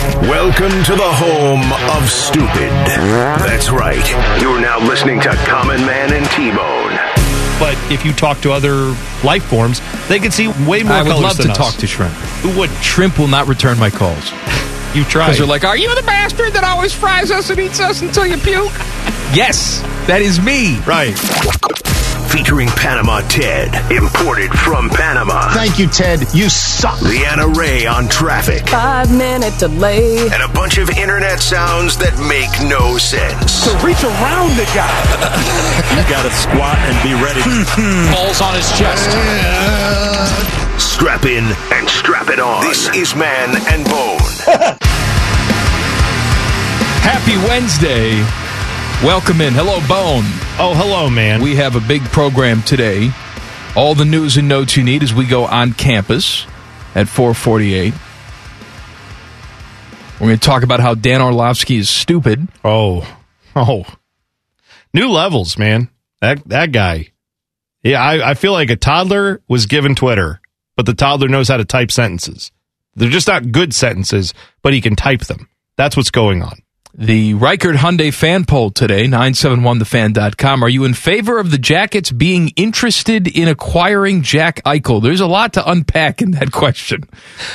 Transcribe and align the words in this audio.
Welcome 0.00 0.70
to 0.84 0.94
the 0.96 1.12
home 1.12 1.60
of 1.96 2.08
stupid. 2.08 2.70
That's 3.44 3.70
right. 3.70 4.04
You're 4.40 4.60
now 4.60 4.78
listening 4.78 5.20
to 5.20 5.28
Common 5.46 5.80
Man 5.84 6.12
and 6.14 6.24
T-Bone. 6.30 6.96
But 7.58 7.76
if 7.92 8.04
you 8.06 8.12
talk 8.14 8.40
to 8.40 8.52
other 8.52 8.96
life 9.22 9.44
forms, 9.44 9.80
they 10.08 10.18
can 10.18 10.30
see 10.30 10.48
way 10.66 10.82
more 10.82 10.92
I 10.94 11.02
would 11.02 11.10
colors 11.12 11.22
love 11.22 11.36
than 11.36 11.46
to 11.46 11.52
us. 11.52 11.58
talk 11.58 11.74
to 11.80 11.86
shrimp. 11.86 12.12
Who 12.42 12.58
would? 12.58 12.70
Shrimp 12.82 13.18
will 13.18 13.28
not 13.28 13.46
return 13.46 13.78
my 13.78 13.90
calls. 13.90 14.32
You 14.92 15.04
try. 15.04 15.26
Because 15.26 15.38
they're 15.38 15.46
like, 15.46 15.62
Are 15.62 15.76
you 15.76 15.94
the 15.94 16.02
bastard 16.02 16.52
that 16.54 16.64
always 16.64 16.92
fries 16.92 17.30
us 17.30 17.48
and 17.50 17.60
eats 17.60 17.78
us 17.78 18.02
until 18.02 18.26
you 18.26 18.36
puke? 18.38 18.72
yes, 19.32 19.82
that 20.08 20.20
is 20.20 20.40
me. 20.40 20.80
Right. 20.80 21.14
Featuring 22.30 22.68
Panama 22.68 23.20
Ted, 23.28 23.74
imported 23.90 24.52
from 24.52 24.88
Panama. 24.88 25.50
Thank 25.52 25.80
you, 25.80 25.88
Ted. 25.88 26.20
You 26.32 26.48
suck. 26.48 27.02
Leanna 27.02 27.48
Ray 27.48 27.86
on 27.86 28.06
traffic. 28.08 28.68
Five 28.68 29.10
minute 29.10 29.52
delay. 29.58 30.28
And 30.30 30.40
a 30.40 30.48
bunch 30.54 30.78
of 30.78 30.90
internet 30.90 31.40
sounds 31.40 31.96
that 31.98 32.14
make 32.30 32.50
no 32.70 32.98
sense. 32.98 33.66
To 33.66 33.74
reach 33.84 34.04
around 34.06 34.54
the 34.54 34.62
guy. 34.70 34.86
you 35.98 36.06
got 36.06 36.22
to 36.22 36.30
squat 36.30 36.78
and 36.86 36.94
be 37.02 37.18
ready. 37.18 37.42
Balls 38.14 38.40
on 38.40 38.54
his 38.54 38.70
chest. 38.78 39.10
Strap 40.78 41.26
in 41.26 41.42
and 41.74 41.88
strap 41.90 42.28
it 42.28 42.38
on. 42.38 42.62
This 42.62 42.88
is 42.94 43.16
Man 43.16 43.58
and 43.74 43.84
Bone. 43.90 44.22
Happy 47.02 47.36
Wednesday. 47.48 48.22
Welcome 49.02 49.40
in. 49.40 49.54
Hello, 49.54 49.78
Bone. 49.88 50.24
Oh, 50.58 50.74
hello, 50.76 51.08
man. 51.08 51.40
We 51.40 51.56
have 51.56 51.74
a 51.74 51.80
big 51.80 52.02
program 52.02 52.62
today. 52.62 53.10
All 53.74 53.94
the 53.94 54.04
news 54.04 54.36
and 54.36 54.46
notes 54.46 54.76
you 54.76 54.84
need 54.84 55.02
as 55.02 55.14
we 55.14 55.24
go 55.24 55.46
on 55.46 55.72
campus 55.72 56.44
at 56.94 57.08
448. 57.08 57.94
We're 60.20 60.26
going 60.26 60.38
to 60.38 60.46
talk 60.46 60.64
about 60.64 60.80
how 60.80 60.94
Dan 60.94 61.22
Orlovsky 61.22 61.76
is 61.76 61.88
stupid. 61.88 62.46
Oh, 62.62 63.10
oh, 63.56 63.86
new 64.92 65.08
levels, 65.08 65.56
man. 65.56 65.88
That 66.20 66.46
that 66.50 66.70
guy. 66.70 67.08
Yeah, 67.82 68.02
I, 68.02 68.32
I 68.32 68.34
feel 68.34 68.52
like 68.52 68.68
a 68.68 68.76
toddler 68.76 69.40
was 69.48 69.64
given 69.64 69.94
Twitter, 69.94 70.42
but 70.76 70.84
the 70.84 70.92
toddler 70.92 71.28
knows 71.28 71.48
how 71.48 71.56
to 71.56 71.64
type 71.64 71.90
sentences. 71.90 72.52
They're 72.96 73.08
just 73.08 73.28
not 73.28 73.50
good 73.50 73.72
sentences, 73.72 74.34
but 74.60 74.74
he 74.74 74.82
can 74.82 74.94
type 74.94 75.22
them. 75.22 75.48
That's 75.76 75.96
what's 75.96 76.10
going 76.10 76.42
on. 76.42 76.58
The 76.92 77.34
Ricart 77.34 77.76
Hyundai 77.76 78.12
fan 78.12 78.44
poll 78.44 78.70
today, 78.70 79.06
971thefan.com. 79.06 80.64
Are 80.64 80.68
you 80.68 80.84
in 80.84 80.94
favor 80.94 81.38
of 81.38 81.52
the 81.52 81.58
Jackets 81.58 82.10
being 82.10 82.48
interested 82.56 83.28
in 83.28 83.46
acquiring 83.46 84.22
Jack 84.22 84.60
Eichel? 84.64 85.00
There's 85.00 85.20
a 85.20 85.26
lot 85.26 85.52
to 85.52 85.70
unpack 85.70 86.20
in 86.20 86.32
that 86.32 86.50
question. 86.50 87.04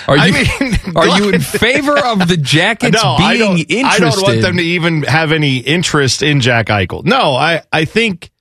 Are 0.07 0.17
I 0.17 0.27
you, 0.27 0.33
mean, 0.33 0.79
are 0.95 1.19
you 1.19 1.29
in 1.29 1.41
favor 1.41 1.97
of 1.97 2.27
the 2.27 2.37
Jackets 2.37 3.03
no, 3.03 3.17
being 3.17 3.29
I 3.29 3.37
don't, 3.37 3.59
interested? 3.59 3.83
I 3.83 3.99
don't 3.99 4.21
want 4.21 4.41
them 4.41 4.57
to 4.57 4.63
even 4.63 5.03
have 5.03 5.33
any 5.33 5.57
interest 5.57 6.23
in 6.23 6.39
Jack 6.39 6.67
Eichel. 6.67 7.03
No, 7.03 7.35
I, 7.35 7.61
I 7.73 7.83
think 7.83 8.31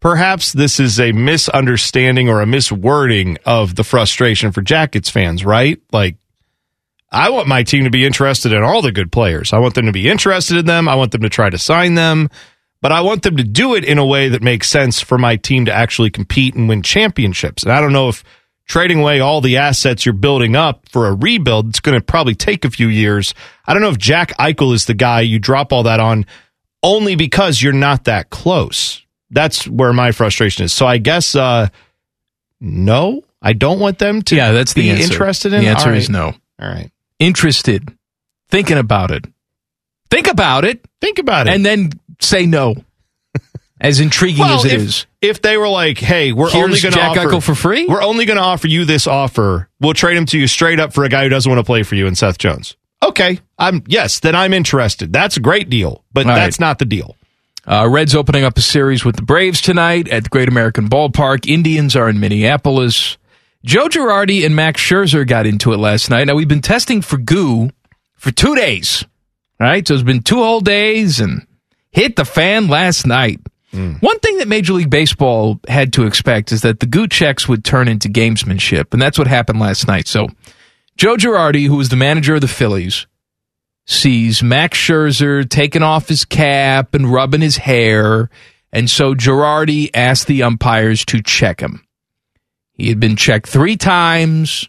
perhaps 0.00 0.52
this 0.52 0.78
is 0.78 1.00
a 1.00 1.12
misunderstanding 1.12 2.28
or 2.28 2.42
a 2.42 2.46
miswording 2.46 3.38
of 3.46 3.76
the 3.76 3.84
frustration 3.84 4.52
for 4.52 4.60
Jackets 4.60 5.08
fans, 5.08 5.42
right? 5.42 5.80
Like, 5.90 6.16
I 7.10 7.30
want 7.30 7.46
my 7.46 7.62
team 7.62 7.84
to 7.84 7.90
be 7.90 8.04
interested 8.04 8.52
in 8.52 8.62
all 8.62 8.82
the 8.82 8.92
good 8.92 9.12
players. 9.12 9.52
I 9.52 9.58
want 9.58 9.74
them 9.74 9.86
to 9.86 9.92
be 9.92 10.08
interested 10.08 10.56
in 10.56 10.66
them. 10.66 10.88
I 10.88 10.96
want 10.96 11.12
them 11.12 11.22
to 11.22 11.28
try 11.28 11.48
to 11.48 11.58
sign 11.58 11.94
them, 11.94 12.28
but 12.82 12.92
I 12.92 13.02
want 13.02 13.22
them 13.22 13.36
to 13.36 13.44
do 13.44 13.74
it 13.74 13.84
in 13.84 13.98
a 13.98 14.06
way 14.06 14.28
that 14.28 14.42
makes 14.42 14.68
sense 14.68 15.00
for 15.00 15.16
my 15.16 15.36
team 15.36 15.66
to 15.66 15.72
actually 15.72 16.10
compete 16.10 16.54
and 16.54 16.68
win 16.68 16.82
championships. 16.82 17.62
And 17.62 17.72
I 17.72 17.80
don't 17.80 17.92
know 17.92 18.08
if 18.08 18.24
trading 18.66 19.00
away 19.00 19.20
all 19.20 19.40
the 19.40 19.58
assets 19.58 20.04
you're 20.04 20.12
building 20.12 20.56
up 20.56 20.88
for 20.88 21.06
a 21.06 21.14
rebuild, 21.14 21.68
it's 21.68 21.80
going 21.80 21.98
to 21.98 22.04
probably 22.04 22.34
take 22.34 22.64
a 22.64 22.70
few 22.70 22.88
years. 22.88 23.34
I 23.66 23.74
don't 23.74 23.82
know 23.82 23.90
if 23.90 23.98
Jack 23.98 24.36
Eichel 24.38 24.74
is 24.74 24.86
the 24.86 24.94
guy 24.94 25.20
you 25.20 25.38
drop 25.38 25.72
all 25.72 25.84
that 25.84 26.00
on 26.00 26.26
only 26.82 27.16
because 27.16 27.62
you're 27.62 27.72
not 27.72 28.04
that 28.04 28.30
close. 28.30 29.02
That's 29.30 29.66
where 29.66 29.92
my 29.92 30.12
frustration 30.12 30.64
is. 30.64 30.72
So 30.72 30.86
I 30.86 30.98
guess, 30.98 31.34
uh, 31.34 31.68
no, 32.60 33.22
I 33.42 33.52
don't 33.52 33.80
want 33.80 33.98
them 33.98 34.22
to 34.22 34.36
yeah, 34.36 34.52
that's 34.52 34.74
the 34.74 34.82
be 34.82 34.90
answer. 34.90 35.12
interested 35.12 35.52
in 35.52 35.62
The 35.62 35.68
answer 35.68 35.90
All 35.90 35.96
is 35.96 36.08
no. 36.08 36.34
All 36.60 36.68
right. 36.68 36.90
Interested. 37.24 37.96
Thinking 38.50 38.78
about 38.78 39.10
it. 39.10 39.26
Think 40.10 40.28
about 40.28 40.64
it. 40.64 40.84
Think 41.00 41.18
about 41.18 41.46
it. 41.48 41.54
And 41.54 41.64
then 41.64 41.90
say 42.20 42.46
no. 42.46 42.74
As 43.80 43.98
intriguing 44.00 44.40
Well, 44.40 44.58
as 44.60 44.64
it 44.64 44.72
if, 44.72 44.80
is. 44.80 45.06
if 45.20 45.42
they 45.42 45.56
were 45.56 45.68
like, 45.68 45.98
"Hey, 45.98 46.32
we're 46.32 46.50
Here's 46.50 46.64
only 46.64 46.80
going 46.80 46.92
to 46.92 46.98
Jack 46.98 47.10
offer 47.16 47.28
Eichel 47.28 47.42
for 47.42 47.54
free? 47.54 47.86
We're 47.86 48.02
only 48.02 48.24
going 48.24 48.36
to 48.36 48.42
offer 48.42 48.68
you 48.68 48.84
this 48.84 49.06
offer. 49.06 49.68
We'll 49.80 49.94
trade 49.94 50.16
him 50.16 50.26
to 50.26 50.38
you 50.38 50.46
straight 50.46 50.78
up 50.78 50.92
for 50.92 51.04
a 51.04 51.08
guy 51.08 51.24
who 51.24 51.28
doesn't 51.28 51.50
want 51.50 51.58
to 51.58 51.64
play 51.64 51.82
for 51.82 51.94
you, 51.96 52.06
and 52.06 52.16
Seth 52.16 52.38
Jones." 52.38 52.76
Okay, 53.02 53.40
I'm 53.58 53.82
yes, 53.86 54.20
then 54.20 54.34
I'm 54.34 54.54
interested. 54.54 55.12
That's 55.12 55.36
a 55.36 55.40
great 55.40 55.68
deal, 55.68 56.04
but 56.12 56.24
All 56.24 56.32
right. 56.32 56.38
that's 56.38 56.60
not 56.60 56.78
the 56.78 56.84
deal. 56.86 57.16
Uh, 57.66 57.88
Reds 57.90 58.14
opening 58.14 58.44
up 58.44 58.56
a 58.56 58.62
series 58.62 59.04
with 59.04 59.16
the 59.16 59.22
Braves 59.22 59.60
tonight 59.60 60.08
at 60.08 60.22
the 60.24 60.28
Great 60.30 60.48
American 60.48 60.88
Ballpark. 60.88 61.46
Indians 61.48 61.96
are 61.96 62.08
in 62.08 62.20
Minneapolis. 62.20 63.18
Joe 63.64 63.88
Girardi 63.88 64.44
and 64.44 64.54
Max 64.54 64.78
Scherzer 64.78 65.26
got 65.26 65.46
into 65.46 65.72
it 65.72 65.78
last 65.78 66.10
night. 66.10 66.24
Now 66.24 66.34
we've 66.34 66.46
been 66.46 66.60
testing 66.60 67.00
for 67.00 67.16
goo 67.16 67.70
for 68.14 68.30
two 68.30 68.54
days, 68.54 69.06
right? 69.58 69.86
So 69.88 69.94
it's 69.94 70.02
been 70.02 70.22
two 70.22 70.42
whole 70.42 70.60
days 70.60 71.18
and 71.18 71.46
hit 71.90 72.16
the 72.16 72.26
fan 72.26 72.68
last 72.68 73.06
night. 73.06 73.40
Mm. 73.72 74.02
One 74.02 74.18
thing 74.18 74.36
that 74.38 74.48
Major 74.48 74.74
League 74.74 74.90
Baseball 74.90 75.60
had 75.66 75.94
to 75.94 76.06
expect 76.06 76.52
is 76.52 76.60
that 76.60 76.80
the 76.80 76.86
goo 76.86 77.08
checks 77.08 77.48
would 77.48 77.64
turn 77.64 77.88
into 77.88 78.08
gamesmanship, 78.08 78.92
and 78.92 79.00
that's 79.00 79.18
what 79.18 79.28
happened 79.28 79.60
last 79.60 79.88
night. 79.88 80.08
So 80.08 80.28
Joe 80.98 81.16
Girardi, 81.16 81.66
who 81.66 81.76
was 81.76 81.88
the 81.88 81.96
manager 81.96 82.34
of 82.34 82.42
the 82.42 82.48
Phillies, 82.48 83.06
sees 83.86 84.42
Max 84.42 84.78
Scherzer 84.78 85.48
taking 85.48 85.82
off 85.82 86.08
his 86.08 86.26
cap 86.26 86.94
and 86.94 87.10
rubbing 87.10 87.40
his 87.40 87.56
hair, 87.56 88.28
and 88.72 88.90
so 88.90 89.14
Girardi 89.14 89.88
asked 89.94 90.26
the 90.26 90.42
umpires 90.42 91.04
to 91.06 91.22
check 91.22 91.60
him. 91.60 91.83
He 92.74 92.88
had 92.88 93.00
been 93.00 93.16
checked 93.16 93.48
three 93.48 93.76
times. 93.76 94.68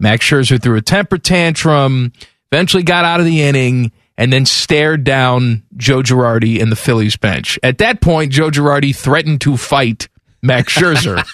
Max 0.00 0.24
Scherzer 0.24 0.60
threw 0.60 0.76
a 0.76 0.82
temper 0.82 1.18
tantrum, 1.18 2.12
eventually 2.52 2.82
got 2.82 3.04
out 3.04 3.20
of 3.20 3.26
the 3.26 3.42
inning, 3.42 3.92
and 4.16 4.32
then 4.32 4.46
stared 4.46 5.04
down 5.04 5.62
Joe 5.76 6.02
Girardi 6.02 6.58
in 6.58 6.70
the 6.70 6.76
Phillies 6.76 7.16
bench. 7.16 7.58
At 7.62 7.78
that 7.78 8.00
point, 8.00 8.32
Joe 8.32 8.50
Girardi 8.50 8.94
threatened 8.94 9.40
to 9.42 9.56
fight 9.56 10.08
Max 10.42 10.74
Scherzer, 10.74 11.24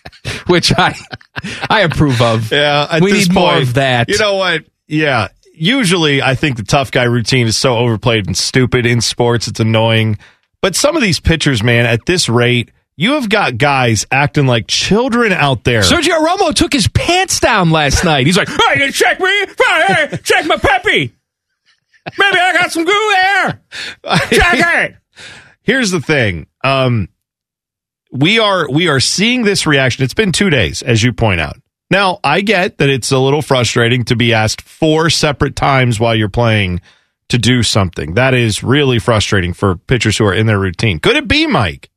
which 0.48 0.72
I 0.76 0.96
I 1.70 1.82
approve 1.82 2.20
of. 2.20 2.50
Yeah, 2.50 2.98
we 3.00 3.12
need 3.12 3.32
more 3.32 3.56
of 3.56 3.74
that. 3.74 4.08
You 4.08 4.18
know 4.18 4.34
what? 4.34 4.64
Yeah, 4.86 5.28
usually 5.54 6.22
I 6.22 6.34
think 6.34 6.56
the 6.56 6.62
tough 6.64 6.90
guy 6.90 7.04
routine 7.04 7.46
is 7.46 7.56
so 7.56 7.76
overplayed 7.76 8.26
and 8.26 8.36
stupid 8.36 8.86
in 8.86 9.00
sports. 9.00 9.48
It's 9.48 9.60
annoying. 9.60 10.18
But 10.60 10.74
some 10.74 10.96
of 10.96 11.02
these 11.02 11.20
pitchers, 11.20 11.62
man, 11.62 11.86
at 11.86 12.06
this 12.06 12.28
rate, 12.28 12.72
you 13.00 13.12
have 13.12 13.28
got 13.28 13.56
guys 13.58 14.06
acting 14.10 14.48
like 14.48 14.66
children 14.66 15.32
out 15.32 15.62
there. 15.62 15.82
Sergio 15.82 16.18
Romo 16.18 16.52
took 16.52 16.72
his 16.72 16.88
pants 16.88 17.38
down 17.38 17.70
last 17.70 18.04
night. 18.04 18.26
He's 18.26 18.36
like, 18.36 18.48
"Hey, 18.48 18.90
check 18.90 19.20
me? 19.20 19.46
Hey, 19.86 20.18
check 20.24 20.46
my 20.46 20.56
peppy. 20.56 21.14
Maybe 22.18 22.38
I 22.38 22.52
got 22.52 22.72
some 22.72 22.84
goo 22.84 23.14
there. 23.14 23.62
Check 24.30 24.90
it." 24.90 24.96
Here's 25.62 25.92
the 25.92 26.00
thing. 26.00 26.48
Um, 26.64 27.08
we 28.10 28.40
are 28.40 28.68
we 28.68 28.88
are 28.88 28.98
seeing 28.98 29.44
this 29.44 29.64
reaction. 29.64 30.02
It's 30.02 30.14
been 30.14 30.32
two 30.32 30.50
days, 30.50 30.82
as 30.82 31.00
you 31.00 31.12
point 31.12 31.40
out. 31.40 31.54
Now, 31.92 32.18
I 32.24 32.40
get 32.40 32.78
that 32.78 32.88
it's 32.88 33.12
a 33.12 33.18
little 33.18 33.42
frustrating 33.42 34.04
to 34.06 34.16
be 34.16 34.34
asked 34.34 34.60
four 34.60 35.08
separate 35.08 35.54
times 35.54 36.00
while 36.00 36.16
you're 36.16 36.28
playing 36.28 36.80
to 37.28 37.38
do 37.38 37.62
something. 37.62 38.14
That 38.14 38.34
is 38.34 38.64
really 38.64 38.98
frustrating 38.98 39.52
for 39.52 39.76
pitchers 39.76 40.18
who 40.18 40.26
are 40.26 40.34
in 40.34 40.46
their 40.46 40.58
routine. 40.58 40.98
Could 40.98 41.16
it 41.16 41.28
be, 41.28 41.46
Mike, 41.46 41.90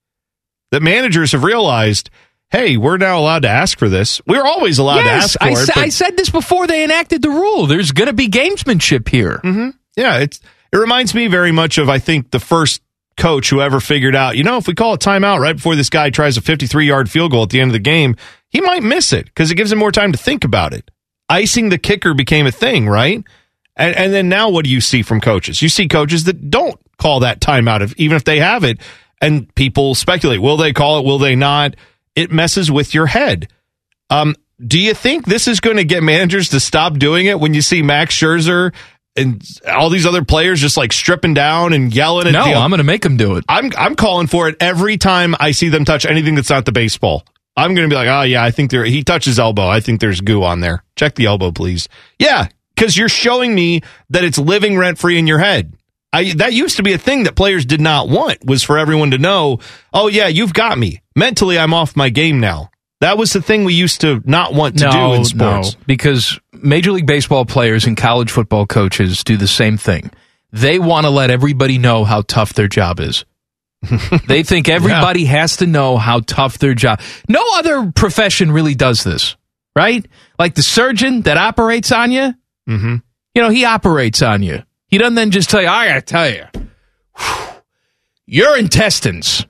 that 0.71 0.81
managers 0.81 1.31
have 1.33 1.43
realized, 1.43 2.09
hey, 2.49 2.77
we're 2.77 2.97
now 2.97 3.19
allowed 3.19 3.43
to 3.43 3.49
ask 3.49 3.77
for 3.77 3.89
this? 3.89 4.21
We're 4.25 4.45
always 4.45 4.79
allowed 4.79 5.03
to 5.03 5.09
ask 5.09 5.37
for 5.39 5.45
I, 5.45 5.51
it. 5.51 5.67
but- 5.67 5.77
I 5.77 5.89
said 5.89 6.17
this 6.17 6.29
before 6.29 6.67
they 6.67 6.83
enacted 6.83 7.21
the 7.21 7.29
rule. 7.29 7.67
There's 7.67 7.91
going 7.91 8.07
to 8.07 8.13
be 8.13 8.27
gamesmanship 8.27 9.07
here. 9.07 9.39
Mm-hmm. 9.43 9.69
Yeah, 9.95 10.19
it's 10.19 10.39
it 10.71 10.77
reminds 10.77 11.13
me 11.13 11.27
very 11.27 11.51
much 11.51 11.77
of 11.77 11.89
I 11.89 11.99
think 11.99 12.31
the 12.31 12.39
first 12.39 12.81
coach 13.17 13.49
who 13.49 13.59
ever 13.61 13.79
figured 13.81 14.15
out, 14.15 14.37
you 14.37 14.43
know, 14.43 14.57
if 14.57 14.67
we 14.67 14.73
call 14.73 14.93
a 14.93 14.97
timeout 14.97 15.39
right 15.39 15.57
before 15.57 15.75
this 15.75 15.89
guy 15.89 16.09
tries 16.09 16.37
a 16.37 16.41
53 16.41 16.87
yard 16.87 17.11
field 17.11 17.31
goal 17.31 17.43
at 17.43 17.49
the 17.49 17.59
end 17.59 17.69
of 17.69 17.73
the 17.73 17.79
game, 17.79 18.15
he 18.49 18.61
might 18.61 18.81
miss 18.81 19.11
it 19.11 19.25
because 19.25 19.51
it 19.51 19.55
gives 19.55 19.71
him 19.71 19.79
more 19.79 19.91
time 19.91 20.13
to 20.13 20.17
think 20.17 20.43
about 20.45 20.73
it. 20.73 20.89
icing 21.29 21.69
the 21.69 21.77
kicker 21.77 22.13
became 22.13 22.47
a 22.47 22.51
thing, 22.51 22.87
right? 22.87 23.21
And, 23.75 23.95
and 23.95 24.13
then 24.13 24.29
now 24.29 24.49
what 24.49 24.63
do 24.65 24.71
you 24.71 24.81
see 24.81 25.01
from 25.01 25.19
coaches? 25.21 25.61
You 25.61 25.69
see 25.69 25.87
coaches 25.87 26.23
that 26.23 26.49
don't 26.49 26.79
call 26.97 27.19
that 27.21 27.41
timeout, 27.41 27.81
if, 27.81 27.93
even 27.97 28.15
if 28.15 28.23
they 28.23 28.39
have 28.39 28.63
it, 28.63 28.79
and 29.21 29.53
people 29.55 29.95
speculate, 29.95 30.41
will 30.41 30.57
they 30.57 30.73
call 30.73 30.99
it? 30.99 31.05
Will 31.05 31.19
they 31.19 31.35
not? 31.35 31.75
It 32.15 32.31
messes 32.31 32.69
with 32.71 32.93
your 32.93 33.05
head. 33.05 33.47
Um, 34.09 34.35
do 34.65 34.79
you 34.79 34.93
think 34.93 35.25
this 35.25 35.47
is 35.47 35.59
going 35.59 35.77
to 35.77 35.83
get 35.83 36.03
managers 36.03 36.49
to 36.49 36.59
stop 36.59 36.97
doing 36.97 37.27
it 37.27 37.39
when 37.39 37.53
you 37.53 37.61
see 37.61 37.81
Max 37.81 38.15
Scherzer 38.15 38.73
and 39.15 39.41
all 39.67 39.89
these 39.89 40.05
other 40.05 40.23
players 40.23 40.61
just 40.61 40.77
like 40.77 40.93
stripping 40.93 41.33
down 41.33 41.73
and 41.73 41.93
yelling 41.93 42.27
at 42.27 42.33
No, 42.33 42.45
I'm 42.59 42.69
going 42.69 42.79
to 42.79 42.83
make 42.83 43.01
them 43.01 43.17
do 43.17 43.35
it. 43.35 43.45
I'm 43.49 43.71
I'm 43.77 43.95
calling 43.95 44.27
for 44.27 44.47
it 44.49 44.57
every 44.59 44.97
time 44.97 45.35
I 45.39 45.51
see 45.51 45.69
them 45.69 45.85
touch 45.85 46.05
anything 46.05 46.35
that's 46.35 46.49
not 46.49 46.65
the 46.65 46.71
baseball. 46.71 47.25
I'm 47.57 47.75
going 47.75 47.89
to 47.89 47.93
be 47.93 47.97
like, 47.97 48.07
oh 48.07 48.21
yeah, 48.21 48.43
I 48.43 48.51
think 48.51 48.71
there. 48.71 48.85
He 48.85 49.03
touches 49.03 49.37
elbow. 49.37 49.67
I 49.67 49.81
think 49.81 49.99
there's 49.99 50.21
goo 50.21 50.43
on 50.43 50.61
there. 50.61 50.83
Check 50.95 51.15
the 51.15 51.25
elbow, 51.25 51.51
please. 51.51 51.89
Yeah, 52.17 52.47
because 52.75 52.95
you're 52.95 53.09
showing 53.09 53.53
me 53.53 53.81
that 54.09 54.23
it's 54.23 54.37
living 54.37 54.77
rent 54.77 54.97
free 54.97 55.17
in 55.17 55.27
your 55.27 55.39
head. 55.39 55.73
I 56.13 56.33
that 56.33 56.53
used 56.53 56.77
to 56.77 56.83
be 56.83 56.93
a 56.93 56.97
thing 56.97 57.23
that 57.23 57.35
players 57.35 57.65
did 57.65 57.81
not 57.81 58.09
want 58.09 58.45
was 58.45 58.63
for 58.63 58.77
everyone 58.77 59.11
to 59.11 59.17
know. 59.17 59.59
Oh 59.93 60.07
yeah, 60.07 60.27
you've 60.27 60.53
got 60.53 60.77
me 60.77 61.01
mentally. 61.15 61.57
I'm 61.57 61.73
off 61.73 61.95
my 61.95 62.09
game 62.09 62.39
now. 62.39 62.69
That 62.99 63.17
was 63.17 63.33
the 63.33 63.41
thing 63.41 63.63
we 63.63 63.73
used 63.73 64.01
to 64.01 64.21
not 64.25 64.53
want 64.53 64.77
to 64.77 64.89
do 64.89 65.13
in 65.13 65.25
sports. 65.25 65.73
No, 65.73 65.81
because 65.87 66.39
Major 66.53 66.91
League 66.91 67.07
Baseball 67.07 67.45
players 67.45 67.85
and 67.85 67.97
college 67.97 68.29
football 68.29 68.67
coaches 68.67 69.23
do 69.23 69.37
the 69.37 69.47
same 69.47 69.77
thing. 69.77 70.11
They 70.51 70.77
want 70.77 71.05
to 71.05 71.09
let 71.09 71.31
everybody 71.31 71.77
know 71.79 72.03
how 72.03 72.21
tough 72.21 72.53
their 72.53 72.67
job 72.67 72.99
is. 72.99 73.25
they 74.27 74.43
think 74.43 74.69
everybody 74.69 75.21
yeah. 75.21 75.39
has 75.39 75.57
to 75.57 75.65
know 75.65 75.97
how 75.97 76.19
tough 76.19 76.59
their 76.59 76.75
job. 76.75 76.99
No 77.27 77.43
other 77.55 77.91
profession 77.91 78.51
really 78.51 78.75
does 78.75 79.03
this, 79.03 79.35
right? 79.75 80.05
Like 80.37 80.53
the 80.53 80.61
surgeon 80.61 81.23
that 81.23 81.37
operates 81.37 81.91
on 81.91 82.11
you. 82.11 82.33
Mm-hmm. 82.69 82.95
You 83.33 83.41
know, 83.41 83.49
he 83.49 83.65
operates 83.65 84.21
on 84.21 84.43
you. 84.43 84.61
He 84.91 84.99
doesn't 84.99 85.15
then 85.15 85.31
just 85.31 85.49
tell 85.49 85.61
you, 85.61 85.67
I 85.67 85.87
gotta 85.87 86.01
tell 86.01 86.29
you, 86.29 86.45
your 88.27 88.57
intestines 88.57 89.45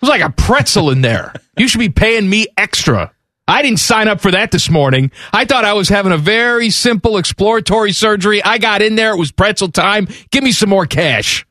there's 0.00 0.10
like 0.10 0.22
a 0.22 0.30
pretzel 0.30 0.90
in 0.90 1.00
there. 1.00 1.32
You 1.56 1.68
should 1.68 1.80
be 1.80 1.88
paying 1.88 2.28
me 2.28 2.46
extra. 2.56 3.12
I 3.46 3.62
didn't 3.62 3.80
sign 3.80 4.08
up 4.08 4.20
for 4.20 4.30
that 4.30 4.50
this 4.50 4.70
morning. 4.70 5.10
I 5.32 5.44
thought 5.44 5.64
I 5.64 5.72
was 5.72 5.88
having 5.88 6.12
a 6.12 6.18
very 6.18 6.70
simple 6.70 7.16
exploratory 7.16 7.92
surgery. 7.92 8.42
I 8.42 8.58
got 8.58 8.82
in 8.82 8.94
there. 8.94 9.12
It 9.14 9.18
was 9.18 9.32
pretzel 9.32 9.68
time. 9.68 10.06
Give 10.30 10.44
me 10.44 10.52
some 10.52 10.68
more 10.68 10.86
cash. 10.86 11.46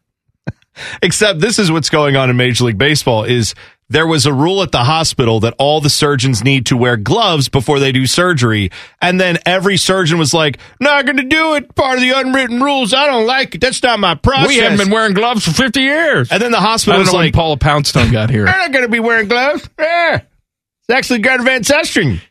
Except 1.02 1.40
this 1.40 1.58
is 1.58 1.72
what's 1.72 1.90
going 1.90 2.16
on 2.16 2.30
in 2.30 2.38
Major 2.38 2.66
League 2.66 2.78
Baseball 2.78 3.24
is 3.24 3.56
there 3.90 4.06
was 4.06 4.26
a 4.26 4.34
rule 4.34 4.62
at 4.62 4.72
the 4.72 4.84
hospital 4.84 5.40
that 5.42 5.54
all 5.58 5.80
the 5.80 5.90
surgeons 5.90 6.44
need 6.44 6.66
to 6.66 6.76
wear 6.76 6.98
gloves 6.98 7.48
before 7.48 7.80
they 7.80 7.92
do 7.92 8.06
surgery. 8.06 8.70
And 9.02 9.20
then 9.20 9.38
every 9.46 9.78
surgeon 9.78 10.18
was 10.18 10.34
like, 10.34 10.60
not 10.82 11.06
going 11.06 11.18
to 11.18 11.24
do 11.24 11.56
it. 11.56 11.74
Part 11.74 11.98
of 11.98 12.02
the 12.02 12.12
unwritten 12.12 12.62
rules. 12.62 12.94
I 12.94 13.08
don't 13.08 13.26
like 13.26 13.56
it. 13.56 13.62
That's 13.62 13.82
not 13.82 14.00
my 14.00 14.16
process. 14.16 14.50
We 14.50 14.58
haven't 14.58 14.80
been 14.80 14.92
wearing 14.92 15.14
gloves 15.14 15.46
for 15.46 15.52
50 15.52 15.80
years. 15.80 16.32
And 16.32 16.42
then 16.42 16.52
the 16.52 16.60
hospital 16.60 17.00
was 17.00 17.14
like, 17.14 17.34
Paula 17.34 17.58
Poundstone 17.58 18.12
got 18.12 18.30
here. 18.30 18.46
I'm 18.48 18.60
not 18.60 18.72
going 18.74 18.86
to 18.86 18.92
be 18.92 19.00
wearing 19.00 19.30
gloves. 19.30 19.70
Yeah. 19.80 20.16
It's 20.16 20.90
actually 20.90 21.20
Gardner 21.20 21.46
Van 21.46 21.64
Susteren. 21.64 22.22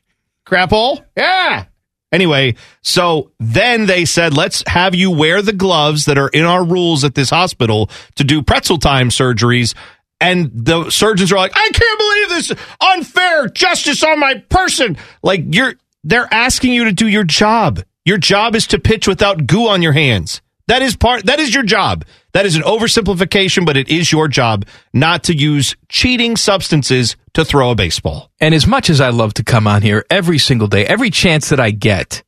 Crap 0.44 0.70
hole. 0.70 1.02
Yeah. 1.16 1.64
Anyway, 2.12 2.54
so 2.82 3.32
then 3.40 3.86
they 3.86 4.04
said, 4.04 4.32
let's 4.32 4.62
have 4.68 4.94
you 4.94 5.10
wear 5.10 5.42
the 5.42 5.52
gloves 5.52 6.04
that 6.04 6.16
are 6.16 6.28
in 6.28 6.44
our 6.44 6.64
rules 6.64 7.02
at 7.02 7.14
this 7.14 7.30
hospital 7.30 7.90
to 8.14 8.24
do 8.24 8.42
pretzel 8.42 8.78
time 8.78 9.08
surgeries 9.08 9.74
and 10.20 10.50
the 10.54 10.90
surgeons 10.90 11.32
are 11.32 11.36
like, 11.36 11.52
I 11.54 11.68
can't 11.72 11.98
believe 11.98 12.28
this 12.28 12.66
unfair 12.80 13.48
justice 13.48 14.02
on 14.02 14.18
my 14.18 14.34
person. 14.48 14.96
Like 15.22 15.42
you're, 15.54 15.74
they're 16.04 16.32
asking 16.32 16.72
you 16.72 16.84
to 16.84 16.92
do 16.92 17.08
your 17.08 17.24
job. 17.24 17.82
Your 18.04 18.18
job 18.18 18.54
is 18.54 18.68
to 18.68 18.78
pitch 18.78 19.08
without 19.08 19.46
goo 19.46 19.68
on 19.68 19.82
your 19.82 19.92
hands. 19.92 20.40
That 20.68 20.82
is 20.82 20.96
part, 20.96 21.26
that 21.26 21.38
is 21.38 21.54
your 21.54 21.62
job. 21.62 22.04
That 22.32 22.46
is 22.46 22.56
an 22.56 22.62
oversimplification, 22.62 23.64
but 23.64 23.76
it 23.76 23.88
is 23.88 24.10
your 24.10 24.28
job 24.28 24.66
not 24.92 25.24
to 25.24 25.36
use 25.36 25.76
cheating 25.88 26.36
substances 26.36 27.16
to 27.34 27.44
throw 27.44 27.70
a 27.70 27.74
baseball. 27.74 28.30
And 28.40 28.54
as 28.54 28.66
much 28.66 28.90
as 28.90 29.00
I 29.00 29.10
love 29.10 29.34
to 29.34 29.44
come 29.44 29.66
on 29.66 29.82
here 29.82 30.04
every 30.10 30.38
single 30.38 30.68
day, 30.68 30.84
every 30.84 31.10
chance 31.10 31.50
that 31.50 31.60
I 31.60 31.70
get 31.70 32.22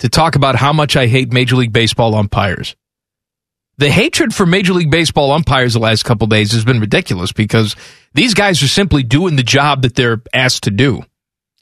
to 0.00 0.08
talk 0.08 0.34
about 0.34 0.56
how 0.56 0.72
much 0.72 0.96
I 0.96 1.06
hate 1.06 1.32
Major 1.32 1.56
League 1.56 1.72
Baseball 1.72 2.14
umpires, 2.14 2.76
the 3.80 3.90
hatred 3.90 4.34
for 4.34 4.44
Major 4.44 4.74
League 4.74 4.90
Baseball 4.90 5.32
umpires 5.32 5.72
the 5.72 5.80
last 5.80 6.04
couple 6.04 6.26
days 6.26 6.52
has 6.52 6.64
been 6.64 6.80
ridiculous 6.80 7.32
because 7.32 7.74
these 8.12 8.34
guys 8.34 8.62
are 8.62 8.68
simply 8.68 9.02
doing 9.02 9.36
the 9.36 9.42
job 9.42 9.82
that 9.82 9.94
they're 9.94 10.22
asked 10.34 10.64
to 10.64 10.70
do. 10.70 11.02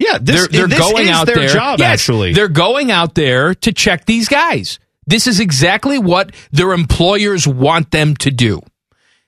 Yeah, 0.01 0.19
this, 0.21 0.49
they're, 0.49 0.67
they're 0.67 0.69
this 0.69 0.79
going 0.79 1.09
out 1.09 1.27
their 1.27 1.37
there. 1.37 1.49
Job, 1.49 1.79
yes, 1.79 1.89
actually, 1.89 2.33
they're 2.33 2.49
going 2.49 2.91
out 2.91 3.15
there 3.15 3.55
to 3.55 3.73
check 3.73 4.05
these 4.05 4.29
guys. 4.29 4.81
This 5.07 5.29
is 5.29 5.39
exactly 5.39 5.99
what 5.99 6.33
their 6.51 6.73
employers 6.73 7.47
want 7.47 7.93
them 7.93 8.17
to 8.17 8.31
do. 8.33 8.61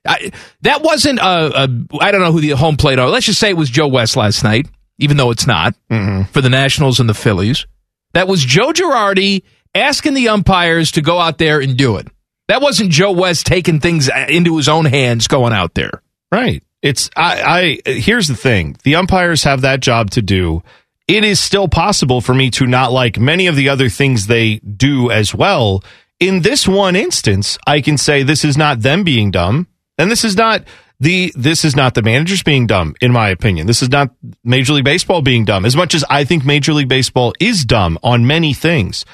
I, 0.07 0.33
that 0.63 0.83
wasn't 0.83 1.21
a, 1.21 1.63
a. 1.65 1.69
I 2.01 2.11
don't 2.11 2.21
know 2.21 2.33
who 2.33 2.41
the 2.41 2.51
home 2.51 2.77
plate 2.77 2.99
are. 2.99 3.09
Let's 3.09 3.27
just 3.27 3.39
say 3.39 3.51
it 3.51 3.57
was 3.57 3.71
Joe 3.71 3.89
West 3.89 4.17
last 4.17 4.43
night, 4.43 4.67
even 4.99 5.17
though 5.17 5.31
it's 5.31 5.47
not 5.47 5.75
mm-hmm. 5.91 6.25
for 6.33 6.41
the 6.41 6.51
Nationals 6.51 6.99
and 6.99 7.09
the 7.09 7.15
Phillies. 7.15 7.67
That 8.15 8.27
was 8.27 8.45
Joe 8.45 8.73
Girardi 8.73 9.43
asking 9.77 10.15
the 10.15 10.29
umpires 10.29 10.91
to 10.93 11.03
go 11.03 11.19
out 11.21 11.39
there 11.39 11.61
and 11.61 11.77
do 11.77 11.97
it. 11.97 12.09
That 12.51 12.63
wasn't 12.63 12.91
Joe 12.91 13.13
West 13.13 13.47
taking 13.47 13.79
things 13.79 14.11
uh, 14.11 14.27
into 14.29 14.57
his 14.57 14.69
own 14.69 14.85
hands 14.85 15.29
going 15.29 15.53
out 15.53 15.75
there. 15.75 16.03
Right. 16.33 16.65
It's 16.83 17.09
I, 17.17 17.79
I 17.87 17.91
here's 17.93 18.27
the 18.27 18.35
thing. 18.35 18.77
The 18.83 18.97
umpires 18.97 19.45
have 19.45 19.61
that 19.61 19.79
job 19.79 20.11
to 20.11 20.23
do. 20.23 20.65
It 21.07 21.23
is 21.23 21.39
still 21.39 21.69
possible 21.69 22.21
for 22.21 22.35
me 22.35 22.51
to 22.51 22.67
not 22.67 22.91
like 22.91 23.21
many 23.21 23.47
of 23.47 23.55
the 23.55 23.69
other 23.69 23.89
things 23.89 24.27
they 24.27 24.57
do 24.57 25.13
as 25.13 25.33
well. 25.33 25.85
In 26.19 26.43
this 26.43 26.67
one 26.67 26.97
instance, 26.97 27.57
I 27.69 27.81
can 27.81 27.97
say 27.97 28.25
this 28.25 28.45
is 28.45 28.57
not 28.57 28.81
them 28.81 29.05
being 29.05 29.31
dumb, 29.31 29.69
and 29.97 30.11
this 30.11 30.25
is 30.25 30.37
not 30.37 30.65
the 30.99 31.33
this 31.37 31.65
is 31.65 31.77
not 31.77 31.95
the 31.95 32.03
managers 32.03 32.43
being 32.43 32.67
dumb 32.67 32.97
in 33.01 33.13
my 33.13 33.29
opinion. 33.29 33.69
This 33.69 33.81
is 33.81 33.91
not 33.91 34.13
Major 34.43 34.73
League 34.73 34.85
Baseball 34.85 35.23
being 35.23 35.45
dumb 35.45 35.65
as 35.65 35.77
much 35.77 35.95
as 35.95 36.03
I 36.11 36.25
think 36.25 36.45
Major 36.45 36.73
League 36.73 36.89
Baseball 36.89 37.33
is 37.39 37.65
dumb 37.65 37.97
on 38.03 38.27
many 38.27 38.55
things. 38.55 39.05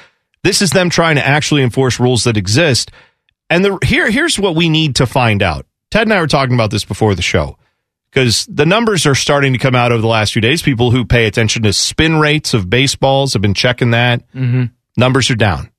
This 0.43 0.63
is 0.63 0.71
them 0.71 0.89
trying 0.89 1.17
to 1.17 1.27
actually 1.27 1.63
enforce 1.63 2.01
rules 2.01 2.25
that 2.25 2.39
exist 2.39 2.91
and 3.51 3.65
the 3.65 3.79
here 3.85 4.11
here's 4.11 4.39
what 4.39 4.55
we 4.55 4.69
need 4.69 4.97
to 4.97 5.07
find 5.07 5.43
out. 5.43 5.67
Ted 5.91 6.03
and 6.03 6.13
I 6.13 6.21
were 6.21 6.27
talking 6.27 6.55
about 6.55 6.71
this 6.71 6.85
before 6.85 7.15
the 7.15 7.23
show 7.23 7.59
because 8.11 8.47
the 8.47 8.67
numbers 8.67 9.07
are 9.07 9.15
starting 9.15 9.53
to 9.53 9.59
come 9.59 9.75
out 9.75 9.93
over 9.93 10.01
the 10.01 10.09
last 10.09 10.33
few 10.33 10.43
days. 10.43 10.63
People 10.63 10.91
who 10.91 11.05
pay 11.05 11.27
attention 11.27 11.63
to 11.63 11.73
spin 11.73 12.19
rates 12.19 12.55
of 12.55 12.71
baseballs 12.71 13.35
have 13.35 13.43
been 13.43 13.55
checking 13.55 13.91
that. 13.91 14.27
Mm-hmm. 14.33 14.65
Numbers 14.97 15.31
are 15.31 15.37
down. 15.37 15.71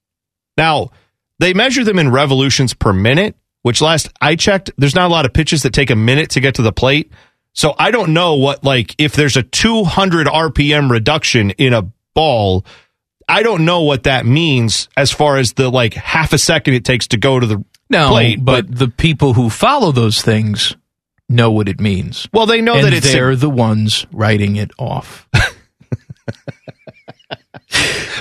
Now, 0.57 0.91
they 1.39 1.53
measure 1.53 1.83
them 1.83 1.99
in 1.99 2.11
revolutions 2.11 2.73
per 2.73 2.93
minute, 2.93 3.35
which 3.61 3.81
last 3.81 4.09
I 4.21 4.35
checked, 4.35 4.71
there's 4.77 4.95
not 4.95 5.09
a 5.09 5.13
lot 5.13 5.25
of 5.25 5.33
pitches 5.33 5.63
that 5.63 5.73
take 5.73 5.89
a 5.89 5.95
minute 5.95 6.31
to 6.31 6.39
get 6.39 6.55
to 6.55 6.61
the 6.61 6.71
plate. 6.71 7.11
So 7.53 7.73
I 7.77 7.89
don't 7.89 8.13
know 8.13 8.35
what, 8.35 8.63
like, 8.63 8.93
if 8.99 9.13
there's 9.13 9.35
a 9.35 9.41
200 9.41 10.27
RPM 10.27 10.91
reduction 10.91 11.51
in 11.51 11.73
a 11.73 11.91
ball, 12.13 12.65
I 13.27 13.43
don't 13.43 13.65
know 13.65 13.81
what 13.81 14.03
that 14.03 14.25
means 14.25 14.87
as 14.95 15.11
far 15.11 15.37
as 15.37 15.53
the 15.53 15.69
like 15.69 15.93
half 15.93 16.33
a 16.33 16.37
second 16.37 16.75
it 16.75 16.85
takes 16.85 17.07
to 17.07 17.17
go 17.17 17.39
to 17.39 17.45
the 17.45 17.63
no, 17.89 18.09
plate. 18.09 18.43
But, 18.43 18.67
but 18.67 18.77
the 18.77 18.87
people 18.87 19.33
who 19.33 19.49
follow 19.49 19.91
those 19.91 20.21
things 20.21 20.75
know 21.29 21.51
what 21.51 21.67
it 21.67 21.79
means. 21.79 22.27
Well, 22.31 22.45
they 22.45 22.61
know 22.61 22.75
and 22.75 22.85
that 22.85 22.93
it's 22.93 23.11
they're 23.11 23.31
a- 23.31 23.35
the 23.35 23.49
ones 23.49 24.05
writing 24.11 24.55
it 24.55 24.71
off. 24.77 25.27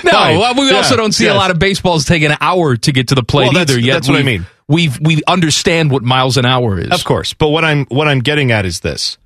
no, 0.03 0.11
well, 0.11 0.55
we 0.55 0.69
yeah, 0.69 0.77
also 0.77 0.95
don't 0.95 1.13
see 1.13 1.25
yes. 1.25 1.33
a 1.33 1.37
lot 1.37 1.51
of 1.51 1.59
baseballs 1.59 2.05
take 2.05 2.23
an 2.23 2.35
hour 2.41 2.75
to 2.75 2.91
get 2.91 3.09
to 3.09 3.15
the 3.15 3.23
plate 3.23 3.53
well, 3.53 3.61
either. 3.61 3.79
Yet 3.79 3.93
that's 3.93 4.09
what 4.09 4.19
I 4.19 4.23
mean. 4.23 4.45
We 4.67 4.89
we 5.01 5.21
understand 5.25 5.91
what 5.91 6.03
miles 6.03 6.35
an 6.35 6.45
hour 6.45 6.79
is, 6.79 6.91
of 6.91 7.05
course. 7.05 7.33
But 7.33 7.49
what 7.49 7.63
I'm 7.63 7.85
what 7.85 8.07
I'm 8.09 8.19
getting 8.19 8.51
at 8.51 8.65
is 8.65 8.81
this: 8.81 9.17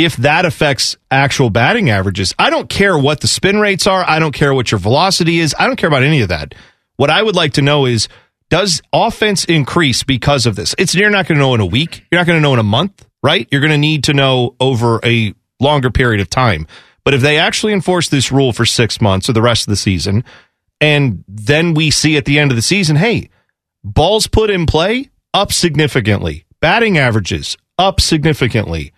if 0.00 0.16
that 0.16 0.46
affects 0.46 0.96
actual 1.10 1.50
batting 1.50 1.90
averages. 1.90 2.34
I 2.38 2.50
don't 2.50 2.68
care 2.68 2.98
what 2.98 3.20
the 3.20 3.28
spin 3.28 3.60
rates 3.60 3.86
are. 3.86 4.02
I 4.08 4.18
don't 4.18 4.32
care 4.32 4.54
what 4.54 4.70
your 4.70 4.78
velocity 4.78 5.38
is. 5.40 5.54
I 5.58 5.66
don't 5.66 5.76
care 5.76 5.88
about 5.88 6.02
any 6.02 6.22
of 6.22 6.30
that. 6.30 6.54
What 6.96 7.10
I 7.10 7.22
would 7.22 7.36
like 7.36 7.52
to 7.54 7.62
know 7.62 7.86
is 7.86 8.08
does 8.48 8.82
offense 8.92 9.44
increase 9.44 10.02
because 10.02 10.46
of 10.46 10.56
this? 10.56 10.74
It's 10.78 10.94
you're 10.94 11.10
not 11.10 11.28
going 11.28 11.38
to 11.38 11.44
know 11.44 11.54
in 11.54 11.60
a 11.60 11.66
week. 11.66 12.04
You're 12.10 12.20
not 12.20 12.26
going 12.26 12.38
to 12.38 12.42
know 12.42 12.52
in 12.54 12.58
a 12.58 12.64
month, 12.64 13.06
right? 13.22 13.46
You're 13.50 13.60
going 13.60 13.72
to 13.72 13.78
need 13.78 14.04
to 14.04 14.14
know 14.14 14.56
over 14.58 15.00
a 15.04 15.34
longer 15.60 15.90
period 15.90 16.20
of 16.20 16.30
time. 16.30 16.66
But 17.04 17.14
if 17.14 17.20
they 17.20 17.38
actually 17.38 17.72
enforce 17.72 18.08
this 18.08 18.32
rule 18.32 18.52
for 18.52 18.66
6 18.66 19.00
months 19.00 19.28
or 19.28 19.32
the 19.32 19.42
rest 19.42 19.66
of 19.66 19.70
the 19.70 19.76
season 19.76 20.24
and 20.80 21.24
then 21.28 21.74
we 21.74 21.90
see 21.90 22.16
at 22.16 22.24
the 22.24 22.38
end 22.38 22.50
of 22.50 22.56
the 22.56 22.62
season, 22.62 22.96
hey, 22.96 23.30
balls 23.84 24.26
put 24.26 24.50
in 24.50 24.66
play 24.66 25.10
up 25.34 25.52
significantly. 25.52 26.44
Batting 26.60 26.98
averages 26.98 27.56
up 27.78 28.00
significantly 28.00 28.92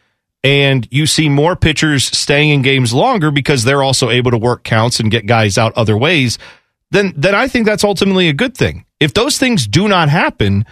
and 0.45 0.87
you 0.91 1.07
see 1.07 1.29
more 1.29 1.57
pitchers 1.57 2.05
staying 2.05 2.51
in 2.51 2.63
games 2.63 2.93
longer 2.93 3.31
because 3.31 3.65
they're 3.65 3.83
also 3.83 4.11
able 4.11 4.31
to 4.33 4.39
work 4.39 4.65
counts 4.65 5.01
and 5.01 5.11
get 5.11 5.27
guys 5.27 5.59
out 5.59 5.73
other 5.77 5.97
ways, 5.97 6.39
then 6.91 7.13
then 7.17 7.35
I 7.35 7.49
think 7.49 7.67
that's 7.67 7.85
ultimately 7.85 8.29
a 8.29 8.33
good 8.33 8.57
thing. 8.57 8.85
If 9.01 9.15
those 9.15 9.39
things 9.39 9.67
do 9.67 9.89
not 9.89 10.09
happen 10.09 10.65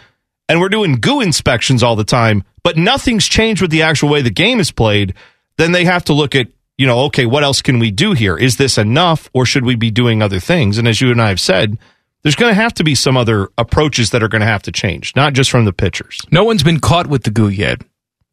and 0.49 0.61
we're 0.61 0.69
doing 0.69 0.97
goo 0.97 1.21
inspections 1.21 1.83
all 1.83 1.97
the 1.97 2.05
time, 2.05 2.45
but 2.63 2.77
nothing's 2.77 3.27
changed 3.27 3.63
with 3.63 3.71
the 3.71 3.83
actual 3.83 4.09
way 4.09 4.23
the 4.23 4.31
game 4.31 4.61
is 4.61 4.73
played, 4.73 5.15
then 5.57 5.73
they 5.73 5.85
have 5.85 6.05
to 6.07 6.13
look 6.13 6.35
at 6.35 6.49
you 6.81 6.87
know, 6.87 7.01
okay, 7.01 7.27
what 7.27 7.45
else 7.45 7.61
can 7.61 7.79
we 7.79 7.91
do 7.91 8.15
here? 8.15 8.39
Is 8.39 8.57
this 8.57 8.79
enough 8.79 9.29
or 9.35 9.45
should 9.45 9.67
we 9.67 9.75
be 9.75 9.91
doing 9.91 10.23
other 10.23 10.41
things? 10.41 10.79
And 10.79 10.89
as 10.89 10.99
you 10.99 11.11
and 11.11 11.21
I 11.21 11.29
have 11.29 11.39
said, 11.39 11.77
there's 12.23 12.37
going 12.37 12.51
to 12.51 12.61
have 12.61 12.73
to 12.75 12.85
be 12.85 12.95
some 12.95 13.19
other 13.19 13.51
approaches 13.59 14.11
that 14.11 14.23
are 14.23 14.29
going 14.29 14.41
to 14.41 14.47
have 14.47 14.63
to 14.63 14.73
change, 14.73 15.15
not 15.15 15.35
just 15.35 15.51
from 15.51 15.67
the 15.67 15.75
pitchers. 15.75 16.23
No 16.31 16.43
one's 16.43 16.63
been 16.63 16.81
caught 16.81 17.07
with 17.07 17.25
the 17.25 17.31
goo 17.31 17.51
yet 17.51 17.83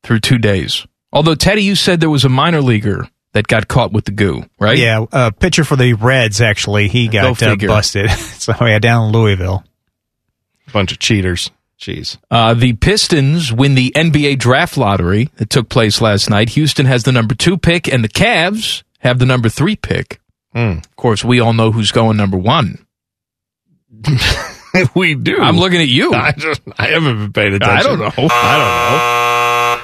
through 0.03 0.22
two 0.22 0.38
days. 0.38 0.88
Although, 1.18 1.34
Teddy, 1.34 1.64
you 1.64 1.74
said 1.74 2.00
there 2.00 2.12
was 2.12 2.26
a 2.26 2.30
minor 2.30 2.62
leaguer 2.62 3.10
that 3.34 3.48
got 3.48 3.68
caught 3.68 3.92
with 3.92 4.06
the 4.06 4.12
goo, 4.12 4.46
right? 4.60 4.78
Yeah, 4.78 5.04
a 5.12 5.32
pitcher 5.32 5.64
for 5.64 5.76
the 5.76 5.94
Reds, 5.94 6.42
actually, 6.42 6.90
he 6.90 7.08
Go 7.08 7.34
got 7.34 7.42
uh, 7.42 7.56
busted. 7.56 8.12
so, 8.12 8.54
yeah, 8.62 8.78
down 8.78 9.08
in 9.08 9.14
Louisville. 9.14 9.64
Bunch 10.72 10.92
of 10.92 11.00
cheaters. 11.00 11.50
Jeez. 11.80 12.20
Uh, 12.30 12.54
the 12.54 12.74
Pistons 12.74 13.52
win 13.52 13.74
the 13.74 13.92
NBA 13.96 14.38
draft 14.38 14.78
lottery 14.78 15.32
that 15.38 15.50
took 15.50 15.70
place 15.70 16.02
last 16.02 16.30
night. 16.30 16.50
Houston 16.50 16.86
has 16.86 17.02
the 17.02 17.12
number 17.12 17.34
two 17.34 17.58
pick, 17.58 17.92
and 17.92 18.04
the 18.04 18.10
Cavs 18.10 18.84
have 19.00 19.18
the 19.18 19.26
number 19.26 19.50
three 19.50 19.76
pick. 19.76 20.22
Hmm. 20.54 20.78
Of 20.78 20.96
course, 20.98 21.26
we 21.26 21.40
all 21.40 21.54
know 21.54 21.72
who's 21.72 21.92
going 21.92 22.18
number 22.18 22.38
one. 22.38 22.86
we 24.96 25.16
do. 25.16 25.40
I'm 25.40 25.58
looking 25.58 25.82
at 25.82 25.88
you. 25.88 26.14
I, 26.14 26.34
just, 26.34 26.62
I 26.78 26.90
haven't 26.90 27.18
been 27.18 27.34
paying 27.34 27.54
attention. 27.56 27.76
I 27.76 27.82
don't 27.82 28.00
know. 28.00 28.06
I 28.06 28.12
don't 28.12 28.28
know. 28.30 29.26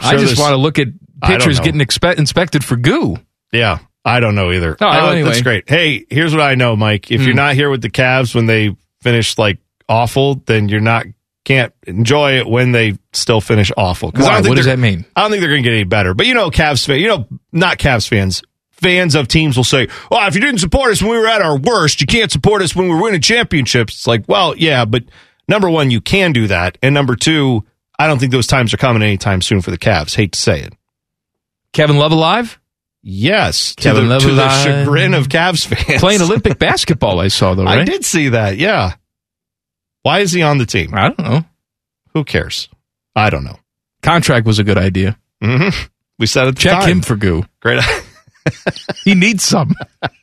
I 0.03 0.17
just 0.17 0.39
want 0.39 0.51
to 0.53 0.57
look 0.57 0.79
at 0.79 0.87
pitchers 1.23 1.59
getting 1.59 1.81
expe- 1.81 2.17
inspected 2.17 2.63
for 2.63 2.75
goo. 2.75 3.17
Yeah, 3.51 3.79
I 4.03 4.19
don't 4.19 4.35
know 4.35 4.51
either. 4.51 4.75
Oh, 4.81 4.85
Uh, 4.87 5.11
anyway. 5.11 5.29
That's 5.29 5.41
great. 5.41 5.69
Hey, 5.69 6.05
here's 6.09 6.33
what 6.33 6.41
I 6.41 6.55
know, 6.55 6.75
Mike. 6.75 7.11
If 7.11 7.21
you're 7.21 7.31
Hmm. 7.31 7.37
not 7.37 7.55
here 7.55 7.69
with 7.69 7.81
the 7.81 7.89
Cavs 7.89 8.33
when 8.35 8.45
they 8.47 8.75
finish 9.01 9.37
like 9.37 9.59
awful, 9.87 10.41
then 10.45 10.69
you're 10.69 10.79
not 10.81 11.05
can't 11.45 11.73
enjoy 11.87 12.37
it 12.37 12.47
when 12.47 12.71
they 12.71 12.97
still 13.11 13.41
finish 13.41 13.69
awful. 13.75 14.11
Why? 14.15 14.39
What 14.41 14.55
does 14.55 14.65
that 14.65 14.79
mean? 14.79 15.03
I 15.13 15.21
don't 15.21 15.29
think 15.31 15.41
they're 15.41 15.49
going 15.49 15.61
to 15.61 15.69
get 15.69 15.75
any 15.75 15.83
better. 15.83 16.13
But 16.13 16.25
you 16.25 16.33
know, 16.33 16.49
Cavs 16.49 16.85
fan, 16.87 16.99
you 16.99 17.07
know, 17.09 17.27
not 17.51 17.77
Cavs 17.79 18.07
fans. 18.07 18.41
Fans 18.71 19.13
of 19.15 19.27
teams 19.27 19.55
will 19.55 19.63
say, 19.63 19.87
"Well, 20.09 20.25
if 20.27 20.35
you 20.35 20.41
didn't 20.41 20.59
support 20.59 20.91
us 20.91 21.01
when 21.01 21.11
we 21.11 21.17
were 21.17 21.27
at 21.27 21.41
our 21.41 21.57
worst, 21.57 22.01
you 22.01 22.07
can't 22.07 22.31
support 22.31 22.61
us 22.61 22.75
when 22.75 22.87
we're 22.87 23.01
winning 23.01 23.21
championships." 23.21 23.93
It's 23.93 24.07
like, 24.07 24.23
well, 24.27 24.55
yeah, 24.57 24.83
but 24.85 25.03
number 25.47 25.69
one, 25.69 25.89
you 25.91 26.01
can 26.01 26.31
do 26.33 26.47
that, 26.47 26.77
and 26.81 26.93
number 26.93 27.15
two, 27.15 27.65
I 27.99 28.07
don't 28.07 28.19
think 28.19 28.31
those 28.31 28.47
times 28.47 28.73
are 28.73 28.77
coming 28.77 29.03
anytime 29.03 29.41
soon 29.41 29.61
for 29.61 29.71
the 29.71 29.77
Cavs. 29.77 30.15
Hate 30.15 30.31
to 30.33 30.39
say 30.39 30.61
it. 30.61 30.73
Kevin 31.73 31.97
Love 31.97 32.11
alive? 32.11 32.59
Yes, 33.01 33.75
to, 33.75 33.83
Kevin 33.83 34.03
the, 34.07 34.09
Love 34.11 34.21
to 34.23 34.33
the 34.33 34.49
chagrin 34.63 35.13
of 35.13 35.27
Cavs 35.27 35.65
fans. 35.65 35.99
Playing 35.99 36.21
Olympic 36.23 36.57
basketball, 36.57 37.19
I 37.19 37.27
saw, 37.27 37.53
though, 37.53 37.65
right? 37.65 37.79
I 37.79 37.83
did 37.83 38.05
see 38.05 38.29
that. 38.29 38.57
Yeah. 38.57 38.93
Why 40.03 40.19
is 40.19 40.31
he 40.31 40.41
on 40.41 40.57
the 40.57 40.65
team? 40.65 40.93
I 40.93 41.09
don't 41.09 41.19
know. 41.19 41.43
Who 42.13 42.23
cares? 42.23 42.69
I 43.15 43.29
don't 43.29 43.43
know. 43.43 43.57
Contract 44.01 44.45
was 44.45 44.59
a 44.59 44.63
good 44.63 44.77
idea. 44.77 45.17
hmm 45.41 45.69
We 46.19 46.25
said 46.27 46.47
it. 46.47 46.55
the 46.55 46.61
Check 46.61 46.79
time. 46.81 46.89
him 46.89 47.01
for 47.01 47.15
goo. 47.15 47.45
Great. 47.59 47.81
He 49.05 49.15
needs 49.15 49.43
some. 49.43 49.73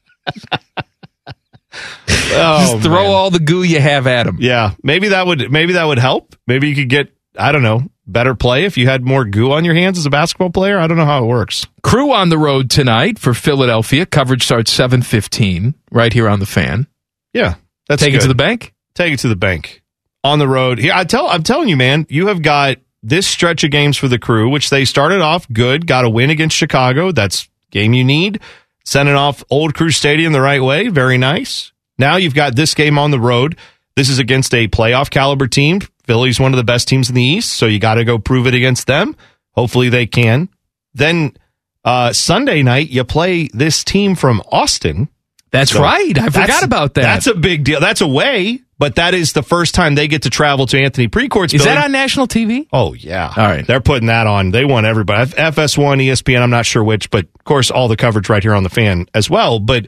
Oh, 2.33 2.73
Just 2.73 2.83
throw 2.85 3.03
man. 3.05 3.07
all 3.11 3.31
the 3.31 3.39
goo 3.39 3.63
you 3.63 3.81
have 3.81 4.07
at 4.07 4.27
him. 4.27 4.39
Yeah, 4.41 4.75
maybe 4.83 5.09
that 5.09 5.27
would 5.27 5.51
maybe 5.53 5.75
that 5.75 5.85
would 5.85 5.99
help. 5.99 6.35
Maybe 6.47 6.69
you 6.69 6.75
could 6.75 6.89
get 6.89 7.13
I 7.37 7.53
don't 7.53 7.63
know 7.63 7.89
better 8.11 8.35
play 8.35 8.65
if 8.65 8.77
you 8.77 8.89
had 8.89 9.05
more 9.05 9.25
goo 9.25 9.53
on 9.53 9.65
your 9.65 9.75
hands 9.75 9.99
as 9.99 10.07
a 10.07 10.11
basketball 10.11 10.51
player. 10.51 10.79
I 10.79 10.87
don't 10.87 10.97
know 10.97 11.07
how 11.07 11.25
it 11.25 11.29
works. 11.29 11.67
Crew 11.83 12.13
on 12.13 12.29
the 12.29 12.39
road 12.39 12.71
tonight 12.71 13.19
for 13.19 13.35
Philadelphia. 13.35 14.07
Coverage 14.07 14.45
starts 14.45 14.77
7.15 14.77 15.75
right 15.91 16.13
here 16.13 16.29
on 16.29 16.41
the 16.41 16.47
fan. 16.47 16.87
Yeah, 17.33 17.55
that's 17.89 18.03
Take 18.03 18.15
it 18.15 18.23
to 18.23 18.29
the 18.29 18.35
bank. 18.35 18.75
Take 18.95 19.15
it 19.15 19.21
to 19.21 19.29
the 19.29 19.37
bank 19.37 19.83
on 20.25 20.39
the 20.39 20.49
road. 20.49 20.81
Yeah, 20.81 20.99
I 20.99 21.05
tell 21.05 21.29
I'm 21.29 21.43
telling 21.43 21.69
you, 21.69 21.77
man, 21.77 22.07
you 22.09 22.27
have 22.27 22.43
got 22.43 22.79
this 23.03 23.27
stretch 23.27 23.65
of 23.65 23.71
games 23.71 23.97
for 23.97 24.09
the 24.09 24.19
crew, 24.19 24.51
which 24.51 24.71
they 24.71 24.85
started 24.85 25.21
off 25.21 25.51
good, 25.53 25.87
got 25.87 26.05
a 26.05 26.11
win 26.11 26.31
against 26.31 26.57
Chicago. 26.57 27.13
That's 27.13 27.49
game 27.71 27.95
you 27.95 28.05
need. 28.05 28.41
Sending 28.85 29.15
off 29.15 29.45
Old 29.51 29.75
Crew 29.75 29.91
Stadium 29.91 30.33
the 30.33 30.41
right 30.41 30.63
way, 30.63 30.89
very 30.89 31.19
nice. 31.19 31.73
Now 31.99 32.17
you've 32.17 32.35
got 32.35 32.57
this 32.57 32.75
game 32.75 32.99
on 32.99 33.11
the 33.11 33.21
road. 33.21 33.57
This 33.95 34.09
is 34.09 34.19
against 34.19 34.55
a 34.55 34.69
playoff 34.69 35.11
caliber 35.11 35.47
team. 35.47 35.81
Philly's 36.11 36.41
one 36.41 36.53
of 36.53 36.57
the 36.57 36.65
best 36.65 36.89
teams 36.89 37.09
in 37.09 37.15
the 37.15 37.23
East, 37.23 37.55
so 37.55 37.67
you 37.67 37.79
got 37.79 37.95
to 37.95 38.05
go 38.05 38.19
prove 38.19 38.49
it 38.49 38.55
against 38.55 38.89
them. 38.89 39.15
Hopefully 39.53 39.91
they 39.91 40.07
can. 40.07 40.49
Then 40.93 41.37
uh, 41.85 42.13
Sunday 42.13 42.65
night 42.65 42.91
you 42.91 43.05
play 43.05 43.49
this 43.55 43.85
team 43.85 44.17
from 44.17 44.43
Austin. 44.51 45.09
That's 45.53 45.71
So 45.71 45.81
right. 45.81 46.19
I 46.19 46.29
forgot 46.31 46.65
about 46.65 46.95
that. 46.95 47.03
That's 47.03 47.29
a 47.29 47.35
big 47.35 47.63
deal. 47.63 47.79
That's 47.79 48.01
away, 48.01 48.59
but 48.77 48.97
that 48.97 49.15
is 49.15 49.35
the 49.35 49.45
first 49.45 49.73
time 49.77 49.95
they 49.95 50.09
get 50.09 50.23
to 50.23 50.31
travel 50.31 50.67
to 50.67 50.81
Anthony 50.83 51.07
Precourt's 51.07 51.55
Is 51.55 51.61
building. 51.63 51.77
that 51.77 51.85
on 51.85 51.93
national 51.93 52.27
TV? 52.27 52.67
Oh 52.73 52.93
yeah. 52.95 53.33
All 53.37 53.45
right. 53.47 53.65
They're 53.65 53.81
putting 53.81 54.09
that 54.09 54.27
on. 54.27 54.51
They 54.51 54.65
want 54.65 54.87
everybody. 54.87 55.31
FS1, 55.31 56.03
ESPN, 56.05 56.43
I'm 56.43 56.51
not 56.51 56.67
sure 56.67 56.83
which, 56.83 57.09
but 57.11 57.27
of 57.37 57.45
course 57.45 57.71
all 57.71 57.87
the 57.87 57.97
coverage 57.97 58.29
right 58.29 58.43
here 58.43 58.55
on 58.55 58.65
the 58.65 58.69
fan 58.69 59.07
as 59.15 59.31
well, 59.31 59.61
but 59.61 59.87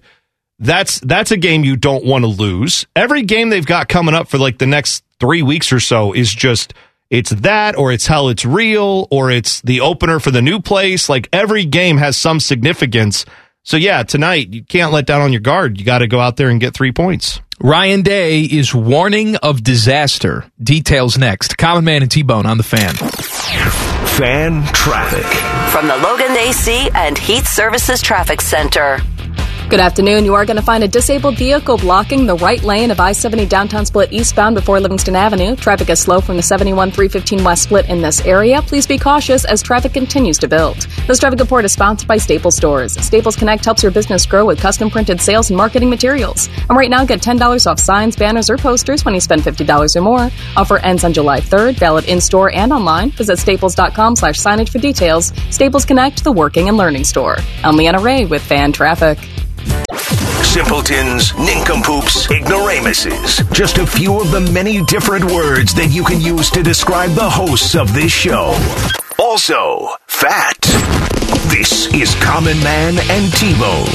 that's 0.61 1.00
that's 1.00 1.33
a 1.33 1.37
game 1.37 1.64
you 1.64 1.75
don't 1.75 2.05
want 2.05 2.23
to 2.23 2.29
lose. 2.29 2.87
Every 2.95 3.23
game 3.23 3.49
they've 3.50 3.67
got 3.67 3.88
coming 3.88 4.14
up 4.14 4.29
for 4.29 4.38
like 4.38 4.59
the 4.59 4.67
next 4.67 5.02
3 5.23 5.41
weeks 5.43 5.73
or 5.73 5.79
so 5.79 6.12
is 6.12 6.35
just 6.35 6.75
it's 7.09 7.31
that 7.31 7.76
or 7.76 7.93
it's 7.93 8.09
hell 8.09 8.29
it's 8.29 8.45
real 8.45 9.07
or 9.12 9.31
it's 9.31 9.61
the 9.61 9.81
opener 9.81 10.19
for 10.19 10.33
the 10.33 10.43
new 10.43 10.59
place. 10.59 11.09
Like 11.09 11.29
every 11.33 11.64
game 11.64 11.97
has 11.99 12.17
some 12.17 12.41
significance. 12.41 13.25
So 13.62 13.76
yeah, 13.76 14.02
tonight 14.02 14.52
you 14.52 14.64
can't 14.64 14.93
let 14.93 15.07
down 15.07 15.21
on 15.21 15.33
your 15.33 15.41
guard. 15.41 15.79
You 15.79 15.85
got 15.85 15.99
to 15.99 16.09
go 16.09 16.19
out 16.19 16.37
there 16.37 16.49
and 16.49 16.61
get 16.61 16.75
3 16.75 16.91
points. 16.91 17.41
Ryan 17.61 18.02
Day 18.02 18.41
is 18.41 18.75
warning 18.75 19.37
of 19.37 19.62
disaster. 19.62 20.45
Details 20.61 21.17
next. 21.17 21.57
Common 21.57 21.85
Man 21.85 22.02
and 22.02 22.11
T-Bone 22.11 22.45
on 22.45 22.57
the 22.57 22.64
fan. 22.64 22.93
Fan 24.17 24.64
traffic. 24.73 25.25
From 25.71 25.87
the 25.87 25.97
Logan 25.99 26.37
AC 26.37 26.91
and 26.97 27.17
Heat 27.17 27.45
Services 27.45 28.02
Traffic 28.02 28.41
Center. 28.41 28.99
Good 29.73 29.81
afternoon. 29.81 30.26
You 30.26 30.35
are 30.35 30.45
going 30.45 30.59
to 30.59 30.62
find 30.62 30.85
a 30.85 30.87
disabled 30.87 31.38
vehicle 31.38 31.79
blocking 31.79 32.26
the 32.26 32.37
right 32.37 32.62
lane 32.62 32.91
of 32.91 33.00
I 33.00 33.12
70 33.12 33.47
downtown 33.47 33.87
split 33.87 34.12
eastbound 34.12 34.55
before 34.55 34.79
Livingston 34.79 35.17
Avenue. 35.17 35.57
Traffic 35.57 35.88
is 35.88 35.99
slow 35.99 36.21
from 36.21 36.37
the 36.37 36.43
71 36.43 36.91
315 36.91 37.43
West 37.43 37.62
split 37.62 37.88
in 37.88 38.02
this 38.02 38.21
area. 38.26 38.61
Please 38.61 38.87
be 38.87 38.99
cautious 38.99 39.47
as 39.47 39.62
traffic 39.62 39.95
continues 39.95 40.37
to 40.41 40.47
build. 40.47 40.76
This 41.07 41.19
traffic 41.19 41.41
report 41.41 41.64
is 41.64 41.73
sponsored 41.73 42.07
by 42.07 42.19
Staples 42.19 42.55
Stores. 42.55 42.93
Staples 43.02 43.35
Connect 43.35 43.64
helps 43.64 43.83
your 43.83 43.91
business 43.91 44.26
grow 44.26 44.45
with 44.45 44.61
custom 44.61 44.91
printed 44.91 45.23
sales 45.23 45.49
and 45.49 45.57
marketing 45.57 45.88
materials. 45.88 46.50
And 46.69 46.76
right 46.76 46.91
now, 46.91 47.07
get 47.07 47.23
$10 47.23 47.67
off 47.67 47.81
signs, 47.81 48.14
banners, 48.14 48.50
or 48.50 48.59
posters 48.59 49.07
when 49.07 49.14
you 49.14 49.21
spend 49.23 49.41
$50 49.41 49.97
or 49.97 50.02
more. 50.02 50.31
Offer 50.55 50.81
ends 50.81 51.02
on 51.02 51.14
July 51.14 51.41
3rd, 51.41 51.76
valid 51.76 52.05
in 52.11 52.21
store 52.21 52.52
and 52.52 52.75
online. 52.75 53.11
Visit 53.12 53.38
staples.com 53.38 54.17
slash 54.17 54.38
signage 54.38 54.69
for 54.69 54.81
details. 54.81 55.33
Staples 55.49 55.87
Connect, 55.87 56.23
the 56.25 56.33
working 56.33 56.69
and 56.69 56.76
learning 56.76 57.05
store. 57.05 57.38
I'm 57.64 57.79
Leanna 57.79 58.00
Ray 58.00 58.26
with 58.26 58.43
Fan 58.43 58.73
Traffic. 58.73 59.19
Simpletons, 60.42 61.35
nincompoops, 61.38 62.31
ignoramuses. 62.31 63.38
Just 63.52 63.78
a 63.78 63.87
few 63.87 64.21
of 64.21 64.31
the 64.31 64.40
many 64.52 64.83
different 64.85 65.25
words 65.25 65.73
that 65.75 65.90
you 65.90 66.04
can 66.04 66.21
use 66.21 66.50
to 66.50 66.62
describe 66.62 67.11
the 67.11 67.28
hosts 67.28 67.75
of 67.75 67.95
this 67.95 68.12
show. 68.12 68.54
Also, 69.19 69.88
fat. 70.07 70.61
This 71.49 71.92
is 71.95 72.14
Common 72.23 72.59
Man 72.61 72.99
and 73.11 73.33
T-Bone. 73.35 73.87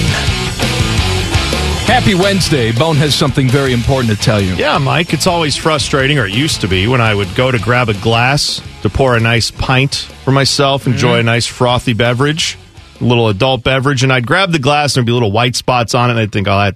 Happy 1.87 2.15
Wednesday. 2.15 2.71
Bone 2.73 2.97
has 2.97 3.15
something 3.15 3.47
very 3.47 3.71
important 3.71 4.13
to 4.13 4.21
tell 4.21 4.41
you. 4.41 4.55
Yeah, 4.55 4.77
Mike, 4.77 5.13
it's 5.13 5.25
always 5.25 5.55
frustrating, 5.55 6.19
or 6.19 6.25
it 6.25 6.33
used 6.33 6.59
to 6.61 6.67
be, 6.67 6.85
when 6.85 6.99
I 6.99 7.15
would 7.15 7.33
go 7.33 7.49
to 7.49 7.57
grab 7.59 7.87
a 7.87 7.93
glass 7.93 8.61
to 8.81 8.89
pour 8.89 9.15
a 9.15 9.21
nice 9.21 9.51
pint 9.51 9.95
for 9.95 10.31
myself, 10.31 10.85
enjoy 10.85 11.19
mm-hmm. 11.19 11.29
a 11.29 11.31
nice 11.31 11.45
frothy 11.45 11.93
beverage, 11.93 12.57
a 12.66 12.66
little 12.99 13.29
adult 13.29 13.63
beverage, 13.63 14.03
and 14.03 14.11
I'd 14.11 14.27
grab 14.27 14.51
the 14.51 14.59
glass 14.59 14.95
and 14.95 15.01
there'd 15.01 15.07
be 15.07 15.11
little 15.13 15.31
white 15.31 15.55
spots 15.55 15.95
on 15.95 16.09
it, 16.09 16.13
and 16.13 16.19
I'd 16.19 16.31
think, 16.31 16.47
oh, 16.47 16.57
that, 16.57 16.75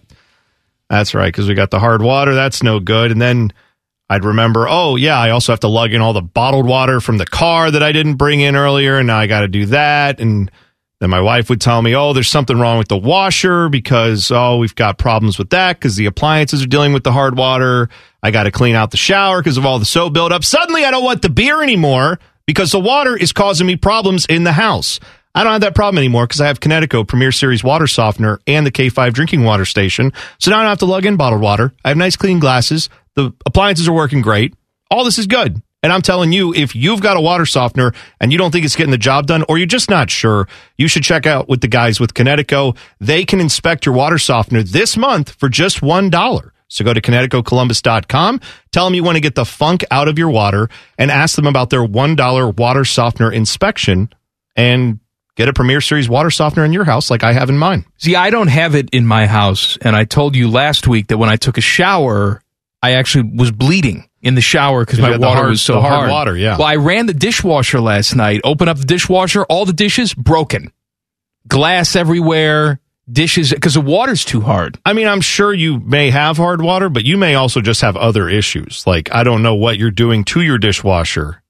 that's 0.90 1.14
right, 1.14 1.28
because 1.28 1.48
we 1.48 1.56
got 1.56 1.72
the 1.72 1.80
hard 1.80 2.02
water, 2.02 2.34
that's 2.34 2.64
no 2.64 2.80
good. 2.80 3.12
And 3.12 3.22
then 3.22 3.54
I'd 4.10 4.26
remember, 4.26 4.68
oh, 4.68 4.98
yeah, 4.98 5.18
I 5.18 5.30
also 5.30 5.54
have 5.54 5.62
to 5.62 5.68
lug 5.68 5.94
in 5.94 6.02
all 6.02 6.14
the 6.14 6.22
bottled 6.22 6.68
water 6.68 7.00
from 7.00 7.18
the 7.18 7.26
car 7.26 7.72
that 7.72 7.82
I 7.82 7.92
didn't 7.92 8.16
bring 8.16 8.42
in 8.42 8.56
earlier, 8.56 8.98
and 8.98 9.08
now 9.08 9.18
I 9.18 9.28
got 9.28 9.42
to 9.42 9.48
do 9.48 9.68
that. 9.68 10.20
And 10.20 10.52
then 11.00 11.10
my 11.10 11.22
wife 11.22 11.50
would 11.50 11.62
tell 11.62 11.82
me, 11.82 11.96
oh, 11.96 12.14
there's 12.14 12.28
something 12.28 12.60
wrong 12.60 12.78
with 12.78 12.90
the 12.90 12.98
washer 12.98 13.70
because, 13.70 14.30
oh, 14.32 14.58
we've 14.58 14.76
got 14.76 14.98
problems 14.98 15.40
with 15.40 15.50
that 15.52 15.78
because 15.78 15.96
the 15.96 16.06
appliances 16.06 16.62
are 16.62 16.68
dealing 16.68 16.94
with 16.94 17.04
the 17.04 17.12
hard 17.12 17.38
water. 17.38 17.90
I 18.22 18.32
got 18.32 18.44
to 18.44 18.52
clean 18.52 18.76
out 18.76 18.92
the 18.92 18.98
shower 18.98 19.40
because 19.40 19.58
of 19.58 19.66
all 19.66 19.80
the 19.80 19.86
soap 19.86 20.14
buildup. 20.14 20.44
Suddenly, 20.44 20.86
I 20.86 20.92
don't 20.92 21.04
want 21.04 21.22
the 21.22 21.30
beer 21.30 21.64
anymore 21.64 22.20
because 22.46 22.72
the 22.72 22.80
water 22.80 23.16
is 23.16 23.32
causing 23.34 23.66
me 23.66 23.78
problems 23.78 24.26
in 24.26 24.44
the 24.44 24.52
house. 24.52 25.00
I 25.34 25.44
don't 25.44 25.54
have 25.54 25.62
that 25.62 25.76
problem 25.76 25.98
anymore 25.98 26.26
because 26.28 26.42
I 26.42 26.48
have 26.48 26.60
Kinetico 26.60 27.08
Premier 27.08 27.32
Series 27.32 27.64
water 27.64 27.88
softener 27.88 28.40
and 28.48 28.66
the 28.66 28.72
K5 28.72 29.14
drinking 29.14 29.44
water 29.44 29.66
station. 29.66 30.12
So 30.40 30.52
now 30.52 30.58
I 30.58 30.62
don't 30.64 30.70
have 30.70 30.80
to 30.80 30.86
lug 30.86 31.06
in 31.06 31.16
bottled 31.16 31.42
water. 31.42 31.74
I 31.86 31.90
have 31.90 31.98
nice 31.98 32.16
clean 32.16 32.40
glasses. 32.40 32.90
The 33.16 33.34
appliances 33.46 33.88
are 33.88 33.94
working 33.94 34.22
great. 34.22 34.54
All 34.90 35.06
this 35.06 35.18
is 35.18 35.28
good. 35.28 35.62
And 35.84 35.92
I'm 35.92 36.02
telling 36.04 36.32
you, 36.32 36.54
if 36.54 36.76
you've 36.76 37.02
got 37.02 37.18
a 37.18 37.22
water 37.22 37.46
softener 37.46 37.94
and 38.20 38.32
you 38.32 38.38
don't 38.38 38.52
think 38.52 38.66
it's 38.66 38.76
getting 38.76 38.92
the 38.92 38.98
job 38.98 39.26
done, 39.26 39.44
or 39.50 39.58
you're 39.58 39.66
just 39.66 39.90
not 39.90 40.12
sure, 40.12 40.48
you 40.78 40.88
should 40.88 41.04
check 41.04 41.26
out 41.26 41.50
with 41.50 41.62
the 41.62 41.68
guys 41.68 42.00
with 42.00 42.14
Kinetico. 42.14 42.78
They 43.00 43.26
can 43.26 43.40
inspect 43.40 43.86
your 43.86 43.96
water 43.96 44.20
softener 44.20 44.62
this 44.62 44.96
month 44.96 45.32
for 45.32 45.50
just 45.50 45.82
$1. 45.82 46.52
So 46.68 46.86
go 46.86 46.94
to 46.94 47.02
KineticoColumbus.com, 47.02 48.42
tell 48.72 48.86
them 48.86 48.94
you 48.94 49.04
want 49.04 49.16
to 49.16 49.22
get 49.22 49.36
the 49.36 49.44
funk 49.44 49.84
out 49.92 50.08
of 50.08 50.20
your 50.20 50.30
water, 50.30 50.70
and 50.98 51.10
ask 51.10 51.36
them 51.36 51.48
about 51.48 51.70
their 51.70 51.86
$1 51.86 52.58
water 52.58 52.86
softener 52.86 53.32
inspection 53.32 54.10
and 54.56 55.00
get 55.42 55.50
a 55.50 55.54
Premier 55.54 55.82
Series 55.82 56.08
water 56.08 56.30
softener 56.30 56.64
in 56.64 56.72
your 56.72 56.84
house 56.84 57.10
like 57.10 57.24
I 57.24 57.34
have 57.34 57.50
in 57.50 57.58
mine. 57.58 57.86
See, 57.98 58.16
I 58.16 58.30
don't 58.30 58.48
have 58.48 58.76
it 58.76 58.90
in 58.92 59.08
my 59.08 59.26
house, 59.26 59.76
and 59.82 59.96
I 59.96 60.06
told 60.06 60.36
you 60.36 60.50
last 60.50 60.88
week 60.88 61.08
that 61.08 61.18
when 61.18 61.30
I 61.30 61.36
took 61.36 61.58
a 61.58 61.62
shower, 61.62 62.42
I 62.82 62.92
actually 62.94 63.32
was 63.36 63.52
bleeding 63.52 64.08
in 64.22 64.36
the 64.36 64.42
shower 64.42 64.86
because 64.86 65.00
my 65.00 65.18
water 65.18 65.40
hard- 65.40 65.50
was 65.50 65.62
so 65.62 65.74
the 65.76 65.82
hard 65.82 66.12
water, 66.12 66.38
yeah. 66.38 66.58
Well, 66.58 66.68
I 66.68 66.76
ran 66.76 67.08
the 67.08 67.14
dishwasher 67.16 67.82
last 67.82 68.16
night. 68.16 68.42
Open 68.44 68.70
up 68.70 68.78
the 68.78 68.86
dishwasher, 68.86 69.44
all 69.46 69.66
the 69.66 69.74
dishes 69.74 70.14
broken, 70.14 70.72
glass 71.48 71.96
everywhere, 71.96 72.80
dishes 73.12 73.52
because 73.52 73.74
the 73.74 73.82
water's 73.82 74.24
too 74.24 74.42
hard. 74.42 74.80
I 74.86 74.94
mean, 74.94 75.08
I'm 75.08 75.22
sure 75.22 75.54
you 75.54 75.80
may 75.80 76.12
have 76.12 76.38
hard 76.38 76.62
water, 76.62 76.90
but 76.90 77.04
you 77.04 77.18
may 77.18 77.34
also 77.34 77.62
just 77.62 77.82
have 77.82 77.98
other 77.98 78.30
issues. 78.30 78.86
Like, 78.86 79.12
I 79.12 79.24
don't 79.24 79.42
know 79.42 79.56
what 79.56 79.80
you're 79.80 79.90
doing 79.90 80.24
to 80.26 80.42
your 80.42 80.60
dishwasher 80.60 81.41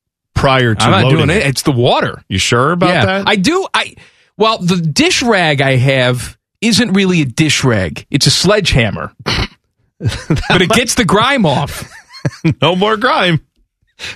prior 0.42 0.76
to 0.76 0.84
I'm 0.84 0.92
not 0.92 1.04
loading 1.04 1.28
doing 1.28 1.30
it. 1.30 1.46
It's 1.46 1.62
the 1.62 1.72
water. 1.72 2.24
You 2.28 2.38
sure 2.38 2.72
about 2.72 2.90
yeah, 2.90 3.06
that? 3.06 3.28
I 3.28 3.36
do. 3.36 3.68
I 3.74 3.96
well, 4.38 4.58
the 4.58 4.78
dish 4.78 5.22
rag 5.22 5.62
I 5.62 5.76
have 5.76 6.38
isn't 6.62 6.94
really 6.94 7.22
a 7.22 7.26
dish 7.26 7.64
rag. 7.64 8.06
It's 8.10 8.28
a 8.28 8.32
sledgehammer, 8.32 9.14
but 9.24 10.62
it 10.62 10.70
gets 10.70 10.96
the 10.96 11.06
grime 11.06 11.46
off. 11.46 11.90
no 12.62 12.76
more 12.76 12.98
grime. 12.98 13.46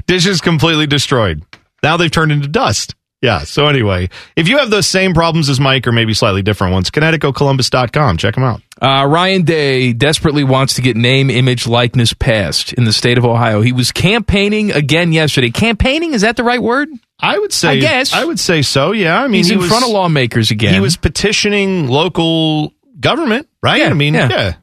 Dishes 0.08 0.42
completely 0.42 0.88
destroyed. 0.88 1.44
Now 1.84 1.98
they've 1.98 2.12
turned 2.12 2.32
into 2.32 2.48
dust. 2.48 2.96
Yeah. 3.22 3.40
So 3.40 3.68
anyway, 3.68 4.10
if 4.36 4.48
you 4.48 4.58
have 4.58 4.70
those 4.70 4.88
same 4.88 5.14
problems 5.14 5.50
as 5.50 5.60
Mike 5.60 5.88
or 5.88 5.92
maybe 5.92 6.14
slightly 6.14 6.42
different 6.42 6.74
ones, 6.74 6.90
KineticoColumbus.com. 6.92 8.18
Check 8.18 8.36
them 8.36 8.44
out. 8.44 8.62
Uh, 8.82 9.06
Ryan 9.08 9.44
Day 9.44 9.94
desperately 9.94 10.44
wants 10.44 10.74
to 10.74 10.82
get 10.82 10.98
name, 10.98 11.30
image, 11.30 11.66
likeness 11.66 12.14
passed 12.14 12.74
in 12.74 12.84
the 12.84 12.92
state 12.92 13.18
of 13.18 13.26
Ohio. 13.26 13.62
He 13.62 13.72
was 13.72 13.92
campaigning 13.92 14.72
again 14.72 15.14
yesterday. 15.14 15.50
Campaigning 15.50 16.14
is 16.14 16.22
that 16.22 16.36
the 16.36 16.44
right 16.44 16.62
word? 16.62 16.90
I 17.20 17.40
would 17.40 17.54
say. 17.54 17.70
I 17.70 17.80
guess. 17.80 18.14
I 18.14 18.26
would 18.26 18.40
say 18.40 18.62
so. 18.62 18.92
Yeah. 18.92 19.22
I 19.22 19.28
mean, 19.28 19.40
He's 19.40 19.48
he 19.48 19.54
in 19.54 19.60
was, 19.60 19.70
front 19.70 19.86
of 19.86 19.92
lawmakers 19.92 20.52
again. 20.52 20.74
He 20.74 20.82
was 20.82 20.98
petitioning 20.98 21.88
local 21.88 22.74
government, 23.00 23.48
right? 23.64 23.80
Yeah, 23.80 23.90
I 23.90 23.94
mean, 23.94 24.14
yeah. 24.14 24.30
yeah. 24.30 24.54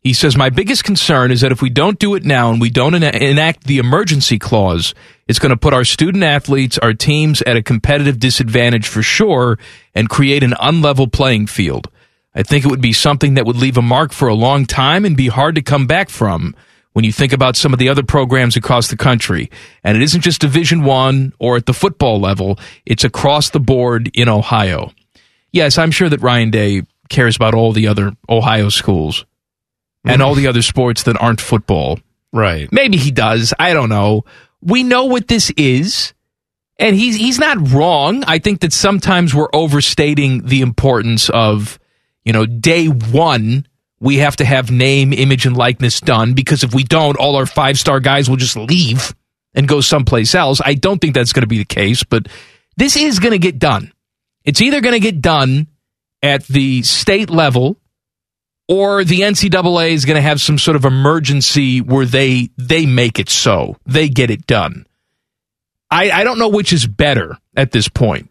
He 0.00 0.14
says, 0.14 0.36
My 0.36 0.48
biggest 0.48 0.84
concern 0.84 1.30
is 1.30 1.42
that 1.42 1.52
if 1.52 1.60
we 1.60 1.68
don't 1.68 1.98
do 1.98 2.14
it 2.14 2.24
now 2.24 2.50
and 2.50 2.60
we 2.60 2.70
don't 2.70 2.94
ena- 2.94 3.10
enact 3.10 3.64
the 3.64 3.76
emergency 3.76 4.38
clause, 4.38 4.94
it's 5.26 5.38
going 5.38 5.50
to 5.50 5.56
put 5.56 5.74
our 5.74 5.84
student 5.84 6.24
athletes, 6.24 6.78
our 6.78 6.94
teams 6.94 7.42
at 7.42 7.56
a 7.56 7.62
competitive 7.62 8.18
disadvantage 8.18 8.88
for 8.88 9.02
sure 9.02 9.58
and 9.94 10.08
create 10.08 10.42
an 10.42 10.52
unlevel 10.52 11.12
playing 11.12 11.46
field. 11.48 11.90
I 12.34 12.42
think 12.42 12.64
it 12.64 12.70
would 12.70 12.80
be 12.80 12.92
something 12.92 13.34
that 13.34 13.46
would 13.46 13.56
leave 13.56 13.76
a 13.76 13.82
mark 13.82 14.12
for 14.12 14.28
a 14.28 14.34
long 14.34 14.66
time 14.66 15.04
and 15.04 15.16
be 15.16 15.28
hard 15.28 15.54
to 15.56 15.62
come 15.62 15.86
back 15.86 16.08
from 16.08 16.54
when 16.92 17.04
you 17.04 17.12
think 17.12 17.32
about 17.32 17.56
some 17.56 17.72
of 17.72 17.78
the 17.78 17.88
other 17.88 18.02
programs 18.02 18.56
across 18.56 18.88
the 18.88 18.96
country. 18.96 19.50
And 19.84 19.96
it 19.96 20.02
isn't 20.02 20.22
just 20.22 20.40
Division 20.40 20.84
1 20.84 21.32
or 21.38 21.56
at 21.56 21.66
the 21.66 21.72
football 21.72 22.20
level, 22.20 22.58
it's 22.84 23.04
across 23.04 23.50
the 23.50 23.60
board 23.60 24.10
in 24.14 24.28
Ohio. 24.28 24.92
Yes, 25.52 25.78
I'm 25.78 25.90
sure 25.90 26.08
that 26.08 26.20
Ryan 26.22 26.50
Day 26.50 26.82
cares 27.08 27.36
about 27.36 27.54
all 27.54 27.72
the 27.72 27.86
other 27.88 28.12
Ohio 28.28 28.68
schools 28.68 29.24
and 30.04 30.22
all 30.22 30.34
the 30.34 30.46
other 30.46 30.62
sports 30.62 31.04
that 31.04 31.20
aren't 31.20 31.40
football. 31.40 31.98
Right. 32.32 32.70
Maybe 32.72 32.96
he 32.96 33.10
does. 33.10 33.54
I 33.58 33.72
don't 33.72 33.88
know. 33.88 34.24
We 34.60 34.82
know 34.82 35.04
what 35.04 35.28
this 35.28 35.50
is. 35.56 36.12
And 36.80 36.94
he's 36.94 37.16
he's 37.16 37.40
not 37.40 37.72
wrong. 37.72 38.22
I 38.26 38.38
think 38.38 38.60
that 38.60 38.72
sometimes 38.72 39.34
we're 39.34 39.48
overstating 39.52 40.46
the 40.46 40.60
importance 40.60 41.28
of, 41.30 41.78
you 42.28 42.32
know, 42.32 42.46
day 42.46 42.86
1 42.86 43.66
we 44.00 44.18
have 44.18 44.36
to 44.36 44.44
have 44.44 44.70
name, 44.70 45.12
image 45.12 45.44
and 45.44 45.56
likeness 45.56 46.00
done 46.00 46.34
because 46.34 46.62
if 46.62 46.72
we 46.72 46.84
don't 46.84 47.16
all 47.16 47.34
our 47.34 47.46
five-star 47.46 47.98
guys 47.98 48.30
will 48.30 48.36
just 48.36 48.56
leave 48.56 49.12
and 49.54 49.66
go 49.66 49.80
someplace 49.80 50.34
else. 50.34 50.60
I 50.64 50.74
don't 50.74 51.00
think 51.00 51.14
that's 51.14 51.32
going 51.32 51.42
to 51.42 51.48
be 51.48 51.58
the 51.58 51.64
case, 51.64 52.04
but 52.04 52.28
this 52.76 52.96
is 52.96 53.18
going 53.18 53.32
to 53.32 53.38
get 53.38 53.58
done. 53.58 53.92
It's 54.44 54.60
either 54.60 54.80
going 54.80 54.92
to 54.92 55.00
get 55.00 55.20
done 55.20 55.66
at 56.22 56.46
the 56.46 56.82
state 56.82 57.30
level 57.30 57.76
or 58.68 59.02
the 59.04 59.20
NCAA 59.20 59.90
is 59.90 60.04
going 60.04 60.16
to 60.16 60.22
have 60.22 60.40
some 60.40 60.58
sort 60.58 60.76
of 60.76 60.84
emergency 60.84 61.80
where 61.80 62.06
they 62.06 62.50
they 62.56 62.86
make 62.86 63.18
it 63.18 63.28
so 63.28 63.76
they 63.86 64.08
get 64.08 64.30
it 64.30 64.46
done. 64.46 64.86
I, 65.90 66.10
I 66.10 66.24
don't 66.24 66.38
know 66.38 66.50
which 66.50 66.72
is 66.72 66.86
better 66.86 67.38
at 67.56 67.72
this 67.72 67.88
point 67.88 68.27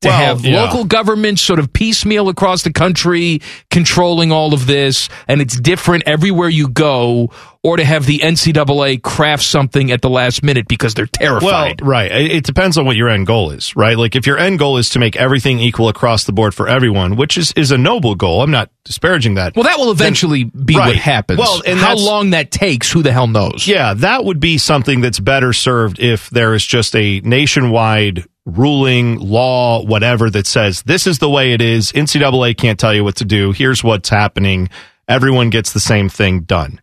to 0.00 0.08
Well, 0.08 0.18
have 0.18 0.44
yeah. 0.44 0.62
local 0.62 0.84
governments 0.84 1.42
sort 1.42 1.58
of 1.58 1.72
piecemeal 1.72 2.28
across 2.30 2.62
the 2.62 2.72
country 2.72 3.40
controlling 3.70 4.32
all 4.32 4.54
of 4.54 4.66
this 4.66 5.08
and 5.28 5.42
it's 5.42 5.60
different 5.60 6.04
everywhere 6.06 6.48
you 6.48 6.68
go 6.68 7.30
or 7.62 7.76
to 7.76 7.84
have 7.84 8.06
the 8.06 8.20
NCAA 8.20 9.02
craft 9.02 9.42
something 9.42 9.90
at 9.90 10.00
the 10.00 10.08
last 10.08 10.42
minute 10.42 10.66
because 10.66 10.94
they're 10.94 11.04
terrified. 11.04 11.82
Well, 11.82 11.90
right. 11.90 12.10
It, 12.10 12.30
it 12.36 12.44
depends 12.44 12.78
on 12.78 12.86
what 12.86 12.96
your 12.96 13.10
end 13.10 13.26
goal 13.26 13.50
is, 13.50 13.76
right? 13.76 13.98
Like 13.98 14.16
if 14.16 14.26
your 14.26 14.38
end 14.38 14.58
goal 14.58 14.78
is 14.78 14.88
to 14.90 14.98
make 14.98 15.16
everything 15.16 15.58
equal 15.58 15.88
across 15.88 16.24
the 16.24 16.32
board 16.32 16.54
for 16.54 16.66
everyone, 16.66 17.16
which 17.16 17.36
is, 17.36 17.52
is 17.52 17.70
a 17.70 17.76
noble 17.76 18.14
goal. 18.14 18.40
I'm 18.42 18.50
not 18.50 18.70
disparaging 18.84 19.34
that. 19.34 19.54
Well, 19.54 19.64
that 19.64 19.76
will 19.76 19.90
eventually 19.90 20.44
be 20.44 20.74
what 20.76 20.96
happens. 20.96 21.38
Well, 21.38 21.60
and 21.66 21.78
how 21.78 21.96
long 21.96 22.30
that 22.30 22.50
takes, 22.50 22.90
who 22.90 23.02
the 23.02 23.12
hell 23.12 23.26
knows? 23.26 23.68
Yeah, 23.68 23.92
that 23.92 24.24
would 24.24 24.40
be 24.40 24.56
something 24.56 25.02
that's 25.02 25.20
better 25.20 25.52
served 25.52 25.98
if 25.98 26.30
there 26.30 26.54
is 26.54 26.64
just 26.64 26.96
a 26.96 27.20
nationwide 27.20 28.24
ruling, 28.46 29.18
law, 29.18 29.84
whatever 29.84 30.30
that 30.30 30.46
says 30.46 30.82
this 30.82 31.06
is 31.06 31.18
the 31.18 31.30
way 31.30 31.52
it 31.52 31.60
is. 31.60 31.92
NCAA 31.92 32.56
can't 32.56 32.78
tell 32.78 32.94
you 32.94 33.04
what 33.04 33.16
to 33.16 33.24
do. 33.24 33.52
Here's 33.52 33.84
what's 33.84 34.08
happening. 34.08 34.68
Everyone 35.08 35.50
gets 35.50 35.72
the 35.72 35.80
same 35.80 36.08
thing 36.08 36.40
done. 36.40 36.80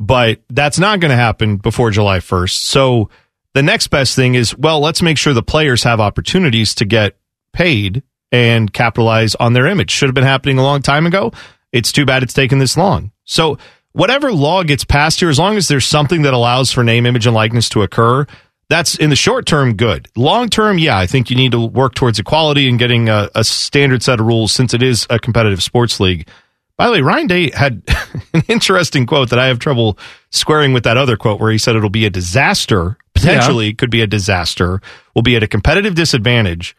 But 0.00 0.40
that's 0.48 0.78
not 0.78 1.00
going 1.00 1.10
to 1.10 1.16
happen 1.16 1.56
before 1.56 1.90
July 1.90 2.18
1st. 2.18 2.52
So 2.52 3.10
the 3.54 3.62
next 3.62 3.88
best 3.88 4.14
thing 4.14 4.34
is, 4.36 4.56
well, 4.56 4.80
let's 4.80 5.02
make 5.02 5.18
sure 5.18 5.34
the 5.34 5.42
players 5.42 5.82
have 5.82 6.00
opportunities 6.00 6.74
to 6.76 6.84
get 6.84 7.16
paid 7.52 8.02
and 8.30 8.72
capitalize 8.72 9.34
on 9.36 9.54
their 9.54 9.66
image. 9.66 9.90
Should 9.90 10.08
have 10.08 10.14
been 10.14 10.24
happening 10.24 10.58
a 10.58 10.62
long 10.62 10.82
time 10.82 11.06
ago. 11.06 11.32
It's 11.72 11.90
too 11.90 12.06
bad 12.06 12.22
it's 12.22 12.34
taken 12.34 12.58
this 12.58 12.76
long. 12.76 13.10
So 13.24 13.58
whatever 13.92 14.32
law 14.32 14.62
gets 14.62 14.84
passed 14.84 15.20
here, 15.20 15.28
as 15.28 15.38
long 15.38 15.56
as 15.56 15.68
there's 15.68 15.86
something 15.86 16.22
that 16.22 16.34
allows 16.34 16.70
for 16.70 16.84
name, 16.84 17.06
image, 17.06 17.26
and 17.26 17.34
likeness 17.34 17.68
to 17.70 17.82
occur, 17.82 18.26
that's 18.68 18.96
in 18.96 19.10
the 19.10 19.16
short 19.16 19.46
term 19.46 19.74
good. 19.74 20.08
Long 20.16 20.48
term, 20.48 20.78
yeah, 20.78 20.98
I 20.98 21.06
think 21.06 21.30
you 21.30 21.36
need 21.36 21.52
to 21.52 21.60
work 21.60 21.94
towards 21.94 22.18
equality 22.18 22.68
and 22.68 22.78
getting 22.78 23.08
a, 23.08 23.30
a 23.34 23.44
standard 23.44 24.02
set 24.02 24.20
of 24.20 24.26
rules 24.26 24.52
since 24.52 24.74
it 24.74 24.82
is 24.82 25.06
a 25.10 25.18
competitive 25.18 25.62
sports 25.62 26.00
league. 26.00 26.28
By 26.76 26.86
the 26.86 26.92
way, 26.92 27.00
Ryan 27.00 27.26
Day 27.26 27.50
had 27.50 27.82
an 28.34 28.42
interesting 28.48 29.06
quote 29.06 29.30
that 29.30 29.38
I 29.38 29.46
have 29.46 29.58
trouble 29.58 29.98
squaring 30.30 30.72
with 30.72 30.84
that 30.84 30.96
other 30.96 31.16
quote 31.16 31.40
where 31.40 31.50
he 31.50 31.58
said 31.58 31.74
it'll 31.74 31.90
be 31.90 32.06
a 32.06 32.10
disaster, 32.10 32.96
potentially 33.14 33.74
could 33.74 33.90
be 33.90 34.02
a 34.02 34.06
disaster, 34.06 34.80
will 35.14 35.22
be 35.22 35.34
at 35.34 35.42
a 35.42 35.48
competitive 35.48 35.94
disadvantage. 35.94 36.76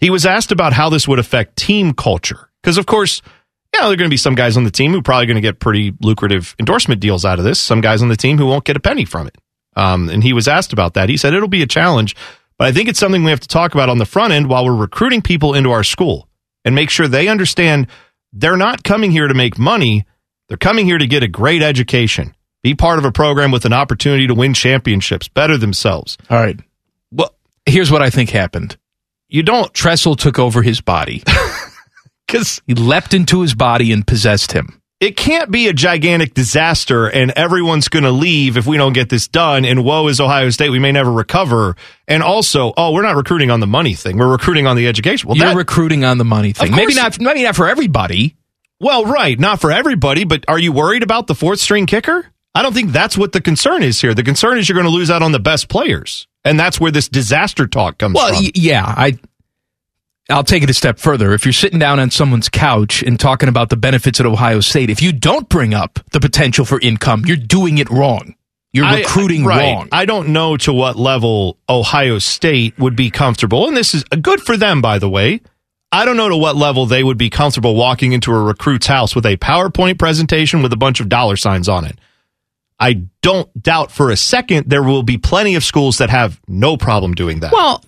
He 0.00 0.10
was 0.10 0.26
asked 0.26 0.52
about 0.52 0.74
how 0.74 0.90
this 0.90 1.08
would 1.08 1.18
affect 1.18 1.56
team 1.56 1.92
culture. 1.94 2.50
Because, 2.62 2.76
of 2.76 2.86
course, 2.86 3.22
yeah, 3.74 3.82
there 3.82 3.92
are 3.92 3.96
going 3.96 4.08
to 4.08 4.12
be 4.12 4.18
some 4.18 4.34
guys 4.34 4.56
on 4.56 4.64
the 4.64 4.70
team 4.70 4.92
who 4.92 4.98
are 4.98 5.02
probably 5.02 5.26
going 5.26 5.36
to 5.36 5.40
get 5.40 5.60
pretty 5.60 5.94
lucrative 6.00 6.54
endorsement 6.58 7.00
deals 7.00 7.24
out 7.24 7.38
of 7.38 7.44
this, 7.44 7.58
some 7.58 7.80
guys 7.80 8.02
on 8.02 8.08
the 8.08 8.16
team 8.16 8.36
who 8.36 8.46
won't 8.46 8.64
get 8.64 8.76
a 8.76 8.80
penny 8.80 9.04
from 9.04 9.26
it. 9.26 9.36
Um, 9.78 10.08
and 10.08 10.22
he 10.22 10.32
was 10.32 10.48
asked 10.48 10.72
about 10.72 10.94
that. 10.94 11.08
He 11.08 11.16
said 11.16 11.34
it'll 11.34 11.48
be 11.48 11.62
a 11.62 11.66
challenge, 11.66 12.16
but 12.58 12.66
I 12.66 12.72
think 12.72 12.88
it's 12.88 12.98
something 12.98 13.22
we 13.22 13.30
have 13.30 13.40
to 13.40 13.48
talk 13.48 13.74
about 13.74 13.88
on 13.88 13.98
the 13.98 14.04
front 14.04 14.32
end 14.32 14.48
while 14.48 14.64
we're 14.64 14.74
recruiting 14.74 15.22
people 15.22 15.54
into 15.54 15.70
our 15.70 15.84
school 15.84 16.28
and 16.64 16.74
make 16.74 16.90
sure 16.90 17.06
they 17.06 17.28
understand 17.28 17.86
they're 18.32 18.56
not 18.56 18.82
coming 18.82 19.10
here 19.12 19.28
to 19.28 19.34
make 19.34 19.56
money. 19.58 20.04
They're 20.48 20.56
coming 20.56 20.84
here 20.86 20.98
to 20.98 21.06
get 21.06 21.22
a 21.22 21.28
great 21.28 21.62
education, 21.62 22.34
be 22.62 22.74
part 22.74 22.98
of 22.98 23.04
a 23.04 23.12
program 23.12 23.52
with 23.52 23.64
an 23.64 23.72
opportunity 23.72 24.26
to 24.26 24.34
win 24.34 24.52
championships, 24.54 25.28
better 25.28 25.56
themselves. 25.56 26.18
All 26.28 26.38
right. 26.38 26.58
Well, 27.12 27.34
Here's 27.66 27.92
what 27.92 28.02
I 28.02 28.08
think 28.10 28.30
happened. 28.30 28.76
you 29.28 29.42
don't 29.42 29.72
Tressel 29.74 30.16
took 30.16 30.38
over 30.38 30.62
his 30.62 30.80
body. 30.80 31.22
because 32.26 32.60
he 32.66 32.74
leapt 32.74 33.12
into 33.14 33.42
his 33.42 33.54
body 33.54 33.92
and 33.92 34.06
possessed 34.06 34.52
him. 34.52 34.80
It 35.00 35.16
can't 35.16 35.50
be 35.50 35.68
a 35.68 35.72
gigantic 35.72 36.34
disaster 36.34 37.06
and 37.06 37.30
everyone's 37.32 37.88
going 37.88 38.02
to 38.04 38.10
leave 38.10 38.56
if 38.56 38.66
we 38.66 38.76
don't 38.76 38.92
get 38.94 39.08
this 39.08 39.28
done. 39.28 39.64
And 39.64 39.84
woe 39.84 40.08
is 40.08 40.20
Ohio 40.20 40.50
State. 40.50 40.70
We 40.70 40.80
may 40.80 40.90
never 40.90 41.12
recover. 41.12 41.76
And 42.08 42.22
also, 42.22 42.72
oh, 42.76 42.92
we're 42.92 43.02
not 43.02 43.14
recruiting 43.14 43.50
on 43.52 43.60
the 43.60 43.66
money 43.68 43.94
thing. 43.94 44.18
We're 44.18 44.30
recruiting 44.30 44.66
on 44.66 44.74
the 44.76 44.88
education. 44.88 45.28
Well, 45.28 45.36
You're 45.36 45.48
that, 45.50 45.56
recruiting 45.56 46.04
on 46.04 46.18
the 46.18 46.24
money 46.24 46.52
thing. 46.52 46.74
Maybe 46.74 46.94
not 46.94 47.20
maybe 47.20 47.44
not 47.44 47.54
for 47.54 47.68
everybody. 47.68 48.36
well, 48.80 49.04
right. 49.04 49.38
Not 49.38 49.60
for 49.60 49.70
everybody, 49.70 50.24
but 50.24 50.44
are 50.48 50.58
you 50.58 50.72
worried 50.72 51.02
about 51.04 51.26
the 51.28 51.34
fourth 51.36 51.60
string 51.60 51.86
kicker? 51.86 52.26
I 52.54 52.62
don't 52.62 52.72
think 52.72 52.90
that's 52.90 53.16
what 53.16 53.30
the 53.32 53.40
concern 53.40 53.84
is 53.84 54.00
here. 54.00 54.14
The 54.14 54.24
concern 54.24 54.58
is 54.58 54.68
you're 54.68 54.74
going 54.74 54.90
to 54.90 54.90
lose 54.90 55.10
out 55.12 55.22
on 55.22 55.30
the 55.30 55.38
best 55.38 55.68
players. 55.68 56.26
And 56.44 56.58
that's 56.58 56.80
where 56.80 56.90
this 56.90 57.08
disaster 57.08 57.68
talk 57.68 57.98
comes 57.98 58.14
Well, 58.16 58.34
from. 58.34 58.42
y- 58.44 58.50
yeah, 58.54 58.84
I 58.84 59.16
I'll 60.30 60.44
take 60.44 60.62
it 60.62 60.68
a 60.68 60.74
step 60.74 60.98
further. 60.98 61.32
If 61.32 61.46
you're 61.46 61.54
sitting 61.54 61.78
down 61.78 61.98
on 61.98 62.10
someone's 62.10 62.50
couch 62.50 63.02
and 63.02 63.18
talking 63.18 63.48
about 63.48 63.70
the 63.70 63.76
benefits 63.76 64.20
at 64.20 64.26
Ohio 64.26 64.60
State, 64.60 64.90
if 64.90 65.00
you 65.00 65.10
don't 65.12 65.48
bring 65.48 65.72
up 65.72 66.00
the 66.12 66.20
potential 66.20 66.66
for 66.66 66.78
income, 66.80 67.24
you're 67.24 67.36
doing 67.36 67.78
it 67.78 67.88
wrong. 67.88 68.34
You're 68.72 68.84
I- 68.84 68.98
recruiting 68.98 69.44
right. 69.44 69.74
wrong. 69.74 69.88
I 69.90 70.04
don't 70.04 70.28
know 70.28 70.58
to 70.58 70.72
what 70.72 70.96
level 70.96 71.56
Ohio 71.68 72.18
State 72.18 72.78
would 72.78 72.94
be 72.94 73.10
comfortable, 73.10 73.66
and 73.68 73.76
this 73.76 73.94
is 73.94 74.04
good 74.04 74.42
for 74.42 74.58
them, 74.58 74.82
by 74.82 74.98
the 74.98 75.08
way. 75.08 75.40
I 75.90 76.04
don't 76.04 76.18
know 76.18 76.28
to 76.28 76.36
what 76.36 76.54
level 76.56 76.84
they 76.84 77.02
would 77.02 77.16
be 77.16 77.30
comfortable 77.30 77.74
walking 77.74 78.12
into 78.12 78.30
a 78.30 78.38
recruit's 78.38 78.86
house 78.86 79.16
with 79.16 79.24
a 79.24 79.38
PowerPoint 79.38 79.98
presentation 79.98 80.62
with 80.62 80.74
a 80.74 80.76
bunch 80.76 81.00
of 81.00 81.08
dollar 81.08 81.36
signs 81.36 81.66
on 81.66 81.86
it. 81.86 81.98
I 82.78 83.04
don't 83.22 83.50
doubt 83.60 83.90
for 83.90 84.10
a 84.10 84.16
second 84.16 84.68
there 84.68 84.82
will 84.82 85.02
be 85.02 85.16
plenty 85.16 85.54
of 85.54 85.64
schools 85.64 85.96
that 85.98 86.10
have 86.10 86.38
no 86.46 86.76
problem 86.76 87.14
doing 87.14 87.40
that. 87.40 87.52
Well, 87.52 87.82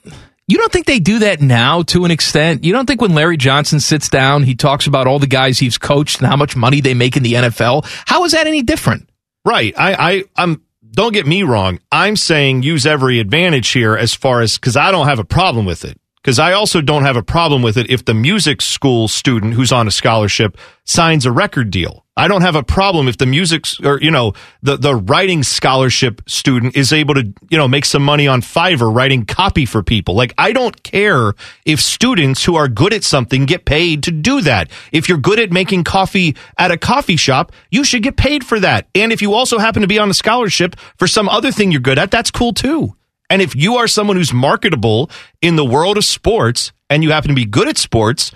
You 0.51 0.59
don't 0.59 0.73
think 0.73 0.87
they 0.87 0.99
do 0.99 1.21
that 1.21 1.41
now 1.41 1.83
to 1.83 2.05
an 2.05 2.11
extent? 2.11 2.65
You 2.65 2.73
don't 2.73 2.85
think 2.85 3.01
when 3.01 3.15
Larry 3.15 3.37
Johnson 3.37 3.79
sits 3.79 4.09
down, 4.09 4.43
he 4.43 4.57
talks 4.57 4.89
about 4.89 5.07
all 5.07 5.21
the 5.21 5.29
guys 5.29 5.61
he's 5.61 5.79
coached 5.79 6.19
and 6.19 6.27
how 6.27 6.35
much 6.35 6.57
money 6.57 6.81
they 6.81 6.93
make 6.93 7.17
in 7.17 7.23
the 7.23 7.35
NFL? 7.35 7.87
How 8.09 8.25
is 8.25 8.33
that 8.33 8.49
any 8.49 8.61
different? 8.61 9.09
Right. 9.45 9.73
I, 9.79 9.95
I, 9.95 10.25
I'm, 10.35 10.61
don't 10.91 11.13
get 11.13 11.25
me 11.25 11.45
wrong. 11.45 11.79
I'm 11.93 12.17
saying 12.17 12.65
use 12.65 12.85
every 12.85 13.21
advantage 13.21 13.69
here 13.69 13.97
as 13.97 14.13
far 14.13 14.41
as, 14.41 14.59
cause 14.59 14.77
I 14.77 14.91
don't 14.91 15.07
have 15.07 15.21
a 15.21 15.25
problem 15.25 15.67
with 15.67 15.85
it. 15.85 16.01
Cause 16.25 16.41
I 16.41 16.53
also 16.53 16.81
don't 16.81 17.05
have 17.05 17.17
a 17.17 17.23
problem 17.23 17.63
with 17.63 17.77
it 17.77 17.89
if 17.89 18.05
the 18.05 18.13
music 18.13 18.61
school 18.61 19.07
student 19.07 19.55
who's 19.55 19.71
on 19.71 19.87
a 19.87 19.93
scholarship 19.93 20.59
signs 20.85 21.27
a 21.27 21.31
record 21.31 21.71
deal. 21.71 22.05
I 22.20 22.28
don't 22.28 22.42
have 22.42 22.54
a 22.54 22.62
problem 22.62 23.09
if 23.09 23.16
the 23.16 23.24
music 23.24 23.64
or, 23.83 23.98
you 23.98 24.11
know, 24.11 24.35
the, 24.62 24.76
the 24.76 24.94
writing 24.94 25.42
scholarship 25.42 26.20
student 26.28 26.76
is 26.76 26.92
able 26.92 27.14
to, 27.14 27.33
you 27.48 27.56
know, 27.56 27.66
make 27.66 27.87
some 27.87 28.02
money 28.02 28.28
on 28.28 28.42
Fiverr 28.42 28.94
writing 28.94 29.24
copy 29.24 29.64
for 29.64 29.83
people. 29.83 30.14
Like, 30.14 30.35
I 30.37 30.52
don't 30.52 30.83
care 30.83 31.33
if 31.64 31.80
students 31.80 32.44
who 32.44 32.56
are 32.56 32.68
good 32.68 32.92
at 32.92 33.04
something 33.04 33.46
get 33.46 33.64
paid 33.64 34.02
to 34.02 34.11
do 34.11 34.42
that. 34.42 34.68
If 34.92 35.09
you're 35.09 35.16
good 35.16 35.40
at 35.40 35.50
making 35.50 35.85
coffee 35.85 36.37
at 36.59 36.70
a 36.70 36.76
coffee 36.76 37.16
shop, 37.16 37.52
you 37.70 37.85
should 37.85 38.02
get 38.02 38.18
paid 38.18 38.44
for 38.44 38.61
that. 38.61 38.87
And 38.94 39.14
if 39.14 39.22
you 39.22 39.33
also 39.33 39.59
happen 39.59 39.80
to 39.80 39.88
be 39.88 39.98
on 39.98 40.11
a 40.11 40.14
scholarship 40.14 40.76
for 40.98 41.06
some 41.06 41.26
other 41.26 41.50
thing 41.50 41.72
you're 41.72 41.80
good 41.80 41.98
at, 41.98 42.11
that's 42.11 42.30
cool 42.30 42.52
too. 42.52 42.96
And 43.30 43.40
if 43.40 43.56
you 43.56 43.76
are 43.76 43.88
someone 43.88 44.18
who's 44.18 44.35
marketable 44.35 45.11
in 45.40 45.56
the 45.56 45.64
world 45.64 45.96
of 45.96 46.04
sports 46.04 46.72
and 46.90 47.02
you 47.02 47.12
happen 47.12 47.28
to 47.28 47.35
be 47.35 47.46
good 47.46 47.66
at 47.66 47.78
sports, 47.78 48.30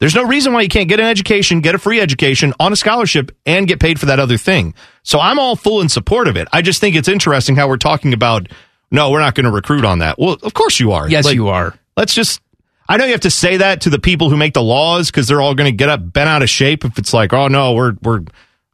there's 0.00 0.14
no 0.14 0.24
reason 0.24 0.52
why 0.54 0.62
you 0.62 0.68
can't 0.68 0.88
get 0.88 0.98
an 0.98 1.06
education, 1.06 1.60
get 1.60 1.74
a 1.74 1.78
free 1.78 2.00
education 2.00 2.54
on 2.58 2.72
a 2.72 2.76
scholarship 2.76 3.30
and 3.44 3.68
get 3.68 3.78
paid 3.78 4.00
for 4.00 4.06
that 4.06 4.18
other 4.18 4.38
thing. 4.38 4.74
So 5.02 5.20
I'm 5.20 5.38
all 5.38 5.56
full 5.56 5.82
in 5.82 5.90
support 5.90 6.26
of 6.26 6.36
it. 6.36 6.48
I 6.52 6.62
just 6.62 6.80
think 6.80 6.96
it's 6.96 7.06
interesting 7.06 7.54
how 7.54 7.68
we're 7.68 7.76
talking 7.76 8.14
about, 8.14 8.48
no, 8.90 9.10
we're 9.10 9.20
not 9.20 9.34
going 9.34 9.44
to 9.44 9.50
recruit 9.50 9.84
on 9.84 9.98
that. 9.98 10.18
Well, 10.18 10.38
of 10.42 10.54
course 10.54 10.80
you 10.80 10.92
are. 10.92 11.08
Yes, 11.08 11.26
like, 11.26 11.34
you 11.34 11.48
are. 11.48 11.74
Let's 11.98 12.14
just, 12.14 12.40
I 12.88 12.96
know 12.96 13.04
you 13.04 13.12
have 13.12 13.20
to 13.20 13.30
say 13.30 13.58
that 13.58 13.82
to 13.82 13.90
the 13.90 13.98
people 13.98 14.30
who 14.30 14.36
make 14.38 14.54
the 14.54 14.62
laws 14.62 15.10
because 15.10 15.28
they're 15.28 15.42
all 15.42 15.54
going 15.54 15.70
to 15.70 15.76
get 15.76 15.90
up 15.90 16.12
bent 16.12 16.30
out 16.30 16.42
of 16.42 16.48
shape 16.48 16.84
if 16.84 16.98
it's 16.98 17.12
like, 17.12 17.34
oh 17.34 17.48
no, 17.48 17.74
we're, 17.74 17.92
we're, 18.02 18.22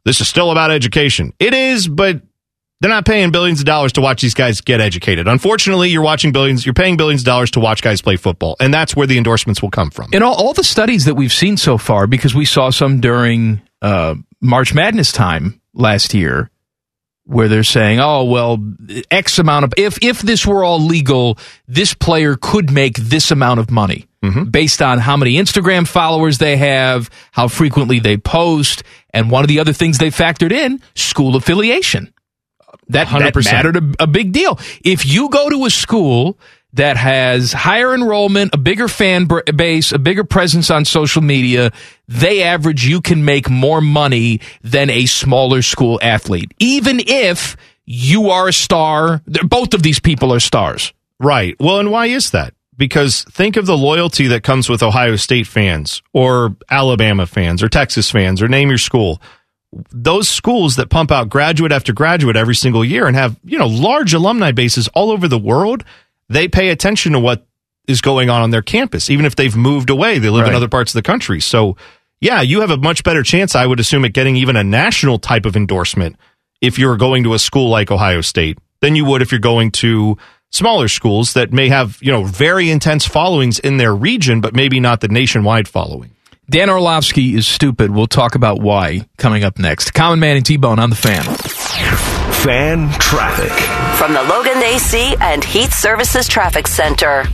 this 0.05 0.21
is 0.21 0.29
still 0.29 0.51
about 0.51 0.71
education. 0.71 1.33
It 1.39 1.53
is, 1.53 1.89
but 1.89 2.21
they're 2.79 2.89
not 2.89 3.05
paying 3.05 3.31
billions 3.31 3.59
of 3.59 3.65
dollars 3.65 3.93
to 3.93 4.01
watch 4.01 4.21
these 4.21 4.33
guys 4.33 4.61
get 4.61 4.79
educated. 4.79 5.27
Unfortunately, 5.27 5.89
you're 5.89 6.03
watching 6.03 6.31
billions, 6.31 6.65
you're 6.65 6.73
paying 6.73 6.97
billions 6.97 7.21
of 7.21 7.25
dollars 7.25 7.51
to 7.51 7.59
watch 7.59 7.81
guys 7.81 8.01
play 8.01 8.17
football, 8.17 8.55
and 8.59 8.73
that's 8.73 8.95
where 8.95 9.07
the 9.07 9.17
endorsements 9.17 9.61
will 9.61 9.71
come 9.71 9.89
from. 9.89 10.09
In 10.13 10.21
all, 10.21 10.35
all 10.35 10.53
the 10.53 10.63
studies 10.63 11.05
that 11.05 11.15
we've 11.15 11.33
seen 11.33 11.57
so 11.57 11.77
far, 11.77 12.07
because 12.07 12.35
we 12.35 12.45
saw 12.45 12.69
some 12.69 12.99
during 12.99 13.61
uh, 13.81 14.15
March 14.41 14.73
Madness 14.73 15.11
time 15.11 15.59
last 15.73 16.13
year, 16.13 16.51
where 17.23 17.47
they're 17.47 17.63
saying, 17.63 17.99
"Oh, 17.99 18.23
well, 18.23 18.57
X 19.11 19.39
amount 19.39 19.65
of 19.65 19.73
if 19.77 19.97
if 20.03 20.21
this 20.21 20.45
were 20.45 20.63
all 20.63 20.79
legal, 20.79 21.37
this 21.67 21.93
player 21.93 22.37
could 22.39 22.71
make 22.71 22.95
this 22.95 23.31
amount 23.31 23.59
of 23.59 23.71
money." 23.71 24.07
Mm-hmm. 24.23 24.45
Based 24.45 24.81
on 24.81 24.97
how 24.97 25.15
many 25.15 25.33
Instagram 25.35 25.87
followers 25.87 26.39
they 26.39 26.57
have, 26.57 27.09
how 27.31 27.47
frequently 27.47 27.99
they 27.99 28.17
post, 28.17 28.83
and 29.13 29.29
one 29.29 29.43
of 29.43 29.47
the 29.47 29.59
other 29.59 29.73
things 29.73 29.99
they 29.99 30.09
factored 30.09 30.51
in 30.51 30.81
school 30.95 31.35
affiliation. 31.35 32.11
That, 32.89 33.07
100%. 33.07 33.33
that 33.33 33.45
mattered 33.45 33.77
a, 33.77 34.03
a 34.03 34.07
big 34.07 34.31
deal. 34.31 34.59
If 34.83 35.05
you 35.05 35.29
go 35.29 35.49
to 35.49 35.65
a 35.65 35.69
school 35.69 36.37
that 36.73 36.97
has 36.97 37.53
higher 37.53 37.93
enrollment, 37.93 38.53
a 38.53 38.57
bigger 38.57 38.87
fan 38.87 39.27
base, 39.55 39.91
a 39.91 39.99
bigger 39.99 40.23
presence 40.23 40.69
on 40.69 40.85
social 40.85 41.21
media, 41.21 41.71
they 42.07 42.43
average 42.43 42.85
you 42.85 43.01
can 43.01 43.25
make 43.25 43.49
more 43.49 43.81
money 43.81 44.41
than 44.61 44.89
a 44.89 45.05
smaller 45.05 45.61
school 45.61 45.99
athlete, 46.01 46.53
even 46.59 47.01
if 47.05 47.57
you 47.85 48.29
are 48.29 48.47
a 48.47 48.53
star. 48.53 49.21
Both 49.25 49.73
of 49.73 49.83
these 49.83 49.99
people 49.99 50.33
are 50.33 50.39
stars. 50.39 50.93
Right. 51.19 51.55
Well, 51.59 51.79
and 51.79 51.91
why 51.91 52.07
is 52.07 52.31
that? 52.31 52.53
Because 52.77 53.23
think 53.23 53.57
of 53.57 53.65
the 53.65 53.77
loyalty 53.77 54.27
that 54.27 54.43
comes 54.43 54.69
with 54.69 54.83
Ohio 54.83 55.15
State 55.15 55.47
fans 55.47 56.03
or 56.13 56.55
Alabama 56.69 57.25
fans 57.25 57.63
or 57.63 57.69
Texas 57.69 58.11
fans 58.11 58.39
or 58.39 58.47
name 58.47 58.69
your 58.69 58.77
school 58.77 59.19
those 59.91 60.29
schools 60.29 60.77
that 60.77 60.89
pump 60.89 61.11
out 61.11 61.29
graduate 61.29 61.71
after 61.71 61.93
graduate 61.93 62.35
every 62.35 62.55
single 62.55 62.85
year 62.85 63.07
and 63.07 63.15
have, 63.15 63.37
you 63.43 63.57
know, 63.57 63.67
large 63.67 64.13
alumni 64.13 64.51
bases 64.51 64.87
all 64.89 65.11
over 65.11 65.27
the 65.27 65.37
world, 65.37 65.83
they 66.29 66.47
pay 66.47 66.69
attention 66.69 67.13
to 67.13 67.19
what 67.19 67.45
is 67.87 68.01
going 68.01 68.29
on 68.29 68.41
on 68.41 68.49
their 68.51 68.61
campus. 68.61 69.09
Even 69.09 69.25
if 69.25 69.35
they've 69.35 69.55
moved 69.55 69.89
away, 69.89 70.19
they 70.19 70.29
live 70.29 70.43
right. 70.43 70.49
in 70.49 70.55
other 70.55 70.67
parts 70.67 70.91
of 70.91 70.97
the 70.97 71.01
country. 71.01 71.39
So, 71.39 71.77
yeah, 72.19 72.41
you 72.41 72.61
have 72.61 72.71
a 72.71 72.77
much 72.77 73.03
better 73.03 73.23
chance, 73.23 73.55
I 73.55 73.65
would 73.65 73.79
assume, 73.79 74.05
at 74.05 74.13
getting 74.13 74.35
even 74.35 74.55
a 74.55 74.63
national 74.63 75.19
type 75.19 75.45
of 75.45 75.55
endorsement 75.55 76.17
if 76.61 76.79
you're 76.79 76.97
going 76.97 77.23
to 77.23 77.33
a 77.33 77.39
school 77.39 77.69
like 77.69 77.91
Ohio 77.91 78.21
State 78.21 78.57
than 78.81 78.95
you 78.95 79.05
would 79.05 79.21
if 79.21 79.31
you're 79.31 79.39
going 79.39 79.71
to 79.71 80.17
smaller 80.49 80.87
schools 80.87 81.33
that 81.33 81.51
may 81.51 81.69
have, 81.69 81.97
you 82.01 82.11
know, 82.11 82.23
very 82.23 82.69
intense 82.69 83.05
followings 83.05 83.59
in 83.59 83.77
their 83.77 83.93
region, 83.93 84.41
but 84.41 84.55
maybe 84.55 84.79
not 84.79 85.01
the 85.01 85.07
nationwide 85.07 85.67
following. 85.67 86.11
Dan 86.49 86.69
Orlovsky 86.69 87.35
is 87.35 87.45
stupid. 87.45 87.91
We'll 87.91 88.07
talk 88.07 88.35
about 88.35 88.61
why 88.61 89.05
coming 89.17 89.43
up 89.43 89.59
next. 89.59 89.93
Common 89.93 90.21
Man 90.21 90.37
and 90.37 90.45
T 90.45 90.55
Bone 90.55 90.79
on 90.79 90.89
the 90.89 90.95
fan. 90.95 91.23
Fan 91.23 92.89
traffic. 92.99 93.51
From 93.97 94.13
the 94.13 94.23
Logan 94.23 94.63
AC 94.63 95.15
and 95.19 95.43
Heat 95.43 95.71
Services 95.71 96.25
Traffic 96.25 96.67
Center. 96.67 97.25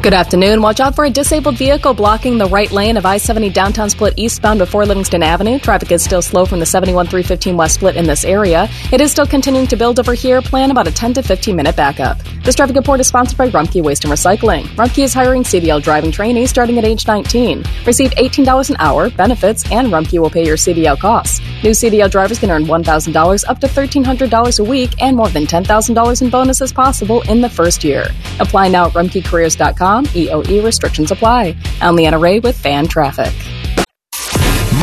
Good 0.00 0.14
afternoon. 0.14 0.62
Watch 0.62 0.78
out 0.78 0.94
for 0.94 1.06
a 1.06 1.10
disabled 1.10 1.56
vehicle 1.56 1.92
blocking 1.92 2.38
the 2.38 2.46
right 2.46 2.70
lane 2.70 2.96
of 2.96 3.04
I 3.04 3.18
70 3.18 3.50
downtown 3.50 3.90
split 3.90 4.14
eastbound 4.16 4.60
before 4.60 4.86
Livingston 4.86 5.24
Avenue. 5.24 5.58
Traffic 5.58 5.90
is 5.90 6.04
still 6.04 6.22
slow 6.22 6.46
from 6.46 6.60
the 6.60 6.66
71 6.66 7.06
315 7.06 7.56
west 7.56 7.74
split 7.74 7.96
in 7.96 8.06
this 8.06 8.24
area. 8.24 8.68
It 8.92 9.00
is 9.00 9.10
still 9.10 9.26
continuing 9.26 9.66
to 9.66 9.76
build 9.76 9.98
over 9.98 10.14
here. 10.14 10.40
Plan 10.40 10.70
about 10.70 10.86
a 10.86 10.92
10 10.92 11.14
to 11.14 11.22
15 11.24 11.56
minute 11.56 11.74
backup. 11.74 12.16
This 12.44 12.54
traffic 12.54 12.76
report 12.76 13.00
is 13.00 13.08
sponsored 13.08 13.36
by 13.38 13.50
Rumpke 13.50 13.82
Waste 13.82 14.04
and 14.04 14.12
Recycling. 14.12 14.66
Rumpke 14.76 15.02
is 15.02 15.12
hiring 15.12 15.42
CDL 15.42 15.82
driving 15.82 16.12
trainees 16.12 16.50
starting 16.50 16.78
at 16.78 16.84
age 16.84 17.04
19. 17.04 17.64
Receive 17.84 18.12
$18 18.12 18.70
an 18.70 18.76
hour, 18.78 19.10
benefits, 19.10 19.68
and 19.72 19.88
Rumpke 19.88 20.20
will 20.20 20.30
pay 20.30 20.46
your 20.46 20.56
CDL 20.56 20.96
costs. 20.96 21.40
New 21.64 21.72
CDL 21.72 22.08
drivers 22.08 22.38
can 22.38 22.52
earn 22.52 22.66
$1,000 22.66 23.44
up 23.48 23.58
to 23.58 23.66
$1,300 23.66 24.60
a 24.60 24.64
week 24.64 24.92
and 25.02 25.16
more 25.16 25.28
than 25.28 25.44
$10,000 25.44 26.22
in 26.22 26.30
bonuses 26.30 26.72
possible 26.72 27.20
in 27.22 27.40
the 27.40 27.50
first 27.50 27.82
year. 27.82 28.06
Apply 28.38 28.68
now 28.68 28.86
at 28.86 28.92
rumpkecareers.com 28.92 29.88
EOE 30.06 30.64
restrictions 30.64 31.10
apply. 31.10 31.56
I'm 31.80 31.96
Leanna 31.96 32.18
Ray 32.18 32.40
with 32.40 32.56
Fan 32.56 32.88
Traffic. 32.88 33.34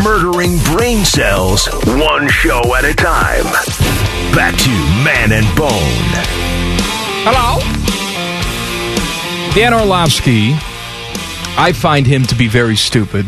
Murdering 0.04 0.58
brain 0.66 1.06
cells, 1.06 1.68
one 1.86 2.28
show 2.30 2.76
at 2.76 2.86
a 2.86 2.94
time. 2.94 3.44
Back 4.36 4.58
to 4.58 4.70
Man 5.04 5.32
and 5.32 5.46
Bone. 5.56 5.70
Hello? 7.28 7.60
Dan 9.56 9.74
Orlovsky, 9.74 10.52
I 11.58 11.72
find 11.74 12.06
him 12.06 12.24
to 12.24 12.36
be 12.36 12.48
very 12.48 12.76
stupid. 12.76 13.26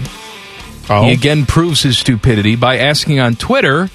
Oh. 0.89 1.03
He 1.03 1.13
again 1.13 1.45
proves 1.45 1.83
his 1.83 1.97
stupidity 1.97 2.55
by 2.55 2.77
asking 2.77 3.19
on 3.19 3.35
Twitter 3.35 3.89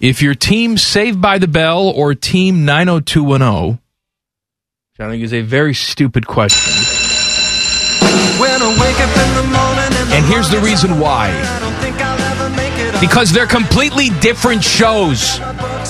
if 0.00 0.22
your 0.22 0.34
team 0.34 0.78
Saved 0.78 1.20
by 1.20 1.38
the 1.38 1.48
Bell 1.48 1.88
or 1.88 2.14
Team 2.14 2.64
90210 2.64 3.79
I 5.00 5.08
think 5.08 5.22
is 5.22 5.32
a 5.32 5.40
very 5.40 5.72
stupid 5.72 6.26
question. 6.26 6.74
and 10.12 10.26
here's 10.26 10.50
the 10.50 10.58
reason 10.58 10.98
why. 10.98 11.30
Because 13.00 13.32
they're 13.32 13.46
completely 13.46 14.10
different 14.20 14.62
shows. 14.62 15.38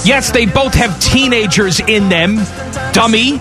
Yes, 0.04 0.30
they 0.30 0.46
both 0.46 0.74
have 0.74 1.00
teenagers 1.00 1.80
in 1.80 2.08
them. 2.08 2.36
Dummy. 2.92 3.40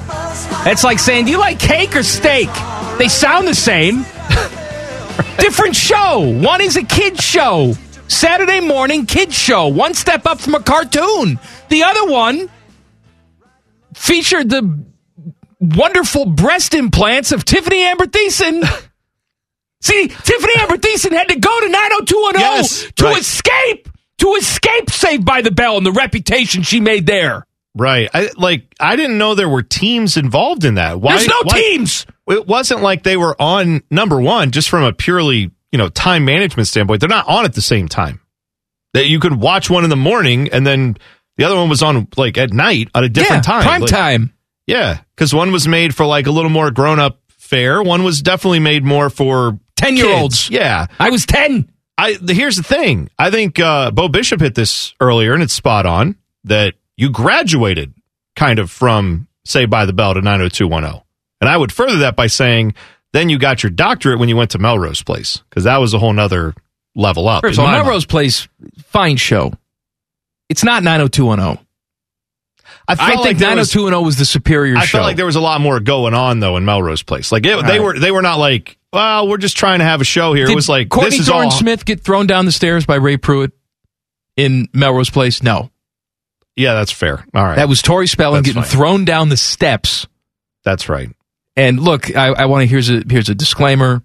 It's 0.66 0.84
like 0.84 0.98
saying, 0.98 1.26
do 1.26 1.32
you 1.32 1.38
like 1.38 1.60
cake 1.60 1.96
or 1.96 2.02
steak? 2.02 2.50
They 2.98 3.08
sound 3.08 3.48
the 3.48 3.54
same. 3.54 3.98
different 5.38 5.76
show. 5.76 6.36
One 6.42 6.62
is 6.62 6.78
a 6.78 6.84
kid's 6.84 7.24
show. 7.24 7.74
Saturday 8.08 8.60
morning 8.60 9.06
kid 9.06 9.32
show. 9.32 9.68
One 9.68 9.94
step 9.94 10.26
up 10.26 10.40
from 10.40 10.56
a 10.56 10.64
cartoon. 10.64 11.40
The 11.70 11.84
other 11.84 12.12
one 12.12 12.50
featured 13.94 14.50
the 14.50 14.89
wonderful 15.60 16.26
breast 16.26 16.74
implants 16.74 17.32
of 17.32 17.46
Tiffani 17.46 17.78
Amber 17.78 18.06
Thiessen. 18.06 18.64
See, 19.82 20.08
Tiffani 20.08 20.58
Amber 20.58 20.78
Thiessen 20.78 21.12
had 21.12 21.30
to 21.30 21.40
go 21.40 21.60
to 21.62 21.70
90210 21.70 22.42
yes, 22.42 22.92
to 22.96 23.06
right. 23.06 23.20
escape, 23.20 23.90
to 24.18 24.34
escape 24.34 24.90
Saved 24.90 25.26
by 25.26 25.42
the 25.42 25.52
Bell 25.52 25.78
and 25.78 25.86
the 25.86 25.92
reputation 25.92 26.64
she 26.64 26.80
made 26.80 27.06
there. 27.06 27.46
Right. 27.76 28.10
I 28.14 28.30
like 28.36 28.74
I 28.80 28.96
didn't 28.96 29.18
know 29.18 29.36
there 29.36 29.48
were 29.48 29.62
teams 29.62 30.18
involved 30.18 30.66
in 30.66 30.76
that. 30.76 31.00
Why, 31.00 31.16
There's 31.16 31.28
no 31.28 31.42
why, 31.44 31.62
teams. 31.62 32.06
It 32.28 32.48
wasn't 32.48 32.82
like 32.82 33.04
they 33.04 33.16
were 33.16 33.40
on 33.40 33.84
number 33.90 34.20
1 34.20 34.52
just 34.52 34.70
from 34.70 34.84
a 34.84 34.92
purely, 34.92 35.52
you 35.72 35.78
know, 35.78 35.88
time 35.88 36.26
management 36.26 36.68
standpoint. 36.68 37.00
They're 37.00 37.10
not 37.10 37.28
on 37.28 37.46
at 37.46 37.54
the 37.54 37.62
same 37.62 37.88
time. 37.88 38.22
That 38.94 39.06
you 39.06 39.20
could 39.20 39.34
watch 39.34 39.70
one 39.70 39.84
in 39.84 39.92
the 39.92 39.96
morning 39.96 40.50
and 40.50 40.66
then 40.66 40.98
the 41.38 41.46
other 41.46 41.56
one 41.56 41.70
was 41.70 41.84
on 41.84 42.08
like 42.18 42.38
at 42.38 42.52
night 42.52 42.90
at 42.94 43.04
a 43.04 43.10
different 43.10 43.46
yeah, 43.46 43.54
time. 43.54 43.64
Prime 43.64 43.82
like, 43.82 43.90
time. 43.90 44.34
Yeah, 44.70 45.00
because 45.16 45.34
one 45.34 45.52
was 45.52 45.68
made 45.68 45.96
for 45.96 46.06
like 46.06 46.28
a 46.28 46.32
little 46.32 46.52
more 46.52 46.70
grown 46.70 47.00
up 47.00 47.20
fare. 47.30 47.82
One 47.82 48.04
was 48.04 48.22
definitely 48.22 48.60
made 48.60 48.84
more 48.84 49.10
for 49.10 49.60
10 49.78 49.98
year 49.98 50.16
olds. 50.16 50.48
Yeah. 50.52 50.86
I 51.00 51.10
was 51.10 51.26
10. 51.26 51.72
I 51.98 52.18
Here's 52.28 52.56
the 52.56 52.64
thing 52.64 53.10
I 53.18 53.32
think 53.32 53.60
uh, 53.60 53.90
Bo 53.90 54.10
Bishop 54.10 54.40
hit 54.40 54.54
this 54.54 54.94
earlier, 55.02 55.34
and 55.34 55.42
it's 55.42 55.54
spot 55.54 55.88
on 55.88 56.16
that 56.44 56.76
you 56.98 57.10
graduated 57.10 57.96
kind 58.36 58.60
of 58.60 58.70
from 58.70 59.28
Say 59.44 59.66
by 59.66 59.88
the 59.88 59.94
Bell 59.94 60.14
to 60.14 60.22
90210. 60.22 61.02
And 61.42 61.50
I 61.50 61.58
would 61.58 61.72
further 61.72 61.98
that 62.00 62.16
by 62.16 62.28
saying, 62.28 62.76
then 63.12 63.30
you 63.30 63.40
got 63.40 63.64
your 63.64 63.72
doctorate 63.72 64.20
when 64.20 64.30
you 64.30 64.38
went 64.38 64.52
to 64.52 64.60
Melrose 64.60 65.02
Place 65.02 65.42
because 65.50 65.64
that 65.64 65.78
was 65.78 65.96
a 65.96 66.00
whole 66.00 66.14
nother 66.14 66.54
level 66.96 67.28
up. 67.28 67.42
First 67.42 67.58
in 67.58 67.64
of 67.64 67.70
all, 67.70 67.76
my 67.76 67.82
Melrose 67.82 68.06
Place, 68.06 68.48
fine 68.84 69.18
show. 69.18 69.52
It's 70.48 70.64
not 70.64 70.84
90210. 70.84 71.66
I, 72.90 72.94
I 72.94 72.96
felt 72.96 73.20
like 73.20 73.28
think 73.28 73.40
there 73.40 73.56
was- 73.56 73.74
90210 73.76 74.06
was 74.06 74.18
the 74.18 74.26
superior 74.26 74.76
show. 74.76 74.82
I 74.82 74.86
show. 74.86 74.98
felt 74.98 75.06
like 75.08 75.18
there 75.18 75.26
was 75.26 75.36
a 75.36 75.42
lot 75.42 75.62
more 75.62 75.80
going 75.80 76.14
on 76.14 76.40
though 76.40 76.58
in 76.58 76.66
Melrose 76.66 77.04
Place. 77.04 77.32
Like 77.32 77.46
it, 77.46 77.50
they 77.66 77.80
right. 77.80 77.82
were 77.82 78.00
they 78.00 78.12
were 78.12 78.22
not 78.22 78.40
like, 78.40 78.78
well, 78.92 79.28
we're 79.28 79.38
just 79.38 79.58
trying 79.58 79.80
to 79.80 79.86
have 79.86 80.02
a 80.02 80.06
show 80.06 80.34
here. 80.34 80.46
Did 80.46 80.54
it 80.54 80.56
was 80.56 80.70
like 80.70 80.90
Courtney 80.90 81.12
this 81.12 81.20
is 81.20 81.28
Thorne 81.28 81.46
all 81.46 81.52
Smith 81.52 81.86
get 81.86 82.02
thrown 82.02 82.28
down 82.28 82.46
the 82.46 82.52
stairs 82.52 82.86
by 82.86 82.96
Ray 82.96 83.18
Pruitt 83.18 83.52
in 84.36 84.68
Melrose 84.74 85.10
Place? 85.10 85.44
No. 85.44 85.70
Yeah, 86.56 86.74
that's 86.74 86.92
fair. 86.92 87.26
All 87.34 87.44
right. 87.46 87.56
That 87.56 87.70
was 87.70 87.82
Tori 87.82 88.08
Spelling 88.08 88.44
That's 88.44 88.48
getting 88.56 88.64
fine. 88.64 88.72
thrown 88.72 89.06
down 89.06 89.30
the 89.30 89.38
steps. 89.38 90.08
That's 90.66 90.90
right. 90.90 91.10
And 91.56 91.80
look, 91.80 92.16
I, 92.16 92.28
I 92.28 92.46
want 92.46 92.64
to 92.64 92.68
here's 92.68 92.90
a 92.90 93.04
here's 93.10 93.30
a 93.30 93.36
disclaimer. 93.36 94.04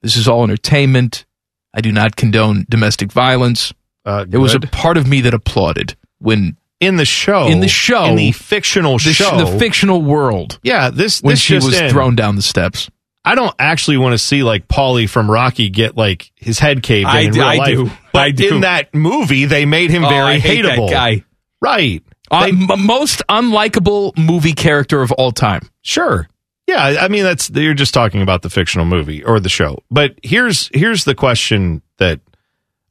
This 0.00 0.16
is 0.16 0.26
all 0.28 0.42
entertainment. 0.44 1.26
I 1.74 1.80
do 1.80 1.92
not 1.92 2.16
condone 2.16 2.66
domestic 2.68 3.12
violence. 3.12 3.72
Uh, 4.04 4.24
there 4.26 4.40
was 4.40 4.54
a 4.54 4.60
part 4.60 4.96
of 4.96 5.06
me 5.06 5.20
that 5.22 5.32
applauded 5.34 5.96
when 6.18 6.56
in 6.82 6.96
the 6.96 7.04
show 7.04 7.46
in 7.46 7.60
the 7.60 7.68
show 7.68 8.04
in 8.06 8.16
the 8.16 8.32
fictional 8.32 8.94
the, 8.94 9.12
sh- 9.12 9.16
show 9.16 9.38
the 9.38 9.58
fictional 9.58 10.02
world 10.02 10.58
Yeah, 10.62 10.90
this 10.90 11.22
when 11.22 11.32
this 11.32 11.40
she 11.40 11.54
was 11.54 11.78
in. 11.78 11.90
thrown 11.90 12.16
down 12.16 12.36
the 12.36 12.42
steps. 12.42 12.90
I 13.24 13.36
don't 13.36 13.54
actually 13.58 13.98
want 13.98 14.14
to 14.14 14.18
see 14.18 14.42
like 14.42 14.66
Paulie 14.66 15.08
from 15.08 15.30
Rocky 15.30 15.70
get 15.70 15.96
like 15.96 16.32
his 16.34 16.58
head 16.58 16.82
caved 16.82 17.08
in 17.08 17.16
I 17.16 17.20
in 17.20 17.32
real 17.32 17.44
I 17.44 17.54
life. 17.56 17.76
do. 17.76 17.90
But 18.12 18.18
I 18.22 18.30
do. 18.32 18.54
in 18.56 18.60
that 18.62 18.92
movie, 18.94 19.44
they 19.44 19.64
made 19.64 19.90
him 19.90 20.04
Oh, 20.04 20.08
very 20.08 20.22
I 20.34 20.38
hate 20.38 20.62
that 20.62 20.76
hateable. 20.78 20.90
guy. 20.90 21.24
Right. 21.60 22.02
Uh, 22.30 22.40
They- 22.46 22.48
m- 22.50 22.84
most 22.84 23.22
unlikable 23.28 24.16
movie 24.18 24.54
character 24.54 25.02
of 25.02 25.12
all 25.12 25.30
time. 25.30 25.62
Sure. 25.82 26.28
Yeah, 26.66 26.96
I 27.00 27.08
mean 27.08 27.22
that's 27.22 27.50
you're 27.50 27.74
just 27.74 27.92
talking 27.94 28.22
about 28.22 28.42
the 28.42 28.50
fictional 28.50 28.86
movie 28.86 29.22
or 29.24 29.38
the 29.40 29.48
show. 29.48 29.78
But 29.90 30.16
here's 30.22 30.68
here's 30.74 31.04
the 31.04 31.14
question 31.14 31.82
that 31.98 32.20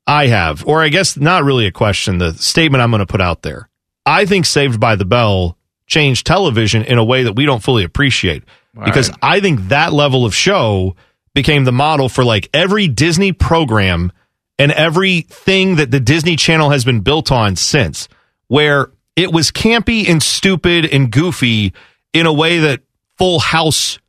I 0.07 0.27
have, 0.27 0.65
or 0.65 0.81
I 0.81 0.89
guess 0.89 1.17
not 1.17 1.43
really 1.43 1.65
a 1.67 1.71
question, 1.71 2.17
the 2.17 2.33
statement 2.33 2.81
I'm 2.81 2.89
going 2.91 2.99
to 2.99 3.05
put 3.05 3.21
out 3.21 3.41
there. 3.43 3.69
I 4.05 4.25
think 4.25 4.45
Saved 4.45 4.79
by 4.79 4.95
the 4.95 5.05
Bell 5.05 5.57
changed 5.87 6.25
television 6.25 6.83
in 6.83 6.97
a 6.97 7.03
way 7.03 7.23
that 7.23 7.33
we 7.33 7.45
don't 7.45 7.61
fully 7.61 7.83
appreciate 7.83 8.43
because 8.85 9.11
I 9.21 9.39
think 9.41 9.67
that 9.67 9.91
level 9.93 10.25
of 10.25 10.33
show 10.33 10.95
became 11.33 11.65
the 11.65 11.71
model 11.71 12.09
for 12.09 12.23
like 12.23 12.49
every 12.53 12.87
Disney 12.87 13.33
program 13.33 14.11
and 14.57 14.71
everything 14.71 15.75
that 15.75 15.91
the 15.91 15.99
Disney 15.99 16.35
Channel 16.35 16.69
has 16.69 16.85
been 16.85 17.01
built 17.01 17.31
on 17.31 17.55
since, 17.55 18.07
where 18.47 18.91
it 19.15 19.33
was 19.33 19.51
campy 19.51 20.07
and 20.07 20.21
stupid 20.21 20.85
and 20.85 21.11
goofy 21.11 21.73
in 22.13 22.25
a 22.25 22.33
way 22.33 22.59
that 22.59 22.81
Full 23.17 23.39
House 23.39 23.99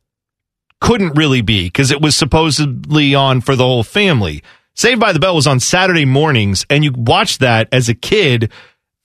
couldn't 0.79 1.17
really 1.17 1.41
be 1.41 1.65
because 1.65 1.91
it 1.91 2.01
was 2.01 2.15
supposedly 2.15 3.15
on 3.15 3.41
for 3.41 3.55
the 3.55 3.63
whole 3.63 3.83
family. 3.83 4.43
Saved 4.75 4.99
by 4.99 5.13
the 5.13 5.19
Bell 5.19 5.35
was 5.35 5.47
on 5.47 5.59
Saturday 5.59 6.05
mornings, 6.05 6.65
and 6.69 6.83
you 6.83 6.91
watched 6.91 7.39
that 7.41 7.67
as 7.71 7.89
a 7.89 7.93
kid 7.93 8.51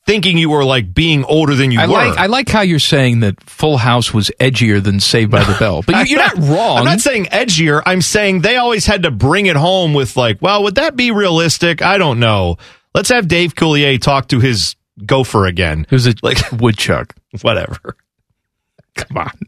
thinking 0.08 0.38
you 0.38 0.48
were 0.48 0.64
like 0.64 0.94
being 0.94 1.22
older 1.24 1.54
than 1.54 1.70
you 1.70 1.78
I 1.78 1.86
were. 1.86 1.92
like 1.92 2.16
I 2.18 2.26
like 2.26 2.48
how 2.48 2.62
you're 2.62 2.78
saying 2.78 3.20
that 3.20 3.40
Full 3.44 3.76
House 3.76 4.12
was 4.14 4.30
edgier 4.40 4.82
than 4.82 5.00
Saved 5.00 5.30
by 5.30 5.44
the 5.44 5.54
Bell, 5.60 5.82
but 5.86 6.08
you- 6.08 6.16
you're 6.16 6.24
not 6.24 6.38
wrong. 6.48 6.78
I'm 6.78 6.84
not 6.86 7.00
saying 7.00 7.26
edgier. 7.26 7.82
I'm 7.84 8.00
saying 8.00 8.40
they 8.40 8.56
always 8.56 8.86
had 8.86 9.02
to 9.02 9.10
bring 9.10 9.44
it 9.46 9.56
home 9.56 9.92
with 9.92 10.16
like, 10.16 10.40
well, 10.40 10.62
would 10.62 10.76
that 10.76 10.96
be 10.96 11.10
realistic? 11.10 11.82
I 11.82 11.98
don't 11.98 12.18
know. 12.20 12.56
Let's 12.94 13.10
have 13.10 13.28
Dave 13.28 13.54
Coulier 13.54 14.00
talk 14.00 14.28
to 14.28 14.40
his 14.40 14.74
gopher 15.04 15.44
again. 15.46 15.86
Who's 15.90 16.06
a 16.06 16.14
like 16.22 16.38
woodchuck. 16.52 17.14
Whatever. 17.42 17.94
Come 18.96 19.18
on. 19.18 19.38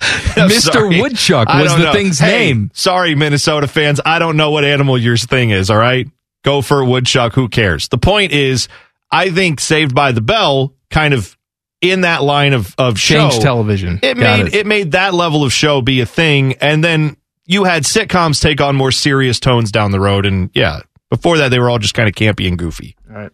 Mr. 0.00 0.72
sorry. 0.72 1.00
Woodchuck 1.00 1.46
was 1.48 1.72
the 1.76 1.84
know. 1.84 1.92
thing's 1.92 2.18
Hey, 2.18 2.48
name. 2.48 2.70
Sorry, 2.74 3.14
Minnesota 3.14 3.68
fans. 3.68 4.00
I 4.04 4.18
don't 4.18 4.36
know 4.36 4.50
what 4.50 4.64
animal 4.64 4.98
your 4.98 5.16
thing 5.16 5.50
is. 5.50 5.70
All 5.70 5.76
right. 5.78 6.08
Gopher, 6.42 6.84
woodchuck, 6.84 7.34
who 7.34 7.48
cares? 7.48 7.86
The 7.88 7.98
point 7.98 8.32
is, 8.32 8.66
I 9.12 9.30
think 9.30 9.60
Saved 9.60 9.94
by 9.94 10.12
the 10.12 10.20
Bell 10.22 10.74
kind 10.90 11.12
of 11.14 11.36
in 11.80 12.00
that 12.02 12.22
line 12.22 12.52
of, 12.54 12.74
of 12.78 12.96
Changed 12.96 13.36
show, 13.36 13.42
television. 13.42 13.98
It 14.02 14.16
Got 14.16 14.38
made 14.38 14.46
it. 14.48 14.54
it. 14.54 14.66
made 14.66 14.92
that 14.92 15.14
level 15.14 15.44
of 15.44 15.52
show 15.52 15.82
be 15.82 16.00
a 16.00 16.06
thing. 16.06 16.54
And 16.54 16.82
then 16.82 17.16
you 17.44 17.64
had 17.64 17.82
sitcoms 17.82 18.40
take 18.40 18.60
on 18.60 18.76
more 18.76 18.92
serious 18.92 19.38
tones 19.40 19.70
down 19.72 19.90
the 19.90 20.00
road. 20.00 20.24
And 20.24 20.50
yeah, 20.54 20.80
before 21.10 21.38
that, 21.38 21.48
they 21.50 21.58
were 21.58 21.68
all 21.68 21.78
just 21.78 21.94
kind 21.94 22.08
of 22.08 22.14
campy 22.14 22.46
and 22.48 22.56
goofy. 22.58 22.96
All 23.10 23.16
right. 23.16 23.32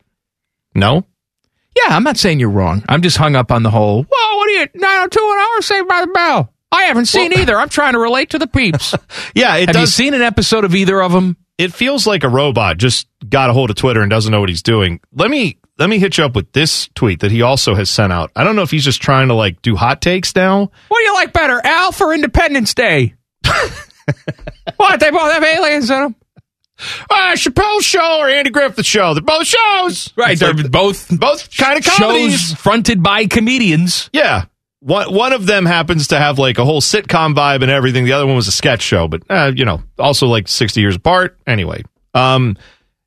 No? 0.75 1.05
Yeah, 1.77 1.95
I'm 1.95 2.03
not 2.05 2.17
saying 2.17 2.41
you're 2.41 2.51
wrong. 2.51 2.83
I'm 2.89 3.03
just 3.03 3.17
hung 3.19 3.37
up 3.37 3.53
on 3.53 3.63
the 3.63 3.71
whole. 3.71 4.03
Whoa, 4.11 4.37
what 4.39 4.49
are 4.49 4.53
you? 4.53 4.67
902 4.75 5.21
an 5.21 5.39
hour 5.39 5.63
Saved 5.63 5.87
by 5.89 6.01
the 6.01 6.07
Bell. 6.09 6.53
I 6.73 6.83
haven't 6.85 7.07
seen 7.07 7.33
either. 7.39 7.57
I'm 7.57 7.69
trying 7.69 7.93
to 7.93 7.99
relate 7.99 8.31
to 8.31 8.39
the 8.39 8.47
peeps. 8.47 8.95
Yeah, 9.35 9.57
it 9.57 9.69
Have 9.69 9.77
you 9.77 9.83
does. 9.83 9.95
seen 9.95 10.15
an 10.15 10.23
episode 10.23 10.65
of 10.65 10.75
either 10.75 11.01
of 11.03 11.13
them? 11.13 11.37
It 11.59 11.73
feels 11.75 12.07
like 12.07 12.25
a 12.25 12.29
robot 12.29 12.79
just 12.79 13.09
got 13.29 13.51
a 13.51 13.53
hold 13.53 13.69
of 13.71 13.77
Twitter 13.77 14.01
and 14.01 14.09
doesn't 14.09 14.31
know 14.33 14.41
what 14.41 14.49
he's 14.49 14.63
doing. 14.63 15.01
Let 15.13 15.31
me 15.31 15.59
let 15.79 15.89
me 15.91 15.99
hit 15.99 16.19
you 16.19 16.25
up 16.25 16.35
with 16.35 16.53
this 16.53 16.89
tweet 16.95 17.21
that 17.21 17.31
he 17.31 17.43
also 17.43 17.75
has 17.75 17.91
sent 17.91 18.13
out. 18.13 18.31
I 18.35 18.45
don't 18.45 18.57
know 18.57 18.63
if 18.63 18.71
he's 18.71 18.85
just 18.85 19.03
trying 19.03 19.29
to 19.29 19.35
like 19.35 19.61
do 19.63 19.77
hot 19.77 20.01
takes 20.01 20.35
now. 20.35 20.71
What 20.89 20.99
do 20.99 21.05
you 21.05 21.15
like 21.15 21.33
better, 21.33 21.61
Alf 21.65 22.01
or 22.01 22.15
Independence 22.15 22.75
Day? 22.75 23.15
what? 24.77 25.01
They 25.01 25.11
both 25.11 25.33
have 25.33 25.45
aliens 25.45 25.91
in 25.91 26.01
them. 26.01 26.17
Uh, 27.11 27.33
Chappelle's 27.35 27.85
show 27.85 28.19
or 28.21 28.29
Andy 28.29 28.51
Griffith 28.51 28.87
show. 28.87 29.13
They're 29.13 29.23
both 29.23 29.47
shows. 29.47 30.13
Right, 30.17 30.33
It's 30.33 30.41
they're 30.41 30.53
like 30.55 30.71
both 30.71 31.09
both 31.19 31.57
kind 31.57 31.77
of 31.79 31.85
comedies. 31.85 32.39
shows 32.41 32.55
fronted 32.55 33.03
by 33.03 33.27
comedians. 33.27 34.09
Yeah. 34.13 34.45
One 34.81 35.13
one 35.13 35.33
of 35.33 35.47
them 35.47 35.67
happens 35.67 36.09
to 36.09 36.19
have 36.19 36.39
like 36.39 36.59
a 36.59 36.65
whole 36.65 36.81
sitcom 36.81 37.35
vibe 37.35 37.63
and 37.63 37.71
everything. 37.71 38.05
The 38.05 38.13
other 38.13 38.27
one 38.27 38.37
was 38.37 38.49
a 38.49 38.53
sketch 38.53 38.83
show, 38.83 39.09
but 39.09 39.23
uh, 39.29 39.53
you 39.55 39.65
know, 39.65 39.83
also 39.99 40.27
like 40.27 40.47
60 40.47 40.81
years 40.81 40.97
apart. 40.97 41.37
Anyway, 41.47 41.83
um, 42.15 42.57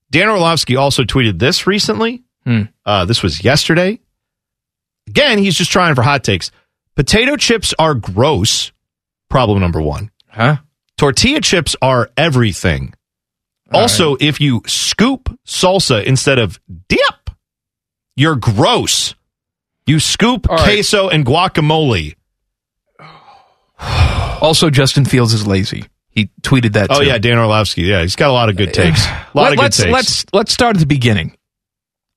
Dan 0.09 0.27
Orlovsky 0.29 0.75
also 0.75 1.03
tweeted 1.03 1.39
this 1.39 1.65
recently. 1.65 2.23
Hmm. 2.45 2.63
Uh, 2.85 3.05
this 3.05 3.23
was 3.23 3.43
yesterday. 3.43 3.99
Again, 5.07 5.37
he's 5.37 5.55
just 5.55 5.71
trying 5.71 5.95
for 5.95 6.01
hot 6.01 6.23
takes. 6.23 6.51
Potato 6.95 7.37
chips 7.37 7.73
are 7.79 7.93
gross. 7.95 8.71
Problem 9.29 9.61
number 9.61 9.81
one. 9.81 10.11
Huh? 10.27 10.57
Tortilla 10.97 11.41
chips 11.41 11.75
are 11.81 12.09
everything. 12.17 12.93
also, 13.73 14.17
if 14.19 14.41
you 14.41 14.61
scoop 14.67 15.29
salsa 15.45 16.03
instead 16.03 16.37
of 16.37 16.59
dip, 16.89 17.29
you're 18.15 18.35
gross. 18.35 19.15
You 19.91 19.99
scoop 19.99 20.49
All 20.49 20.55
right. 20.55 20.63
queso 20.63 21.09
and 21.09 21.25
guacamole. 21.25 22.15
Also, 24.41 24.71
Justin 24.71 25.05
Fields 25.05 25.33
is 25.33 25.45
lazy. 25.45 25.83
He 26.09 26.31
tweeted 26.41 26.73
that. 26.73 26.87
Oh 26.89 27.01
too. 27.01 27.05
yeah, 27.05 27.19
Dan 27.19 27.37
Orlovsky. 27.37 27.83
Yeah, 27.83 28.01
he's 28.01 28.15
got 28.15 28.29
a 28.29 28.33
lot 28.33 28.49
of 28.49 28.55
good 28.55 28.73
takes. 28.73 29.05
A 29.05 29.09
lot 29.35 29.35
Let, 29.35 29.51
of 29.51 29.57
good 29.57 29.61
let's 29.63 29.77
takes. 29.77 29.91
let's 29.91 30.25
let's 30.33 30.53
start 30.53 30.77
at 30.77 30.79
the 30.79 30.87
beginning. 30.87 31.37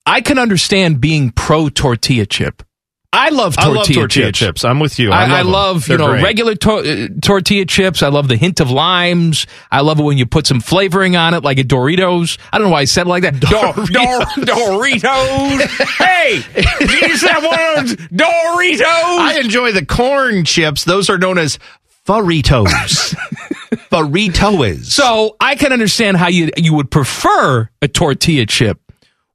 I 0.06 0.22
can 0.22 0.38
understand 0.38 1.02
being 1.02 1.32
pro 1.32 1.68
tortilla 1.68 2.24
chip. 2.24 2.62
I 3.14 3.29
love 3.31 3.55
I 3.59 3.64
tortilla, 3.64 3.74
love 3.77 3.87
tortilla 3.88 4.27
chips. 4.27 4.38
chips. 4.38 4.64
I'm 4.64 4.81
with 4.81 4.98
you. 4.98 5.11
I, 5.12 5.38
I 5.38 5.42
love, 5.42 5.87
They're 5.87 5.94
you 5.98 6.05
know 6.05 6.11
great. 6.12 6.22
regular 6.24 6.55
to- 6.57 7.05
uh, 7.05 7.09
tortilla 7.22 7.64
chips. 7.64 8.03
I 8.03 8.09
love 8.09 8.29
the 8.29 8.37
hint 8.37 8.61
of 8.61 8.70
limes. 8.70 9.46
I 9.70 9.81
love 9.83 9.98
it 9.98 10.03
when 10.03 10.18
you 10.18 10.27
put 10.27 10.46
some 10.46 10.61
flavoring 10.61 11.16
on 11.16 11.35
it, 11.35 11.44
like 11.44 11.59
a 11.59 11.64
Doritos. 11.64 12.38
I 12.53 12.59
don't 12.59 12.66
know 12.68 12.72
why 12.72 12.81
I 12.81 12.85
said 12.85 13.07
it 13.07 13.11
like 13.11 13.22
that. 13.22 13.38
Dor- 13.40 13.72
Dor- 13.74 14.44
Doritos. 14.44 15.61
hey, 15.98 16.37
is 17.09 17.20
that 17.22 17.42
one 17.42 17.87
Doritos? 18.09 18.83
I 18.85 19.38
enjoy 19.42 19.72
the 19.72 19.85
corn 19.87 20.44
chips. 20.44 20.85
Those 20.85 21.09
are 21.11 21.18
known 21.18 21.38
as 21.38 21.59
Faritos. 22.07 23.14
Faritos. 23.90 24.85
So 24.87 25.37
I 25.40 25.55
can 25.55 25.72
understand 25.72 26.16
how 26.16 26.29
you 26.29 26.50
you 26.57 26.74
would 26.74 26.90
prefer 26.90 27.68
a 27.83 27.88
tortilla 27.88 28.46
chip. 28.46 28.81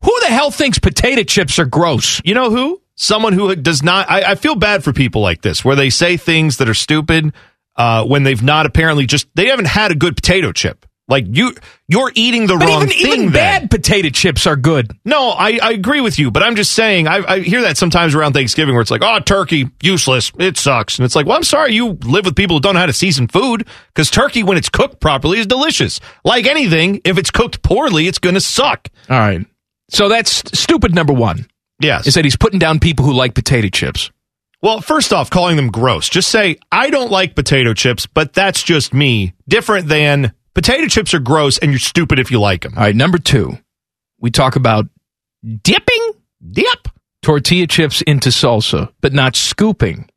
Who 0.03 0.17
the 0.21 0.27
hell 0.27 0.51
thinks 0.51 0.79
potato 0.79 1.23
chips 1.23 1.59
are 1.59 1.65
gross? 1.65 2.21
You 2.23 2.33
know 2.33 2.49
who? 2.49 2.81
Someone 3.01 3.31
who 3.31 3.55
does 3.55 3.81
not. 3.81 4.11
I, 4.11 4.31
I 4.31 4.35
feel 4.35 4.55
bad 4.55 4.83
for 4.83 4.91
people 4.91 5.21
like 5.21 5.41
this, 5.41 5.63
where 5.63 5.77
they 5.77 5.89
say 5.89 6.17
things 6.17 6.57
that 6.57 6.67
are 6.67 6.73
stupid 6.73 7.33
uh, 7.77 8.03
when 8.05 8.23
they've 8.23 8.43
not 8.43 8.65
apparently 8.65 9.05
just 9.05 9.27
they 9.35 9.47
haven't 9.47 9.67
had 9.67 9.91
a 9.91 9.95
good 9.95 10.17
potato 10.17 10.51
chip. 10.51 10.85
Like 11.07 11.25
you, 11.27 11.53
you're 11.87 12.11
eating 12.13 12.45
the 12.45 12.57
But 12.57 12.67
wrong 12.67 12.83
even 12.83 12.89
thing. 12.89 12.99
even 13.07 13.19
then. 13.21 13.31
bad 13.31 13.71
potato 13.71 14.09
chips 14.09 14.45
are 14.45 14.55
good. 14.57 14.91
No, 15.05 15.29
I, 15.29 15.57
I 15.63 15.71
agree 15.71 16.01
with 16.01 16.19
you, 16.19 16.29
but 16.29 16.43
I'm 16.43 16.55
just 16.55 16.73
saying 16.73 17.07
I, 17.07 17.23
I 17.25 17.39
hear 17.39 17.61
that 17.61 17.77
sometimes 17.77 18.13
around 18.13 18.33
Thanksgiving 18.33 18.75
where 18.75 18.81
it's 18.81 18.91
like, 18.91 19.01
oh, 19.03 19.19
turkey 19.19 19.69
useless, 19.81 20.31
it 20.37 20.57
sucks, 20.57 20.99
and 20.99 21.05
it's 21.05 21.15
like, 21.15 21.25
well, 21.25 21.35
I'm 21.37 21.43
sorry, 21.43 21.73
you 21.73 21.93
live 22.03 22.25
with 22.25 22.35
people 22.35 22.57
who 22.57 22.61
don't 22.61 22.73
know 22.75 22.81
how 22.81 22.85
to 22.85 22.93
season 22.93 23.27
food 23.27 23.65
because 23.95 24.11
turkey, 24.11 24.43
when 24.43 24.57
it's 24.57 24.69
cooked 24.69 24.99
properly, 24.99 25.39
is 25.39 25.47
delicious. 25.47 25.99
Like 26.23 26.45
anything, 26.45 27.01
if 27.05 27.17
it's 27.17 27.31
cooked 27.31 27.63
poorly, 27.63 28.07
it's 28.07 28.19
going 28.19 28.35
to 28.35 28.41
suck. 28.41 28.87
All 29.09 29.17
right. 29.17 29.43
So 29.89 30.09
that's 30.09 30.43
stupid 30.59 30.93
number 30.93 31.13
one. 31.13 31.47
Yes. 31.79 32.07
Is 32.07 32.15
that 32.15 32.25
he's 32.25 32.35
putting 32.37 32.59
down 32.59 32.79
people 32.79 33.05
who 33.05 33.13
like 33.13 33.33
potato 33.33 33.69
chips. 33.69 34.11
Well, 34.61 34.81
first 34.81 35.13
off, 35.13 35.29
calling 35.29 35.55
them 35.55 35.69
gross. 35.69 36.09
Just 36.09 36.29
say, 36.29 36.57
I 36.71 36.89
don't 36.89 37.11
like 37.11 37.35
potato 37.35 37.73
chips, 37.73 38.05
but 38.05 38.33
that's 38.33 38.61
just 38.61 38.93
me. 38.93 39.33
Different 39.47 39.87
than 39.87 40.33
potato 40.53 40.87
chips 40.87 41.13
are 41.13 41.19
gross 41.19 41.57
and 41.57 41.71
you're 41.71 41.79
stupid 41.79 42.19
if 42.19 42.29
you 42.29 42.39
like 42.41 42.63
them. 42.63 42.73
All 42.75 42.83
right. 42.83 42.95
Number 42.95 43.17
two, 43.17 43.57
we 44.19 44.31
talk 44.31 44.57
about 44.57 44.85
dipping 45.63 46.11
Dip. 46.51 46.89
tortilla 47.21 47.67
chips 47.67 48.01
into 48.01 48.29
salsa, 48.29 48.91
but 48.99 49.13
not 49.13 49.37
scooping. 49.37 50.09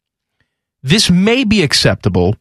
This 0.82 1.10
may 1.10 1.44
be 1.44 1.62
acceptable 1.62 2.34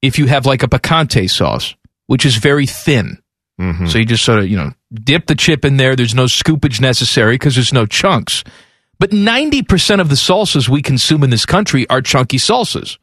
if 0.00 0.18
you 0.18 0.26
have 0.26 0.46
like 0.46 0.62
a 0.62 0.68
picante 0.68 1.28
sauce, 1.28 1.74
which 2.06 2.24
is 2.24 2.36
very 2.36 2.66
thin. 2.66 3.18
Mm-hmm. 3.60 3.86
So 3.86 3.98
you 3.98 4.06
just 4.06 4.24
sort 4.24 4.38
of, 4.38 4.48
you 4.48 4.56
know, 4.56 4.72
dip 4.94 5.26
the 5.26 5.34
chip 5.34 5.64
in 5.64 5.76
there. 5.76 5.96
There's 5.96 6.14
no 6.14 6.24
scoopage 6.24 6.80
necessary 6.80 7.34
because 7.34 7.54
there's 7.54 7.72
no 7.72 7.86
chunks. 7.86 8.44
But 8.98 9.10
90% 9.10 10.00
of 10.00 10.08
the 10.08 10.14
salsas 10.14 10.68
we 10.68 10.80
consume 10.80 11.24
in 11.24 11.30
this 11.30 11.46
country 11.46 11.88
are 11.90 12.00
chunky 12.00 12.38
salsas. 12.38 12.98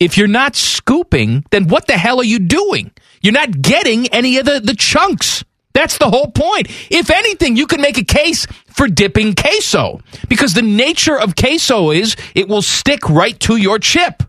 If 0.00 0.16
you're 0.16 0.28
not 0.28 0.56
scooping, 0.56 1.44
then 1.50 1.68
what 1.68 1.86
the 1.86 1.98
hell 1.98 2.20
are 2.20 2.24
you 2.24 2.38
doing? 2.38 2.92
You're 3.20 3.32
not 3.32 3.62
getting 3.62 4.06
any 4.08 4.38
of 4.38 4.46
the, 4.46 4.60
the 4.60 4.74
chunks. 4.74 5.44
That's 5.74 5.98
the 5.98 6.10
whole 6.10 6.30
point. 6.30 6.68
If 6.90 7.10
anything, 7.10 7.56
you 7.56 7.66
can 7.66 7.80
make 7.80 7.98
a 7.98 8.04
case 8.04 8.46
for 8.66 8.88
dipping 8.88 9.34
queso 9.34 10.00
because 10.28 10.54
the 10.54 10.62
nature 10.62 11.18
of 11.18 11.36
queso 11.36 11.90
is 11.90 12.16
it 12.34 12.48
will 12.48 12.62
stick 12.62 13.08
right 13.08 13.38
to 13.40 13.56
your 13.56 13.78
chip. 13.78 14.22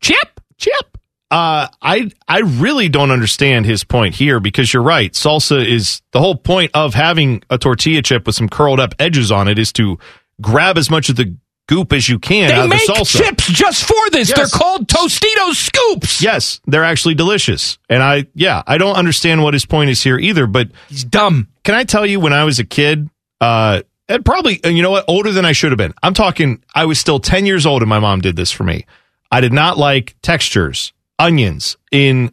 Chip, 0.00 0.40
chip. 0.56 0.93
Uh, 1.34 1.66
I 1.82 2.10
I 2.28 2.40
really 2.40 2.88
don't 2.88 3.10
understand 3.10 3.66
his 3.66 3.82
point 3.82 4.14
here 4.14 4.38
because 4.38 4.72
you're 4.72 4.84
right. 4.84 5.12
Salsa 5.12 5.66
is 5.66 6.00
the 6.12 6.20
whole 6.20 6.36
point 6.36 6.70
of 6.74 6.94
having 6.94 7.42
a 7.50 7.58
tortilla 7.58 8.02
chip 8.02 8.24
with 8.26 8.36
some 8.36 8.48
curled 8.48 8.78
up 8.78 8.94
edges 9.00 9.32
on 9.32 9.48
it 9.48 9.58
is 9.58 9.72
to 9.72 9.98
grab 10.40 10.78
as 10.78 10.90
much 10.90 11.08
of 11.08 11.16
the 11.16 11.34
goop 11.66 11.92
as 11.92 12.08
you 12.08 12.20
can 12.20 12.48
They 12.50 12.54
out 12.54 12.64
of 12.66 12.70
make 12.70 12.86
the 12.86 12.92
salsa. 12.92 13.18
chips 13.24 13.46
just 13.48 13.82
for 13.84 14.10
this. 14.12 14.28
Yes. 14.28 14.36
They're 14.36 14.60
called 14.60 14.86
Tostitos 14.86 15.54
scoops. 15.56 16.22
Yes, 16.22 16.60
they're 16.66 16.84
actually 16.84 17.14
delicious. 17.14 17.78
And 17.88 18.00
I, 18.02 18.26
yeah, 18.34 18.62
I 18.66 18.78
don't 18.78 18.94
understand 18.96 19.42
what 19.42 19.54
his 19.54 19.64
point 19.66 19.90
is 19.90 20.02
here 20.02 20.18
either, 20.18 20.46
but 20.46 20.68
he's 20.88 21.02
dumb. 21.04 21.48
Can 21.64 21.74
I 21.74 21.82
tell 21.84 22.06
you 22.06 22.20
when 22.20 22.32
I 22.34 22.44
was 22.44 22.58
a 22.60 22.64
kid, 22.64 23.08
uh, 23.40 23.82
and 24.08 24.24
probably, 24.24 24.60
you 24.64 24.82
know 24.82 24.90
what, 24.90 25.06
older 25.08 25.32
than 25.32 25.44
I 25.46 25.52
should 25.52 25.72
have 25.72 25.78
been. 25.78 25.94
I'm 26.02 26.14
talking, 26.14 26.62
I 26.74 26.84
was 26.84 27.00
still 27.00 27.18
10 27.18 27.46
years 27.46 27.64
old 27.66 27.82
and 27.82 27.88
my 27.88 27.98
mom 27.98 28.20
did 28.20 28.36
this 28.36 28.52
for 28.52 28.62
me. 28.62 28.84
I 29.32 29.40
did 29.40 29.52
not 29.54 29.78
like 29.78 30.14
textures, 30.22 30.92
onions 31.18 31.76
in, 31.92 32.32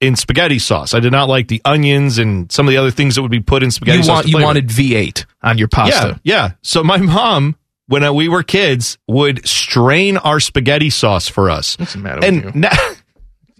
in 0.00 0.16
spaghetti 0.16 0.58
sauce. 0.58 0.94
I 0.94 1.00
did 1.00 1.12
not 1.12 1.28
like 1.28 1.48
the 1.48 1.60
onions 1.64 2.18
and 2.18 2.50
some 2.50 2.66
of 2.66 2.72
the 2.72 2.76
other 2.78 2.90
things 2.90 3.14
that 3.14 3.22
would 3.22 3.30
be 3.30 3.40
put 3.40 3.62
in 3.62 3.70
spaghetti 3.70 3.98
You, 3.98 4.04
sauce. 4.04 4.14
want, 4.14 4.26
to 4.26 4.30
you 4.32 4.42
wanted 4.42 4.68
V8 4.68 5.24
on 5.42 5.58
your 5.58 5.68
pasta. 5.68 6.20
Yeah, 6.22 6.36
yeah. 6.36 6.50
So 6.62 6.82
my 6.84 6.96
mom, 6.98 7.56
when 7.86 8.14
we 8.14 8.28
were 8.28 8.42
kids, 8.42 8.98
would 9.08 9.46
strain 9.46 10.16
our 10.16 10.40
spaghetti 10.40 10.90
sauce 10.90 11.28
for 11.28 11.50
us. 11.50 11.78
What's 11.78 11.92
the 11.92 11.98
matter 11.98 12.24
and 12.24 12.44
with 12.44 12.54
you? 12.54 12.60
na- 12.60 12.70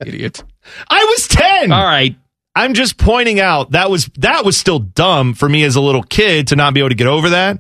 Idiot. 0.05 0.43
I 0.89 1.05
was 1.05 1.29
10. 1.29 1.73
All 1.73 1.85
right. 1.85 2.17
I'm 2.57 2.75
just 2.75 2.99
pointing 2.99 3.41
out 3.41 3.73
that 3.73 3.91
was 3.91 4.07
that 4.19 4.45
was 4.45 4.57
still 4.57 4.79
dumb 4.79 5.35
for 5.35 5.49
me 5.49 5.65
as 5.65 5.75
a 5.77 5.81
little 5.81 6.03
kid 6.05 6.49
to 6.49 6.57
not 6.57 6.73
be 6.73 6.81
able 6.81 6.91
to 6.91 6.95
get 6.95 7.07
over 7.09 7.31
that. 7.31 7.59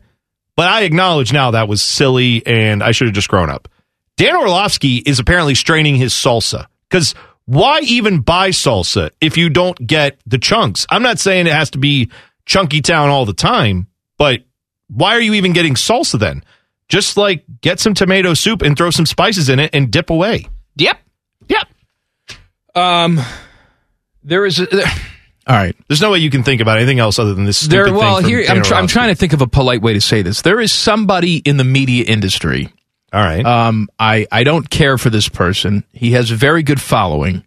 But 0.57 0.69
I 0.69 0.83
acknowledge 0.83 1.33
now 1.33 1.51
that 1.53 1.67
was 1.67 1.83
silly 1.83 2.47
and 2.47 2.81
I 2.83 2.93
should 2.93 3.09
have 3.09 3.14
just 3.14 3.29
grown 3.29 3.51
up. 3.51 3.69
Dan 4.17 4.37
Orlovsky 4.37 4.97
is 4.99 5.19
apparently 5.19 5.57
straining 5.57 5.97
his 5.97 6.12
salsa 6.12 6.67
because 6.88 7.14
why 7.47 7.81
even 7.81 8.20
buy 8.20 8.51
salsa 8.51 9.11
if 9.20 9.37
you 9.37 9.51
don't 9.51 9.87
get 9.87 10.18
the 10.27 10.38
chunks? 10.38 10.87
I'm 10.88 11.03
not 11.03 11.18
saying 11.18 11.47
it 11.47 11.53
has 11.53 11.70
to 11.70 11.79
be 11.79 12.11
chunky 12.47 12.81
town 12.81 13.11
all 13.11 13.27
the 13.27 13.35
time, 13.35 13.88
but 14.18 14.42
why 14.88 15.14
are 15.16 15.20
you 15.20 15.35
even 15.35 15.53
getting 15.53 15.75
salsa 15.75 16.18
then? 16.18 16.44
Just 16.88 17.16
like 17.16 17.44
get 17.61 17.81
some 17.81 17.94
tomato 17.94 18.35
soup 18.35 18.62
and 18.62 18.77
throw 18.77 18.90
some 18.90 19.07
spices 19.07 19.49
in 19.49 19.59
it 19.59 19.70
and 19.75 19.90
dip 19.90 20.11
away. 20.11 20.47
Yep. 20.77 20.99
Yep. 21.49 21.68
Um, 22.75 23.20
there 24.23 24.44
is. 24.44 24.59
A, 24.59 24.66
there, 24.66 24.87
all 25.47 25.57
right. 25.57 25.77
There's 25.88 26.01
no 26.01 26.11
way 26.11 26.18
you 26.18 26.31
can 26.31 26.42
think 26.42 26.61
about 26.61 26.79
anything 26.79 26.99
else 26.99 27.18
other 27.18 27.35
than 27.35 27.44
this 27.44 27.59
stupid 27.59 27.73
There. 27.73 27.85
thing 27.87 27.94
Well, 27.94 28.20
from 28.20 28.29
here 28.29 28.44
I'm, 28.49 28.62
try, 28.62 28.79
I'm 28.79 28.87
trying 28.87 29.09
to 29.09 29.14
think 29.14 29.33
of 29.33 29.42
a 29.42 29.47
polite 29.47 29.83
way 29.83 29.92
to 29.92 30.01
say 30.01 30.23
this. 30.23 30.42
There 30.42 30.61
is 30.61 30.73
somebody 30.73 31.37
in 31.37 31.57
the 31.57 31.64
media 31.64 32.05
industry. 32.05 32.73
All 33.14 33.22
right. 33.22 33.46
Um, 33.46 33.88
I 33.96 34.27
I 34.33 34.42
don't 34.42 34.68
care 34.68 34.98
for 34.98 35.09
this 35.09 35.29
person. 35.29 35.85
He 35.92 36.12
has 36.12 36.33
a 36.33 36.37
very 36.37 36.64
good 36.64 36.81
following. 36.81 37.46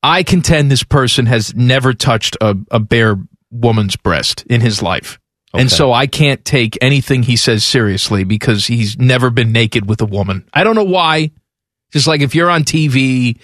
I 0.00 0.22
contend 0.22 0.70
this 0.70 0.84
person 0.84 1.26
has 1.26 1.54
never 1.56 1.92
touched 1.92 2.36
a, 2.40 2.56
a 2.70 2.78
bare 2.78 3.16
woman's 3.50 3.96
breast 3.96 4.44
in 4.48 4.60
his 4.60 4.80
life. 4.80 5.18
And 5.54 5.70
so 5.70 5.92
I 5.92 6.08
can't 6.08 6.44
take 6.44 6.76
anything 6.80 7.22
he 7.22 7.36
says 7.36 7.64
seriously 7.64 8.24
because 8.24 8.66
he's 8.66 8.98
never 8.98 9.30
been 9.30 9.52
naked 9.52 9.88
with 9.88 10.00
a 10.00 10.04
woman. 10.04 10.48
I 10.52 10.64
don't 10.64 10.74
know 10.74 10.84
why. 10.84 11.30
Just 11.92 12.08
like 12.08 12.22
if 12.22 12.34
you're 12.34 12.50
on 12.50 12.64
TV 12.64 13.38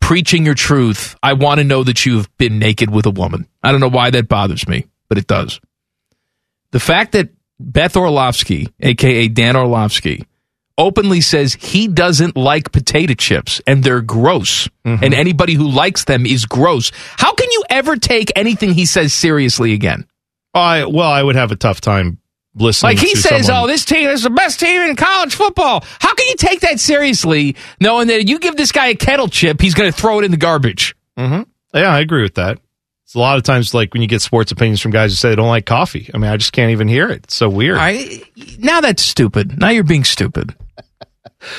preaching 0.00 0.46
your 0.46 0.54
truth, 0.54 1.14
I 1.22 1.34
want 1.34 1.58
to 1.58 1.64
know 1.64 1.84
that 1.84 2.06
you've 2.06 2.34
been 2.38 2.58
naked 2.58 2.90
with 2.90 3.04
a 3.04 3.10
woman. 3.10 3.46
I 3.62 3.70
don't 3.70 3.80
know 3.80 3.90
why 3.90 4.10
that 4.10 4.28
bothers 4.28 4.66
me, 4.66 4.86
but 5.08 5.18
it 5.18 5.26
does. 5.26 5.60
The 6.70 6.80
fact 6.80 7.12
that 7.12 7.28
Beth 7.58 7.96
Orlovsky, 7.96 8.68
aka 8.80 9.28
Dan 9.28 9.56
Orlovsky, 9.56 10.24
openly 10.78 11.20
says 11.22 11.54
he 11.54 11.88
doesn't 11.88 12.36
like 12.36 12.70
potato 12.72 13.14
chips 13.14 13.60
and 13.66 13.82
they're 13.82 14.02
gross, 14.02 14.68
and 14.84 15.14
anybody 15.14 15.54
who 15.54 15.66
likes 15.68 16.04
them 16.04 16.26
is 16.26 16.44
gross. 16.46 16.92
How 17.16 17.32
can 17.34 17.50
you 17.50 17.64
ever 17.70 17.96
take 17.96 18.30
anything 18.36 18.72
he 18.74 18.86
says 18.86 19.12
seriously 19.14 19.72
again? 19.72 20.06
I 20.54 20.84
well, 20.84 21.10
I 21.10 21.22
would 21.22 21.36
have 21.36 21.50
a 21.50 21.56
tough 21.56 21.80
time 21.80 22.18
listening. 22.54 22.96
Like 22.96 22.98
he 23.06 23.14
says, 23.14 23.46
someone- 23.46 23.64
"Oh, 23.64 23.66
this 23.66 23.84
team 23.84 24.08
is 24.08 24.22
the 24.22 24.30
best 24.30 24.60
team 24.60 24.80
in 24.82 24.96
college 24.96 25.34
football." 25.34 25.84
How 25.98 26.14
can 26.14 26.26
you 26.28 26.34
take 26.36 26.60
that 26.60 26.78
seriously, 26.80 27.56
knowing 27.80 28.08
that 28.08 28.28
you 28.28 28.38
give 28.38 28.56
this 28.56 28.72
guy 28.72 28.86
a 28.88 28.94
kettle 28.94 29.28
chip, 29.28 29.60
he's 29.60 29.74
going 29.74 29.90
to 29.90 29.96
throw 29.98 30.18
it 30.20 30.24
in 30.24 30.30
the 30.30 30.36
garbage? 30.36 30.94
Mm-hmm. 31.18 31.42
Yeah, 31.74 31.94
I 31.94 32.00
agree 32.00 32.22
with 32.22 32.34
that. 32.34 32.58
It's 33.06 33.14
a 33.14 33.18
lot 33.20 33.36
of 33.38 33.44
times 33.44 33.72
like 33.72 33.92
when 33.94 34.02
you 34.02 34.08
get 34.08 34.20
sports 34.20 34.50
opinions 34.52 34.80
from 34.80 34.90
guys 34.90 35.12
who 35.12 35.14
say 35.16 35.28
they 35.30 35.36
don't 35.36 35.48
like 35.48 35.64
coffee. 35.64 36.10
I 36.12 36.18
mean, 36.18 36.30
I 36.30 36.36
just 36.36 36.52
can't 36.52 36.72
even 36.72 36.88
hear 36.88 37.08
it. 37.08 37.24
It's 37.24 37.36
so 37.36 37.48
weird. 37.48 37.78
I 37.80 38.20
now 38.58 38.80
that's 38.80 39.02
stupid. 39.02 39.58
Now 39.58 39.68
you're 39.70 39.84
being 39.84 40.04
stupid. 40.04 40.54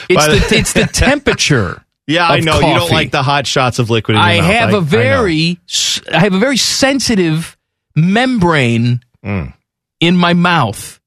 It's 0.09 0.25
the- 0.25 0.45
the 0.49 0.57
it's 0.59 0.73
the 0.73 0.85
temperature. 0.93 1.81
yeah, 2.07 2.27
I 2.27 2.39
know 2.41 2.55
you 2.59 2.73
don't 2.75 2.91
like 2.91 3.11
the 3.11 3.23
hot 3.23 3.47
shots 3.47 3.79
of 3.79 3.89
liquid. 3.89 4.15
In 4.17 4.21
your 4.21 4.29
I 4.29 4.37
mouth. 4.41 4.45
have 4.51 4.69
I- 4.69 4.73
I 4.73 4.77
a 4.77 4.81
very 4.81 5.59
s- 5.69 6.01
I 6.11 6.19
have 6.19 6.33
a 6.33 6.39
very 6.39 6.57
sensitive 6.57 7.55
membrane 7.95 9.01
Mm. 9.25 9.53
in 9.99 10.15
my 10.17 10.33
mouth. 10.33 10.99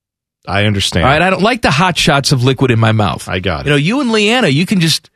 I 0.46 0.64
understand. 0.64 1.04
All 1.04 1.10
right, 1.10 1.22
I 1.22 1.30
don't 1.30 1.42
like 1.42 1.62
the 1.62 1.70
hot 1.70 1.96
shots 1.98 2.32
of 2.32 2.42
liquid 2.42 2.70
in 2.70 2.78
my 2.80 2.92
mouth. 2.92 3.28
I 3.28 3.38
got 3.40 3.60
it. 3.60 3.66
You 3.66 3.70
know, 3.70 3.76
you 3.76 4.00
and 4.00 4.10
Leanna, 4.12 4.48
you 4.48 4.66
can 4.66 4.80
just 4.80 5.10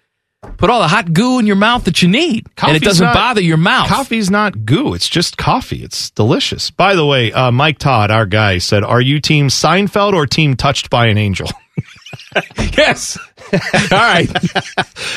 put 0.57 0.71
all 0.71 0.81
the 0.81 0.89
hot 0.89 1.13
goo 1.13 1.39
in 1.39 1.47
your 1.47 1.57
mouth 1.57 1.85
that 1.85 2.03
you 2.03 2.09
need, 2.09 2.47
and 2.63 2.77
it 2.77 2.83
doesn't 2.83 3.05
not- 3.05 3.15
bother 3.15 3.41
your 3.41 3.57
mouth. 3.57 3.89
Coffee's 3.89 4.31
not 4.31 4.65
goo. 4.65 4.95
It's 4.95 5.09
just 5.09 5.37
coffee. 5.37 5.83
It's 5.83 6.11
delicious. 6.11 6.71
By 6.71 6.95
the 6.95 7.07
way, 7.07 7.33
uh, 7.33 7.51
Mike 7.51 7.79
Todd, 7.79 8.11
our 8.11 8.27
guy, 8.27 8.59
said, 8.59 8.85
"Are 8.85 9.01
you 9.01 9.21
team 9.21 9.49
Seinfeld 9.49 10.13
or 10.15 10.27
team 10.27 10.57
Touched 10.57 10.91
by 10.91 11.07
an 11.07 11.19
Angel?" 11.19 11.49
yes. 12.77 13.19
all 13.53 13.59
right. 13.93 14.29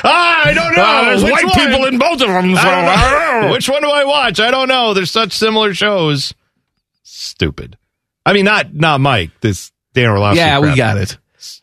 ah, 0.03 0.41
I 0.45 0.53
don't 0.53 0.75
know. 0.75 0.81
Well, 0.81 1.05
there's 1.05 1.23
white 1.23 1.45
one? 1.45 1.53
people 1.55 1.85
in 1.85 1.97
both 1.97 2.21
of 2.21 2.27
them, 2.27 2.55
so 2.55 2.61
I 2.61 2.75
don't 2.75 2.85
know. 2.85 2.91
I 2.91 3.11
don't 3.11 3.41
know. 3.47 3.51
Which 3.53 3.69
one 3.69 3.81
do 3.81 3.89
I 3.89 4.03
watch? 4.05 4.39
I 4.39 4.51
don't 4.51 4.67
know. 4.67 4.93
There's 4.93 5.11
such 5.11 5.31
similar 5.33 5.73
shows. 5.73 6.33
Stupid. 7.03 7.77
I 8.25 8.33
mean, 8.33 8.45
not 8.45 8.73
not 8.73 8.99
Mike. 9.01 9.31
This 9.41 9.71
Dan 9.93 10.09
Orlovsky. 10.09 10.39
Yeah, 10.39 10.59
we 10.59 10.75
got 10.75 10.97
it. 10.97 11.17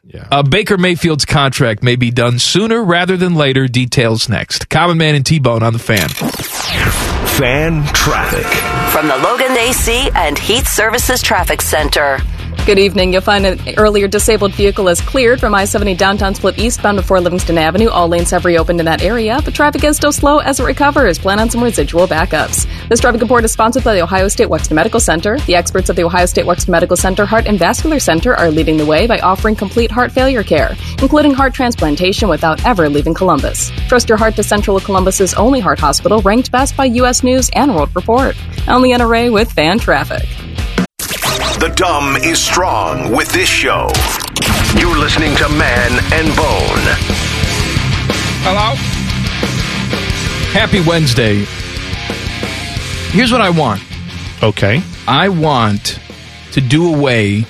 Yeah. 0.05 0.29
Uh, 0.31 0.43
Baker 0.43 0.77
Mayfield's 0.77 1.25
contract 1.25 1.83
may 1.83 1.97
be 1.97 2.11
done 2.11 2.39
sooner 2.39 2.83
rather 2.83 3.17
than 3.17 3.35
later. 3.35 3.67
Details 3.67 4.29
next. 4.29 4.69
Common 4.69 4.99
Man 4.99 5.15
and 5.15 5.25
T 5.25 5.39
Bone 5.39 5.63
on 5.63 5.73
the 5.73 5.79
fan. 5.79 6.09
Fan 6.09 7.85
traffic. 7.93 8.47
From 8.93 9.09
the 9.09 9.17
Logan 9.17 9.57
AC 9.57 10.11
and 10.15 10.39
Heat 10.39 10.67
Services 10.67 11.21
Traffic 11.23 11.61
Center. 11.63 12.19
Good 12.67 12.79
evening. 12.79 13.13
You'll 13.13 13.21
find 13.21 13.45
an 13.45 13.61
earlier 13.77 14.09
disabled 14.09 14.55
vehicle 14.55 14.89
is 14.89 14.99
cleared 14.99 15.39
from 15.39 15.55
I 15.55 15.67
70 15.67 15.97
downtown 15.97 16.35
split 16.35 16.59
eastbound 16.59 16.97
before 16.97 17.21
Livingston 17.21 17.59
Avenue. 17.59 17.91
All 17.91 18.09
lanes 18.09 18.31
have 18.31 18.47
reopened 18.47 18.81
in 18.81 18.87
that 18.87 19.03
area, 19.03 19.39
but 19.45 19.53
traffic 19.53 19.85
is 19.85 19.99
still 19.99 20.13
slow 20.13 20.39
as 20.39 20.61
it 20.61 20.65
recovers. 20.65 21.19
Plan 21.19 21.39
on 21.39 21.51
some 21.51 21.63
residual 21.63 22.07
backups. 22.07 22.67
This 22.89 23.01
traffic 23.01 23.21
report 23.21 23.45
is 23.45 23.53
sponsored 23.53 23.85
by 23.85 23.95
the 23.95 24.01
Ohio 24.01 24.29
State 24.29 24.49
Wexner 24.49 24.77
Medical 24.77 24.99
Center. 24.99 25.39
The 25.41 25.57
experts 25.57 25.91
at 25.91 25.97
the 25.97 26.05
Ohio 26.05 26.25
State 26.25 26.47
Wexner 26.47 26.71
Medical 26.71 26.97
Center 26.97 27.27
Heart 27.27 27.49
and 27.49 27.59
Vascular 27.59 27.99
Center 27.99 28.35
are 28.35 28.51
leading 28.51 28.79
the 28.79 28.87
way 28.87 29.07
by 29.07 29.19
offering 29.19 29.57
complete 29.57 29.91
heart 29.91 30.11
failure 30.11 30.43
care, 30.43 30.75
including 31.03 31.35
heart 31.35 31.53
transplantation 31.53 32.31
without 32.31 32.65
ever 32.65 32.89
leaving 32.89 33.13
Columbus. 33.13 33.73
Trust 33.89 34.09
your 34.09 34.17
heart 34.17 34.37
to 34.37 34.43
Central 34.43 34.81
Columbus's 34.81 35.35
only 35.35 35.61
heart 35.61 35.79
hospital, 35.79 36.23
ranked 36.23 36.51
best 36.51 36.79
by 36.79 36.87
U.S. 36.87 37.23
News 37.23 37.51
and 37.55 37.75
World 37.75 37.95
Report. 37.95 38.35
I'm 38.67 38.81
Leanna 38.81 39.07
Ray 39.07 39.29
with 39.29 39.53
Fan 39.53 39.79
Traffic. 39.79 40.27
The 41.61 41.69
dumb 41.77 42.17
is 42.17 42.39
strong 42.41 43.13
with 43.13 43.33
this 43.33 43.49
show. 43.49 43.89
You're 44.77 44.99
listening 44.99 45.37
to 45.37 45.49
Man 45.51 45.93
and 46.13 46.27
Bone. 46.37 46.85
Hello. 48.43 48.75
Happy 50.53 50.81
Wednesday. 50.81 51.45
Here's 53.13 53.31
what 53.31 53.41
I 53.41 53.51
want. 53.51 53.81
Okay. 54.43 54.83
I 55.07 55.29
want 55.29 56.01
to 56.53 56.61
do 56.61 56.93
away 56.93 57.47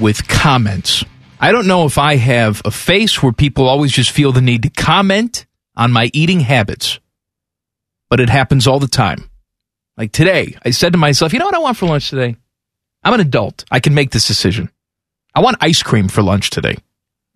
with 0.00 0.28
comments. 0.28 1.04
I 1.40 1.50
don't 1.50 1.66
know 1.66 1.86
if 1.86 1.98
I 1.98 2.14
have 2.14 2.62
a 2.64 2.70
face 2.70 3.20
where 3.20 3.32
people 3.32 3.68
always 3.68 3.90
just 3.90 4.12
feel 4.12 4.30
the 4.30 4.40
need 4.40 4.62
to 4.62 4.70
comment 4.70 5.44
on 5.76 5.90
my 5.90 6.08
eating 6.14 6.38
habits, 6.38 7.00
but 8.08 8.20
it 8.20 8.30
happens 8.30 8.68
all 8.68 8.78
the 8.78 8.86
time. 8.86 9.28
Like 9.96 10.12
today, 10.12 10.56
I 10.64 10.70
said 10.70 10.92
to 10.92 10.98
myself, 10.98 11.32
you 11.32 11.40
know 11.40 11.46
what 11.46 11.54
I 11.56 11.58
want 11.58 11.76
for 11.76 11.86
lunch 11.86 12.10
today? 12.10 12.36
I'm 13.04 13.14
an 13.14 13.20
adult. 13.20 13.64
I 13.70 13.80
can 13.80 13.94
make 13.94 14.10
this 14.10 14.26
decision. 14.26 14.70
I 15.34 15.40
want 15.40 15.56
ice 15.60 15.82
cream 15.82 16.08
for 16.08 16.22
lunch 16.22 16.50
today. 16.50 16.76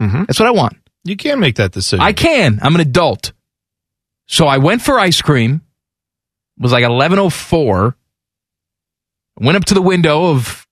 Mm-hmm. 0.00 0.24
That's 0.24 0.38
what 0.38 0.48
I 0.48 0.52
want. 0.52 0.76
You 1.04 1.16
can 1.16 1.40
make 1.40 1.56
that 1.56 1.72
decision. 1.72 2.00
I 2.00 2.12
can. 2.12 2.58
I'm 2.62 2.74
an 2.74 2.80
adult. 2.80 3.32
So 4.26 4.46
I 4.46 4.58
went 4.58 4.82
for 4.82 4.98
ice 4.98 5.20
cream. 5.22 5.62
It 6.58 6.62
was 6.62 6.72
like 6.72 6.84
11:04. 6.84 7.94
Went 9.40 9.56
up 9.56 9.64
to 9.66 9.74
the 9.74 9.82
window 9.82 10.30
of 10.30 10.66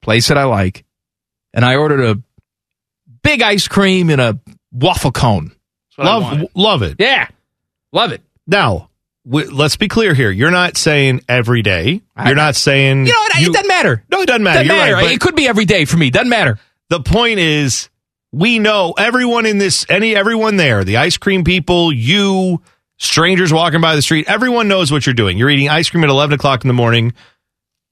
place 0.00 0.28
that 0.28 0.38
I 0.38 0.44
like, 0.44 0.84
and 1.52 1.64
I 1.64 1.76
ordered 1.76 2.00
a 2.04 2.22
big 3.22 3.42
ice 3.42 3.68
cream 3.68 4.10
in 4.10 4.20
a 4.20 4.38
waffle 4.70 5.12
cone. 5.12 5.52
love 5.98 6.44
love 6.54 6.82
it. 6.82 6.96
Yeah, 6.98 7.26
love 7.92 8.12
it. 8.12 8.22
Now, 8.46 8.90
w- 9.26 9.50
let's 9.50 9.76
be 9.76 9.88
clear 9.88 10.14
here. 10.14 10.30
You're 10.30 10.50
not 10.50 10.76
saying 10.76 11.22
every 11.28 11.62
day. 11.62 12.02
You're 12.24 12.34
not 12.34 12.56
saying 12.56 13.06
You 13.06 13.12
know 13.12 13.18
what? 13.18 13.32
it 13.40 13.52
doesn't 13.52 13.68
matter. 13.68 14.04
No, 14.10 14.20
it 14.20 14.26
doesn't 14.26 14.42
matter. 14.42 14.58
Doesn't 14.64 14.66
You're 14.76 14.84
matter. 14.84 14.94
right, 15.06 15.12
it 15.14 15.20
could 15.20 15.36
be 15.36 15.46
every 15.48 15.64
day 15.64 15.84
for 15.84 15.96
me. 15.96 16.10
Doesn't 16.10 16.28
matter. 16.28 16.58
The 16.90 17.00
point 17.00 17.38
is, 17.38 17.88
we 18.32 18.58
know 18.58 18.94
everyone 18.96 19.46
in 19.46 19.58
this, 19.58 19.84
any 19.88 20.14
everyone 20.16 20.56
there, 20.56 20.84
the 20.84 20.96
ice 20.98 21.16
cream 21.16 21.44
people, 21.44 21.92
you, 21.92 22.62
strangers 22.98 23.52
walking 23.52 23.80
by 23.80 23.94
the 23.96 24.02
street, 24.02 24.26
everyone 24.28 24.68
knows 24.68 24.90
what 24.92 25.06
you're 25.06 25.14
doing. 25.14 25.38
You're 25.38 25.50
eating 25.50 25.68
ice 25.68 25.90
cream 25.90 26.04
at 26.04 26.10
eleven 26.10 26.34
o'clock 26.34 26.64
in 26.64 26.68
the 26.68 26.74
morning. 26.74 27.12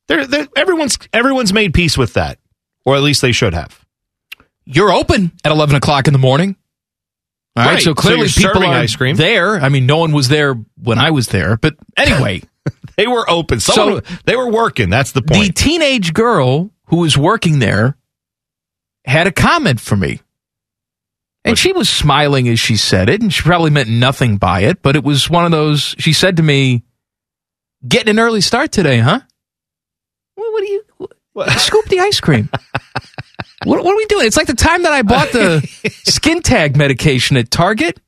They're, 0.09 0.27
they're, 0.27 0.49
everyone's 0.57 0.99
everyone's 1.13 1.53
made 1.53 1.73
peace 1.75 1.97
with 1.97 2.15
that, 2.15 2.39
or 2.85 2.97
at 2.97 3.03
least 3.03 3.23
they 3.23 3.33
should 3.33 3.55
have. 3.55 3.85
You're 4.67 4.93
open 4.93 5.33
at 5.45 5.51
11 5.51 5.75
o'clock 5.75 6.07
in 6.07 6.13
the 6.13 6.19
morning. 6.19 6.55
All 7.61 7.67
right, 7.67 7.75
Right. 7.75 7.83
so 7.83 7.91
So 7.91 7.95
clearly 7.95 8.29
you're 8.35 8.53
people 8.53 8.65
are 8.65 8.75
ice 8.75 8.97
cream. 8.97 9.17
there. 9.17 9.57
I 9.61 9.69
mean, 9.69 9.87
no 9.87 9.99
one 9.99 10.13
was 10.13 10.29
there 10.29 10.55
when 10.83 10.99
I 10.99 11.11
was 11.11 11.29
there, 11.29 11.57
but 11.57 11.75
anyway, 11.97 12.43
They 12.97 13.07
were 13.07 13.29
open. 13.31 13.61
Someone, 13.61 14.03
they 14.27 14.37
were 14.37 14.51
working. 14.51 14.91
That's 14.91 15.13
the 15.13 15.23
point. 15.23 15.47
the 15.47 15.53
teenage 15.53 16.13
girl 16.13 16.71
who 16.87 16.97
was 16.97 17.17
working 17.17 17.59
there 17.59 17.97
had 19.07 19.27
a 19.27 19.33
comment 19.33 19.81
for 19.81 19.97
me. 19.97 20.21
And 21.43 21.57
she 21.59 21.73
was 21.73 21.89
smiling 21.89 22.47
as 22.49 22.61
she 22.61 22.77
said 22.77 23.09
it, 23.09 23.23
and 23.23 23.33
she 23.33 23.41
probably 23.43 23.71
meant 23.71 23.89
nothing 23.89 24.37
by 24.37 24.61
it, 24.61 24.83
but 24.83 24.95
it 24.97 25.03
was 25.03 25.31
one 25.31 25.47
of 25.47 25.51
those. 25.51 25.95
She 25.99 26.13
said 26.13 26.37
to 26.37 26.43
me, 26.43 26.83
Getting 27.89 28.11
an 28.11 28.19
early 28.19 28.43
start 28.43 28.73
today, 28.73 28.99
huh? 28.99 29.21
What, 30.35 30.53
what 30.53 30.61
do 30.61 30.71
you 30.71 30.85
what, 31.33 31.49
scoop 31.59 31.87
the 31.87 32.01
ice 32.01 32.21
cream? 32.21 32.51
what, 33.65 33.85
what 33.85 33.93
are 33.93 33.97
we 33.97 34.07
doing? 34.07 34.27
It's 34.27 34.37
like 34.37 34.47
the 34.47 34.55
time 34.55 34.83
that 34.83 34.93
I 34.93 35.03
bought 35.03 35.33
the 35.33 35.61
skin 36.05 36.43
tag 36.43 36.77
medication 36.77 37.37
at 37.37 37.51
Target. 37.51 38.01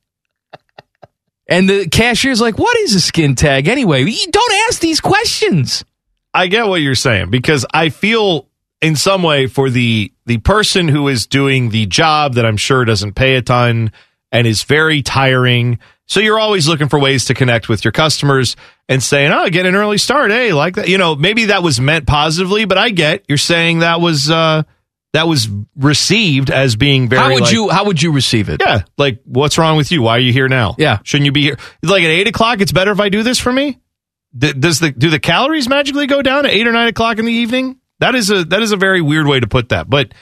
And 1.49 1.69
the 1.69 1.89
cashier's 1.89 2.41
like, 2.41 2.59
What 2.59 2.77
is 2.79 2.95
a 2.95 3.01
skin 3.01 3.35
tag 3.35 3.69
anyway? 3.69 4.05
You 4.05 4.31
don't 4.31 4.53
ask 4.69 4.81
these 4.81 5.01
questions. 5.01 5.85
I 6.33 6.47
get 6.47 6.67
what 6.67 6.81
you're 6.81 6.95
saying 6.95 7.31
because 7.31 7.67
I 7.75 7.91
feel 7.91 8.49
in 8.81 8.97
some 8.97 9.23
way 9.23 9.47
for 9.47 9.69
the 9.69 10.13
the 10.25 10.39
person 10.39 10.89
who 10.89 11.09
is 11.09 11.27
doing 11.27 11.71
the 11.71 11.87
job 11.87 12.35
that 12.35 12.47
I'm 12.47 12.57
sure 12.57 12.85
doesn't 12.85 13.15
pay 13.15 13.37
a 13.37 13.43
ton 13.43 13.93
and 14.31 14.47
is 14.47 14.63
very 14.63 15.03
tiring. 15.03 15.79
So 16.07 16.21
you're 16.21 16.39
always 16.39 16.67
looking 16.69 16.89
for 16.89 16.99
ways 16.99 17.27
to 17.27 17.35
connect 17.35 17.69
with 17.69 17.85
your 17.85 17.93
customers 17.93 18.57
and 18.89 19.03
saying, 19.03 19.33
"Oh, 19.33 19.49
get 19.51 19.67
an 19.67 19.75
early 19.75 19.99
start." 19.99 20.31
Hey, 20.31 20.53
like 20.53 20.77
that. 20.77 20.89
You 20.89 20.99
know, 20.99 21.15
maybe 21.15 21.47
that 21.47 21.63
was 21.63 21.81
meant 21.81 22.07
positively, 22.07 22.65
but 22.65 22.79
I 22.79 22.91
get 22.91 23.25
you're 23.29 23.39
saying 23.39 23.81
that 23.81 24.01
was 24.01 24.31
uh 24.31 24.63
that 25.13 25.29
was 25.29 25.49
received 25.77 26.51
as 26.51 26.77
being 26.77 27.09
very 27.09 27.21
how 27.23 27.33
would 27.33 27.43
like- 27.43 27.53
you 27.53 27.69
how 27.69 27.85
would 27.85 28.01
you 28.03 28.13
receive 28.13 28.49
it? 28.49 28.61
Yeah, 28.61 28.83
like 28.97 29.21
what's 29.25 29.59
wrong 29.59 29.77
with 29.77 29.93
you? 29.93 30.03
Why 30.03 30.17
are 30.17 30.21
you 30.21 30.33
here 30.33 30.49
now? 30.49 30.75
Yeah. 30.79 30.99
shouldn't 31.05 31.27
you 31.27 31.33
be 31.33 31.43
here? 31.43 31.59
Like 31.83 32.03
at 32.03 32.11
eight 32.11 32.29
o'clock, 32.29 32.61
it's 32.61 32.73
better 32.73 32.93
if 32.93 33.01
I 33.01 33.09
do 33.09 33.23
this 33.23 33.39
for 33.39 33.53
me. 33.53 33.79
D- 34.37 34.53
does 34.55 34.79
the 34.81 34.91
do 34.91 35.11
the 35.11 35.21
calories 35.21 35.69
magically 35.69 36.07
go 36.07 36.23
down 36.23 36.47
at 36.47 36.53
eight 36.53 36.67
or 36.67 36.73
nine 36.73 36.89
o'clock 36.89 37.19
in 37.19 37.27
the 37.27 37.33
evening? 37.33 37.79
That 38.01 38.15
is 38.15 38.31
a 38.31 38.45
that 38.47 38.63
is 38.63 38.73
a 38.73 38.77
very 38.77 39.01
weird 39.03 39.27
way 39.27 39.39
to 39.41 39.47
put 39.47 39.69
that. 39.69 39.89
But 39.91 40.13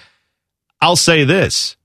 I'll 0.80 0.97
say 0.97 1.24
this: 1.24 1.76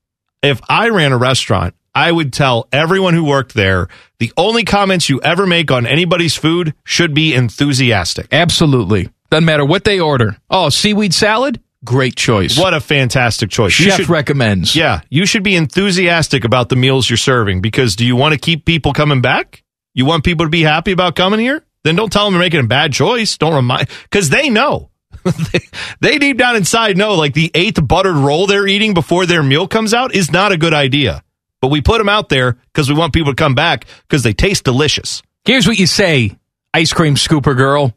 if 0.41 0.59
I 0.67 0.89
ran 0.89 1.11
a 1.11 1.17
restaurant, 1.17 1.75
I 1.93 2.11
would 2.11 2.33
tell 2.33 2.67
everyone 2.71 3.13
who 3.13 3.23
worked 3.23 3.53
there 3.53 3.87
the 4.19 4.33
only 4.37 4.63
comments 4.63 5.09
you 5.09 5.21
ever 5.21 5.45
make 5.45 5.69
on 5.71 5.85
anybody's 5.85 6.35
food 6.35 6.73
should 6.83 7.13
be 7.13 7.33
enthusiastic. 7.35 8.27
Absolutely. 8.31 9.09
Doesn't 9.29 9.45
matter 9.45 9.65
what 9.65 9.83
they 9.83 9.99
order. 9.99 10.37
Oh, 10.49 10.69
seaweed 10.69 11.13
salad? 11.13 11.61
Great 11.85 12.15
choice. 12.15 12.57
What 12.57 12.73
a 12.73 12.81
fantastic 12.81 13.49
choice! 13.49 13.79
You 13.79 13.85
Chef 13.91 13.97
should- 13.97 14.09
recommends. 14.09 14.75
Yeah, 14.75 15.01
you 15.09 15.25
should 15.25 15.43
be 15.43 15.55
enthusiastic 15.55 16.43
about 16.43 16.69
the 16.69 16.75
meals 16.75 17.09
you're 17.09 17.17
serving 17.17 17.61
because 17.61 17.95
do 17.95 18.05
you 18.05 18.15
want 18.15 18.33
to 18.33 18.39
keep 18.39 18.65
people 18.65 18.91
coming 18.91 19.21
back? 19.21 19.63
You 19.93 20.05
want 20.05 20.23
people 20.23 20.45
to 20.45 20.49
be 20.49 20.63
happy 20.63 20.91
about 20.91 21.15
coming 21.15 21.39
here? 21.39 21.63
Then 21.83 21.95
don't 21.95 22.11
tell 22.11 22.25
them 22.25 22.33
you're 22.33 22.41
making 22.41 22.61
a 22.61 22.67
bad 22.67 22.91
choice. 22.91 23.37
Don't 23.37 23.53
remind 23.53 23.87
because 24.03 24.29
they 24.29 24.49
know. 24.49 24.89
they, 25.23 25.59
they 26.01 26.17
deep 26.19 26.37
down 26.37 26.55
inside 26.55 26.97
know 26.97 27.13
like 27.15 27.33
the 27.33 27.49
eighth 27.53 27.79
buttered 27.87 28.15
roll 28.15 28.47
they're 28.47 28.67
eating 28.67 28.93
before 28.93 29.25
their 29.25 29.41
meal 29.43 29.67
comes 29.67 29.93
out 29.93 30.13
is 30.13 30.31
not 30.31 30.51
a 30.51 30.57
good 30.57 30.73
idea. 30.73 31.23
But 31.61 31.69
we 31.69 31.81
put 31.81 31.99
them 31.99 32.09
out 32.09 32.29
there 32.29 32.57
because 32.73 32.89
we 32.89 32.95
want 32.95 33.13
people 33.13 33.31
to 33.31 33.35
come 33.35 33.55
back 33.55 33.85
because 34.07 34.23
they 34.23 34.33
taste 34.33 34.63
delicious. 34.65 35.23
Here's 35.45 35.67
what 35.67 35.79
you 35.79 35.87
say, 35.87 36.35
ice 36.73 36.93
cream 36.93 37.15
scooper 37.15 37.55
girl. 37.55 37.93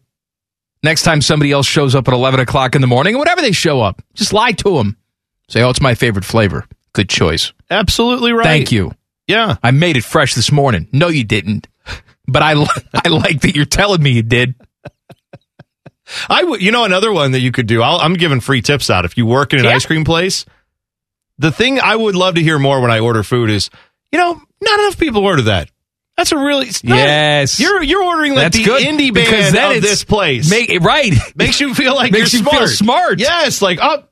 Next 0.83 1.03
time 1.03 1.21
somebody 1.21 1.51
else 1.53 1.67
shows 1.67 1.95
up 1.95 2.07
at 2.09 2.15
11 2.15 2.41
o'clock 2.41 2.75
in 2.75 2.81
the 2.81 2.87
morning, 2.87 3.15
or 3.15 3.19
whatever 3.19 3.41
they 3.41 3.53
show 3.53 3.81
up, 3.81 4.01
just 4.15 4.33
lie 4.33 4.53
to 4.53 4.77
them. 4.77 4.97
Say, 5.49 5.63
oh, 5.63 5.71
it's 5.71 5.81
my 5.81 5.95
favorite 5.95 6.25
flavor. 6.25 6.67
Good 6.93 7.09
choice. 7.09 7.53
Absolutely 7.71 8.33
right. 8.33 8.45
Thank 8.45 8.71
you. 8.73 8.93
Yeah. 9.27 9.57
I 9.63 9.71
made 9.73 9.97
it 9.97 10.05
fresh 10.05 10.35
this 10.35 10.53
morning. 10.53 10.89
No, 10.93 11.09
you 11.09 11.25
didn't. 11.25 11.67
But 12.27 12.43
I, 12.43 12.53
I 12.95 13.09
like 13.09 13.41
that 13.41 13.57
you're 13.57 13.65
telling 13.65 14.03
me 14.03 14.11
you 14.13 14.23
did. 14.23 14.55
I 16.29 16.43
would, 16.45 16.63
you 16.63 16.73
know, 16.73 16.85
another 16.85 17.13
one 17.13 17.33
that 17.33 17.41
you 17.41 17.53
could 17.53 17.67
do. 17.67 17.83
I'll, 17.83 17.99
I'm 17.99 18.15
giving 18.15 18.41
free 18.41 18.63
tips 18.63 18.89
out 18.89 19.05
if 19.05 19.17
you 19.19 19.27
work 19.27 19.53
in 19.53 19.59
an 19.59 19.67
Yeah. 19.67 19.73
ice 19.73 19.85
cream 19.85 20.05
place. 20.05 20.47
The 21.39 21.53
thing 21.53 21.79
I 21.81 21.95
would 21.95 22.15
love 22.15 22.37
to 22.37 22.43
hear 22.43 22.59
more 22.59 22.81
when 22.81 22.91
I 22.91 23.01
order 23.01 23.23
food 23.23 23.51
is, 23.51 23.69
you 24.11 24.19
know, 24.19 24.41
not 24.63 24.81
enough 24.81 24.99
people 24.99 25.25
order 25.25 25.43
that. 25.43 25.71
That's 26.19 26.33
a 26.33 26.37
really 26.37 26.67
not- 26.83 26.97
Yes. 26.97 27.59
You're 27.61 27.81
you're 27.83 28.03
ordering 28.03 28.35
like 28.35 28.47
That's 28.53 28.57
the 28.59 28.65
good, 28.65 28.83
indie 28.83 29.15
band 29.15 29.57
of 29.77 29.81
this 29.83 30.03
place. 30.05 30.51
Make, 30.51 30.81
right. 30.83 31.13
Makes 31.37 31.61
you 31.61 31.75
feel 31.75 31.95
like 31.95 32.11
Makes 32.13 32.33
you're 32.35 32.43
you 32.43 32.51
feel 32.51 32.67
smart. 32.67 32.71
smart. 32.71 33.21
Yes, 33.21 33.63
like 33.63 33.79
oh, 33.81 34.03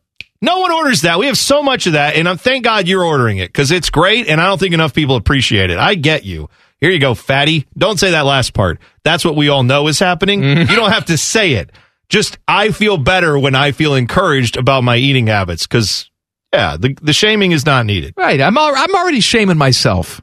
no 0.40 0.60
one 0.60 0.70
orders 0.70 1.02
that. 1.02 1.18
We 1.18 1.26
have 1.26 1.36
so 1.36 1.62
much 1.64 1.86
of 1.88 1.94
that, 1.94 2.14
and 2.14 2.28
I'm 2.28 2.38
thank 2.38 2.62
God 2.64 2.86
you're 2.86 3.04
ordering 3.04 3.38
it 3.38 3.48
because 3.48 3.72
it's 3.72 3.90
great, 3.90 4.28
and 4.28 4.40
I 4.40 4.46
don't 4.46 4.58
think 4.58 4.72
enough 4.72 4.94
people 4.94 5.16
appreciate 5.16 5.70
it. 5.70 5.78
I 5.78 5.96
get 5.96 6.24
you. 6.24 6.48
Here 6.78 6.90
you 6.90 7.00
go, 7.00 7.14
fatty. 7.14 7.66
Don't 7.76 7.98
say 7.98 8.12
that 8.12 8.24
last 8.24 8.54
part. 8.54 8.78
That's 9.02 9.24
what 9.24 9.34
we 9.34 9.48
all 9.48 9.64
know 9.64 9.88
is 9.88 9.98
happening. 9.98 10.42
Mm-hmm. 10.42 10.70
You 10.70 10.76
don't 10.76 10.92
have 10.92 11.06
to 11.06 11.18
say 11.18 11.54
it. 11.54 11.72
Just 12.08 12.38
I 12.46 12.70
feel 12.70 12.98
better 12.98 13.36
when 13.36 13.56
I 13.56 13.72
feel 13.72 13.94
encouraged 13.96 14.56
about 14.56 14.84
my 14.84 14.96
eating 14.96 15.26
habits 15.26 15.66
because 15.66 16.08
yeah, 16.52 16.76
the 16.76 16.96
the 17.02 17.12
shaming 17.12 17.50
is 17.50 17.66
not 17.66 17.84
needed. 17.84 18.14
Right. 18.16 18.40
I'm, 18.40 18.56
al- 18.56 18.76
I'm 18.76 18.94
already 18.94 19.18
shaming 19.20 19.58
myself 19.58 20.20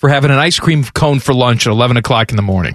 for 0.00 0.08
having 0.08 0.30
an 0.30 0.38
ice 0.38 0.58
cream 0.58 0.82
cone 0.82 1.20
for 1.20 1.32
lunch 1.34 1.66
at 1.66 1.70
11 1.70 1.96
o'clock 1.96 2.30
in 2.30 2.36
the 2.36 2.42
morning. 2.42 2.74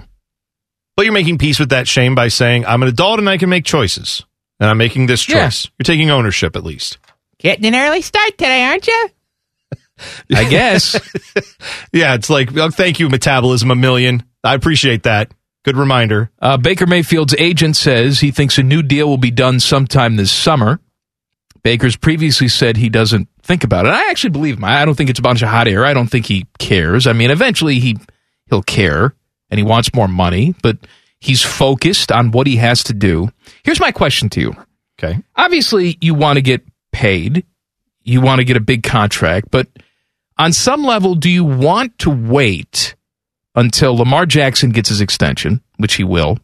But 0.96 1.04
you're 1.04 1.12
making 1.12 1.38
peace 1.38 1.58
with 1.58 1.68
that 1.70 1.86
shame 1.86 2.14
by 2.14 2.28
saying 2.28 2.64
I'm 2.64 2.82
an 2.82 2.88
adult 2.88 3.18
and 3.18 3.28
I 3.28 3.36
can 3.36 3.50
make 3.50 3.64
choices, 3.64 4.24
and 4.60 4.70
I'm 4.70 4.78
making 4.78 5.06
this 5.06 5.28
Yeah. 5.28 5.44
choice. 5.44 5.68
You're 5.78 5.84
taking 5.84 6.08
ownership 6.10 6.56
at 6.56 6.64
least. 6.64 6.96
Getting 7.38 7.66
an 7.66 7.74
early 7.74 8.00
start 8.00 8.30
today, 8.38 8.64
aren't 8.64 8.86
you? 8.86 9.08
I 10.34 10.48
guess. 10.48 10.98
Yeah, 11.92 12.14
it's 12.14 12.28
like 12.30 12.54
oh, 12.56 12.70
thank 12.70 13.00
you, 13.00 13.08
metabolism 13.08 13.70
a 13.70 13.74
million. 13.74 14.22
I 14.44 14.54
appreciate 14.54 15.02
that. 15.04 15.32
Good 15.64 15.76
reminder. 15.76 16.30
Uh, 16.40 16.56
Baker 16.58 16.86
Mayfield's 16.86 17.34
agent 17.38 17.76
says 17.76 18.20
he 18.20 18.30
thinks 18.30 18.58
a 18.58 18.62
new 18.62 18.82
deal 18.82 19.08
will 19.08 19.16
be 19.18 19.30
done 19.30 19.58
sometime 19.60 20.16
this 20.16 20.30
summer. 20.30 20.78
Baker's 21.62 21.96
previously 21.96 22.48
said 22.48 22.76
he 22.76 22.88
doesn't 22.88 23.28
think 23.46 23.64
about 23.64 23.86
it. 23.86 23.90
I 23.90 24.10
actually 24.10 24.30
believe 24.30 24.56
him. 24.56 24.64
I 24.64 24.84
don't 24.84 24.94
think 24.94 25.08
it's 25.08 25.18
a 25.18 25.22
bunch 25.22 25.42
of 25.42 25.48
hot 25.48 25.68
air. 25.68 25.84
I 25.84 25.94
don't 25.94 26.08
think 26.08 26.26
he 26.26 26.46
cares. 26.58 27.06
I 27.06 27.12
mean, 27.12 27.30
eventually 27.30 27.78
he 27.78 27.96
he'll 28.50 28.62
care 28.62 29.14
and 29.50 29.58
he 29.58 29.64
wants 29.64 29.94
more 29.94 30.08
money, 30.08 30.54
but 30.62 30.78
he's 31.20 31.42
focused 31.42 32.10
on 32.10 32.32
what 32.32 32.46
he 32.46 32.56
has 32.56 32.84
to 32.84 32.92
do. 32.92 33.30
Here's 33.62 33.80
my 33.80 33.92
question 33.92 34.28
to 34.30 34.40
you. 34.40 34.56
Okay. 34.98 35.22
Obviously, 35.36 35.96
you 36.00 36.14
want 36.14 36.36
to 36.36 36.42
get 36.42 36.62
paid. 36.92 37.44
You 38.02 38.20
want 38.20 38.38
to 38.38 38.44
get 38.44 38.56
a 38.56 38.60
big 38.60 38.82
contract, 38.82 39.48
but 39.50 39.68
on 40.38 40.52
some 40.52 40.84
level, 40.84 41.14
do 41.14 41.30
you 41.30 41.44
want 41.44 41.98
to 42.00 42.10
wait 42.10 42.94
until 43.54 43.96
Lamar 43.96 44.26
Jackson 44.26 44.70
gets 44.70 44.88
his 44.90 45.00
extension, 45.00 45.60
which 45.76 45.94
he 45.94 46.04
will? 46.04 46.38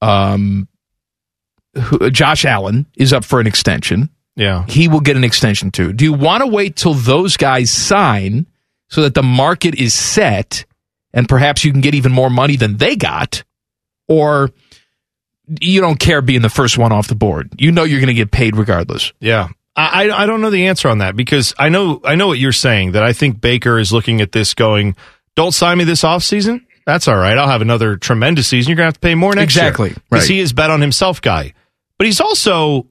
Um, 0.00 0.68
Josh 2.10 2.44
Allen 2.44 2.86
is 2.96 3.12
up 3.12 3.24
for 3.24 3.40
an 3.40 3.46
extension. 3.46 4.10
Yeah. 4.36 4.64
He 4.68 4.88
will 4.88 5.00
get 5.00 5.16
an 5.16 5.24
extension 5.24 5.70
too. 5.70 5.92
Do 5.92 6.04
you 6.04 6.12
want 6.12 6.42
to 6.42 6.46
wait 6.46 6.76
till 6.76 6.94
those 6.94 7.36
guys 7.36 7.70
sign 7.70 8.46
so 8.88 9.02
that 9.02 9.14
the 9.14 9.22
market 9.22 9.74
is 9.74 9.92
set 9.94 10.64
and 11.12 11.28
perhaps 11.28 11.64
you 11.64 11.72
can 11.72 11.80
get 11.82 11.94
even 11.94 12.12
more 12.12 12.30
money 12.30 12.56
than 12.56 12.76
they 12.78 12.96
got? 12.96 13.44
Or 14.08 14.50
you 15.60 15.80
don't 15.80 15.98
care 15.98 16.22
being 16.22 16.42
the 16.42 16.48
first 16.48 16.78
one 16.78 16.92
off 16.92 17.08
the 17.08 17.14
board? 17.14 17.50
You 17.58 17.72
know 17.72 17.84
you're 17.84 18.00
going 18.00 18.08
to 18.08 18.14
get 18.14 18.30
paid 18.30 18.56
regardless. 18.56 19.12
Yeah. 19.20 19.48
I, 19.74 20.10
I 20.10 20.26
don't 20.26 20.42
know 20.42 20.50
the 20.50 20.66
answer 20.66 20.88
on 20.88 20.98
that 20.98 21.16
because 21.16 21.54
I 21.58 21.70
know 21.70 22.00
I 22.04 22.14
know 22.14 22.26
what 22.26 22.38
you're 22.38 22.52
saying 22.52 22.92
that 22.92 23.02
I 23.02 23.14
think 23.14 23.40
Baker 23.40 23.78
is 23.78 23.90
looking 23.90 24.20
at 24.20 24.30
this 24.32 24.52
going, 24.52 24.96
don't 25.34 25.52
sign 25.52 25.78
me 25.78 25.84
this 25.84 26.02
offseason. 26.02 26.60
That's 26.84 27.08
all 27.08 27.16
right. 27.16 27.38
I'll 27.38 27.48
have 27.48 27.62
another 27.62 27.96
tremendous 27.96 28.48
season. 28.48 28.68
You're 28.70 28.76
gonna 28.76 28.88
have 28.88 28.94
to 28.94 29.00
pay 29.00 29.14
more 29.14 29.34
next 29.34 29.54
Exactly. 29.56 29.90
year. 29.90 29.96
Because 30.10 30.24
Right. 30.28 30.34
he 30.34 30.40
is 30.40 30.52
bet 30.52 30.68
on 30.70 30.82
himself 30.82 31.22
guy. 31.22 31.54
But 31.96 32.06
he's 32.06 32.20
also, 32.20 32.86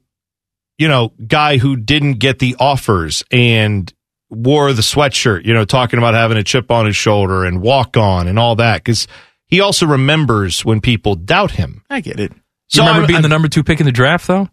you 0.82 0.88
know, 0.88 1.13
guy 1.27 1.57
who 1.57 1.75
didn't 1.75 2.13
get 2.15 2.39
the 2.39 2.55
offers 2.59 3.23
and 3.32 3.93
wore 4.32 4.73
the 4.73 4.82
sweatshirt, 4.82 5.45
you 5.45 5.53
know, 5.53 5.63
talking 5.63 5.99
about 5.99 6.15
having 6.15 6.38
a 6.38 6.43
chip 6.43 6.71
on 6.71 6.86
his 6.88 6.95
shoulder 6.95 7.45
and 7.45 7.61
walk 7.61 7.97
on 7.97 8.27
and 8.27 8.39
all 8.39 8.55
that 8.55 8.77
because 8.84 9.07
he 9.45 9.59
also 9.61 9.86
remembers 9.86 10.65
when 10.65 10.82
people 10.82 11.13
doubt 11.15 11.51
him. 11.51 11.84
I 11.89 11.99
get 12.01 12.19
it. 12.19 12.32
So 12.69 12.82
you 12.82 12.88
remember 12.88 13.01
I'm- 13.03 13.07
being 13.07 13.15
I'm- 13.17 13.23
the 13.23 13.29
number 13.29 13.47
two 13.47 13.63
pick 13.63 13.79
in 13.79 13.86
the 13.86 13.91
draft, 13.91 14.25
though? 14.27 14.49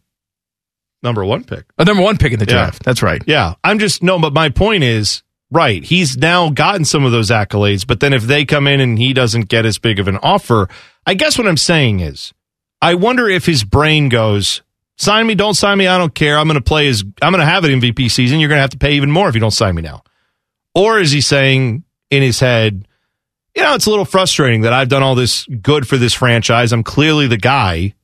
Number 1.03 1.25
one 1.25 1.45
pick. 1.45 1.65
Oh, 1.79 1.85
number 1.85 2.03
one 2.03 2.19
pick 2.19 2.33
in 2.33 2.41
the 2.41 2.45
Yeah. 2.45 2.53
draft. 2.55 2.83
That's 2.85 3.03
right. 3.03 3.23
Yeah. 3.27 3.55
I'm 3.65 3.79
just, 3.79 4.03
no, 4.03 4.19
but 4.19 4.35
my 4.35 4.49
point 4.49 4.83
is, 4.83 5.23
right. 5.51 5.83
He's 5.85 6.17
now 6.19 6.51
gotten 6.51 6.85
some 6.85 7.05
of 7.05 7.13
those 7.13 7.31
accolades, 7.31 7.87
but 7.87 8.01
then 8.01 8.13
if 8.13 8.25
they 8.25 8.45
come 8.45 8.67
in 8.67 8.81
and 8.81 8.99
he 8.99 9.13
doesn't 9.13 9.49
get 9.49 9.65
as 9.65 9.79
big 9.79 9.99
of 10.01 10.09
an 10.09 10.19
offer, 10.23 10.69
I 11.07 11.15
guess 11.15 11.39
what 11.39 11.47
I'm 11.47 11.57
saying 11.57 12.01
is, 12.01 12.35
I 12.83 12.95
wonder 12.95 13.29
if 13.29 13.47
his 13.47 13.63
brain 13.65 14.09
goes, 14.09 14.61
sign 14.99 15.27
me, 15.27 15.35
don't 15.35 15.55
sign 15.55 15.79
me, 15.79 15.87
I 15.87 15.97
don't 15.97 16.15
care. 16.15 16.37
I'm 16.39 16.47
going 16.47 16.59
to 16.59 16.65
play 16.65 16.89
as, 16.89 17.03
I'm 17.23 17.33
going 17.33 17.41
to 17.41 17.51
have 17.51 17.65
an 17.65 17.81
MVP 17.81 18.11
season. 18.11 18.41
You're 18.41 18.49
going 18.49 18.59
to 18.59 18.63
have 18.63 18.71
to 18.71 18.79
pay 18.79 18.95
even 18.95 19.11
more 19.11 19.29
if 19.29 19.35
you 19.35 19.41
don't 19.41 19.51
sign 19.51 19.75
me 19.75 19.83
now. 19.83 20.03
Or 20.75 20.99
is 20.99 21.11
he 21.11 21.21
saying 21.21 21.85
in 22.11 22.23
his 22.23 22.41
head, 22.41 22.87
you 23.55 23.63
know, 23.63 23.75
it's 23.75 23.87
a 23.87 23.91
little 23.91 24.05
frustrating 24.05 24.61
that 24.63 24.73
I've 24.73 24.89
done 24.89 25.03
all 25.03 25.15
this 25.15 25.47
good 25.47 25.89
for 25.89 25.97
this 25.97 26.15
franchise. 26.15 26.73
I'm 26.73 26.85
clearly 26.85 27.27
the 27.27 27.37
guy, 27.37 27.95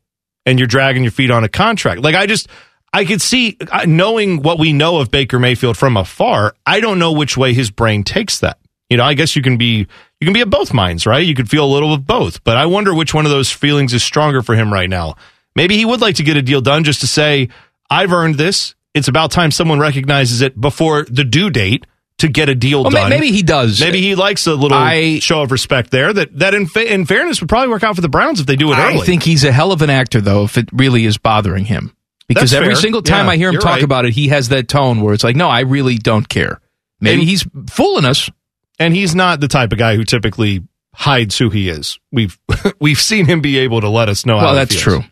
and 0.47 0.59
you're 0.59 0.67
dragging 0.67 1.05
your 1.05 1.13
feet 1.13 1.31
on 1.31 1.45
a 1.45 1.49
contract. 1.49 2.01
Like, 2.01 2.17
I 2.17 2.27
just, 2.27 2.49
I 2.93 3.05
could 3.05 3.23
see, 3.23 3.59
knowing 3.87 4.43
what 4.43 4.59
we 4.59 4.73
know 4.73 4.99
of 4.99 5.11
Baker 5.11 5.39
Mayfield 5.39 5.77
from 5.77 5.97
afar, 5.97 6.55
I 6.67 6.81
don't 6.81 6.99
know 6.99 7.13
which 7.13 7.37
way 7.37 7.55
his 7.55 7.71
brain 7.71 8.03
takes 8.03 8.41
that. 8.41 8.59
You 8.91 8.97
know, 8.97 9.05
I 9.05 9.15
guess 9.15 9.37
you 9.37 9.43
can 9.43 9.57
be, 9.57 9.87
you 10.21 10.25
can 10.25 10.33
be 10.33 10.41
of 10.41 10.51
both 10.51 10.75
minds, 10.75 11.07
right? 11.07 11.25
You 11.25 11.35
could 11.35 11.49
feel 11.49 11.65
a 11.65 11.73
little 11.73 11.95
of 11.95 12.07
both, 12.07 12.43
but 12.45 12.57
I 12.57 12.67
wonder 12.67 12.95
which 12.95 13.15
one 13.15 13.25
of 13.25 13.31
those 13.31 13.51
feelings 13.51 13.95
is 13.95 14.03
stronger 14.03 14.43
for 14.43 14.55
him 14.55 14.73
right 14.73 14.91
now. 14.91 15.15
Maybe 15.57 15.77
he 15.77 15.85
would 15.85 16.01
like 16.01 16.17
to 16.17 16.23
get 16.23 16.37
a 16.37 16.43
deal 16.43 16.61
done 16.61 16.85
just 16.85 17.01
to 17.01 17.07
say, 17.07 17.49
I've 17.91 18.13
earned 18.13 18.37
this. 18.37 18.75
It's 18.95 19.09
about 19.09 19.31
time 19.31 19.51
someone 19.51 19.79
recognizes 19.81 20.41
it 20.41 20.61
before 20.61 21.05
the 21.05 21.25
due 21.25 21.51
date 21.51 21.87
to 22.19 22.29
get 22.29 22.49
a 22.49 22.55
deal 22.55 22.83
Well, 22.83 22.91
done. 22.93 23.11
maybe 23.11 23.31
he 23.33 23.43
does. 23.43 23.81
Maybe 23.81 24.01
he 24.01 24.15
likes 24.15 24.47
a 24.47 24.55
little 24.55 24.77
I- 24.79 25.19
show 25.19 25.43
of 25.43 25.51
respect 25.53 25.91
there. 25.91 26.13
That 26.13 26.39
that 26.39 26.55
in, 26.55 26.67
fa- 26.67 26.93
in 26.93 27.07
fairness 27.07 27.41
would 27.41 27.49
probably 27.49 27.69
work 27.71 27.83
out 27.83 27.97
for 27.97 28.03
the 28.03 28.09
Browns 28.09 28.39
if 28.41 28.47
they 28.47 28.55
do 28.57 28.71
it 28.73 28.77
I 28.77 28.95
early. 28.95 29.05
think 29.07 29.23
he's 29.25 29.43
a 29.45 29.51
hell 29.53 29.73
of 29.73 29.83
an 29.83 29.91
actor, 29.91 30.21
though, 30.21 30.45
if 30.45 30.57
it 30.57 30.69
really 30.73 31.05
is 31.07 31.19
bothering 31.19 31.65
him. 31.65 31.97
Because 32.29 32.51
That's 32.51 32.63
every 32.63 32.75
fair. 32.75 32.83
single 32.83 33.03
time 33.03 33.27
Yeah, 33.27 33.33
I 33.33 33.37
hear 33.37 33.49
him 33.51 33.57
talk 33.61 33.65
right. 33.75 33.83
about 33.83 34.05
it, 34.07 34.13
he 34.15 34.29
has 34.29 34.49
that 34.51 34.69
tone 34.69 35.01
where 35.03 35.13
it's 35.13 35.25
like, 35.25 35.37
no, 35.37 35.49
I 35.49 35.61
really 35.61 35.99
don't 35.99 36.29
care. 36.29 36.61
Maybe 37.01 37.21
And- 37.23 37.29
he's 37.29 37.45
fooling 37.69 38.05
us. 38.05 38.31
and 38.79 38.95
he's 38.95 39.15
not 39.15 39.41
the 39.41 39.49
type 39.49 39.73
of 39.73 39.79
guy 39.79 39.97
who 39.97 40.05
typically 40.05 40.63
hides 40.95 41.37
who 41.37 41.51
he 41.51 41.69
is. 41.69 41.99
We've 42.13 42.39
we've 42.81 43.01
seen 43.01 43.27
him 43.27 43.41
be 43.41 43.59
able 43.59 43.81
to 43.81 43.89
let 43.89 44.09
us 44.09 44.25
know. 44.25 44.39
how 44.39 44.47
Well, 44.47 44.55
that's 44.55 44.81
feels. 44.83 45.05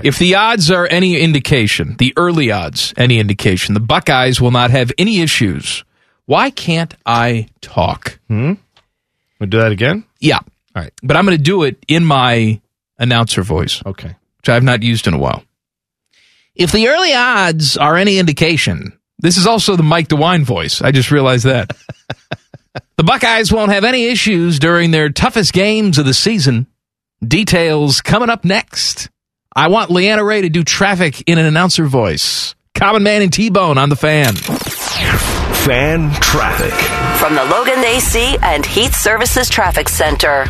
True. 0.00 0.08
If 0.08 0.18
the 0.18 0.34
odds 0.34 0.70
are 0.70 0.86
any 0.86 1.20
indication, 1.20 1.96
the 1.98 2.12
early 2.16 2.50
odds, 2.50 2.94
any 2.96 3.18
indication, 3.18 3.74
the 3.74 3.80
Buckeyes 3.80 4.40
will 4.40 4.50
not 4.50 4.70
have 4.70 4.92
any 4.98 5.20
issues. 5.20 5.84
Why 6.26 6.50
can't 6.50 6.94
I 7.04 7.48
talk? 7.60 8.18
Hmm. 8.28 8.54
We'll 9.38 9.48
do 9.48 9.58
that 9.58 9.72
again. 9.72 10.04
Yeah. 10.20 10.38
All 10.38 10.82
right. 10.82 10.92
But 11.02 11.16
I'm 11.16 11.24
going 11.24 11.36
to 11.36 11.42
do 11.42 11.62
it 11.62 11.84
in 11.88 12.04
my 12.04 12.60
announcer 12.98 13.42
voice. 13.42 13.82
Okay. 13.84 14.16
Which 14.38 14.48
I've 14.48 14.62
not 14.62 14.82
used 14.82 15.06
in 15.06 15.14
a 15.14 15.18
while. 15.18 15.44
If 16.54 16.72
the 16.72 16.88
early 16.88 17.12
odds 17.12 17.76
are 17.76 17.96
any 17.96 18.18
indication, 18.18 18.98
this 19.18 19.36
is 19.36 19.46
also 19.46 19.76
the 19.76 19.82
Mike 19.82 20.08
DeWine 20.08 20.42
voice. 20.42 20.80
I 20.80 20.90
just 20.90 21.10
realized 21.10 21.44
that. 21.44 21.76
the 22.96 23.04
Buckeyes 23.04 23.52
won't 23.52 23.72
have 23.72 23.84
any 23.84 24.06
issues 24.06 24.58
during 24.58 24.90
their 24.90 25.10
toughest 25.10 25.52
games 25.52 25.98
of 25.98 26.06
the 26.06 26.14
season. 26.14 26.66
Details 27.26 28.00
coming 28.00 28.30
up 28.30 28.44
next. 28.44 29.10
I 29.56 29.68
want 29.68 29.90
Leanna 29.90 30.22
Ray 30.22 30.42
to 30.42 30.50
do 30.50 30.62
traffic 30.62 31.22
in 31.26 31.38
an 31.38 31.46
announcer 31.46 31.86
voice. 31.86 32.54
Common 32.74 33.02
Man 33.02 33.22
and 33.22 33.32
T 33.32 33.48
Bone 33.48 33.78
on 33.78 33.88
the 33.88 33.96
fan. 33.96 34.34
Fan 34.34 36.12
traffic. 36.20 36.74
From 37.18 37.34
the 37.34 37.44
Logan 37.46 37.82
AC 37.82 38.36
and 38.42 38.66
Heat 38.66 38.92
Services 38.92 39.48
Traffic 39.48 39.88
Center. 39.88 40.44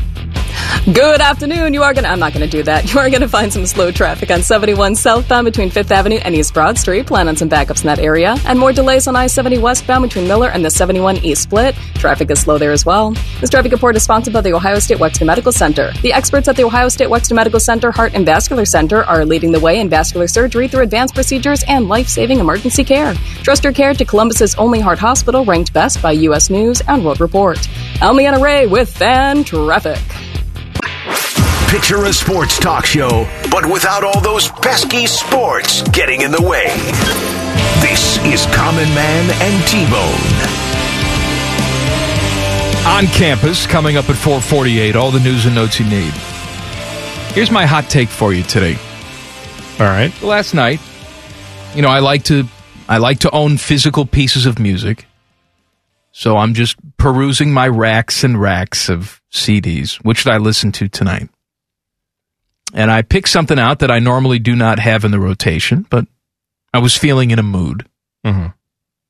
Good 0.92 1.20
afternoon. 1.20 1.74
You 1.74 1.82
are 1.82 1.92
going 1.92 2.04
to, 2.04 2.10
I'm 2.10 2.20
not 2.20 2.32
going 2.32 2.48
to 2.48 2.50
do 2.50 2.62
that. 2.62 2.86
You 2.96 3.00
are 3.00 3.10
going 3.10 3.20
to 3.22 3.28
find 3.28 3.52
some 3.52 3.66
slow 3.66 3.90
traffic 3.90 4.30
on 4.30 4.42
71 4.42 4.94
southbound 4.94 5.44
between 5.44 5.68
5th 5.68 5.90
Avenue 5.90 6.18
and 6.22 6.34
East 6.34 6.54
Broad 6.54 6.78
Street. 6.78 7.06
Plan 7.06 7.28
on 7.28 7.36
some 7.36 7.50
backups 7.50 7.80
in 7.80 7.88
that 7.88 7.98
area. 7.98 8.36
And 8.46 8.58
more 8.58 8.72
delays 8.72 9.06
on 9.06 9.16
I 9.16 9.26
70 9.26 9.58
westbound 9.58 10.02
between 10.02 10.26
Miller 10.28 10.48
and 10.48 10.64
the 10.64 10.70
71 10.70 11.18
East 11.18 11.42
Split. 11.42 11.74
Traffic 11.94 12.30
is 12.30 12.40
slow 12.40 12.56
there 12.56 12.70
as 12.72 12.86
well. 12.86 13.10
This 13.40 13.50
traffic 13.50 13.72
report 13.72 13.96
is 13.96 14.04
sponsored 14.04 14.32
by 14.32 14.40
the 14.40 14.54
Ohio 14.54 14.78
State 14.78 14.98
Wexner 14.98 15.26
Medical 15.26 15.52
Center. 15.52 15.92
The 16.02 16.12
experts 16.12 16.46
at 16.48 16.56
the 16.56 16.64
Ohio 16.64 16.88
State 16.88 17.08
Wexner 17.08 17.34
Medical 17.34 17.60
Center 17.60 17.90
Heart 17.90 18.14
and 18.14 18.24
Vascular 18.24 18.64
Center 18.64 19.04
are 19.04 19.24
leading 19.24 19.52
the 19.52 19.60
way 19.60 19.80
in 19.80 19.90
vascular 19.90 20.28
surgery 20.28 20.68
through 20.68 20.84
advanced 20.84 21.14
procedures 21.14 21.64
and 21.66 21.88
life 21.88 22.08
saving 22.08 22.38
emergency 22.38 22.84
care. 22.84 23.12
Trust 23.42 23.64
your 23.64 23.72
care 23.72 23.92
to 23.92 24.04
Columbus's 24.04 24.54
only 24.54 24.80
heart 24.80 25.00
hospital, 25.00 25.44
ranked 25.44 25.72
best 25.72 26.00
by 26.00 26.12
U.S. 26.12 26.48
News 26.48 26.80
and 26.86 27.04
World 27.04 27.20
Report. 27.20 27.58
I'm 28.00 28.16
Leanna 28.16 28.38
Ray 28.38 28.66
with 28.66 28.96
Fan 28.96 29.42
Traffic. 29.42 29.98
Picture 31.76 32.04
a 32.04 32.12
sports 32.14 32.58
talk 32.58 32.86
show, 32.86 33.28
but 33.50 33.66
without 33.66 34.02
all 34.02 34.18
those 34.22 34.48
pesky 34.48 35.06
sports 35.06 35.82
getting 35.90 36.22
in 36.22 36.30
the 36.30 36.40
way. 36.40 36.68
This 37.82 38.16
is 38.24 38.46
Common 38.56 38.88
Man 38.94 39.30
and 39.42 39.68
T-Bone. 39.68 40.56
on 42.86 43.06
campus 43.08 43.66
coming 43.66 43.98
up 43.98 44.08
at 44.08 44.16
448 44.16 44.96
all 44.96 45.10
the 45.10 45.20
news 45.20 45.44
and 45.44 45.54
notes 45.54 45.78
you 45.78 45.84
need. 45.84 46.14
Here's 47.34 47.50
my 47.50 47.66
hot 47.66 47.90
take 47.90 48.08
for 48.08 48.32
you 48.32 48.42
today. 48.42 48.78
All 49.78 49.86
right. 49.86 50.10
Last 50.22 50.54
night 50.54 50.80
you 51.74 51.82
know 51.82 51.88
i 51.88 51.98
like 51.98 52.22
to 52.24 52.48
i 52.88 52.96
like 52.96 53.18
to 53.18 53.30
own 53.32 53.58
physical 53.58 54.06
pieces 54.06 54.46
of 54.46 54.58
music. 54.58 55.04
So 56.12 56.38
i'm 56.38 56.54
just 56.54 56.76
perusing 56.96 57.52
my 57.52 57.68
racks 57.68 58.24
and 58.24 58.40
racks 58.40 58.88
of 58.88 59.20
cds 59.30 59.96
which 59.96 60.20
should 60.20 60.32
i 60.32 60.38
listen 60.38 60.72
to 60.72 60.88
tonight 60.88 61.28
and 62.76 62.90
i 62.90 63.02
picked 63.02 63.28
something 63.28 63.58
out 63.58 63.80
that 63.80 63.90
i 63.90 63.98
normally 63.98 64.38
do 64.38 64.54
not 64.54 64.78
have 64.78 65.04
in 65.04 65.10
the 65.10 65.18
rotation 65.18 65.84
but 65.90 66.06
i 66.72 66.78
was 66.78 66.96
feeling 66.96 67.30
in 67.32 67.38
a 67.38 67.42
mood 67.42 67.84
Mhm. 68.24 68.54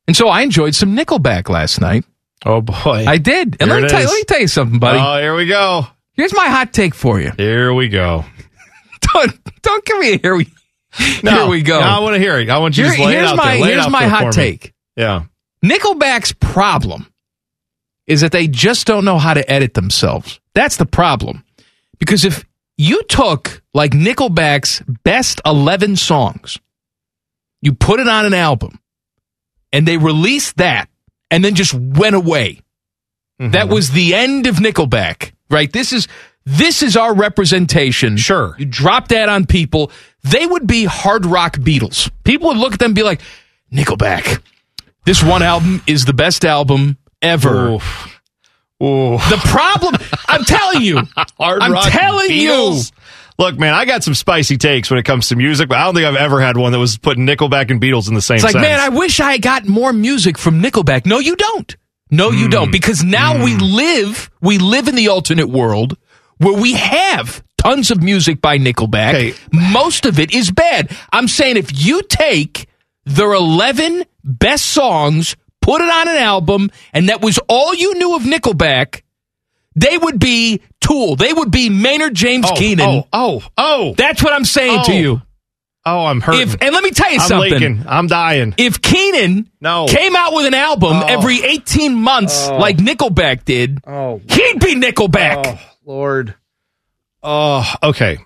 and 0.09 0.17
so 0.17 0.29
i 0.29 0.41
enjoyed 0.43 0.75
some 0.75 0.97
nickelback 0.97 1.49
last 1.51 1.81
night 1.81 2.05
Oh 2.45 2.61
boy, 2.61 3.07
I 3.09 3.17
did. 3.17 3.57
And 3.61 3.71
let 3.71 3.83
me, 3.83 3.89
tell 3.89 4.01
you, 4.03 4.07
let 4.07 4.15
me 4.15 4.25
tell 4.25 4.41
you 4.41 4.47
something, 4.47 4.79
buddy. 4.79 4.99
Oh, 5.01 5.19
here 5.19 5.35
we 5.35 5.47
go. 5.47 5.87
Here's 6.13 6.35
my 6.35 6.47
hot 6.49 6.73
take 6.73 6.95
for 6.95 7.19
you. 7.19 7.33
Here 7.37 7.73
we 7.73 7.89
go. 7.89 8.25
Don't 9.01 9.33
don't 9.63 9.85
give 9.87 9.99
me 9.99 10.13
a 10.13 10.19
here 10.19 10.37
we 10.37 10.47
No, 11.25 11.31
here 11.33 11.47
we 11.49 11.63
go. 11.63 11.81
no, 11.81 11.87
I 11.87 11.99
want 12.01 12.15
to 12.15 12.21
hear 12.21 12.39
it. 12.39 12.51
I 12.51 12.59
want 12.59 12.77
you 12.77 12.85
to 12.85 12.91
Here- 12.95 13.09
it 13.09 13.13
here's 13.13 13.31
out 13.31 13.37
my 13.39 13.53
there. 13.55 13.61
Lay 13.63 13.69
it 13.69 13.73
here's 13.73 13.87
out 13.87 13.91
my 13.91 14.05
hot 14.07 14.21
for 14.21 14.27
me. 14.27 14.33
take. 14.33 14.75
Yeah. 14.97 15.23
Nickelback's 15.65 16.33
problem 16.33 17.07
is 18.07 18.21
that 18.21 18.33
they 18.33 18.47
just 18.49 18.87
don't 18.87 19.05
know 19.07 19.19
how 19.19 19.33
to 19.35 19.51
edit 19.51 19.73
themselves. 19.75 20.39
That's 20.55 20.77
the 20.77 20.87
problem. 20.87 21.43
Because 21.99 22.25
if 22.27 22.45
you 22.77 23.03
took 23.05 23.63
like 23.75 23.93
Nickelback's 23.93 24.83
best 25.03 25.41
11 25.45 25.97
songs, 25.97 26.59
you 27.63 27.73
put 27.73 28.01
it 28.01 28.09
on 28.09 28.27
an 28.27 28.35
album, 28.35 28.79
and 29.73 29.87
they 29.87 29.97
released 29.97 30.57
that 30.59 30.89
and 31.31 31.45
then 31.45 31.55
just 31.55 31.75
went 31.75 32.15
away. 32.15 32.61
Mm-hmm. 33.41 33.53
That 33.53 33.69
was 33.69 33.91
the 33.91 34.15
end 34.15 34.47
of 34.47 34.57
Nickelback, 34.57 35.33
right? 35.51 35.73
This 35.73 35.93
is 35.93 36.09
this 36.45 36.83
is 36.83 36.97
our 36.97 37.13
representation. 37.13 38.17
Sure. 38.17 38.55
You 38.57 38.67
drop 38.67 39.09
that 39.09 39.29
on 39.29 39.47
people, 39.47 39.91
they 40.23 40.47
would 40.47 40.67
be 40.67 40.85
hard 40.85 41.27
rock 41.27 41.57
Beatles. 41.57 42.11
People 42.25 42.49
would 42.49 42.57
look 42.57 42.73
at 42.73 42.79
them 42.79 42.91
and 42.91 42.95
be 42.95 43.03
like, 43.03 43.21
Nickelback. 43.73 44.41
This 45.05 45.23
one 45.23 45.43
album 45.43 45.83
is 45.87 46.05
the 46.05 46.13
best 46.13 46.45
album 46.45 46.99
ever. 47.21 47.73
Oof. 47.73 48.16
Ooh. 48.83 49.17
The 49.17 49.41
problem, 49.45 49.95
I'm 50.29 50.45
telling 50.45 50.83
you, 50.83 50.97
Hard 51.39 51.63
I'm 51.63 51.73
rock 51.73 51.91
telling 51.91 52.29
Beatles? 52.31 52.93
Look, 53.39 53.59
man, 53.59 53.75
I 53.75 53.85
got 53.85 54.03
some 54.03 54.15
spicy 54.15 54.57
takes 54.57 54.91
when 54.91 54.99
it 54.99 55.05
comes 55.05 55.29
to 55.29 55.37
music, 55.37 55.69
but 55.69 55.79
I 55.79 55.85
don't 55.85 55.95
think 55.95 56.07
I've 56.07 56.17
ever 56.17 56.41
had 56.41 56.57
one 56.57 56.73
that 56.73 56.79
was 56.79 56.97
putting 56.99 57.27
Nickelback 57.27 57.71
and 57.71 57.81
Beatles 57.81 58.09
in 58.09 58.15
the 58.15 58.23
same 58.23 58.37
It's 58.37 58.45
like, 58.45 58.53
sentence. 58.53 58.71
man, 58.71 58.81
I 58.81 58.89
wish 58.91 59.21
I 59.21 59.39
got 59.39 59.67
more 59.67 59.93
music 59.93 60.39
from 60.39 60.63
Nickelback. 60.63 61.05
No, 61.07 61.19
you 61.19 61.37
don't. 61.37 61.77
No, 62.11 62.31
Hmm. 62.31 62.39
you 62.39 62.49
don't. 62.49 62.71
Because 62.71 63.03
now 63.05 63.43
we 63.45 63.55
live, 63.57 64.31
we 64.41 64.59
live 64.59 64.89
in 64.89 64.95
the 64.95 65.09
alternate 65.09 65.49
world 65.49 65.97
where 66.39 66.55
we 66.59 66.75
have 66.75 67.43
tons 67.59 67.91
of 67.91 68.03
music 68.03 68.41
by 68.41 68.59
Nickelback. 68.59 69.09
Okay. 69.15 69.35
Most 69.53 70.07
of 70.07 70.19
it 70.19 70.33
is 70.35 70.51
bad. 70.51 70.95
I'm 71.13 71.29
saying 71.29 71.57
if 71.57 71.85
you 71.85 72.03
take 72.09 72.69
their 73.05 73.33
11 73.33 74.05
best 74.25 74.67
songs, 74.67 75.37
put 75.67 75.81
it 75.83 75.91
on 75.91 76.09
an 76.09 76.17
album, 76.17 76.71
and 76.93 77.09
that 77.09 77.21
was 77.21 77.39
all 77.49 77.75
you 77.75 77.95
knew 77.99 78.15
of 78.15 78.23
Nickelback, 78.23 79.03
they 79.75 79.99
would 79.99 80.21
be 80.21 80.63
Tool. 80.81 81.17
They 81.17 81.33
would 81.33 81.51
be 81.51 81.69
Maynard 81.69 82.15
James 82.15 82.47
oh, 82.49 82.55
Keenan. 82.55 82.89
Oh, 82.89 83.09
oh, 83.13 83.43
oh. 83.59 83.95
That's 83.99 84.23
what 84.23 84.33
I'm 84.33 84.45
saying 84.45 84.85
to 84.85 84.93
Oh. 84.93 84.95
you. 84.95 85.23
oh, 85.85 86.07
I'm 86.07 86.21
hurting. 86.21 86.43
If 86.43 86.57
and 86.63 86.73
let 86.73 86.85
me 86.85 86.91
tell 86.93 87.11
you 87.13 87.19
I'm 87.21 87.27
something. 87.29 87.53
leaking. 87.53 87.85
I'm 87.89 88.07
dying. 88.07 88.55
If 88.57 88.81
Keenan 88.81 89.51
No. 89.61 89.87
came 89.87 90.15
out 90.15 90.33
with 90.35 90.47
an 90.47 90.55
album 90.55 90.93
Oh. 91.03 91.07
every 91.07 91.43
18 91.43 91.95
months 91.97 92.49
oh. 92.49 92.59
like 92.59 92.77
Nickelback 92.77 93.45
did, 93.45 93.81
Oh. 93.87 94.21
he'd 94.29 94.61
be 94.61 94.77
Nickelback. 94.77 95.43
Oh, 95.45 95.59
Lord. 95.85 96.35
Oh, 97.25 97.69
okay. 97.83 98.19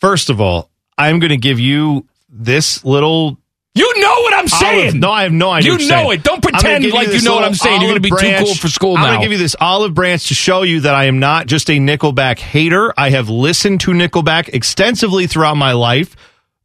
First 0.00 0.30
of 0.30 0.40
all, 0.40 0.70
I'm 0.96 1.18
going 1.18 1.30
to 1.30 1.36
give 1.36 1.60
you 1.60 2.06
this 2.30 2.82
little 2.84 3.36
You 3.76 3.92
know 4.00 4.14
what 4.20 4.34
I'm 4.34 4.46
saying. 4.46 4.82
Olive, 4.82 4.94
no, 4.94 5.10
I 5.10 5.24
have 5.24 5.32
no 5.32 5.50
idea. 5.50 5.72
You 5.72 5.88
know 5.88 6.12
it. 6.12 6.22
Don't 6.22 6.40
pretend 6.40 6.84
like 6.92 7.08
you 7.08 7.14
this 7.14 7.24
know 7.24 7.34
what 7.34 7.44
I'm 7.44 7.54
saying. 7.54 7.80
You're 7.80 7.90
gonna 7.90 8.00
be 8.00 8.10
too 8.10 8.36
cool 8.38 8.54
for 8.54 8.68
school 8.68 8.96
I'm 8.96 9.02
now. 9.02 9.08
going 9.08 9.18
to 9.20 9.24
give 9.24 9.32
you 9.32 9.38
this 9.38 9.56
olive 9.60 9.94
branch 9.94 10.28
to 10.28 10.34
show 10.34 10.62
you 10.62 10.80
that 10.82 10.94
I 10.94 11.06
am 11.06 11.18
not 11.18 11.48
just 11.48 11.68
a 11.70 11.72
Nickelback 11.72 12.38
hater. 12.38 12.94
I 12.96 13.10
have 13.10 13.28
listened 13.28 13.80
to 13.80 13.90
Nickelback 13.90 14.50
extensively 14.54 15.26
throughout 15.26 15.56
my 15.56 15.72
life 15.72 16.14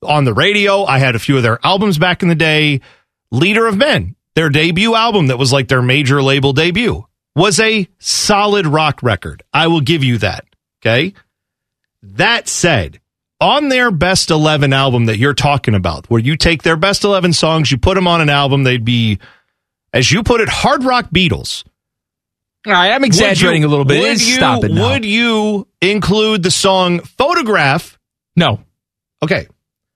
on 0.03 0.23
the 0.23 0.35
radio. 0.35 0.83
I 0.83 0.99
had 0.99 1.15
a 1.15 1.19
few 1.19 1.35
of 1.35 1.41
their 1.41 1.59
albums 1.63 1.97
back 1.97 2.21
in 2.21 2.29
the 2.29 2.35
day. 2.35 2.81
Leader 3.31 3.65
of 3.65 3.75
Men, 3.75 4.15
their 4.35 4.49
debut 4.49 4.93
album 4.93 5.27
that 5.27 5.37
was 5.37 5.51
like 5.51 5.67
their 5.67 5.81
major 5.81 6.21
label 6.21 6.53
debut, 6.53 7.07
was 7.35 7.59
a 7.59 7.87
solid 7.97 8.67
rock 8.67 9.01
record. 9.01 9.41
I 9.51 9.67
will 9.67 9.81
give 9.81 10.03
you 10.03 10.19
that. 10.19 10.45
Okay. 10.81 11.13
That 12.03 12.47
said, 12.47 13.01
on 13.41 13.69
their 13.69 13.91
best 13.91 14.31
11 14.31 14.73
album 14.73 15.05
that 15.05 15.17
you're 15.17 15.33
talking 15.33 15.73
about, 15.75 16.09
where 16.09 16.19
you 16.21 16.35
take 16.35 16.63
their 16.63 16.75
best 16.77 17.03
11 17.03 17.33
songs, 17.33 17.71
you 17.71 17.77
put 17.77 17.95
them 17.95 18.07
on 18.07 18.21
an 18.21 18.29
album, 18.29 18.63
they'd 18.63 18.83
be, 18.85 19.19
as 19.93 20.11
you 20.11 20.23
put 20.23 20.41
it, 20.41 20.49
hard 20.49 20.83
rock 20.83 21.09
Beatles. 21.13 21.63
All 22.67 22.73
right, 22.73 22.91
I'm 22.91 23.03
exaggerating 23.05 23.61
you- 23.61 23.67
a 23.67 23.71
little 23.71 23.85
bit. 23.85 24.01
Would 24.01 24.21
you, 24.21 24.33
Stop 24.35 24.63
it 24.65 24.71
now. 24.71 24.89
Would 24.91 25.05
you 25.05 25.67
include 25.81 26.43
the 26.43 26.51
song 26.51 26.99
Photograph? 26.99 27.97
No. 28.35 28.59
Okay. 29.23 29.47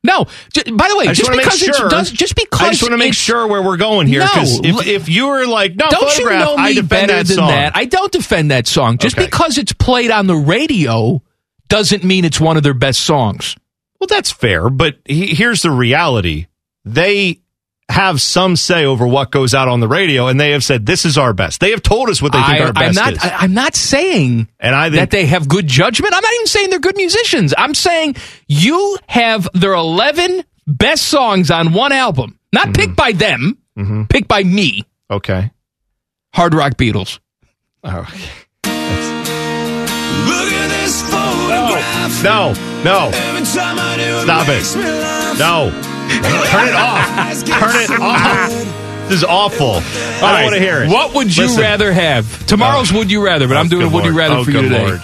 No. 0.06 0.26
J- 0.54 0.70
by 0.72 0.90
the 0.90 0.98
way, 0.98 1.06
just, 1.08 1.22
just, 1.22 1.32
because 1.32 1.60
sure. 1.60 1.88
it 1.88 1.90
does, 1.90 2.12
just 2.12 2.36
because 2.36 2.62
I 2.62 2.70
just 2.72 2.82
want 2.82 2.92
to 2.94 2.98
make 2.98 3.14
sure 3.14 3.48
where 3.48 3.62
we're 3.62 3.78
going 3.78 4.06
here. 4.08 4.20
No. 4.20 4.28
If, 4.36 4.86
if 4.88 5.10
you 5.10 5.28
were 5.28 5.46
like, 5.46 5.76
no, 5.76 5.88
don't 5.90 6.02
you 6.18 6.26
Photograph, 6.26 6.46
know 6.46 6.58
me 6.58 6.64
I 6.64 6.74
defend 6.74 6.90
better 6.90 7.08
that 7.14 7.28
than 7.28 7.36
song. 7.38 7.48
that? 7.50 7.72
I 7.76 7.86
don't 7.86 8.12
defend 8.12 8.52
that 8.52 8.68
song. 8.68 8.98
Just 8.98 9.18
Okay. 9.18 9.26
because 9.28 9.58
it's 9.58 9.72
played 9.72 10.12
on 10.12 10.28
the 10.28 10.36
radio 10.36 11.22
doesn't 11.74 12.04
mean 12.04 12.24
it's 12.26 12.40
one 12.40 12.56
of 12.58 12.64
their 12.64 12.74
best 12.76 13.02
songs. 13.02 13.56
Well, 14.00 14.08
that's 14.08 14.32
fair, 14.32 14.70
but 14.70 14.98
he, 15.06 15.34
here's 15.34 15.62
the 15.64 15.72
reality: 15.72 16.48
they 16.86 17.40
have 17.90 18.22
some 18.22 18.56
say 18.56 18.86
over 18.86 19.06
what 19.08 19.32
goes 19.32 19.54
out 19.54 19.68
on 19.68 19.80
the 19.80 19.88
radio, 19.88 20.28
and 20.28 20.40
they 20.40 20.52
have 20.52 20.64
said 20.64 20.86
this 20.86 21.04
is 21.06 21.18
our 21.18 21.34
best. 21.34 21.60
They 21.60 21.72
have 21.72 21.82
told 21.82 22.10
us 22.10 22.22
what 22.22 22.32
they 22.32 22.42
think 22.42 22.62
I, 22.62 22.66
our 22.66 22.74
best 22.74 22.98
am 22.98 23.04
not. 23.06 23.14
is, 23.14 23.24
I, 23.24 23.44
am 23.44 23.54
not 23.54 23.76
saying 23.76 24.48
and 24.60 24.76
I 24.76 24.90
think 24.90 24.96
that 25.00 25.12
they 25.12 25.26
have 25.26 25.48
good 25.48 25.68
judgment. 25.68 26.14
I'm 26.14 26.22
not 26.22 26.34
even 26.34 26.48
saying 26.48 26.70
they're 26.70 26.80
good 26.80 26.96
musicians. 26.98 27.54
I'm 27.58 27.74
saying 27.74 28.16
you 28.48 28.98
have 29.08 29.48
their 29.54 29.74
11 29.74 30.44
best 30.68 31.04
songs 31.08 31.52
on 31.52 31.74
one 31.74 31.92
album, 31.92 32.40
not 32.54 32.68
Mm-hmm. 32.68 32.74
picked 32.74 32.96
by 32.96 33.12
them, 33.12 33.58
picked 34.10 34.28
by 34.28 34.44
me. 34.44 34.84
okay. 35.10 35.52
Hard 36.34 36.54
Rock 36.54 36.74
Beatles. 36.78 37.20
Oh, 37.84 38.06
no, 42.24 42.54
no, 42.84 43.12
stop 43.44 44.48
it, 44.50 44.64
no, 45.40 45.70
turn 46.50 46.68
it 46.68 46.76
off, 46.76 47.44
turn 47.46 47.82
it 47.82 48.00
off. 48.02 48.50
This 49.10 49.18
is 49.18 49.24
awful. 49.26 49.72
I 49.74 49.80
don't 49.82 50.22
right. 50.22 50.44
want 50.44 50.56
to 50.56 50.62
hear 50.62 50.84
it. 50.84 50.90
What 50.90 51.14
would 51.14 51.36
you 51.36 51.44
Listen. 51.44 51.62
rather 51.62 51.92
have? 51.92 52.46
Tomorrow's 52.48 52.94
Would 52.94 53.12
You 53.12 53.24
Rather, 53.24 53.48
but 53.50 53.58
I'm 53.58 53.66
Oh, 53.66 53.70
doing 53.70 53.82
a 53.84 53.86
good 53.88 53.94
Would 53.96 54.06
You 54.06 54.14
Rather 54.18 54.36
Oh, 54.36 54.44
for 54.46 54.52
you 54.52 54.62
today. 54.62 54.86
Lord. 54.86 55.02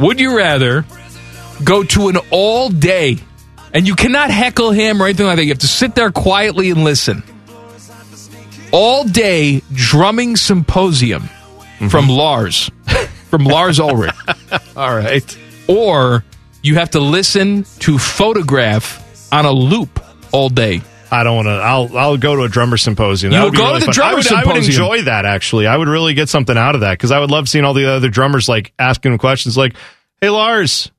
Would 0.00 0.20
you 0.20 0.36
rather 0.36 0.84
go 1.62 1.84
to 1.84 2.08
an 2.08 2.16
all 2.32 2.68
day, 2.68 3.18
and 3.72 3.86
you 3.86 3.94
cannot 3.94 4.30
heckle 4.32 4.72
him 4.72 5.00
or 5.00 5.04
anything 5.06 5.26
like 5.26 5.36
that? 5.36 5.44
You 5.44 5.50
have 5.50 5.58
to 5.60 5.68
sit 5.68 5.94
there 5.94 6.10
quietly 6.10 6.70
and 6.70 6.82
listen. 6.82 7.22
All 8.72 9.04
day 9.04 9.62
drumming 9.72 10.36
symposium 10.36 11.22
Mm-hmm. 11.22 11.88
from 11.88 12.08
Lars, 12.08 12.70
from 13.32 13.44
Lars 13.44 13.80
Ulrich. 13.80 14.14
All 14.76 14.94
right. 14.94 15.38
Or 15.66 16.22
you 16.62 16.74
have 16.74 16.90
to 16.90 17.00
listen 17.00 17.64
to 17.78 17.96
photograph 17.98 19.32
on 19.32 19.46
a 19.46 19.50
loop 19.50 20.04
all 20.32 20.50
day. 20.50 20.82
I 21.10 21.24
don't 21.24 21.36
want 21.36 21.46
to. 21.46 21.52
I'll 21.52 21.96
I'll 21.96 22.16
go 22.18 22.36
to 22.36 22.42
a 22.42 22.48
drummer 22.50 22.76
symposium. 22.76 23.32
That 23.32 23.38
You'll 23.38 23.46
would 23.46 23.52
be 23.52 23.56
go 23.58 23.64
really 23.68 23.80
to 23.80 23.86
the 23.86 23.92
fun. 23.92 23.94
drummer 23.94 24.12
I 24.12 24.14
would, 24.16 24.26
I 24.32 24.36
would 24.44 24.44
symposium. 24.64 24.82
enjoy 24.84 25.02
that 25.04 25.24
actually. 25.24 25.66
I 25.66 25.76
would 25.78 25.88
really 25.88 26.12
get 26.12 26.28
something 26.28 26.58
out 26.58 26.74
of 26.74 26.82
that 26.82 26.92
because 26.92 27.10
I 27.10 27.20
would 27.20 27.30
love 27.30 27.48
seeing 27.48 27.64
all 27.64 27.72
the 27.74 27.90
other 27.90 28.10
drummers 28.10 28.48
like 28.50 28.74
asking 28.78 29.12
them 29.12 29.18
questions 29.18 29.56
like, 29.56 29.76
"Hey 30.20 30.28
Lars, 30.28 30.90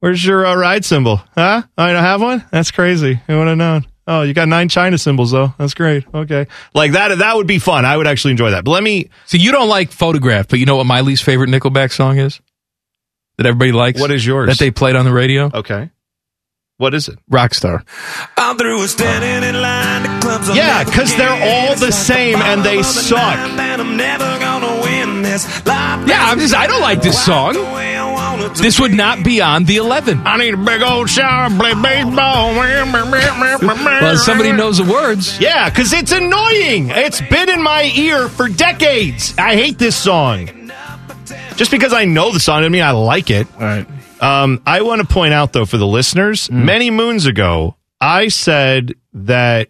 where's 0.00 0.24
your 0.24 0.46
uh, 0.46 0.54
ride 0.56 0.86
cymbal? 0.86 1.18
Huh? 1.34 1.62
Oh, 1.76 1.86
you 1.86 1.92
don't 1.92 2.02
have 2.02 2.22
one? 2.22 2.44
That's 2.50 2.70
crazy. 2.70 3.20
Who 3.26 3.38
would 3.38 3.48
have 3.48 3.58
known? 3.58 3.86
Oh, 4.10 4.22
you 4.22 4.32
got 4.32 4.48
nine 4.48 4.70
China 4.70 4.96
cymbals 4.96 5.30
though. 5.32 5.52
That's 5.58 5.74
great. 5.74 6.04
Okay, 6.14 6.46
like 6.74 6.92
that. 6.92 7.18
That 7.18 7.36
would 7.36 7.46
be 7.46 7.58
fun. 7.58 7.84
I 7.84 7.94
would 7.96 8.06
actually 8.06 8.30
enjoy 8.30 8.50
that. 8.52 8.64
But 8.64 8.70
let 8.70 8.82
me. 8.82 9.10
So 9.26 9.36
you 9.36 9.52
don't 9.52 9.68
like 9.68 9.92
photograph, 9.92 10.48
but 10.48 10.58
you 10.58 10.64
know 10.64 10.76
what 10.76 10.86
my 10.86 11.02
least 11.02 11.24
favorite 11.24 11.50
Nickelback 11.50 11.92
song 11.92 12.18
is? 12.18 12.40
That 13.36 13.46
everybody 13.46 13.72
likes? 13.72 14.00
What 14.00 14.10
is 14.10 14.26
yours? 14.26 14.48
That 14.48 14.58
they 14.58 14.70
played 14.70 14.96
on 14.96 15.04
the 15.04 15.12
radio? 15.12 15.50
Okay. 15.52 15.90
What 16.78 16.94
is 16.94 17.08
it? 17.08 17.18
Rockstar. 17.30 17.82
I'm 18.36 18.56
through 18.56 18.80
with 18.80 18.90
standing 18.90 19.48
in 19.48 19.60
line 19.60 20.02
to 20.04 20.26
clubs. 20.26 20.48
Yeah, 20.56 20.84
'cause 20.84 21.14
they're 21.16 21.28
all 21.28 21.74
the 21.76 21.92
same 21.92 22.36
and 22.36 22.62
they 22.64 22.82
suck. 22.82 23.20
I'm 23.20 23.96
never 23.96 24.38
gonna 24.38 24.80
win 24.82 25.22
this. 25.22 25.44
Yeah, 25.66 26.30
I'm 26.30 26.38
just 26.38 26.54
I 26.54 26.66
don't 26.66 26.80
like 26.80 27.02
this 27.02 27.22
song. 27.22 27.56
This 28.56 28.80
would 28.80 28.92
not 28.92 29.24
be 29.24 29.40
on 29.40 29.64
the 29.64 29.76
11. 29.76 30.26
I 30.26 30.36
need 30.38 30.54
a 30.54 30.56
big 30.56 30.82
old 30.82 31.08
shower, 31.10 31.48
play 31.50 31.74
baseball. 31.74 32.54
Well, 32.54 34.16
somebody 34.16 34.52
knows 34.52 34.78
the 34.78 34.90
words. 34.90 35.38
Yeah, 35.40 35.68
because 35.70 35.92
it's 35.92 36.12
annoying. 36.12 36.90
It's 36.90 37.20
been 37.20 37.48
in 37.48 37.62
my 37.62 37.90
ear 37.94 38.28
for 38.28 38.48
decades. 38.48 39.34
I 39.38 39.54
hate 39.54 39.78
this 39.78 39.96
song. 39.96 40.48
Just 41.56 41.70
because 41.70 41.92
I 41.92 42.04
know 42.04 42.32
the 42.32 42.40
song 42.40 42.60
doesn't 42.60 42.72
mean 42.72 42.82
I 42.82 42.92
like 42.92 43.30
it. 43.30 43.46
All 43.54 43.60
right. 43.60 43.86
Um, 44.20 44.62
I 44.66 44.82
want 44.82 45.00
to 45.00 45.06
point 45.06 45.32
out, 45.34 45.52
though, 45.52 45.66
for 45.66 45.76
the 45.76 45.86
listeners, 45.86 46.50
many 46.50 46.90
moons 46.90 47.26
ago, 47.26 47.76
I 48.00 48.28
said 48.28 48.94
that 49.12 49.68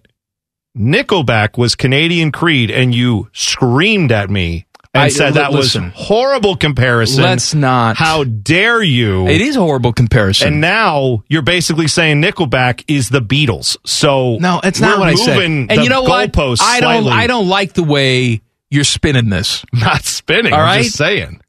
Nickelback 0.77 1.59
was 1.59 1.75
Canadian 1.75 2.31
Creed, 2.33 2.71
and 2.71 2.95
you 2.95 3.29
screamed 3.33 4.13
at 4.13 4.31
me 4.31 4.67
and 4.95 5.03
I- 5.05 5.09
said 5.09 5.35
that 5.35 5.53
was 5.53 5.75
listen. 5.75 5.93
horrible 5.95 6.57
comparison. 6.57 7.23
Let's 7.23 7.55
not. 7.55 7.97
How 7.97 8.25
dare 8.25 8.83
you? 8.83 9.27
It 9.29 9.41
is 9.41 9.57
a 9.57 9.61
horrible 9.61 9.93
comparison. 9.93 10.49
And 10.49 10.61
now 10.61 11.23
you're 11.29 11.43
basically 11.43 11.89
saying 11.89 12.23
Nickelback 12.23 12.85
is 12.89 13.09
the 13.09 13.21
Beatles. 13.21 13.77
So 13.87 14.39
no, 14.39 14.61
it's 14.65 14.81
not 14.81 14.99
what 14.99 15.09
I 15.09 15.15
said. 15.15 15.43
And 15.43 15.71
the 15.71 15.83
you 15.83 15.89
know 15.89 16.03
what? 16.03 16.13
I 16.13 16.27
don't 16.27 16.57
slightly. 16.57 17.11
I 17.11 17.27
don't 17.27 17.49
like 17.49 17.75
the 17.75 17.85
way 17.85 18.41
you're 18.71 18.85
spinning 18.85 19.29
this. 19.29 19.65
not 19.73 20.05
spinning. 20.05 20.53
All 20.53 20.61
right? 20.61 20.79
I'm 20.79 20.83
just 20.85 20.97
saying. 20.97 21.41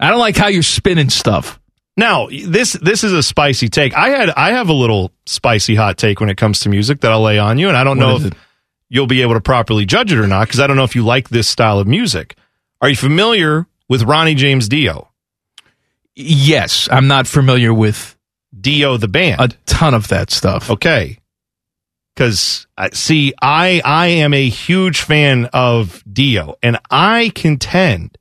I 0.00 0.10
don't 0.10 0.20
like 0.20 0.36
how 0.36 0.48
you're 0.48 0.62
spinning 0.62 1.10
stuff. 1.10 1.58
Now 1.96 2.28
this 2.28 2.74
this 2.74 3.02
is 3.02 3.12
a 3.12 3.22
spicy 3.24 3.68
take. 3.68 3.92
I 3.96 4.10
had 4.10 4.30
I 4.30 4.52
have 4.52 4.68
a 4.68 4.72
little 4.72 5.10
spicy 5.26 5.74
hot 5.74 5.98
take 5.98 6.20
when 6.20 6.30
it 6.30 6.36
comes 6.36 6.60
to 6.60 6.68
music 6.68 7.00
that 7.00 7.10
I'll 7.10 7.22
lay 7.22 7.38
on 7.38 7.58
you, 7.58 7.66
and 7.68 7.76
I 7.76 7.82
don't 7.82 7.98
What 7.98 8.06
know 8.06 8.16
if 8.16 8.24
it? 8.26 8.34
You'll 8.88 9.06
be 9.06 9.22
able 9.22 9.34
to 9.34 9.40
properly 9.40 9.84
judge 9.84 10.12
it 10.12 10.18
or 10.18 10.26
not 10.26 10.46
because 10.46 10.60
I 10.60 10.66
don't 10.66 10.76
know 10.76 10.84
if 10.84 10.94
you 10.94 11.04
like 11.04 11.28
this 11.28 11.48
style 11.48 11.78
of 11.78 11.86
music. 11.86 12.36
Are 12.80 12.88
you 12.88 12.96
familiar 12.96 13.66
with 13.88 14.02
Ronnie 14.02 14.34
James 14.34 14.68
Dio? 14.68 15.08
Yes, 16.14 16.88
I'm 16.90 17.06
not 17.06 17.26
familiar 17.26 17.72
with 17.72 18.16
Dio 18.58 18.96
the 18.96 19.08
band. 19.08 19.40
a 19.40 19.48
ton 19.66 19.94
of 19.94 20.08
that 20.08 20.30
stuff. 20.30 20.70
Okay. 20.70 21.18
Cause 22.16 22.66
uh, 22.76 22.88
see, 22.92 23.32
I, 23.40 23.80
I 23.84 24.06
am 24.08 24.34
a 24.34 24.48
huge 24.48 25.02
fan 25.02 25.46
of 25.52 26.02
Dio 26.10 26.56
and 26.62 26.78
I 26.90 27.30
contend 27.34 28.18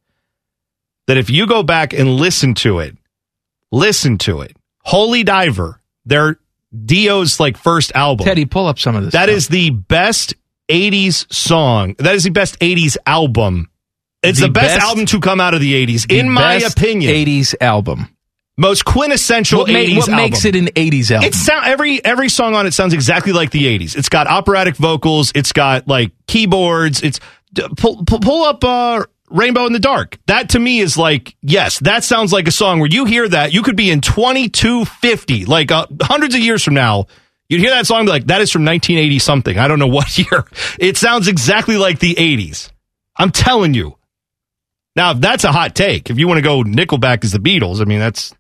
that 1.08 1.18
if 1.18 1.30
you 1.30 1.48
go 1.48 1.64
back 1.64 1.94
and 1.94 2.16
listen 2.18 2.54
to 2.56 2.80
it, 2.80 2.96
listen 3.72 4.20
to 4.20 4.42
it, 4.42 4.56
Holy 4.84 5.24
Diver, 5.24 5.82
their 6.06 6.40
Dio's 6.86 7.40
like 7.40 7.58
first 7.58 7.92
album. 7.96 8.26
Teddy, 8.26 8.46
pull 8.46 8.68
up 8.68 8.78
some 8.78 8.96
of 8.96 9.04
this. 9.04 9.14
That 9.14 9.30
stuff. 9.30 9.36
is 9.36 9.48
the 9.48 9.72
best 9.72 10.36
80s 10.70 11.32
song. 11.34 11.96
That 12.00 12.16
is 12.16 12.24
the 12.24 12.30
best 12.32 12.60
80s 12.60 12.98
album. 13.06 13.70
It's 14.24 14.40
the, 14.40 14.48
The 14.48 14.52
best, 14.54 14.76
best- 14.78 14.82
album 14.88 15.06
to 15.08 15.20
come 15.20 15.40
out 15.40 15.54
of 15.54 15.62
the 15.62 15.74
80s, 15.86 16.08
The 16.08 16.20
in 16.20 16.30
my 16.30 16.56
opinion. 16.56 17.14
80s 17.14 17.56
album. 17.62 18.10
Most 18.60 18.86
quintessential 18.86 19.60
What, 19.60 19.70
ma- 19.70 19.78
80s 19.78 19.98
what 19.98 20.10
album. 20.10 20.16
makes 20.26 20.44
it 20.46 20.56
an 20.56 20.66
80s 20.68 21.12
album? 21.12 21.28
It 21.28 21.36
sound 21.36 21.68
every 21.68 22.04
every 22.04 22.28
song 22.28 22.56
on 22.56 22.66
it 22.66 22.74
sounds 22.74 22.94
exactly 22.96 23.32
like 23.32 23.52
the 23.52 23.66
'80s. 23.66 23.96
It's 23.96 24.10
got 24.10 24.26
operatic 24.26 24.76
vocals. 24.78 25.32
It's 25.36 25.52
got 25.54 25.88
like 25.88 26.12
keyboards. 26.26 27.04
It's 27.04 27.20
pull 27.78 28.04
pull, 28.06 28.20
pull 28.20 28.44
up 28.46 28.64
uh, 28.64 29.04
"Rainbow 29.30 29.68
in 29.68 29.74
the 29.74 29.80
Dark." 29.80 30.18
That 30.26 30.50
to 30.50 30.60
me 30.60 30.80
is 30.80 30.98
like 30.98 31.36
yes, 31.44 31.78
that 31.82 32.04
sounds 32.04 32.34
like 32.34 32.48
a 32.48 32.52
song 32.52 32.80
where 32.80 32.90
you 32.90 33.06
hear 33.06 33.30
that 33.30 33.54
you 33.54 33.62
could 33.62 33.76
be 33.76 33.92
in 33.92 34.02
2250, 34.02 35.46
like 35.46 35.72
uh, 35.72 35.86
hundreds 36.02 36.34
of 36.34 36.42
years 36.42 36.64
from 36.64 36.74
now. 36.74 37.06
You'd 37.50 37.62
hear 37.62 37.70
that 37.72 37.88
song 37.88 38.06
be 38.06 38.12
like, 38.12 38.28
that 38.28 38.42
is 38.42 38.52
from 38.52 38.66
1980 38.66 39.20
something. 39.20 39.58
I 39.58 39.68
don't 39.68 39.80
know 39.80 39.88
what 39.88 40.18
year. 40.18 40.46
It 40.80 40.98
sounds 40.98 41.28
exactly 41.28 41.78
like 41.78 42.00
the 42.00 42.16
80s. 42.16 42.72
I'm 43.16 43.32
telling 43.32 43.74
you. 43.74 43.98
Now, 44.96 45.14
that's 45.14 45.44
a 45.44 45.52
hot 45.52 45.76
take, 45.76 46.10
if 46.10 46.18
you 46.18 46.28
want 46.28 46.40
to 46.40 46.42
go 46.42 46.64
Nickelback 46.64 47.24
as 47.24 47.32
the 47.32 47.40
Beatles, 47.40 47.82
I 47.82 47.86
mean, 47.86 48.00
that's 48.00 48.34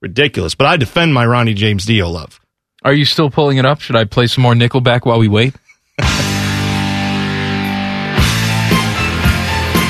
ridiculous. 0.00 0.54
But 0.54 0.66
I 0.68 0.76
defend 0.78 1.12
my 1.12 1.26
Ronnie 1.26 1.52
James 1.52 1.84
Dio 1.84 2.08
love. 2.08 2.40
Are 2.82 2.94
you 2.94 3.04
still 3.04 3.30
pulling 3.30 3.58
it 3.58 3.66
up? 3.66 3.80
Should 3.80 3.96
I 3.96 4.04
play 4.04 4.26
some 4.26 4.42
more 4.42 4.54
Nickelback 4.54 5.04
while 5.04 5.18
we 5.18 5.28
wait? 5.28 5.54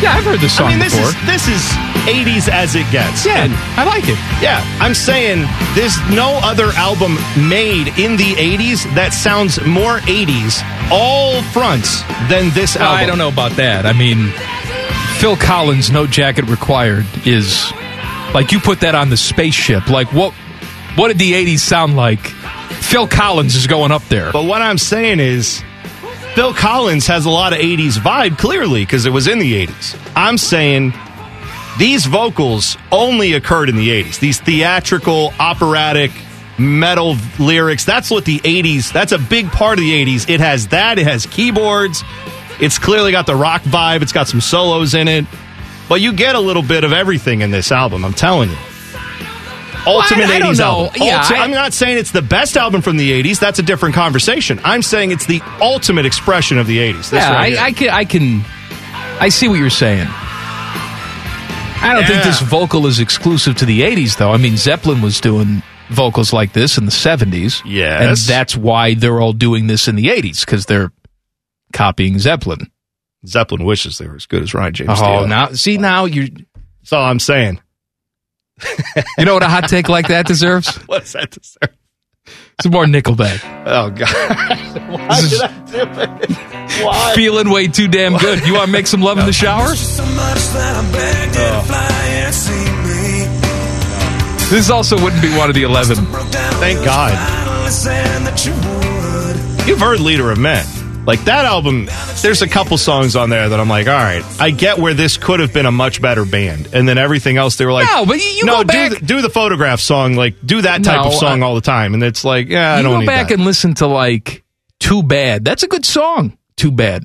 Yeah, 0.06 0.14
I've 0.16 0.24
heard 0.24 0.38
this 0.40 0.56
song 0.56 0.68
I 0.68 0.70
mean, 0.70 0.78
this 0.78 0.94
before. 0.94 1.10
is 1.10 1.26
this 1.26 1.48
is 1.48 1.62
80s 2.06 2.48
as 2.48 2.76
it 2.76 2.86
gets. 2.92 3.26
yeah, 3.26 3.48
I 3.76 3.82
like 3.84 4.04
it. 4.06 4.18
Yeah, 4.40 4.62
I'm 4.80 4.94
saying 4.94 5.42
there's 5.74 5.98
no 6.14 6.38
other 6.44 6.70
album 6.78 7.14
made 7.48 7.88
in 7.98 8.16
the 8.16 8.34
80s 8.38 8.86
that 8.94 9.10
sounds 9.12 9.60
more 9.66 9.98
80s 10.06 10.62
all 10.92 11.42
fronts 11.50 12.02
than 12.30 12.50
this 12.54 12.76
album. 12.76 12.98
I 12.98 13.06
don't 13.06 13.18
know 13.18 13.28
about 13.28 13.52
that. 13.56 13.84
I 13.86 13.92
mean, 13.92 14.30
Phil 15.18 15.36
Collins, 15.36 15.90
"No 15.90 16.06
Jacket 16.06 16.44
Required" 16.46 17.06
is 17.26 17.72
like 18.32 18.52
you 18.52 18.60
put 18.60 18.80
that 18.80 18.94
on 18.94 19.10
the 19.10 19.16
spaceship. 19.16 19.88
Like 19.90 20.12
what? 20.12 20.32
What 20.94 21.08
did 21.08 21.18
the 21.18 21.32
'80s 21.32 21.58
sound 21.60 21.96
like? 21.96 22.20
Phil 22.80 23.08
Collins 23.08 23.56
is 23.56 23.66
going 23.66 23.90
up 23.90 24.02
there. 24.08 24.30
But 24.30 24.44
what 24.44 24.62
I'm 24.62 24.78
saying 24.78 25.18
is, 25.18 25.62
Phil 26.36 26.52
Collins 26.52 27.06
has 27.06 27.24
a 27.24 27.30
lot 27.30 27.54
of 27.54 27.60
80s 27.60 27.94
vibe, 27.94 28.36
clearly, 28.36 28.82
because 28.82 29.06
it 29.06 29.10
was 29.10 29.26
in 29.26 29.38
the 29.38 29.66
80s. 29.66 29.98
I'm 30.14 30.36
saying 30.36 30.92
these 31.78 32.04
vocals 32.04 32.76
only 32.92 33.32
occurred 33.32 33.70
in 33.70 33.76
the 33.76 33.88
80s. 33.88 34.20
These 34.20 34.40
theatrical, 34.40 35.32
operatic, 35.40 36.10
metal 36.58 37.16
lyrics. 37.38 37.86
That's 37.86 38.10
what 38.10 38.26
the 38.26 38.38
80s, 38.40 38.92
that's 38.92 39.12
a 39.12 39.18
big 39.18 39.50
part 39.50 39.78
of 39.78 39.84
the 39.84 40.04
80s. 40.04 40.28
It 40.28 40.40
has 40.40 40.66
that, 40.68 40.98
it 40.98 41.06
has 41.06 41.24
keyboards. 41.24 42.04
It's 42.60 42.78
clearly 42.78 43.12
got 43.12 43.24
the 43.24 43.34
rock 43.34 43.62
vibe, 43.62 44.02
it's 44.02 44.12
got 44.12 44.28
some 44.28 44.42
solos 44.42 44.92
in 44.92 45.08
it. 45.08 45.24
But 45.88 46.02
you 46.02 46.12
get 46.12 46.34
a 46.34 46.40
little 46.40 46.62
bit 46.62 46.84
of 46.84 46.92
everything 46.92 47.40
in 47.40 47.50
this 47.50 47.72
album, 47.72 48.04
I'm 48.04 48.12
telling 48.12 48.50
you. 48.50 48.56
Ultimate 49.86 50.26
I- 50.26 50.34
I 50.34 50.38
don't 50.38 50.52
80s 50.54 50.58
know. 50.58 50.64
album. 50.86 51.02
Yeah, 51.02 51.20
Ulti- 51.22 51.36
I- 51.36 51.44
I'm 51.44 51.50
not 51.52 51.72
saying 51.72 51.98
it's 51.98 52.10
the 52.10 52.22
best 52.22 52.56
album 52.56 52.82
from 52.82 52.96
the 52.96 53.12
80s. 53.12 53.38
That's 53.38 53.58
a 53.58 53.62
different 53.62 53.94
conversation. 53.94 54.60
I'm 54.64 54.82
saying 54.82 55.12
it's 55.12 55.26
the 55.26 55.40
ultimate 55.60 56.06
expression 56.06 56.58
of 56.58 56.66
the 56.66 56.78
80s. 56.78 57.10
This 57.10 57.22
yeah, 57.22 57.32
right. 57.34 57.56
I, 57.56 57.66
I 57.66 57.72
can. 57.72 57.88
I 57.90 58.04
can. 58.04 58.44
I 59.20 59.28
see 59.30 59.48
what 59.48 59.58
you're 59.58 59.70
saying. 59.70 60.06
I 61.78 61.92
don't 61.94 62.06
think 62.06 62.24
this 62.24 62.40
vocal 62.40 62.86
is 62.86 63.00
exclusive 63.00 63.56
to 63.56 63.64
the 63.66 63.82
'80s, 63.82 64.16
though. 64.16 64.32
I 64.32 64.38
mean, 64.38 64.56
Zeppelin 64.56 65.02
was 65.02 65.20
doing 65.20 65.62
vocals 65.90 66.32
like 66.32 66.52
this 66.52 66.78
in 66.78 66.84
the 66.86 66.90
'70s. 66.90 67.62
Yes. 67.64 68.00
and 68.02 68.16
that's 68.34 68.56
why 68.56 68.94
they're 68.94 69.20
all 69.20 69.32
doing 69.34 69.66
this 69.66 69.86
in 69.86 69.94
the 69.94 70.06
'80s 70.08 70.40
because 70.44 70.66
they're 70.66 70.90
copying 71.72 72.18
Zeppelin. 72.18 72.70
Zeppelin 73.26 73.64
wishes 73.64 73.98
they 73.98 74.06
were 74.08 74.16
as 74.16 74.26
good 74.26 74.42
as 74.42 74.54
Ryan 74.54 74.72
James. 74.74 74.90
Oh, 75.00 75.18
Dio. 75.20 75.26
now 75.26 75.48
see 75.52 75.78
now 75.78 76.06
you. 76.06 76.28
That's 76.82 76.92
all 76.92 77.04
I'm 77.04 77.18
saying. 77.20 77.60
You 79.18 79.24
know 79.24 79.34
what 79.34 79.42
a 79.42 79.48
hot 79.48 79.68
take 79.68 79.88
like 79.88 80.08
that 80.08 80.26
deserves? 80.26 80.74
What's 80.86 81.12
that 81.12 81.30
deserve? 81.30 81.76
Some 82.62 82.72
more 82.72 82.86
Nickelback. 82.86 83.42
Oh 83.66 83.90
God! 83.90 84.08
Why 84.90 85.20
did 85.28 85.40
I 85.42 85.48
do 85.66 85.78
it? 86.22 86.30
Why? 86.84 87.12
Feeling 87.14 87.50
way 87.50 87.68
too 87.68 87.86
damn 87.86 88.16
good. 88.16 88.46
You 88.46 88.54
want 88.54 88.66
to 88.66 88.72
make 88.72 88.86
some 88.86 89.02
love 89.02 89.18
in 89.18 89.26
the 89.26 89.32
shower? 89.32 89.68
Oh. 91.38 91.66
This 94.50 94.70
also 94.70 94.96
wouldn't 95.02 95.20
be 95.22 95.36
one 95.36 95.48
of 95.48 95.54
the 95.54 95.64
11. 95.64 95.96
Thank 95.96 96.84
God. 96.84 97.12
You've 99.66 99.80
heard 99.80 100.00
Leader 100.00 100.30
of 100.30 100.38
Men. 100.38 100.64
Like 101.06 101.22
that 101.24 101.44
album, 101.44 101.88
there's 102.22 102.42
a 102.42 102.48
couple 102.48 102.76
songs 102.78 103.14
on 103.14 103.30
there 103.30 103.48
that 103.48 103.60
I'm 103.60 103.68
like, 103.68 103.86
all 103.86 103.92
right, 103.94 104.24
I 104.40 104.50
get 104.50 104.78
where 104.78 104.92
this 104.92 105.16
could 105.16 105.38
have 105.38 105.52
been 105.52 105.64
a 105.66 105.70
much 105.70 106.02
better 106.02 106.24
band, 106.24 106.70
and 106.74 106.88
then 106.88 106.98
everything 106.98 107.36
else 107.36 107.54
they 107.56 107.64
were 107.64 107.72
like, 107.72 107.86
No, 107.86 108.04
but 108.04 108.16
you- 108.18 108.24
you 108.30 108.44
no, 108.44 108.56
go 108.56 108.62
do 108.64 108.66
back- 108.66 108.98
the, 108.98 109.06
do 109.06 109.22
the 109.22 109.30
photograph 109.30 109.78
song, 109.80 110.14
like 110.16 110.34
do 110.44 110.62
that 110.62 110.82
type 110.82 111.02
No, 111.02 111.08
of 111.08 111.14
song 111.14 111.42
I- 111.42 111.46
all 111.46 111.54
the 111.54 111.60
time, 111.60 111.94
and 111.94 112.02
it's 112.02 112.24
like, 112.24 112.48
yeah, 112.48 112.74
I 112.74 112.82
don't 112.82 113.00
You 113.00 113.06
go 113.06 113.06
back 113.06 113.28
that. 113.28 113.34
and 113.34 113.44
listen 113.44 113.74
to 113.74 113.86
like 113.86 114.42
Too 114.80 115.02
Bad. 115.04 115.44
That's 115.44 115.62
a 115.62 115.68
good 115.68 115.86
song. 115.86 116.36
Too 116.56 116.72
Bad. 116.72 117.04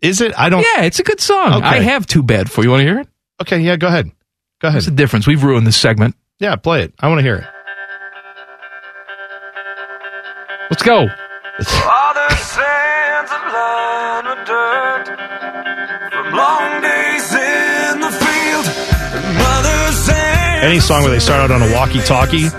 Is 0.00 0.20
it? 0.22 0.32
I 0.38 0.48
don't. 0.48 0.62
Yeah, 0.62 0.82
it's 0.84 0.98
a 1.00 1.02
good 1.04 1.20
song. 1.20 1.54
Okay. 1.54 1.66
I 1.66 1.80
have 1.80 2.06
Too 2.06 2.22
Bad 2.22 2.50
for 2.50 2.62
you. 2.64 2.70
Want 2.70 2.80
to 2.80 2.86
hear 2.86 3.00
it? 3.00 3.08
Okay, 3.42 3.58
yeah, 3.58 3.76
go 3.76 3.88
ahead. 3.88 4.10
Go 4.60 4.68
ahead. 4.68 4.76
What's 4.78 4.86
the 4.86 4.92
difference? 4.92 5.26
We've 5.26 5.42
ruined 5.42 5.66
this 5.66 5.76
segment. 5.76 6.14
Yeah, 6.38 6.56
play 6.56 6.82
it. 6.82 6.94
I 6.98 7.08
want 7.08 7.18
to 7.18 7.22
hear 7.22 7.36
it. 7.36 7.44
Let's 10.70 10.82
go. 10.82 11.08
Father 11.62 12.34
sands 12.34 13.30
a 13.30 13.38
line 13.54 14.26
of 14.26 14.44
dirt 14.44 15.06
from 16.10 16.34
long 16.34 16.82
days 16.82 17.30
in 17.32 18.00
the 18.00 18.10
field. 18.10 18.66
Mother 19.38 19.92
sands 19.92 20.64
Any 20.64 20.80
song 20.80 21.02
where 21.02 21.12
they 21.12 21.20
start 21.20 21.38
out 21.48 21.52
on 21.52 21.62
a 21.62 21.72
walkie-talkie, 21.72 22.50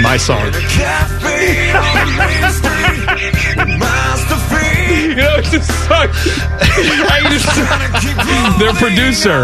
my 0.00 0.16
song. 0.16 0.38
cafe 0.70 1.72
on 1.74 2.06
Main 2.16 2.50
Street. 2.54 3.78
Master 3.80 4.38
free. 4.46 5.08
You 5.10 5.14
know, 5.16 5.36
it's 5.38 5.50
just 5.50 5.66
suck. 5.88 6.10
I 6.14 7.26
just, 7.26 8.58
their 8.60 8.74
producer. 8.74 9.42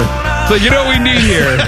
So 0.49 0.55
you 0.55 0.71
know 0.71 0.85
what 0.85 0.97
we 0.97 1.03
need 1.03 1.19
here? 1.19 1.59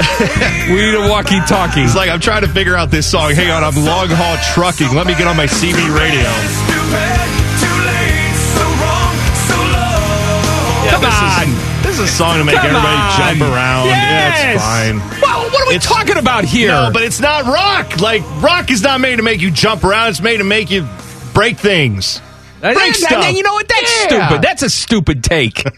we 0.74 0.80
need 0.80 0.94
a 0.94 1.10
walkie-talkie. 1.10 1.82
It's 1.82 1.94
like 1.94 2.08
I'm 2.08 2.20
trying 2.20 2.40
to 2.40 2.48
figure 2.48 2.74
out 2.74 2.90
this 2.90 3.10
song. 3.10 3.32
Hang 3.34 3.50
on, 3.50 3.62
I'm 3.62 3.76
long 3.84 4.08
haul 4.08 4.38
trucking. 4.54 4.96
Let 4.96 5.06
me 5.06 5.14
get 5.14 5.26
on 5.26 5.36
my 5.36 5.46
CB 5.46 5.76
radio. 5.94 6.69
Too 6.90 6.96
bad, 6.96 7.28
too 7.62 7.76
late, 7.86 8.34
so 8.58 8.64
wrong, 8.82 9.14
so 9.46 9.56
low. 9.56 10.84
Yeah, 10.84 10.90
Come 10.90 11.02
this 11.06 11.14
on. 11.14 11.48
Is, 11.48 11.84
this 11.86 11.94
is 11.98 12.00
a 12.00 12.08
song 12.16 12.38
to 12.38 12.44
make 12.44 12.56
Come 12.56 12.66
everybody 12.66 12.96
on. 12.96 13.16
jump 13.18 13.40
around. 13.52 13.86
Yeah, 13.86 13.94
Yes. 13.94 14.54
it's 14.56 14.64
fine. 14.64 14.98
Well, 15.22 15.44
what 15.50 15.62
are 15.62 15.68
we 15.68 15.74
It's- 15.76 15.86
talking 15.86 16.16
about 16.18 16.44
here? 16.44 16.68
No, 16.72 16.90
but 16.92 17.02
it's 17.02 17.20
not 17.20 17.44
rock. 17.46 18.00
Like 18.00 18.22
rock 18.42 18.70
is 18.70 18.82
not 18.82 19.00
made 19.00 19.16
to 19.16 19.22
make 19.22 19.40
you 19.40 19.50
jump 19.50 19.84
around. 19.84 20.08
It's 20.10 20.20
made 20.20 20.38
to 20.38 20.44
make 20.44 20.70
you 20.70 20.86
break 21.32 21.58
things. 21.58 22.20
Break 22.60 22.76
then- 22.76 22.94
stuff. 22.94 23.24
and 23.24 23.36
you 23.36 23.42
know 23.42 23.54
what? 23.54 23.68
That's 23.68 23.90
Yeah. 24.10 24.26
stupid. 24.26 24.42
That's 24.42 24.62
a 24.62 24.70
stupid 24.70 25.22
take. 25.24 25.64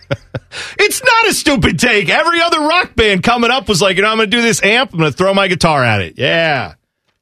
It's 0.78 1.02
not 1.02 1.28
a 1.28 1.32
stupid 1.34 1.78
take. 1.78 2.10
Every 2.10 2.42
other 2.42 2.60
rock 2.60 2.94
band 2.94 3.22
coming 3.22 3.50
up 3.50 3.68
was 3.70 3.80
like, 3.80 3.96
you 3.96 4.02
know, 4.02 4.10
I'm 4.10 4.18
going 4.18 4.30
to 4.30 4.36
do 4.36 4.42
this 4.42 4.62
amp. 4.62 4.92
I'm 4.92 4.98
going 4.98 5.10
to 5.10 5.16
throw 5.16 5.32
my 5.32 5.48
guitar 5.48 5.82
at 5.82 6.02
it. 6.02 6.14
Yeah. 6.18 6.74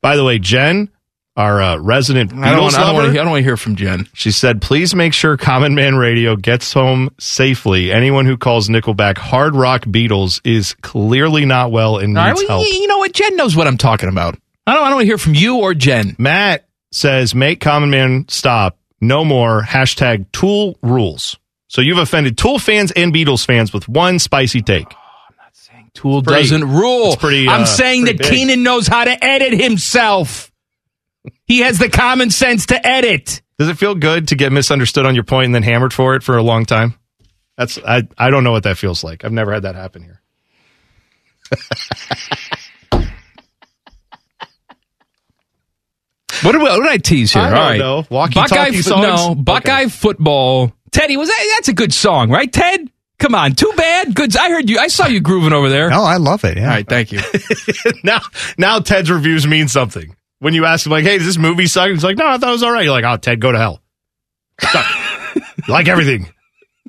By 0.02 0.16
the 0.16 0.24
way, 0.24 0.40
Jen, 0.40 0.88
our 1.36 1.62
uh, 1.62 1.76
resident 1.78 2.32
I 2.32 2.34
don't 2.34 2.42
Beatles 2.42 2.62
want. 2.62 2.74
I 2.74 2.78
don't 2.86 2.94
want 2.94 3.06
to. 3.06 3.20
I 3.20 3.22
don't 3.22 3.30
want 3.30 3.38
to 3.40 3.44
hear 3.44 3.56
from 3.56 3.76
Jen. 3.76 4.08
She 4.14 4.30
said, 4.30 4.60
please 4.60 4.94
make 4.94 5.12
sure 5.14 5.36
Common 5.36 5.74
Man 5.74 5.96
Radio 5.96 6.36
gets 6.36 6.72
home 6.72 7.10
safely. 7.18 7.92
Anyone 7.92 8.26
who 8.26 8.36
calls 8.36 8.68
Nickelback 8.68 9.16
hard 9.16 9.54
rock 9.54 9.82
Beatles 9.84 10.40
is 10.44 10.74
clearly 10.82 11.44
not 11.46 11.70
well 11.70 11.98
and 11.98 12.16
All 12.18 12.24
right, 12.24 12.30
needs 12.36 12.48
well, 12.48 12.62
help. 12.62 12.72
you, 12.72 12.86
know 12.88 12.98
what? 12.98 13.12
Jen 13.12 13.36
knows 13.36 13.54
what 13.56 13.66
I'm 13.66 13.78
talking 13.78 14.08
about. 14.08 14.36
I 14.66 14.74
don't. 14.74 14.82
I 14.82 14.86
don't 14.88 14.96
want 14.96 15.02
to 15.02 15.06
hear 15.06 15.18
from 15.18 15.34
you 15.34 15.58
or 15.58 15.72
Jen. 15.74 16.14
Matt 16.18 16.66
says, 16.92 17.34
make 17.34 17.60
Common 17.60 17.90
Man 17.90 18.26
stop. 18.28 18.76
No 19.00 19.24
more. 19.24 19.62
Hashtag 19.62 20.30
Tool 20.32 20.76
rules. 20.82 21.38
So 21.68 21.80
you've 21.80 21.98
offended 21.98 22.36
Tool 22.36 22.58
fans 22.58 22.90
and 22.92 23.14
Beatles 23.14 23.46
fans 23.46 23.72
with 23.72 23.88
one 23.88 24.18
spicy 24.18 24.60
take. 24.60 24.86
I'm 24.88 25.36
not 25.38 25.54
saying 25.56 25.90
tool 25.94 26.22
pretty- 26.22 26.42
doesn't 26.42 26.68
rule. 26.68 27.12
it's 27.12 27.16
pretty, 27.16 27.48
I'm 27.48 27.62
uh, 27.62 27.66
saying 27.66 28.04
that 28.06 28.18
big. 28.18 28.26
Keenan 28.28 28.62
knows 28.64 28.88
how 28.88 29.04
to 29.04 29.24
edit 29.24 29.58
himself. 29.58 30.49
He 31.44 31.60
has 31.60 31.78
the 31.78 31.88
common 31.88 32.30
sense 32.30 32.66
to 32.66 32.86
edit. 32.86 33.42
Does 33.58 33.68
it 33.68 33.76
feel 33.78 33.94
good 33.94 34.28
to 34.28 34.36
get 34.36 34.52
misunderstood 34.52 35.04
on 35.04 35.14
your 35.14 35.24
point 35.24 35.46
and 35.46 35.54
then 35.54 35.62
hammered 35.62 35.92
for 35.92 36.14
it 36.14 36.22
for 36.22 36.36
a 36.36 36.42
long 36.42 36.64
time? 36.64 36.94
That's 37.58 37.78
I 37.78 38.04
I 38.16 38.30
don't 38.30 38.42
know 38.44 38.52
what 38.52 38.62
that 38.62 38.78
feels 38.78 39.04
like. 39.04 39.24
I've 39.24 39.32
never 39.32 39.52
had 39.52 39.64
that 39.64 39.74
happen 39.74 40.02
here. 40.02 40.20
What 46.42 46.52
did, 46.52 46.62
what 46.62 46.76
did 46.76 46.86
I 46.88 46.96
tease 46.96 47.32
here? 47.32 47.42
I 47.42 47.50
don't 47.50 47.58
All 47.58 47.64
right. 47.64 47.78
know. 47.78 48.06
Walkie-talkie 48.08 48.48
Buckeye, 48.54 48.70
fo- 48.72 48.80
songs? 48.80 49.02
No, 49.02 49.34
Buckeye 49.34 49.86
football. 49.88 50.72
Teddy 50.90 51.16
was 51.16 51.28
that, 51.28 51.54
that's 51.56 51.68
a 51.68 51.74
good 51.74 51.92
song, 51.92 52.30
right? 52.30 52.50
Ted, 52.50 52.88
come 53.18 53.34
on, 53.34 53.52
too 53.54 53.70
bad. 53.76 54.14
Good. 54.14 54.34
I 54.36 54.48
heard 54.50 54.70
you. 54.70 54.78
I 54.78 54.88
saw 54.88 55.06
you 55.06 55.20
grooving 55.20 55.52
over 55.52 55.68
there. 55.68 55.90
Oh, 55.92 56.02
I 56.04 56.16
love 56.16 56.44
it. 56.44 56.56
Yeah. 56.56 56.62
All 56.64 56.68
right, 56.70 56.88
thank 56.88 57.12
you. 57.12 57.20
now 58.04 58.20
now 58.56 58.80
Ted's 58.80 59.10
reviews 59.10 59.46
mean 59.46 59.68
something. 59.68 60.16
When 60.40 60.52
you 60.54 60.64
ask 60.64 60.84
him 60.86 60.92
like, 60.92 61.04
"Hey, 61.04 61.16
does 61.18 61.26
this 61.26 61.38
movie 61.38 61.66
suck?" 61.66 61.88
He's 61.90 62.02
like, 62.04 62.16
"No, 62.18 62.26
I 62.26 62.38
thought 62.38 62.48
it 62.48 62.52
was 62.52 62.62
all 62.62 62.72
right." 62.72 62.84
You're 62.84 62.92
like, 62.92 63.04
"Oh, 63.04 63.16
Ted, 63.16 63.40
go 63.40 63.52
to 63.52 63.58
hell." 63.58 63.80
Like 65.68 65.88
everything. 65.88 66.28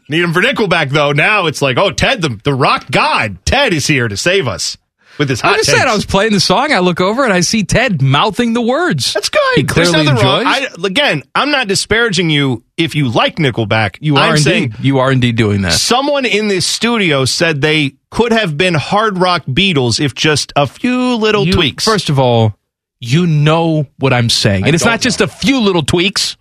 Need 0.10 0.24
him 0.24 0.34
for 0.34 0.41
Nickelback 0.41 0.89
though. 0.89 1.12
Now 1.12 1.45
it's 1.47 1.62
like, 1.62 1.78
"Oh, 1.78 1.91
Ted, 1.91 2.22
the 2.22 2.39
the 2.43 2.54
rock 2.54 2.89
god, 2.89 3.45
Ted 3.45 3.74
is 3.74 3.86
here 3.86 4.08
to 4.08 4.18
save 4.18 4.47
us 4.47 4.78
with 5.20 5.30
his 5.30 5.41
hot 5.41 5.54
I 5.54 5.58
just 5.58 5.70
takes." 5.70 5.80
said 5.80 5.88
I 5.88 5.93
was 5.93 6.06
playing 6.06 6.32
the 6.34 6.39
song. 6.39 6.72
I 6.72 6.80
look 6.80 6.99
over 7.02 7.24
and 7.24 7.32
I 7.34 7.41
see 7.41 7.64
Ted 7.64 8.02
mouthing 8.02 8.54
the 8.54 8.62
words. 8.62 9.14
That's 9.14 9.30
good. 9.30 9.41
He 9.58 9.64
There's 9.64 9.89
clearly 9.91 10.08
enjoys. 10.10 10.45
I, 10.47 10.68
again, 10.86 11.24
I'm 11.36 11.52
not 11.52 11.68
disparaging 11.68 12.30
you 12.30 12.64
if 12.78 12.95
you 12.95 13.10
like 13.10 13.36
Nickelback. 13.36 13.97
you 13.99 14.16
are 14.16 14.22
I'm 14.24 14.30
indeed. 14.38 14.43
saying 14.43 14.76
you 14.82 14.99
are 14.99 15.12
indeed 15.12 15.36
doing 15.36 15.62
that. 15.64 15.74
someone 15.74 16.26
in 16.26 16.47
this 16.47 16.66
studio 16.66 17.26
said 17.26 17.62
they 17.62 17.95
could 18.10 18.32
have 18.32 18.58
been 18.58 18.74
hard 18.74 19.18
rock 19.18 19.45
Beatles 19.45 19.99
if 20.04 20.16
just 20.16 20.52
a 20.56 20.66
few 20.66 21.16
little 21.18 21.45
You- 21.45 21.54
tweaks. 21.54 21.84
First 21.86 22.10
of 22.10 22.18
all, 22.20 22.56
you 23.02 23.28
know 23.28 23.88
what 23.97 24.14
I'm 24.14 24.30
saying, 24.30 24.66
and 24.66 24.74
it's 24.74 24.86
not 24.86 25.02
just 25.02 25.20
a 25.20 25.28
few 25.28 25.60
little 25.60 25.84
tweaks. 25.84 26.38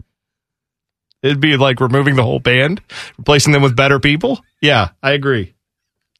It'd 1.23 1.41
be 1.41 1.57
like 1.57 1.81
removing 1.81 2.15
the 2.17 2.23
whole 2.23 2.39
band, 2.39 2.81
replacing 3.19 3.53
them 3.53 3.63
with 3.63 3.75
better 3.75 3.99
people. 3.99 4.41
Yeah, 4.63 4.91
I 5.03 5.13
agree. 5.13 5.55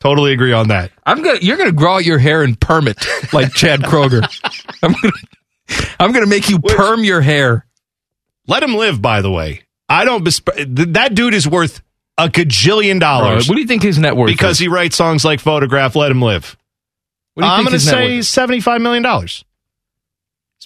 Totally 0.01 0.33
agree 0.33 0.53
on 0.53 0.69
that. 0.69 0.91
I'm 1.07 1.23
gonna. 1.23 1.39
You're 1.41 1.57
gonna 1.57 1.73
grow 1.73 1.97
out 1.97 2.05
your 2.05 2.19
hair 2.19 2.43
and 2.43 2.59
perm 2.59 2.89
it 2.89 2.97
like 3.33 3.53
Chad 3.53 3.81
Kroeger. 3.81 4.27
I'm 4.83 4.93
gonna. 4.93 5.13
I'm 6.01 6.13
gonna 6.13 6.27
make 6.27 6.49
you 6.49 6.59
perm 6.59 7.05
your 7.05 7.21
hair. 7.21 7.67
Let 8.49 8.63
him 8.63 8.75
live, 8.75 9.01
by 9.01 9.21
the 9.23 9.31
way. 9.31 9.63
I 9.89 10.05
don't. 10.05 10.25
Besp- 10.25 10.93
that 10.95 11.15
dude 11.15 11.35
is 11.35 11.47
worth 11.47 11.83
a 12.17 12.29
gajillion 12.29 13.01
dollars. 13.01 13.49
What 13.49 13.55
do 13.57 13.61
you 13.61 13.67
think 13.67 13.83
his 13.83 13.99
net 13.99 14.17
worth 14.17 14.29
Because 14.29 14.53
is? 14.57 14.59
he 14.61 14.69
writes 14.69 14.97
songs 14.97 15.25
like 15.25 15.41
Photograph, 15.41 15.97
Let 15.97 16.11
Him 16.11 16.21
Live. 16.23 16.57
What 17.35 17.43
do 17.43 17.47
you 17.47 17.53
I'm 17.53 17.65
going 17.65 17.73
to 17.73 17.81
say 17.81 18.19
$75 18.19 18.83
million. 18.83 19.05
He's 19.05 19.45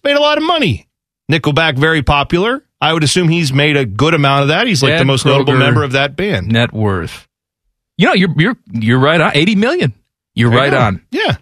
made 0.04 0.16
a 0.16 0.20
lot 0.20 0.38
of 0.38 0.44
money. 0.44 0.88
Nickelback, 1.30 1.78
very 1.78 2.02
popular. 2.02 2.62
I 2.80 2.92
would 2.92 3.02
assume 3.02 3.28
he's 3.28 3.52
made 3.52 3.76
a 3.76 3.86
good 3.86 4.12
amount 4.14 4.42
of 4.42 4.48
that. 4.48 4.66
He's 4.66 4.82
like 4.82 4.92
Chad 4.92 5.00
the 5.00 5.04
most 5.06 5.24
notable 5.24 5.56
member 5.56 5.82
of 5.82 5.92
that 5.92 6.16
band. 6.16 6.48
net 6.52 6.72
worth. 6.72 7.26
You 7.96 8.08
know, 8.08 8.12
you're 8.12 8.34
you're 8.36 8.56
you're 8.72 8.98
right 8.98 9.20
on. 9.20 9.32
Eighty 9.34 9.54
million. 9.54 9.94
You're 10.34 10.50
There 10.50 10.58
right 10.58 10.74
on. 10.74 11.04
Yeah. 11.10 11.36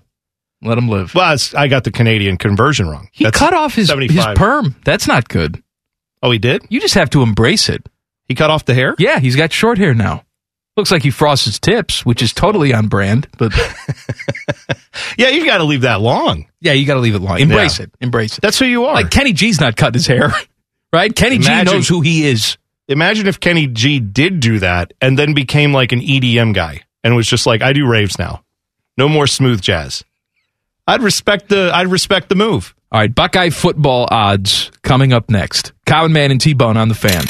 Let 0.62 0.78
him 0.78 0.88
live. 0.88 1.14
Well, 1.14 1.36
I 1.56 1.66
got 1.66 1.82
the 1.82 1.90
Canadian 1.90 2.36
conversion 2.36 2.88
wrong. 2.88 3.08
He 3.12 3.24
That's 3.24 3.36
cut 3.36 3.52
off 3.52 3.74
his 3.74 3.90
his 3.90 4.26
perm. 4.36 4.76
That's 4.84 5.08
not 5.08 5.28
good. 5.28 5.60
Oh, 6.22 6.30
he 6.30 6.38
did? 6.38 6.64
You 6.68 6.80
just 6.80 6.94
have 6.94 7.10
to 7.10 7.22
embrace 7.22 7.68
it. 7.68 7.88
He 8.26 8.36
cut 8.36 8.50
off 8.50 8.64
the 8.64 8.74
hair? 8.74 8.94
Yeah, 8.98 9.18
he's 9.18 9.34
got 9.34 9.52
short 9.52 9.78
hair 9.78 9.94
now. 9.94 10.24
Looks 10.76 10.90
like 10.90 11.02
he 11.02 11.10
frosts 11.10 11.44
his 11.44 11.58
tips, 11.60 12.04
which 12.06 12.22
is 12.22 12.32
totally 12.32 12.72
on 12.72 12.88
brand. 12.88 13.28
But 13.36 13.52
Yeah, 15.18 15.28
you 15.28 15.44
got 15.44 15.58
to 15.58 15.64
leave 15.64 15.82
that 15.82 16.00
long. 16.00 16.46
yeah, 16.60 16.72
you 16.72 16.86
got 16.86 16.94
to 16.94 17.00
leave 17.00 17.14
it 17.14 17.20
long. 17.20 17.40
Embrace 17.40 17.78
Yeah. 17.78 17.84
it. 17.84 17.90
Embrace 18.00 18.38
it. 18.38 18.40
That's 18.40 18.58
who 18.58 18.64
you 18.64 18.84
are. 18.86 18.94
Like 18.94 19.10
Kenny 19.10 19.32
G's 19.32 19.60
not 19.60 19.76
cutting 19.76 19.94
his 19.94 20.06
hair, 20.06 20.32
right? 20.92 21.14
Kenny 21.14 21.36
Imagine- 21.36 21.66
G 21.66 21.72
knows 21.72 21.88
who 21.88 22.00
he 22.00 22.26
is. 22.26 22.56
Imagine 22.88 23.26
if 23.26 23.38
Kenny 23.40 23.66
G 23.68 24.00
did 24.00 24.40
do 24.40 24.58
that 24.58 24.92
and 25.00 25.18
then 25.18 25.34
became 25.34 25.72
like 25.72 25.92
an 25.92 26.00
EDM 26.00 26.52
guy 26.54 26.82
and 27.04 27.14
was 27.16 27.26
just 27.26 27.46
like, 27.46 27.62
I 27.62 27.72
do 27.72 27.86
raves 27.86 28.18
now. 28.18 28.42
No 28.98 29.08
more 29.08 29.26
smooth 29.26 29.60
jazz. 29.60 30.04
I'd 30.86 31.00
respect 31.02 31.48
the 31.48 31.70
I'd 31.72 31.86
respect 31.88 32.28
the 32.28 32.34
move. 32.34 32.74
All 32.90 33.00
right, 33.00 33.14
Buckeye 33.14 33.50
football 33.50 34.08
odds 34.10 34.70
coming 34.82 35.12
up 35.12 35.30
next. 35.30 35.72
Common 35.86 36.12
Man 36.12 36.30
and 36.30 36.40
T 36.40 36.52
Bone 36.54 36.76
on 36.76 36.88
the 36.88 36.94
fan. 36.94 37.22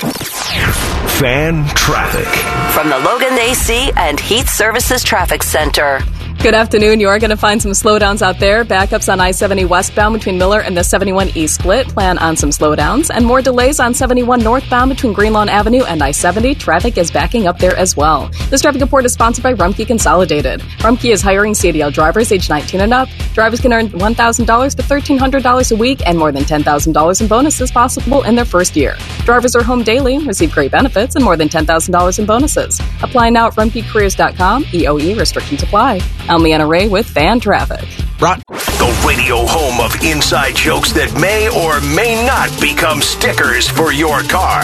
Fan 1.19 1.65
traffic. 1.77 2.27
From 2.75 2.89
the 2.89 2.99
Logan 2.99 3.39
AC 3.39 3.93
and 3.97 4.19
Heat 4.19 4.47
Services 4.49 5.05
Traffic 5.05 5.43
Center. 5.45 6.01
Good 6.43 6.55
afternoon. 6.55 6.99
You 6.99 7.07
are 7.07 7.21
going 7.21 7.31
to 7.31 7.37
find 7.37 7.63
some 7.63 7.71
slowdowns 7.71 8.21
out 8.21 8.41
there. 8.41 8.65
Backups 8.65 9.09
on 9.13 9.21
I 9.21 9.31
70 9.31 9.65
westbound 9.67 10.13
between 10.13 10.39
Miller 10.39 10.61
and 10.61 10.77
the 10.77 10.83
71 10.83 11.29
East 11.37 11.55
split. 11.55 11.87
Plan 11.87 12.19
on 12.19 12.35
some 12.35 12.51
slowdowns. 12.51 13.13
And 13.15 13.25
more 13.25 13.41
delays 13.41 13.79
on 13.79 13.95
71 13.95 14.43
northbound 14.43 14.89
between 14.89 15.13
Greenlawn 15.13 15.49
Avenue 15.49 15.85
and 15.85 16.03
I 16.03 16.11
70. 16.11 16.57
Traffic 16.57 16.99
is 16.99 17.13
backing 17.13 17.47
up 17.47 17.61
there 17.61 17.77
as 17.77 17.97
well. 17.97 18.29
This 18.51 18.63
traffic 18.63 18.81
report 18.81 19.05
is 19.05 19.13
sponsored 19.13 19.45
by 19.45 19.55
Rumpke 19.55 19.87
Consolidated. 19.87 20.59
Rumpke 20.81 21.13
is 21.13 21.23
hiring 21.23 21.53
CDL 21.53 21.93
drivers 21.93 22.33
age 22.33 22.51
19 22.51 22.81
and 22.81 22.93
up. 22.93 23.09
Drivers 23.35 23.61
can 23.61 23.73
earn 23.73 23.91
$1,000 23.91 24.75
to 24.75 24.83
$1,300 24.83 25.71
a 25.71 25.77
week 25.77 26.03
and 26.05 26.19
more 26.19 26.33
than 26.33 26.43
$10,000 26.43 27.21
in 27.21 27.27
bonuses 27.29 27.71
possible 27.71 28.25
in 28.25 28.35
their 28.35 28.45
first 28.45 28.75
year. 28.75 28.97
Drivers 29.25 29.55
are 29.55 29.63
home 29.63 29.85
daily, 29.85 30.19
receive 30.19 30.51
great 30.51 30.73
benefits, 30.73 31.15
and 31.15 31.25
more 31.25 31.37
than 31.37 31.49
$10,000 31.49 32.19
in 32.19 32.27
bonuses. 32.27 32.81
Apply 33.01 33.31
now 33.31 33.47
at 33.47 33.53
rumpkecareers.com. 33.53 34.65
EOE 34.65 35.17
restrictions 35.17 35.63
apply. 35.63 36.01
I'm 36.33 36.43
Leanna 36.43 36.67
Ray 36.67 36.89
with 36.89 37.07
Fan 37.07 37.41
Traffic. 37.41 37.87
Brought 38.19 38.43
The 38.49 39.05
radio 39.07 39.45
home 39.45 39.85
of 39.85 39.95
inside 40.03 40.57
jokes 40.57 40.91
that 40.93 41.13
may 41.21 41.51
or 41.51 41.79
may 41.95 42.25
not 42.27 42.49
become 42.59 43.03
stickers 43.03 43.69
for 43.69 43.93
your 43.93 44.23
car. 44.23 44.63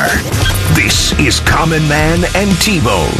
This 0.72 1.12
is 1.20 1.40
Common 1.40 1.86
Man 1.86 2.24
and 2.34 2.58
T-Bone. 2.62 3.10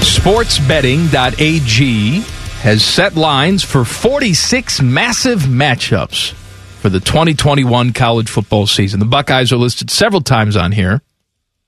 Sportsbetting.ag 0.00 2.20
has 2.62 2.82
set 2.82 3.16
lines 3.16 3.62
for 3.62 3.84
46 3.84 4.80
massive 4.80 5.40
matchups 5.40 6.32
for 6.32 6.88
the 6.88 7.00
2021 7.00 7.92
college 7.92 8.30
football 8.30 8.66
season. 8.66 8.98
The 8.98 9.04
Buckeyes 9.04 9.52
are 9.52 9.58
listed 9.58 9.90
several 9.90 10.22
times 10.22 10.56
on 10.56 10.72
here, 10.72 11.02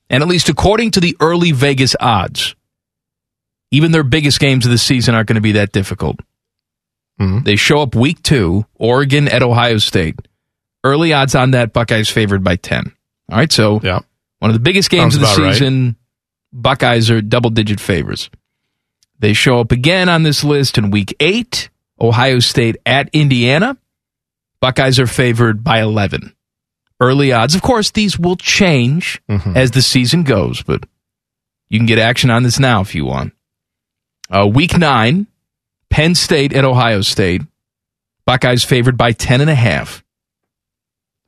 and 0.09 0.23
at 0.23 0.31
least 0.31 0.49
according 0.49 0.93
to 0.93 1.01
the 1.01 1.15
early 1.21 1.53
Vegas 1.53 1.95
odds, 2.01 2.55
even 3.73 3.91
their 3.91 4.05
biggest 4.05 4.39
games 4.39 4.65
of 4.65 4.71
the 4.71 4.79
season 4.79 5.15
aren't 5.17 5.27
going 5.27 5.35
to 5.35 5.41
be 5.41 5.53
that 5.53 5.73
difficult. 5.73 6.21
They 7.45 7.55
show 7.55 7.81
up 7.83 7.95
week 7.95 8.21
two, 8.25 8.67
Oregon 8.75 9.29
at 9.29 9.45
Ohio 9.45 9.79
State. 9.79 10.17
Early 10.83 11.13
odds 11.13 11.37
on 11.37 11.53
that, 11.53 11.73
Buckeyes 11.73 12.09
favored 12.09 12.43
by 12.43 12.57
10. 12.57 12.91
All 13.31 13.39
right, 13.39 13.53
so 13.53 13.81
Yeah. 13.81 14.01
one 14.41 14.51
of 14.51 14.55
the 14.55 14.61
biggest 14.61 14.91
games 14.91 15.15
Sounds 15.15 15.15
of 15.15 15.21
the 15.21 15.27
about 15.29 15.39
right. 15.39 15.53
season, 15.55 15.95
Buckeyes 16.53 17.11
are 17.13 17.21
double 17.23 17.51
digit 17.51 17.79
favorites. 17.79 18.29
They 19.21 19.35
show 19.35 19.61
up 19.61 19.71
again 19.71 20.09
on 20.09 20.25
this 20.25 20.43
list 20.43 20.79
in 20.79 20.91
week 20.91 21.15
eight, 21.21 21.71
Ohio 22.01 22.41
State 22.41 22.77
at 22.85 23.09
Indiana. 23.13 23.77
Buckeyes 24.61 24.99
are 24.99 25.07
favored 25.07 25.63
by 25.63 25.81
11. 25.81 26.35
Early 26.99 27.31
odds. 27.33 27.55
Of 27.55 27.63
course, 27.63 27.93
these 27.93 28.19
will 28.19 28.35
change 28.37 29.23
Mm-hmm. 29.31 29.57
as 29.57 29.71
the 29.71 29.83
season 29.83 30.25
goes, 30.25 30.63
but 30.63 30.87
you 31.69 31.79
can 31.79 31.87
get 31.87 32.01
action 32.01 32.31
on 32.31 32.43
this 32.43 32.59
now 32.59 32.81
if 32.81 32.97
you 32.97 33.05
want. 33.05 33.33
Uh, 34.33 34.47
week 34.47 34.77
nine, 34.79 35.27
Penn 35.91 36.15
State 36.15 36.55
at 36.55 36.65
Ohio 36.65 37.03
State. 37.03 37.43
Buckeyes 38.25 38.65
favored 38.65 38.97
by 38.97 39.13
10 39.13 39.43
and 39.43 39.51
a 39.51 39.55
half. 39.55 40.03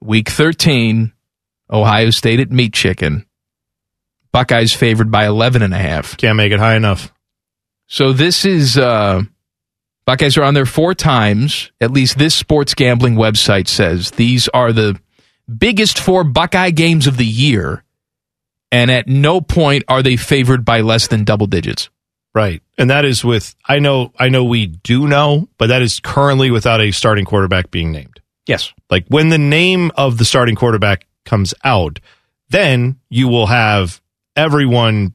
Week 0.00 0.28
13, 0.28 1.12
Ohio 1.70 2.10
State 2.10 2.40
at 2.40 2.50
Meat 2.50 2.72
Chicken. 2.72 3.26
Buckeyes 4.32 4.72
favored 4.72 5.10
by 5.10 5.26
11 5.26 5.62
and 5.62 5.74
a 5.74 5.78
half. 5.78 6.16
Can't 6.16 6.36
make 6.36 6.52
it 6.52 6.58
high 6.58 6.76
enough. 6.76 7.12
So 7.86 8.12
this 8.12 8.44
is 8.44 8.78
uh 8.78 9.22
Buckeyes 10.06 10.36
are 10.36 10.42
on 10.42 10.54
there 10.54 10.66
four 10.66 10.94
times. 10.94 11.72
At 11.80 11.90
least 11.90 12.18
this 12.18 12.34
sports 12.34 12.74
gambling 12.74 13.14
website 13.14 13.68
says 13.68 14.12
these 14.12 14.48
are 14.48 14.72
the 14.72 14.98
biggest 15.54 15.98
four 15.98 16.24
Buckeye 16.24 16.70
games 16.70 17.06
of 17.06 17.16
the 17.16 17.26
year. 17.26 17.84
And 18.72 18.90
at 18.90 19.06
no 19.06 19.40
point 19.40 19.84
are 19.88 20.02
they 20.02 20.16
favored 20.16 20.64
by 20.64 20.80
less 20.80 21.06
than 21.06 21.24
double 21.24 21.46
digits. 21.46 21.90
Right. 22.34 22.62
And 22.76 22.90
that 22.90 23.04
is 23.04 23.24
with 23.24 23.54
I 23.66 23.78
know 23.78 24.12
I 24.18 24.28
know 24.28 24.44
we 24.44 24.66
do 24.66 25.06
know, 25.06 25.48
but 25.56 25.68
that 25.68 25.82
is 25.82 26.00
currently 26.00 26.50
without 26.50 26.80
a 26.80 26.90
starting 26.90 27.24
quarterback 27.24 27.70
being 27.70 27.92
named. 27.92 28.20
Yes. 28.46 28.72
Like 28.90 29.06
when 29.08 29.28
the 29.28 29.38
name 29.38 29.92
of 29.96 30.18
the 30.18 30.24
starting 30.24 30.56
quarterback 30.56 31.06
comes 31.24 31.54
out, 31.62 32.00
then 32.50 32.98
you 33.08 33.28
will 33.28 33.46
have 33.46 34.00
everyone 34.36 35.14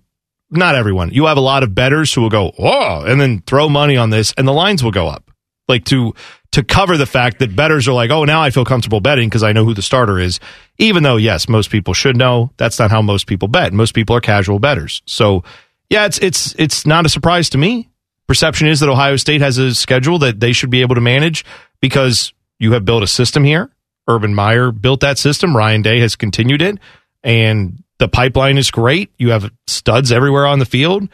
not 0.52 0.74
everyone. 0.74 1.12
You 1.12 1.26
have 1.26 1.38
a 1.38 1.42
lot 1.42 1.62
of 1.62 1.76
betters 1.76 2.12
who 2.14 2.22
will 2.22 2.30
go, 2.30 2.54
"Oh," 2.58 3.04
and 3.06 3.22
then 3.22 3.44
throw 3.46 3.70
money 3.70 3.98
on 3.98 4.10
this 4.10 4.34
and 4.38 4.48
the 4.48 4.54
lines 4.54 4.84
will 4.84 4.92
go 4.92 5.08
up. 5.08 5.30
Like 5.68 5.84
to 5.86 6.16
to 6.52 6.64
cover 6.64 6.98
the 6.98 7.06
fact 7.06 7.40
that 7.40 7.56
betters 7.56 7.88
are 7.88 7.94
like, 7.94 8.10
"Oh, 8.10 8.24
now 8.24 8.42
I 8.42 8.50
feel 8.50 8.66
comfortable 8.66 9.02
betting 9.02 9.30
because 9.30 9.44
I 9.44 9.52
know 9.52 9.66
who 9.66 9.76
the 9.76 9.84
starter 9.84 10.18
is." 10.20 10.40
Even 10.80 11.04
though 11.04 11.18
yes, 11.18 11.48
most 11.50 11.70
people 11.70 11.94
should 11.94 12.18
know, 12.18 12.52
that's 12.58 12.80
not 12.80 12.90
how 12.90 13.02
most 13.02 13.28
people 13.28 13.48
bet. 13.50 13.74
Most 13.74 13.94
people 13.94 14.16
are 14.16 14.22
casual 14.22 14.58
betters. 14.58 15.04
So, 15.06 15.44
yeah, 15.90 16.06
it's 16.06 16.20
it's 16.20 16.56
it's 16.58 16.86
not 16.86 17.06
a 17.06 17.10
surprise 17.10 17.50
to 17.52 17.58
me. 17.58 17.90
Perception 18.28 18.68
is 18.68 18.80
that 18.82 18.90
Ohio 18.90 19.16
State 19.16 19.42
has 19.42 19.58
a 19.58 19.74
schedule 19.74 20.20
that 20.20 20.40
they 20.40 20.54
should 20.54 20.70
be 20.70 20.82
able 20.82 20.96
to 20.96 21.02
manage 21.02 21.44
because 21.82 22.32
you 22.60 22.74
have 22.74 22.86
built 22.86 23.02
a 23.02 23.08
system 23.08 23.44
here. 23.44 23.72
Urban 24.08 24.34
Meyer 24.34 24.72
built 24.72 25.00
that 25.02 25.18
system. 25.18 25.56
Ryan 25.56 25.82
Day 25.82 26.00
has 26.00 26.16
continued 26.16 26.62
it, 26.62 26.78
and 27.24 27.84
the 27.98 28.08
pipeline 28.08 28.58
is 28.58 28.72
great. 28.72 29.12
You 29.18 29.32
have 29.32 29.52
studs 29.68 30.12
everywhere 30.12 30.46
on 30.46 30.60
the 30.60 30.66
field. 30.66 31.10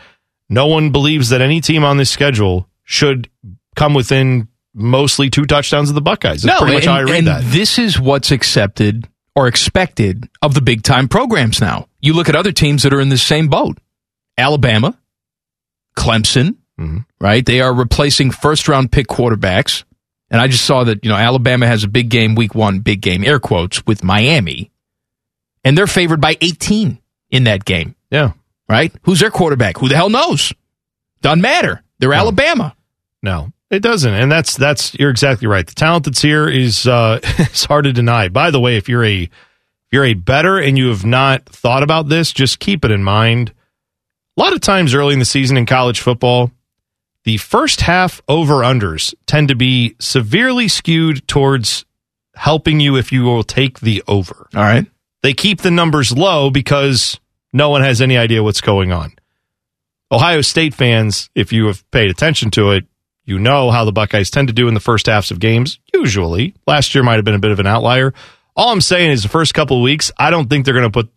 No 0.50 0.68
one 0.68 0.92
believes 0.92 1.30
that 1.30 1.42
any 1.42 1.62
team 1.62 1.84
on 1.84 1.98
this 1.98 2.10
schedule 2.10 2.68
should 2.84 3.30
come 3.76 3.94
within 3.94 4.48
mostly 4.74 5.30
two 5.30 5.46
touchdowns 5.46 5.90
of 5.90 5.96
the 5.96 6.02
Buckeyes. 6.02 6.44
That's 6.44 6.60
pretty 6.60 6.76
much 6.76 6.84
and, 6.84 6.92
how 6.92 7.00
I 7.00 7.04
read 7.04 7.18
and 7.20 7.28
that. 7.28 7.44
this 7.46 7.80
is 7.80 8.00
what's 8.00 8.32
accepted 8.32 9.08
or 9.36 9.48
expected 9.48 10.30
of 10.42 10.54
the 10.54 10.62
big 10.62 10.84
time 10.84 11.08
programs 11.08 11.60
now. 11.60 11.88
You 12.02 12.14
look 12.14 12.30
at 12.30 12.36
other 12.36 12.52
teams 12.52 12.84
that 12.84 12.94
are 12.94 13.02
in 13.02 13.10
the 13.10 13.18
same 13.18 13.48
boat. 13.48 13.78
Alabama, 14.38 14.98
Clemson, 15.98 16.56
Mm-hmm. 16.78 16.98
right? 17.22 17.46
They 17.46 17.62
are 17.62 17.74
replacing 17.74 18.32
first 18.32 18.68
round 18.68 18.92
pick 18.92 19.08
quarterbacks. 19.08 19.86
And 20.30 20.42
I 20.42 20.48
just 20.48 20.66
saw 20.66 20.84
that, 20.84 21.06
you 21.06 21.10
know, 21.10 21.16
Alabama 21.16 21.66
has 21.68 21.86
a 21.86 21.88
big 21.88 22.10
game 22.10 22.36
week 22.36 22.54
one, 22.54 22.80
big 22.80 23.00
game, 23.00 23.24
air 23.24 23.40
quotes, 23.40 23.86
with 23.86 24.04
Miami. 24.04 24.72
And 25.64 25.78
they're 25.78 25.88
favored 25.88 26.20
by 26.20 26.38
18 26.42 27.00
in 27.30 27.44
that 27.46 27.64
game, 27.64 27.96
Yeah. 28.12 28.34
right? 28.68 28.94
Who's 29.04 29.22
their 29.22 29.30
quarterback? 29.32 29.78
Who 29.78 29.88
the 29.88 29.96
hell 29.96 30.10
knows? 30.10 30.52
Doesn't 31.22 31.40
matter. 31.42 31.82
They're 32.00 32.14
Alabama. 32.14 32.76
No, 33.24 33.54
it 33.72 33.80
doesn't. 33.82 34.14
And 34.14 34.30
that's 34.30 34.58
that's 34.58 34.94
you're 34.96 35.12
exactly 35.12 35.48
right. 35.48 35.66
The 35.66 35.76
talent 35.76 36.04
that's 36.04 36.22
here 36.22 36.50
is 36.50 36.86
uh 36.86 37.20
is 37.40 37.64
hard 37.64 37.86
to 37.86 37.94
deny. 37.94 38.28
By 38.28 38.52
the 38.52 38.60
way, 38.60 38.76
if 38.76 38.90
you're 38.90 39.06
a 39.06 39.22
if 39.24 39.32
you're 39.94 40.04
a 40.04 40.14
better 40.14 40.58
and 40.60 40.78
you 40.78 40.90
have 40.90 41.06
not 41.06 41.46
thought 41.46 41.84
about 41.84 42.10
this, 42.10 42.34
just 42.34 42.60
keep 42.60 42.84
it 42.84 42.92
in 42.92 43.02
mind. 43.02 43.54
A 44.38 44.42
lot 44.42 44.54
of 44.54 44.60
times 44.62 44.94
early 44.94 45.14
in 45.14 45.20
the 45.20 45.26
season 45.26 45.58
in 45.58 45.66
college 45.66 46.02
football, 46.02 46.52
the 47.24 47.38
first 47.38 47.82
half 47.82 48.22
over 48.28 48.56
unders 48.56 49.14
tend 49.26 49.48
to 49.48 49.56
be 49.56 49.96
severely 50.00 50.68
skewed 50.68 51.28
towards 51.28 51.86
helping 52.36 52.80
you 52.80 52.98
if 52.98 53.12
you 53.12 53.24
will 53.24 53.44
take 53.44 53.80
the 53.80 54.04
over. 54.08 54.48
All 54.54 54.62
right. 54.62 54.86
They 55.24 55.34
keep 55.34 55.62
the 55.62 55.72
numbers 55.72 56.12
low 56.12 56.50
because 56.50 57.20
no 57.54 57.70
one 57.70 57.82
has 57.82 58.02
any 58.02 58.18
idea 58.18 58.44
what's 58.44 58.62
going 58.62 58.92
on. 58.92 59.14
Ohio 60.12 60.42
State 60.42 60.74
fans, 60.74 61.30
if 61.34 61.52
you 61.52 61.66
have 61.68 61.90
paid 61.90 62.12
attention 62.12 62.52
to 62.52 62.72
it, 62.72 62.86
you 63.24 63.40
know 63.40 63.72
how 63.72 63.86
the 63.86 63.92
Buckeyes 63.92 64.30
tend 64.30 64.50
to 64.50 64.54
do 64.54 64.68
in 64.68 64.76
the 64.76 64.80
first 64.80 65.08
halves 65.08 65.32
of 65.32 65.40
games. 65.40 65.80
Usually, 65.94 66.54
last 66.68 66.94
year 66.94 67.04
might 67.04 67.16
have 67.16 67.26
been 67.26 67.34
a 67.34 67.40
bit 67.40 67.52
of 67.52 67.60
an 67.60 67.66
outlier. 67.66 68.14
All 68.56 68.72
I'm 68.72 68.82
saying 68.82 69.12
is 69.12 69.24
the 69.24 69.30
first 69.30 69.54
couple 69.54 69.78
of 69.78 69.84
weeks, 69.84 70.12
I 70.18 70.30
don't 70.30 70.48
think 70.48 70.66
they're 70.66 70.76
going 70.76 70.92
to 70.92 70.92
put. 70.92 71.10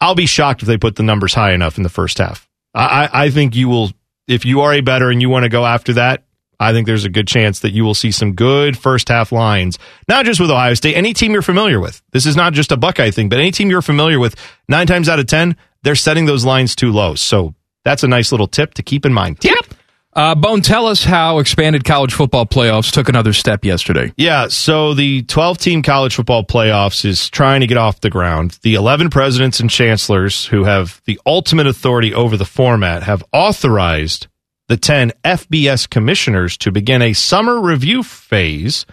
I'll 0.00 0.14
be 0.14 0.26
shocked 0.26 0.62
if 0.62 0.68
they 0.68 0.78
put 0.78 0.96
the 0.96 1.02
numbers 1.02 1.34
high 1.34 1.52
enough 1.52 1.76
in 1.76 1.82
the 1.82 1.88
first 1.88 2.18
half. 2.18 2.48
I, 2.74 3.08
I, 3.12 3.30
think 3.30 3.54
you 3.56 3.68
will, 3.68 3.90
if 4.26 4.44
you 4.44 4.60
are 4.60 4.72
a 4.72 4.80
better 4.80 5.10
and 5.10 5.20
you 5.20 5.28
want 5.28 5.42
to 5.42 5.48
go 5.48 5.66
after 5.66 5.94
that, 5.94 6.24
I 6.58 6.72
think 6.72 6.86
there's 6.86 7.04
a 7.04 7.10
good 7.10 7.26
chance 7.26 7.60
that 7.60 7.72
you 7.72 7.84
will 7.84 7.94
see 7.94 8.12
some 8.12 8.34
good 8.34 8.78
first 8.78 9.08
half 9.08 9.32
lines, 9.32 9.78
not 10.08 10.26
just 10.26 10.40
with 10.40 10.50
Ohio 10.50 10.74
State, 10.74 10.94
any 10.94 11.14
team 11.14 11.32
you're 11.32 11.42
familiar 11.42 11.80
with. 11.80 12.02
This 12.12 12.26
is 12.26 12.36
not 12.36 12.52
just 12.52 12.70
a 12.70 12.76
Buckeye 12.76 13.10
thing, 13.10 13.28
but 13.28 13.38
any 13.38 13.50
team 13.50 13.70
you're 13.70 13.82
familiar 13.82 14.18
with, 14.20 14.36
nine 14.68 14.86
times 14.86 15.08
out 15.08 15.18
of 15.18 15.26
10, 15.26 15.56
they're 15.82 15.94
setting 15.94 16.26
those 16.26 16.44
lines 16.44 16.76
too 16.76 16.92
low. 16.92 17.14
So 17.14 17.54
that's 17.84 18.02
a 18.02 18.08
nice 18.08 18.30
little 18.30 18.46
tip 18.46 18.74
to 18.74 18.82
keep 18.82 19.06
in 19.06 19.12
mind. 19.12 19.38
Yep. 19.42 19.74
Uh, 20.12 20.34
Bone, 20.34 20.60
tell 20.60 20.86
us 20.86 21.04
how 21.04 21.38
expanded 21.38 21.84
college 21.84 22.12
football 22.12 22.44
playoffs 22.44 22.90
took 22.90 23.08
another 23.08 23.32
step 23.32 23.64
yesterday. 23.64 24.12
Yeah, 24.16 24.48
so 24.48 24.92
the 24.94 25.22
12 25.22 25.58
team 25.58 25.82
college 25.82 26.16
football 26.16 26.44
playoffs 26.44 27.04
is 27.04 27.30
trying 27.30 27.60
to 27.60 27.68
get 27.68 27.76
off 27.76 28.00
the 28.00 28.10
ground. 28.10 28.58
The 28.62 28.74
11 28.74 29.10
presidents 29.10 29.60
and 29.60 29.70
chancellors 29.70 30.46
who 30.46 30.64
have 30.64 31.00
the 31.04 31.20
ultimate 31.24 31.68
authority 31.68 32.12
over 32.12 32.36
the 32.36 32.44
format 32.44 33.04
have 33.04 33.22
authorized 33.32 34.26
the 34.66 34.76
10 34.76 35.12
FBS 35.24 35.88
commissioners 35.88 36.56
to 36.58 36.72
begin 36.72 37.02
a 37.02 37.12
summer 37.12 37.60
review 37.60 38.02
phase 38.02 38.86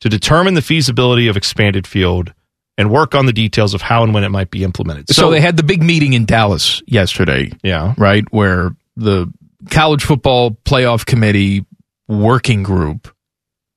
to 0.00 0.08
determine 0.08 0.54
the 0.54 0.62
feasibility 0.62 1.28
of 1.28 1.36
expanded 1.36 1.86
field 1.86 2.32
and 2.76 2.90
work 2.90 3.14
on 3.14 3.26
the 3.26 3.32
details 3.32 3.74
of 3.74 3.82
how 3.82 4.02
and 4.02 4.14
when 4.14 4.24
it 4.24 4.30
might 4.30 4.50
be 4.50 4.64
implemented. 4.64 5.08
So, 5.10 5.30
they 5.30 5.40
had 5.40 5.56
the 5.56 5.62
big 5.62 5.82
meeting 5.82 6.14
in 6.14 6.24
Dallas 6.24 6.82
yesterday. 6.86 7.52
Yeah. 7.62 7.94
Right? 7.96 8.24
Where 8.32 8.74
the 8.96 9.32
college 9.70 10.04
football 10.04 10.52
playoff 10.64 11.06
committee 11.06 11.64
working 12.08 12.62
group, 12.62 13.14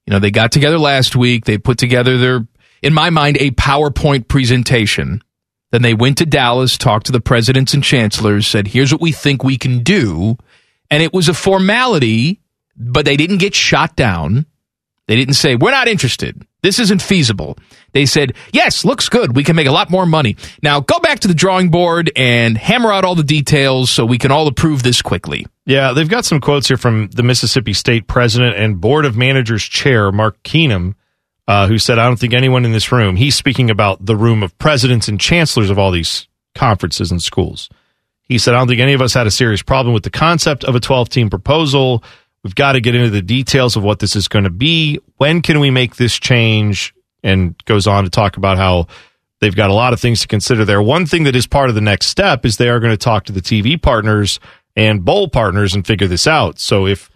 you 0.05 0.13
know, 0.13 0.19
they 0.19 0.31
got 0.31 0.51
together 0.51 0.77
last 0.79 1.15
week. 1.15 1.45
They 1.45 1.57
put 1.57 1.77
together 1.77 2.17
their, 2.17 2.47
in 2.81 2.93
my 2.93 3.09
mind, 3.09 3.37
a 3.37 3.51
PowerPoint 3.51 4.27
presentation. 4.27 5.21
Then 5.71 5.81
they 5.81 5.93
went 5.93 6.19
to 6.19 6.25
Dallas, 6.25 6.77
talked 6.77 7.07
to 7.07 7.11
the 7.11 7.19
presidents 7.19 7.73
and 7.73 7.83
chancellors, 7.83 8.47
said, 8.47 8.67
here's 8.67 8.91
what 8.91 9.01
we 9.01 9.11
think 9.11 9.43
we 9.43 9.57
can 9.57 9.83
do. 9.83 10.37
And 10.89 11.03
it 11.03 11.13
was 11.13 11.27
a 11.27 11.33
formality, 11.33 12.41
but 12.77 13.03
they 13.03 13.17
didn't 13.17 13.39
get 13.39 13.53
shot 13.53 13.97
down. 13.97 14.45
They 15.07 15.15
didn't 15.15 15.35
say, 15.35 15.55
we're 15.55 15.71
not 15.71 15.87
interested. 15.87 16.45
This 16.63 16.79
isn't 16.79 17.01
feasible. 17.01 17.57
They 17.93 18.05
said, 18.05 18.33
yes, 18.51 18.83
looks 18.83 19.07
good. 19.07 19.35
We 19.35 19.43
can 19.45 19.55
make 19.55 19.67
a 19.67 19.71
lot 19.71 19.89
more 19.89 20.05
money. 20.05 20.35
Now 20.61 20.81
go 20.81 20.99
back 20.99 21.19
to 21.19 21.29
the 21.29 21.33
drawing 21.33 21.69
board 21.69 22.11
and 22.15 22.57
hammer 22.57 22.91
out 22.91 23.05
all 23.05 23.15
the 23.15 23.23
details 23.23 23.89
so 23.89 24.05
we 24.05 24.17
can 24.17 24.31
all 24.31 24.47
approve 24.47 24.83
this 24.83 25.01
quickly. 25.01 25.47
Yeah, 25.65 25.93
they've 25.93 26.09
got 26.09 26.25
some 26.25 26.41
quotes 26.41 26.67
here 26.67 26.77
from 26.77 27.07
the 27.07 27.23
Mississippi 27.23 27.73
State 27.73 28.07
president 28.07 28.57
and 28.57 28.81
board 28.81 29.05
of 29.05 29.15
managers 29.15 29.63
chair, 29.63 30.11
Mark 30.11 30.41
Keenum, 30.43 30.95
uh, 31.47 31.67
who 31.67 31.77
said, 31.77 31.99
I 31.99 32.05
don't 32.05 32.19
think 32.19 32.33
anyone 32.33 32.65
in 32.65 32.73
this 32.73 32.91
room, 32.91 33.15
he's 33.15 33.35
speaking 33.35 33.69
about 33.69 34.05
the 34.05 34.15
room 34.15 34.43
of 34.43 34.57
presidents 34.57 35.07
and 35.07 35.19
chancellors 35.19 35.69
of 35.69 35.79
all 35.79 35.91
these 35.91 36.27
conferences 36.53 37.11
and 37.11 37.23
schools. 37.23 37.69
He 38.23 38.37
said, 38.37 38.53
I 38.53 38.57
don't 38.57 38.67
think 38.67 38.81
any 38.81 38.93
of 38.93 39.01
us 39.01 39.13
had 39.13 39.25
a 39.25 39.31
serious 39.31 39.61
problem 39.61 39.93
with 39.93 40.03
the 40.03 40.09
concept 40.09 40.65
of 40.65 40.75
a 40.75 40.81
12 40.81 41.07
team 41.07 41.29
proposal. 41.29 42.03
We've 42.47 42.55
got 42.55 42.71
to 42.73 42.79
get 42.79 42.95
into 42.95 43.09
the 43.09 43.21
details 43.21 43.75
of 43.75 43.83
what 43.83 43.99
this 43.99 44.15
is 44.15 44.29
going 44.29 44.45
to 44.45 44.49
be. 44.49 45.01
When 45.17 45.41
can 45.41 45.59
we 45.59 45.69
make 45.69 45.97
this 45.97 46.17
change? 46.17 46.93
And 47.21 47.61
goes 47.65 47.87
on 47.87 48.05
to 48.05 48.09
talk 48.09 48.37
about 48.37 48.55
how 48.55 48.87
they've 49.41 49.53
got 49.53 49.69
a 49.69 49.73
lot 49.73 49.91
of 49.91 49.99
things 49.99 50.21
to 50.21 50.29
consider 50.29 50.63
there. 50.63 50.81
One 50.81 51.05
thing 51.05 51.25
that 51.25 51.35
is 51.35 51.45
part 51.45 51.67
of 51.67 51.75
the 51.75 51.81
next 51.81 52.07
step 52.07 52.45
is 52.45 52.55
they 52.55 52.69
are 52.69 52.79
going 52.79 52.93
to 52.93 52.97
talk 52.97 53.25
to 53.25 53.33
the 53.33 53.41
TV 53.41 53.81
partners 53.81 54.39
and 54.77 55.03
bowl 55.03 55.27
partners 55.27 55.75
and 55.75 55.85
figure 55.85 56.07
this 56.07 56.25
out. 56.25 56.57
So 56.57 56.87
if, 56.87 57.09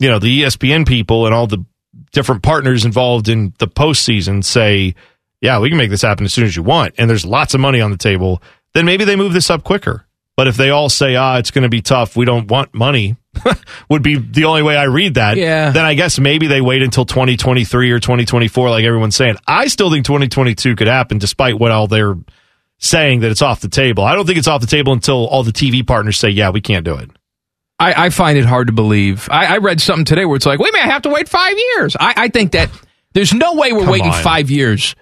you 0.00 0.08
know, 0.08 0.18
the 0.18 0.42
ESPN 0.42 0.84
people 0.84 1.26
and 1.26 1.34
all 1.34 1.46
the 1.46 1.64
different 2.10 2.42
partners 2.42 2.84
involved 2.84 3.28
in 3.28 3.54
the 3.60 3.68
postseason 3.68 4.42
say, 4.42 4.96
yeah, 5.40 5.60
we 5.60 5.68
can 5.68 5.78
make 5.78 5.90
this 5.90 6.02
happen 6.02 6.24
as 6.24 6.34
soon 6.34 6.46
as 6.46 6.56
you 6.56 6.64
want, 6.64 6.92
and 6.98 7.08
there's 7.08 7.24
lots 7.24 7.54
of 7.54 7.60
money 7.60 7.80
on 7.80 7.92
the 7.92 7.96
table, 7.96 8.42
then 8.74 8.84
maybe 8.84 9.04
they 9.04 9.14
move 9.14 9.32
this 9.32 9.48
up 9.48 9.62
quicker. 9.62 10.06
But 10.36 10.48
if 10.48 10.56
they 10.56 10.70
all 10.70 10.88
say, 10.88 11.14
ah, 11.14 11.38
it's 11.38 11.50
going 11.52 11.62
to 11.62 11.68
be 11.68 11.82
tough, 11.82 12.16
we 12.16 12.24
don't 12.24 12.50
want 12.50 12.74
money, 12.74 13.16
would 13.90 14.02
be 14.02 14.16
the 14.16 14.44
only 14.44 14.62
way 14.62 14.76
I 14.76 14.84
read 14.84 15.14
that. 15.14 15.36
Yeah. 15.36 15.70
Then 15.70 15.84
I 15.84 15.94
guess 15.94 16.18
maybe 16.18 16.46
they 16.46 16.60
wait 16.60 16.82
until 16.82 17.04
2023 17.04 17.90
or 17.90 18.00
2024, 18.00 18.70
like 18.70 18.84
everyone's 18.84 19.16
saying. 19.16 19.36
I 19.46 19.68
still 19.68 19.90
think 19.90 20.04
2022 20.06 20.76
could 20.76 20.86
happen 20.86 21.18
despite 21.18 21.58
what 21.58 21.70
all 21.70 21.86
they're 21.86 22.16
saying 22.78 23.20
that 23.20 23.30
it's 23.30 23.42
off 23.42 23.60
the 23.60 23.68
table. 23.68 24.04
I 24.04 24.14
don't 24.14 24.26
think 24.26 24.38
it's 24.38 24.48
off 24.48 24.60
the 24.60 24.66
table 24.66 24.92
until 24.92 25.26
all 25.26 25.42
the 25.42 25.52
TV 25.52 25.86
partners 25.86 26.18
say, 26.18 26.28
yeah, 26.28 26.50
we 26.50 26.60
can't 26.60 26.84
do 26.84 26.96
it. 26.96 27.10
I, 27.78 28.06
I 28.06 28.10
find 28.10 28.38
it 28.38 28.44
hard 28.44 28.68
to 28.68 28.72
believe. 28.72 29.28
I, 29.30 29.54
I 29.54 29.58
read 29.58 29.80
something 29.80 30.04
today 30.04 30.24
where 30.24 30.36
it's 30.36 30.46
like, 30.46 30.58
we 30.58 30.70
may 30.72 30.80
I 30.80 30.86
have 30.86 31.02
to 31.02 31.10
wait 31.10 31.28
five 31.28 31.56
years. 31.56 31.96
I, 31.98 32.14
I 32.16 32.28
think 32.28 32.52
that 32.52 32.70
there's 33.12 33.34
no 33.34 33.54
way 33.54 33.72
we're 33.72 33.80
Come 33.80 33.90
waiting 33.90 34.10
on. 34.10 34.22
five 34.22 34.50
years. 34.50 34.94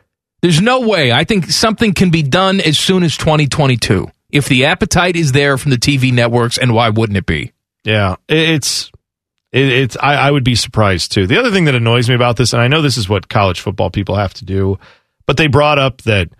There's 0.42 0.60
no 0.60 0.80
way. 0.80 1.12
I 1.12 1.24
think 1.24 1.46
something 1.46 1.94
can 1.94 2.10
be 2.10 2.22
done 2.22 2.60
as 2.60 2.78
soon 2.78 3.02
as 3.02 3.16
2022 3.16 4.10
if 4.34 4.46
the 4.48 4.64
appetite 4.66 5.14
is 5.14 5.30
there 5.30 5.56
from 5.56 5.70
the 5.70 5.78
TV 5.78 6.12
networks, 6.12 6.58
and 6.58 6.74
why 6.74 6.90
wouldn't 6.90 7.16
it 7.16 7.24
be? 7.24 7.52
Yeah, 7.84 8.16
it's 8.28 8.90
it, 9.52 9.68
it's. 9.68 9.96
I, 10.00 10.14
I 10.14 10.30
would 10.30 10.44
be 10.44 10.54
surprised 10.54 11.12
too. 11.12 11.26
The 11.26 11.38
other 11.38 11.50
thing 11.50 11.66
that 11.66 11.74
annoys 11.74 12.08
me 12.08 12.14
about 12.14 12.36
this, 12.36 12.52
and 12.52 12.60
I 12.60 12.68
know 12.68 12.82
this 12.82 12.96
is 12.96 13.08
what 13.08 13.28
college 13.28 13.60
football 13.60 13.90
people 13.90 14.16
have 14.16 14.34
to 14.34 14.44
do, 14.44 14.78
but 15.26 15.36
they 15.36 15.46
brought 15.46 15.78
up 15.78 16.02
that 16.02 16.30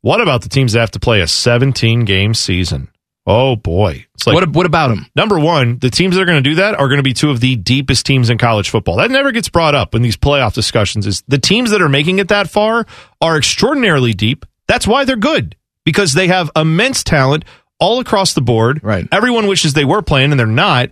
what 0.00 0.20
about 0.20 0.42
the 0.42 0.48
teams 0.48 0.72
that 0.72 0.80
have 0.80 0.90
to 0.92 1.00
play 1.00 1.20
a 1.20 1.28
17 1.28 2.04
game 2.04 2.34
season? 2.34 2.90
Oh 3.26 3.56
boy, 3.56 4.04
it's 4.14 4.26
like 4.26 4.34
what, 4.34 4.48
what 4.50 4.66
about 4.66 4.88
them? 4.88 5.06
number 5.14 5.38
one, 5.38 5.78
the 5.78 5.88
teams 5.88 6.14
that 6.14 6.22
are 6.22 6.26
going 6.26 6.42
to 6.42 6.50
do 6.50 6.56
that 6.56 6.74
are 6.74 6.88
going 6.88 6.98
to 6.98 7.04
be 7.04 7.14
two 7.14 7.30
of 7.30 7.40
the 7.40 7.56
deepest 7.56 8.04
teams 8.04 8.28
in 8.28 8.36
college 8.36 8.68
football. 8.68 8.96
That 8.96 9.10
never 9.10 9.32
gets 9.32 9.48
brought 9.48 9.74
up 9.74 9.94
in 9.94 10.02
these 10.02 10.16
playoff 10.16 10.52
discussions. 10.52 11.06
Is 11.06 11.22
the 11.28 11.38
teams 11.38 11.70
that 11.70 11.80
are 11.80 11.88
making 11.88 12.18
it 12.18 12.28
that 12.28 12.50
far 12.50 12.86
are 13.20 13.38
extraordinarily 13.38 14.12
deep. 14.12 14.44
That's 14.66 14.86
why 14.86 15.04
they're 15.04 15.16
good 15.16 15.56
because 15.84 16.12
they 16.12 16.26
have 16.28 16.50
immense 16.56 17.04
talent 17.04 17.44
all 17.84 18.00
across 18.00 18.32
the 18.32 18.40
board. 18.40 18.80
Right. 18.82 19.06
Everyone 19.12 19.46
wishes 19.46 19.74
they 19.74 19.84
were 19.84 20.00
playing 20.00 20.30
and 20.30 20.40
they're 20.40 20.46
not. 20.46 20.90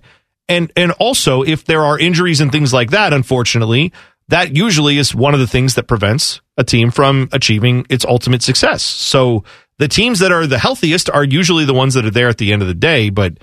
And 0.49 0.71
and 0.77 0.93
also 0.93 1.43
if 1.43 1.65
there 1.65 1.83
are 1.83 1.99
injuries 1.99 2.41
and 2.41 2.53
things 2.53 2.73
like 2.73 2.91
that, 2.91 3.15
unfortunately, 3.15 3.93
that 4.29 4.55
usually 4.55 4.99
is 4.99 5.15
one 5.15 5.33
of 5.33 5.41
the 5.41 5.47
things 5.47 5.75
that 5.77 5.89
prevents 5.89 6.43
a 6.59 6.65
team 6.65 6.91
from 6.91 7.31
achieving 7.33 7.87
its 7.89 8.05
ultimate 8.05 8.43
success. 8.43 8.83
So 8.83 9.45
the 9.79 9.89
teams 9.89 10.19
that 10.19 10.33
are 10.33 10.47
the 10.47 10.59
healthiest 10.59 11.09
are 11.09 11.25
usually 11.25 11.65
the 11.65 11.75
ones 11.75 11.95
that 11.95 12.05
are 12.05 12.11
there 12.11 12.29
at 12.29 12.39
the 12.39 12.53
end 12.53 12.61
of 12.61 12.69
the 12.69 12.75
day. 12.75 13.09
But 13.09 13.39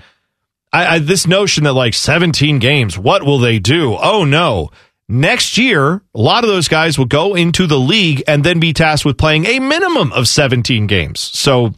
I, 0.72 0.86
I, 0.86 0.98
this 1.00 1.26
notion 1.26 1.64
that 1.64 1.72
like 1.72 1.94
17 1.94 2.60
games, 2.60 2.96
what 2.96 3.24
will 3.24 3.38
they 3.38 3.58
do? 3.58 3.96
Oh 4.00 4.24
no. 4.24 4.70
Next 5.08 5.58
year, 5.58 6.02
a 6.14 6.20
lot 6.20 6.44
of 6.44 6.50
those 6.50 6.68
guys 6.68 6.96
will 6.96 7.06
go 7.06 7.34
into 7.34 7.66
the 7.66 7.80
league 7.80 8.22
and 8.28 8.44
then 8.44 8.60
be 8.60 8.72
tasked 8.72 9.04
with 9.04 9.18
playing 9.18 9.44
a 9.46 9.58
minimum 9.58 10.12
of 10.12 10.28
17 10.28 10.86
games. 10.86 11.18
So 11.18 11.74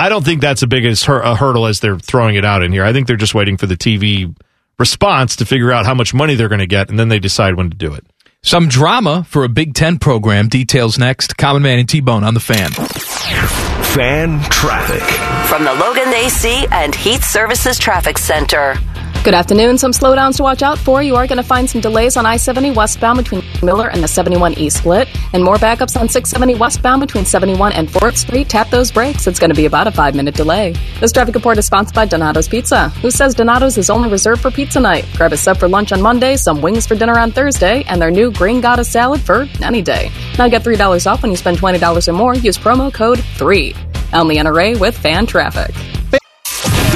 I 0.00 0.08
don't 0.08 0.24
think 0.24 0.40
that's 0.40 0.62
a 0.62 0.66
big 0.66 0.86
as 0.86 1.02
hur- 1.04 1.20
a 1.20 1.34
hurdle 1.34 1.66
as 1.66 1.80
they're 1.80 1.98
throwing 1.98 2.36
it 2.36 2.44
out 2.44 2.62
in 2.62 2.72
here. 2.72 2.84
I 2.84 2.92
think 2.94 3.06
they're 3.06 3.16
just 3.16 3.34
waiting 3.34 3.58
for 3.58 3.66
the 3.66 3.76
TV 3.76 4.34
response 4.78 5.36
to 5.36 5.44
figure 5.44 5.70
out 5.70 5.84
how 5.84 5.92
much 5.92 6.14
money 6.14 6.36
they're 6.36 6.48
going 6.48 6.60
to 6.60 6.66
get, 6.66 6.88
and 6.88 6.98
then 6.98 7.08
they 7.08 7.18
decide 7.18 7.54
when 7.54 7.68
to 7.68 7.76
do 7.76 7.92
it. 7.92 8.06
Some 8.42 8.68
drama 8.68 9.24
for 9.28 9.44
a 9.44 9.48
Big 9.50 9.74
Ten 9.74 9.98
program. 9.98 10.48
Details 10.48 10.98
next. 10.98 11.36
Common 11.36 11.62
Man 11.62 11.78
and 11.78 11.86
T 11.86 12.00
Bone 12.00 12.24
on 12.24 12.32
the 12.32 12.40
fan. 12.40 12.70
Fan 12.70 14.40
traffic. 14.48 15.02
From 15.50 15.64
the 15.64 15.74
Logan 15.74 16.14
AC 16.14 16.66
and 16.72 16.94
Heat 16.94 17.20
Services 17.20 17.78
Traffic 17.78 18.16
Center. 18.16 18.76
Good 19.22 19.34
afternoon. 19.34 19.76
Some 19.76 19.92
slowdowns 19.92 20.38
to 20.38 20.42
watch 20.42 20.62
out 20.62 20.78
for. 20.78 21.02
You 21.02 21.14
are 21.14 21.26
going 21.26 21.36
to 21.36 21.42
find 21.42 21.68
some 21.68 21.82
delays 21.82 22.16
on 22.16 22.24
I 22.24 22.38
70 22.38 22.70
westbound 22.70 23.18
between 23.18 23.42
Miller 23.62 23.90
and 23.90 24.02
the 24.02 24.08
71 24.08 24.54
E 24.54 24.70
split, 24.70 25.08
and 25.34 25.44
more 25.44 25.56
backups 25.56 26.00
on 26.00 26.08
670 26.08 26.54
westbound 26.54 27.02
between 27.02 27.26
71 27.26 27.72
and 27.72 27.86
4th 27.86 28.16
Street. 28.16 28.48
Tap 28.48 28.70
those 28.70 28.90
brakes. 28.90 29.26
It's 29.26 29.38
going 29.38 29.50
to 29.50 29.54
be 29.54 29.66
about 29.66 29.86
a 29.86 29.92
five 29.92 30.14
minute 30.14 30.34
delay. 30.34 30.74
This 31.00 31.12
traffic 31.12 31.34
report 31.34 31.58
is 31.58 31.66
sponsored 31.66 31.94
by 31.94 32.06
Donato's 32.06 32.48
Pizza. 32.48 32.88
Who 33.02 33.10
says 33.10 33.34
Donato's 33.34 33.76
is 33.76 33.90
only 33.90 34.08
reserved 34.08 34.40
for 34.40 34.50
pizza 34.50 34.80
night? 34.80 35.04
Grab 35.16 35.34
a 35.34 35.36
sub 35.36 35.58
for 35.58 35.68
lunch 35.68 35.92
on 35.92 36.00
Monday, 36.00 36.38
some 36.38 36.62
wings 36.62 36.86
for 36.86 36.94
dinner 36.94 37.18
on 37.18 37.30
Thursday, 37.30 37.84
and 37.88 38.00
their 38.00 38.10
new 38.10 38.32
Green 38.32 38.62
Goddess 38.62 38.90
salad 38.90 39.20
for 39.20 39.46
any 39.62 39.82
day. 39.82 40.10
Now 40.38 40.48
get 40.48 40.62
$3 40.62 41.06
off 41.06 41.20
when 41.20 41.30
you 41.30 41.36
spend 41.36 41.58
$20 41.58 42.08
or 42.08 42.12
more. 42.14 42.34
Use 42.36 42.56
promo 42.56 42.90
code 42.92 43.22
3. 43.36 43.74
I'm 44.14 44.28
Leanna 44.28 44.50
Ray 44.50 44.76
with 44.76 44.96
Fan 44.96 45.26
Traffic. 45.26 45.74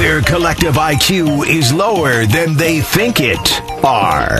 Their 0.05 0.21
collective 0.21 0.75
IQ 0.75 1.47
is 1.47 1.73
lower 1.73 2.27
than 2.27 2.55
they 2.55 2.79
think 2.79 3.19
it 3.19 3.59
are. 3.83 4.39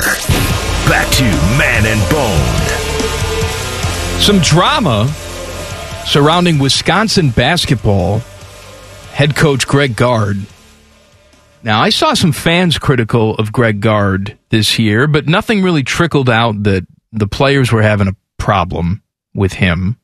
Back 0.88 1.11
to 1.13 1.24
Man 1.57 1.88
and 1.88 1.99
Bone. 2.11 4.22
Some 4.22 4.41
drama 4.41 5.11
surrounding 6.05 6.59
Wisconsin 6.59 7.32
basketball 7.32 8.20
head 9.11 9.36
coach 9.36 9.66
Greg 9.66 9.95
Gard. 9.95 10.38
Now, 11.63 11.82
I 11.82 11.89
saw 11.89 12.13
some 12.13 12.32
fans 12.32 12.78
critical 12.78 13.34
of 13.34 13.51
Greg 13.51 13.82
Gard 13.82 14.38
this 14.49 14.78
year, 14.78 15.07
but 15.07 15.26
nothing 15.26 15.63
really 15.63 15.82
trickled 15.82 16.30
out 16.30 16.61
that 16.61 16.86
the 17.11 17.28
players 17.28 17.72
were 17.72 17.82
having 17.82 18.07
a 18.07 18.16
problem 18.38 19.01
with 19.34 19.53
him. 19.53 19.97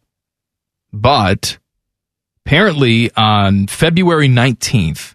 But 0.92 1.60
apparently, 2.48 3.12
on 3.16 3.68
February 3.68 4.28
19th, 4.28 5.14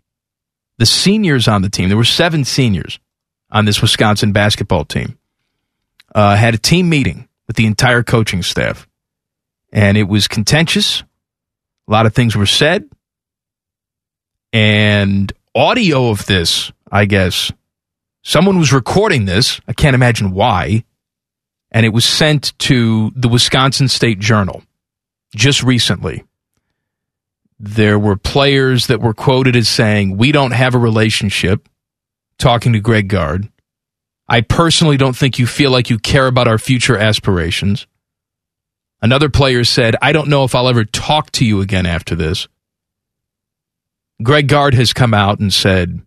the 0.79 0.87
seniors 0.87 1.49
on 1.49 1.63
the 1.63 1.71
team, 1.71 1.89
there 1.89 1.97
were 1.97 2.05
seven 2.05 2.45
seniors 2.45 2.99
on 3.51 3.65
this 3.65 3.81
Wisconsin 3.81 4.33
basketball 4.33 4.85
team, 4.85 5.19
uh, 6.15 6.37
had 6.37 6.55
a 6.55 6.59
team 6.59 6.89
meeting 6.89 7.29
with 7.47 7.57
the 7.57 7.67
entire 7.67 8.03
coaching 8.03 8.43
staff. 8.43 8.87
And 9.73 9.97
it 9.97 10.05
was 10.09 10.29
contentious. 10.29 11.03
A 11.89 11.93
lot 11.93 12.07
of 12.07 12.15
things 12.15 12.37
were 12.37 12.47
said. 12.47 12.89
and 14.53 15.33
audio 15.55 16.11
of 16.11 16.27
this, 16.27 16.73
I 16.91 17.05
guess. 17.07 17.53
Someone 18.23 18.59
was 18.59 18.73
recording 18.73 19.25
this. 19.25 19.61
I 19.69 19.73
can't 19.73 19.95
imagine 19.95 20.33
why. 20.33 20.85
And 21.71 21.85
it 21.87 21.93
was 21.93 22.05
sent 22.05 22.59
to 22.61 23.13
the 23.15 23.29
Wisconsin 23.29 23.89
State 23.89 24.19
Journal 24.19 24.63
just 25.35 25.63
recently. 25.63 26.25
There 27.59 27.99
were 27.99 28.17
players 28.17 28.87
that 28.89 29.01
were 29.01 29.15
quoted 29.15 29.57
as 29.57 29.69
saying, 29.69 30.17
We 30.17 30.33
don't 30.33 30.53
have 30.53 30.75
a 30.75 30.79
relationship, 30.79 31.69
talking 32.39 32.73
to 32.75 32.81
Greg 32.81 33.09
Gard. 33.09 33.49
I 34.29 34.41
personally 34.41 34.97
don't 34.97 35.17
think 35.17 35.39
you 35.39 35.47
feel 35.47 35.71
like 35.71 35.89
you 35.89 35.99
care 35.99 36.27
about 36.27 36.49
our 36.49 36.59
future 36.59 36.97
aspirations. 36.97 37.87
Another 39.01 39.29
player 39.29 39.63
said, 39.65 39.95
I 40.03 40.13
don't 40.13 40.29
know 40.29 40.45
if 40.45 40.55
I'll 40.55 40.69
ever 40.69 40.85
talk 40.85 41.31
to 41.33 41.45
you 41.45 41.61
again 41.61 41.87
after 41.87 42.15
this. 42.15 42.49
Greg 44.23 44.49
Gard 44.49 44.75
has 44.75 44.93
come 44.93 45.15
out 45.15 45.39
and 45.39 45.53
said, 45.53 46.03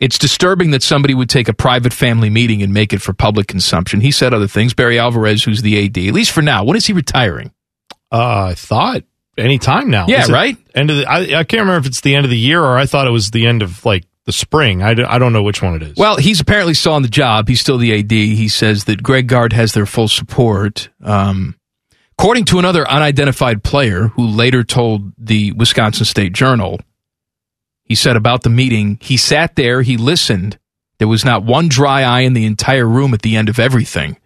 It's 0.00 0.18
disturbing 0.18 0.70
that 0.72 0.82
somebody 0.82 1.14
would 1.14 1.30
take 1.30 1.48
a 1.48 1.54
private 1.54 1.92
family 1.92 2.30
meeting 2.30 2.62
and 2.62 2.74
make 2.74 2.92
it 2.92 3.00
for 3.00 3.12
public 3.12 3.46
consumption. 3.46 4.00
He 4.00 4.10
said 4.10 4.34
other 4.34 4.48
things. 4.48 4.74
Barry 4.74 4.98
Alvarez, 4.98 5.44
who's 5.44 5.62
the 5.62 5.84
AD, 5.84 5.96
at 5.98 6.14
least 6.14 6.32
for 6.32 6.42
now, 6.42 6.64
when 6.64 6.76
is 6.76 6.86
he 6.86 6.92
retiring? 6.92 7.52
Uh, 8.10 8.48
I 8.50 8.54
thought 8.54 9.04
any 9.38 9.58
time 9.58 9.90
now. 9.90 10.06
Yeah, 10.08 10.22
Is 10.22 10.30
right? 10.30 10.56
End 10.74 10.90
of 10.90 10.96
the, 10.98 11.06
I, 11.06 11.20
I 11.40 11.44
can't 11.44 11.60
remember 11.60 11.78
if 11.78 11.86
it's 11.86 12.00
the 12.00 12.14
end 12.14 12.24
of 12.24 12.30
the 12.30 12.38
year 12.38 12.62
or 12.62 12.76
I 12.76 12.86
thought 12.86 13.06
it 13.06 13.10
was 13.12 13.30
the 13.30 13.46
end 13.46 13.62
of 13.62 13.84
like 13.84 14.04
the 14.26 14.32
spring. 14.32 14.82
I, 14.82 14.94
d- 14.94 15.04
I 15.04 15.18
don't 15.18 15.32
know 15.32 15.42
which 15.42 15.62
one 15.62 15.74
it 15.76 15.82
is. 15.82 15.96
Well, 15.96 16.16
he's 16.16 16.40
apparently 16.40 16.74
still 16.74 16.92
on 16.92 17.02
the 17.02 17.08
job. 17.08 17.48
He's 17.48 17.60
still 17.60 17.78
the 17.78 17.98
AD. 17.98 18.10
He 18.10 18.48
says 18.48 18.84
that 18.84 19.02
Greg 19.02 19.26
Gard 19.26 19.52
has 19.52 19.72
their 19.72 19.86
full 19.86 20.08
support. 20.08 20.90
Um, 21.02 21.56
according 22.18 22.44
to 22.46 22.58
another 22.58 22.86
unidentified 22.88 23.62
player 23.62 24.08
who 24.08 24.26
later 24.26 24.64
told 24.64 25.12
the 25.16 25.52
Wisconsin 25.52 26.04
State 26.04 26.34
Journal, 26.34 26.78
he 27.84 27.94
said 27.94 28.16
about 28.16 28.42
the 28.42 28.50
meeting, 28.50 28.98
he 29.00 29.16
sat 29.16 29.56
there, 29.56 29.80
he 29.80 29.96
listened. 29.96 30.58
There 30.98 31.08
was 31.08 31.24
not 31.24 31.44
one 31.44 31.68
dry 31.68 32.02
eye 32.02 32.20
in 32.20 32.34
the 32.34 32.44
entire 32.44 32.86
room 32.86 33.14
at 33.14 33.22
the 33.22 33.36
end 33.36 33.48
of 33.48 33.58
everything. 33.58 34.18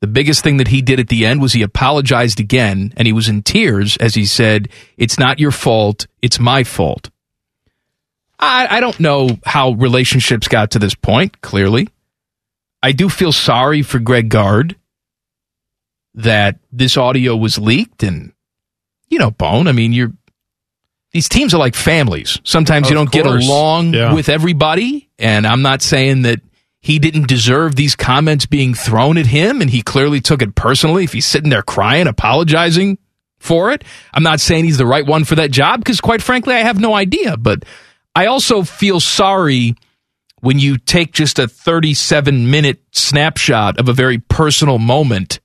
The 0.00 0.06
biggest 0.06 0.44
thing 0.44 0.58
that 0.58 0.68
he 0.68 0.80
did 0.80 1.00
at 1.00 1.08
the 1.08 1.26
end 1.26 1.40
was 1.40 1.52
he 1.54 1.62
apologized 1.62 2.38
again, 2.38 2.92
and 2.96 3.06
he 3.06 3.12
was 3.12 3.28
in 3.28 3.42
tears 3.42 3.96
as 3.96 4.14
he 4.14 4.26
said, 4.26 4.68
It's 4.96 5.18
not 5.18 5.38
your 5.40 5.50
fault, 5.50 6.06
it's 6.22 6.38
my 6.38 6.62
fault. 6.64 7.10
I, 8.38 8.68
I 8.76 8.80
don't 8.80 9.00
know 9.00 9.38
how 9.44 9.72
relationships 9.72 10.46
got 10.46 10.70
to 10.72 10.78
this 10.78 10.94
point, 10.94 11.40
clearly. 11.40 11.88
I 12.80 12.92
do 12.92 13.08
feel 13.08 13.32
sorry 13.32 13.82
for 13.82 13.98
Greg 13.98 14.28
Gard 14.28 14.76
that 16.14 16.58
this 16.72 16.96
audio 16.96 17.36
was 17.36 17.58
leaked 17.58 18.02
and 18.02 18.32
you 19.08 19.18
know, 19.18 19.30
Bone, 19.30 19.66
I 19.68 19.72
mean 19.72 19.92
you're 19.92 20.12
these 21.12 21.28
teams 21.28 21.54
are 21.54 21.58
like 21.58 21.74
families. 21.74 22.38
Sometimes 22.44 22.88
you 22.90 22.94
don't 22.94 23.10
get 23.10 23.24
along 23.26 23.94
Yeah. 23.94 24.12
with 24.12 24.28
everybody, 24.28 25.08
and 25.18 25.46
I'm 25.46 25.62
not 25.62 25.80
saying 25.82 26.22
that 26.22 26.40
he 26.80 26.98
didn't 26.98 27.28
deserve 27.28 27.74
these 27.74 27.96
comments 27.96 28.46
being 28.46 28.74
thrown 28.74 29.18
at 29.18 29.26
him 29.26 29.60
and 29.60 29.70
he 29.70 29.82
clearly 29.82 30.20
took 30.20 30.42
it 30.42 30.54
personally 30.54 31.04
if 31.04 31.12
he's 31.12 31.26
sitting 31.26 31.50
there 31.50 31.62
crying, 31.62 32.06
apologizing 32.06 32.98
for 33.38 33.70
it. 33.70 33.84
I'm 34.12 34.22
not 34.22 34.40
saying 34.40 34.64
he's 34.64 34.78
the 34.78 34.86
right 34.86 35.06
one 35.06 35.24
for 35.24 35.34
that 35.36 35.50
job 35.50 35.80
because 35.80 36.00
quite 36.00 36.22
frankly 36.22 36.54
I 36.54 36.60
have 36.60 36.80
no 36.80 36.94
idea, 36.94 37.36
but 37.36 37.64
I 38.14 38.26
also 38.26 38.62
feel 38.62 39.00
sorry 39.00 39.74
when 40.40 40.58
you 40.58 40.78
take 40.78 41.12
just 41.12 41.38
a 41.38 41.48
37 41.48 42.50
minute 42.50 42.80
snapshot 42.92 43.78
of 43.78 43.88
a 43.88 43.92
very 43.92 44.18
personal 44.18 44.78
moment 44.78 45.40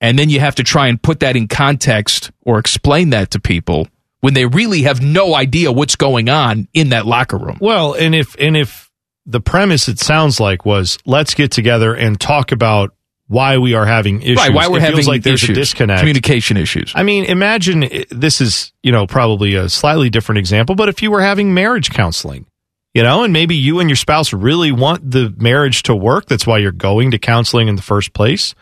and 0.00 0.18
then 0.18 0.28
you 0.28 0.40
have 0.40 0.56
to 0.56 0.62
try 0.62 0.88
and 0.88 1.02
put 1.02 1.20
that 1.20 1.36
in 1.36 1.48
context 1.48 2.30
or 2.42 2.58
explain 2.58 3.10
that 3.10 3.30
to 3.32 3.40
people 3.40 3.88
when 4.20 4.34
they 4.34 4.46
really 4.46 4.82
have 4.82 5.02
no 5.02 5.34
idea 5.34 5.70
what's 5.70 5.96
going 5.96 6.28
on 6.28 6.68
in 6.72 6.90
that 6.90 7.06
locker 7.06 7.36
room. 7.36 7.58
Well, 7.60 7.92
and 7.92 8.14
if 8.14 8.34
and 8.38 8.56
if 8.56 8.90
the 9.26 9.40
premise 9.40 9.88
it 9.88 9.98
sounds 9.98 10.40
like 10.40 10.64
was 10.64 10.98
let's 11.06 11.34
get 11.34 11.50
together 11.50 11.94
and 11.94 12.20
talk 12.20 12.52
about 12.52 12.94
why 13.26 13.56
we 13.58 13.74
are 13.74 13.86
having 13.86 14.20
issues. 14.20 14.36
Right, 14.36 14.52
why 14.54 14.68
we're 14.68 14.78
it 14.78 14.80
feels 14.80 14.90
having 14.90 15.06
like 15.06 15.22
there's 15.22 15.42
issues, 15.42 15.56
a 15.56 15.60
disconnect. 15.60 16.00
communication 16.00 16.56
issues. 16.56 16.92
I 16.94 17.02
mean, 17.02 17.24
imagine 17.24 17.88
this 18.10 18.40
is, 18.40 18.72
you 18.82 18.92
know, 18.92 19.06
probably 19.06 19.54
a 19.54 19.68
slightly 19.68 20.10
different 20.10 20.38
example, 20.38 20.74
but 20.74 20.88
if 20.88 21.02
you 21.02 21.10
were 21.10 21.22
having 21.22 21.54
marriage 21.54 21.90
counseling, 21.90 22.46
you 22.92 23.02
know, 23.02 23.24
and 23.24 23.32
maybe 23.32 23.56
you 23.56 23.80
and 23.80 23.88
your 23.88 23.96
spouse 23.96 24.32
really 24.32 24.72
want 24.72 25.10
the 25.10 25.34
marriage 25.38 25.82
to 25.84 25.96
work, 25.96 26.26
that's 26.26 26.46
why 26.46 26.58
you're 26.58 26.70
going 26.70 27.10
to 27.12 27.18
counseling 27.18 27.68
in 27.68 27.76
the 27.76 27.82
first 27.82 28.12
place, 28.12 28.54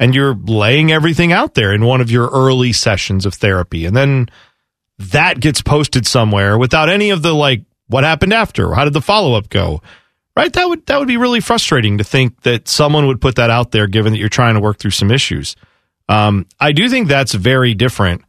and 0.00 0.14
you're 0.14 0.34
laying 0.34 0.90
everything 0.90 1.32
out 1.32 1.54
there 1.54 1.72
in 1.72 1.84
one 1.84 2.00
of 2.00 2.10
your 2.10 2.28
early 2.28 2.72
sessions 2.72 3.24
of 3.24 3.34
therapy, 3.34 3.86
and 3.86 3.96
then 3.96 4.28
that 4.98 5.40
gets 5.40 5.62
posted 5.62 6.06
somewhere 6.06 6.58
without 6.58 6.88
any 6.88 7.10
of 7.10 7.22
the 7.22 7.32
like 7.32 7.62
what 7.88 8.04
happened 8.04 8.32
after, 8.32 8.74
how 8.74 8.84
did 8.84 8.92
the 8.92 9.00
follow 9.00 9.34
up 9.34 9.48
go? 9.48 9.82
Right? 10.36 10.52
That 10.52 10.68
would 10.68 10.86
that 10.86 10.98
would 10.98 11.08
be 11.08 11.16
really 11.16 11.40
frustrating 11.40 11.98
to 11.98 12.04
think 12.04 12.42
that 12.42 12.66
someone 12.66 13.06
would 13.06 13.20
put 13.20 13.36
that 13.36 13.50
out 13.50 13.70
there 13.70 13.86
given 13.86 14.12
that 14.12 14.18
you're 14.18 14.28
trying 14.28 14.54
to 14.54 14.60
work 14.60 14.78
through 14.78 14.90
some 14.90 15.12
issues. 15.12 15.54
Um, 16.08 16.46
I 16.58 16.72
do 16.72 16.88
think 16.88 17.08
that's 17.08 17.34
very 17.34 17.74
different 17.74 18.22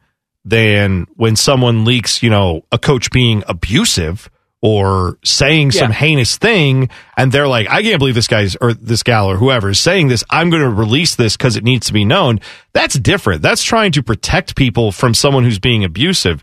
than 0.46 1.08
when 1.16 1.36
someone 1.36 1.84
leaks, 1.84 2.22
you 2.22 2.30
know, 2.30 2.64
a 2.72 2.78
coach 2.78 3.10
being 3.12 3.44
abusive 3.48 4.30
or 4.62 5.18
saying 5.24 5.72
some 5.72 5.92
heinous 5.92 6.38
thing 6.38 6.90
and 7.18 7.32
they're 7.32 7.48
like, 7.48 7.68
I 7.70 7.82
can't 7.84 8.00
believe 8.00 8.16
this 8.16 8.28
guy's 8.28 8.56
or 8.56 8.74
this 8.74 9.04
gal 9.04 9.30
or 9.30 9.38
whoever 9.38 9.70
is 9.70 9.80
saying 9.80 10.08
this. 10.08 10.24
I'm 10.30 10.50
going 10.50 10.64
to 10.64 10.70
release 10.70 11.16
this 11.16 11.36
because 11.36 11.56
it 11.56 11.64
needs 11.64 11.88
to 11.88 11.94
be 11.94 12.06
known. 12.06 12.40
That's 12.74 12.98
different. 12.98 13.42
That's 13.42 13.64
trying 13.64 13.92
to 13.94 14.04
protect 14.04 14.56
people 14.56 14.92
from 14.92 15.14
someone 15.14 15.44
who's 15.44 15.60
being 15.60 15.84
abusive. 15.84 16.42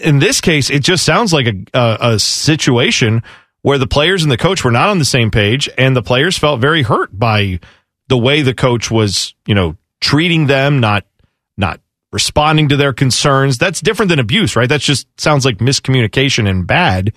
In 0.00 0.18
this 0.18 0.40
case, 0.40 0.70
it 0.70 0.82
just 0.82 1.04
sounds 1.04 1.32
like 1.32 1.46
a, 1.46 1.64
a, 1.74 1.98
a 2.14 2.18
situation 2.18 3.22
where 3.62 3.78
the 3.78 3.86
players 3.86 4.22
and 4.22 4.32
the 4.32 4.36
coach 4.36 4.64
were 4.64 4.70
not 4.70 4.88
on 4.88 4.98
the 4.98 5.04
same 5.04 5.30
page 5.30 5.68
and 5.76 5.96
the 5.96 6.02
players 6.02 6.38
felt 6.38 6.60
very 6.60 6.82
hurt 6.82 7.16
by 7.16 7.60
the 8.08 8.16
way 8.16 8.42
the 8.42 8.54
coach 8.54 8.90
was, 8.90 9.34
you 9.46 9.54
know, 9.54 9.76
treating 10.00 10.46
them, 10.46 10.80
not 10.80 11.04
not 11.56 11.80
responding 12.12 12.68
to 12.68 12.76
their 12.76 12.92
concerns. 12.92 13.58
That's 13.58 13.80
different 13.80 14.10
than 14.10 14.18
abuse, 14.18 14.56
right? 14.56 14.68
That 14.68 14.80
just 14.80 15.08
sounds 15.20 15.44
like 15.44 15.58
miscommunication 15.58 16.48
and 16.48 16.66
bad. 16.66 17.12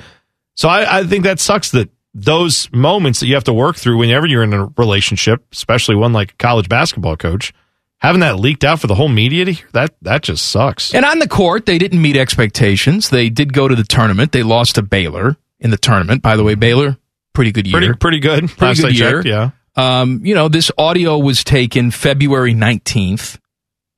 So 0.55 0.67
I, 0.67 0.99
I 0.99 1.03
think 1.03 1.23
that 1.23 1.39
sucks 1.39 1.71
that 1.71 1.89
those 2.13 2.69
moments 2.73 3.19
that 3.19 3.27
you 3.27 3.35
have 3.35 3.43
to 3.45 3.53
work 3.53 3.77
through 3.77 3.97
whenever 3.97 4.25
you're 4.25 4.43
in 4.43 4.53
a 4.53 4.65
relationship, 4.77 5.45
especially 5.53 5.95
one 5.95 6.13
like 6.13 6.31
a 6.31 6.35
college 6.35 6.67
basketball 6.67 7.15
coach, 7.15 7.53
having 7.99 8.21
that 8.21 8.39
leaked 8.39 8.63
out 8.63 8.79
for 8.79 8.87
the 8.87 8.95
whole 8.95 9.07
media 9.09 9.45
to 9.45 9.51
hear 9.53 9.67
that 9.73 9.93
that 10.01 10.23
just 10.23 10.45
sucks. 10.47 10.93
And 10.93 11.05
on 11.05 11.19
the 11.19 11.27
court, 11.27 11.65
they 11.65 11.77
didn't 11.77 12.01
meet 12.01 12.15
expectations. 12.17 13.09
They 13.09 13.29
did 13.29 13.53
go 13.53 13.67
to 13.67 13.75
the 13.75 13.83
tournament. 13.83 14.31
They 14.31 14.43
lost 14.43 14.75
to 14.75 14.81
Baylor 14.81 15.37
in 15.59 15.69
the 15.71 15.77
tournament. 15.77 16.21
By 16.21 16.35
the 16.35 16.43
way, 16.43 16.55
Baylor, 16.55 16.97
pretty 17.33 17.51
good 17.51 17.67
year. 17.67 17.77
Pretty 17.79 17.93
pretty 17.93 18.19
good. 18.19 18.47
Pretty 18.49 18.65
Last 18.65 18.81
good 18.81 18.97
year. 18.97 19.11
checked, 19.23 19.27
yeah. 19.27 19.51
Um, 19.75 20.25
you 20.25 20.35
know, 20.35 20.49
this 20.49 20.71
audio 20.77 21.17
was 21.17 21.43
taken 21.43 21.91
February 21.91 22.53
19th. 22.53 23.37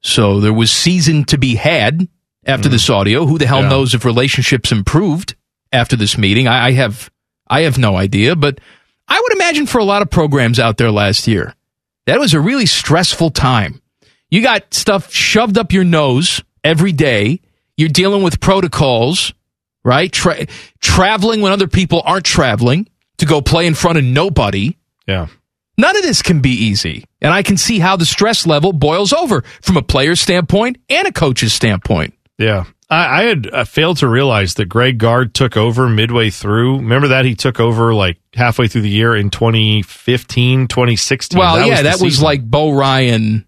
So 0.01 0.39
there 0.39 0.53
was 0.53 0.71
season 0.71 1.25
to 1.25 1.37
be 1.37 1.55
had 1.55 2.07
after 2.45 2.69
this 2.69 2.89
audio. 2.89 3.25
Who 3.25 3.37
the 3.37 3.45
hell 3.47 3.59
Mm. 3.59 3.63
Yeah. 3.63 3.69
knows 3.69 3.93
if 3.93 4.03
relationships 4.05 4.71
improved 4.71 5.35
after 5.71 5.95
this 5.95 6.17
meeting? 6.17 6.47
I, 6.47 6.67
I 6.67 6.71
have 6.71 7.09
I 7.47 7.61
have 7.61 7.77
no 7.77 7.95
idea, 7.97 8.35
but 8.35 8.59
I 9.07 9.19
would 9.19 9.33
imagine 9.33 9.65
for 9.67 9.77
a 9.79 9.83
lot 9.83 10.01
of 10.01 10.09
programs 10.09 10.59
out 10.59 10.77
there 10.77 10.91
last 10.91 11.27
year, 11.27 11.53
that 12.05 12.19
was 12.19 12.33
a 12.33 12.39
really 12.39 12.65
stressful 12.65 13.31
time. 13.31 13.80
You 14.31 14.41
got 14.41 14.73
stuff 14.73 15.13
shoved 15.13 15.57
up 15.57 15.73
your 15.73 15.83
nose 15.83 16.41
every 16.63 16.93
day. 16.93 17.41
You're 17.75 17.89
dealing 17.89 18.23
with 18.23 18.39
protocols, 18.39 19.33
right? 19.83 20.11
Tra- 20.11 20.47
traveling 20.79 21.41
when 21.41 21.51
other 21.51 21.67
people 21.67 22.01
aren't 22.05 22.25
traveling 22.25 22.87
to 23.17 23.25
go 23.25 23.41
play 23.41 23.67
in 23.67 23.75
front 23.75 23.97
of 23.97 24.05
nobody. 24.05 24.77
Yeah. 25.05 25.27
None 25.77 25.97
of 25.97 26.03
this 26.03 26.21
can 26.21 26.39
be 26.39 26.51
easy. 26.51 27.03
And 27.21 27.33
I 27.33 27.43
can 27.43 27.57
see 27.57 27.79
how 27.79 27.97
the 27.97 28.05
stress 28.05 28.47
level 28.47 28.71
boils 28.71 29.11
over 29.11 29.41
from 29.61 29.77
a 29.77 29.81
player's 29.81 30.21
standpoint 30.21 30.77
and 30.89 31.07
a 31.07 31.11
coach's 31.11 31.53
standpoint. 31.53 32.13
Yeah. 32.37 32.65
I, 32.89 33.21
I 33.21 33.23
had 33.23 33.49
uh, 33.51 33.63
failed 33.65 33.97
to 33.97 34.07
realize 34.07 34.53
that 34.55 34.65
Greg 34.65 34.97
Gard 34.97 35.33
took 35.33 35.57
over 35.57 35.89
midway 35.89 36.29
through. 36.29 36.77
Remember 36.77 37.09
that 37.09 37.25
he 37.25 37.35
took 37.35 37.59
over 37.59 37.93
like 37.93 38.17
halfway 38.33 38.67
through 38.67 38.81
the 38.81 38.89
year 38.89 39.15
in 39.15 39.29
2015, 39.29 40.67
2016. 40.67 41.37
Well, 41.37 41.65
yeah, 41.67 41.77
the 41.77 41.83
that 41.83 42.01
was 42.01 42.21
like 42.21 42.43
Bo 42.43 42.71
Ryan 42.71 43.45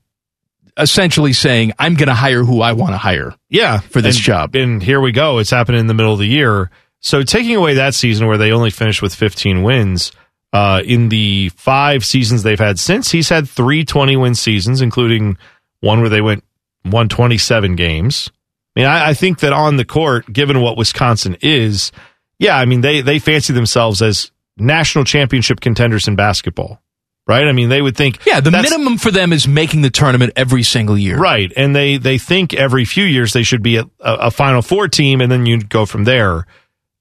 essentially 0.78 1.34
saying, 1.34 1.74
I'm 1.80 1.96
going 1.96 2.08
to 2.08 2.16
hire 2.16 2.44
who 2.44 2.62
I 2.62 2.74
want 2.74 2.94
to 2.94 2.98
hire. 2.98 3.36
yeah 3.50 3.80
for 3.80 4.02
this 4.02 4.16
and, 4.18 4.24
job. 4.24 4.56
And 4.56 4.82
here 4.82 5.02
we 5.02 5.12
go. 5.12 5.40
It's 5.40 5.52
happening 5.52 5.82
in 5.82 5.88
the 5.88 5.94
middle 5.94 6.14
of 6.14 6.20
the 6.20 6.28
year. 6.28 6.72
So 7.00 7.24
taking 7.24 7.56
away 7.56 7.76
that 7.76 7.94
season 7.94 8.28
where 8.28 8.38
they 8.38 8.52
only 8.52 8.70
finished 8.70 9.02
with 9.02 9.14
15 9.14 9.64
wins, 9.64 10.12
uh, 10.54 10.84
in 10.86 11.10
the 11.10 11.50
five 11.50 12.06
seasons 12.06 12.44
they've 12.44 12.60
had 12.60 12.80
since, 12.80 13.12
he's 13.12 13.30
had 13.30 13.50
three 13.50 13.84
20 13.84 14.16
win 14.18 14.36
seasons, 14.36 14.82
including 14.82 15.38
one 15.80 16.00
where 16.02 16.10
they 16.10 16.22
went 16.22 16.44
127 16.84 17.76
games. 17.76 18.30
I 18.76 18.80
mean, 18.80 18.88
I, 18.88 19.10
I 19.10 19.14
think 19.16 19.40
that 19.40 19.52
on 19.52 19.78
the 19.78 19.86
court, 19.86 20.32
given 20.32 20.62
what 20.62 20.78
Wisconsin 20.78 21.38
is, 21.42 21.92
yeah, 22.38 22.58
I 22.58 22.66
mean 22.66 22.82
they 22.82 23.02
they 23.02 23.20
fancy 23.20 23.54
themselves 23.54 24.02
as 24.02 24.32
national 24.58 25.06
championship 25.06 25.60
contenders 25.60 26.08
in 26.08 26.16
basketball, 26.16 26.82
right? 27.28 27.48
I 27.48 27.52
mean, 27.52 27.70
they 27.70 27.82
would 27.82 27.96
think 27.98 28.26
Yeah, 28.26 28.40
the 28.40 28.52
minimum 28.52 28.98
for 28.98 29.12
them 29.12 29.32
is 29.34 29.48
making 29.48 29.82
the 29.82 29.90
tournament 29.90 30.34
every 30.36 30.64
single 30.64 30.98
year. 30.98 31.18
Right. 31.18 31.52
And 31.56 31.76
they, 31.76 31.98
they 31.98 32.18
think 32.18 32.54
every 32.54 32.86
few 32.86 33.06
years 33.06 33.34
they 33.34 33.44
should 33.44 33.64
be 33.64 33.78
a, 33.78 33.86
a 34.00 34.32
Final 34.32 34.62
Four 34.62 34.88
team 34.88 35.22
and 35.22 35.32
then 35.32 35.46
you 35.46 35.62
go 35.64 35.86
from 35.86 36.04
there. 36.04 36.46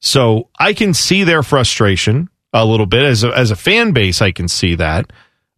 So 0.01 0.49
I 0.59 0.73
can 0.75 0.95
see 0.95 1.25
their 1.25 1.43
frustration 1.43 2.29
a 2.53 2.65
little 2.65 2.87
bit 2.87 3.03
as 3.05 3.25
a, 3.25 3.29
as 3.29 3.51
a 3.51 3.57
fan 3.57 3.93
base. 3.93 4.21
I 4.21 4.33
can 4.33 4.49
see 4.49 4.75
that, 4.75 5.13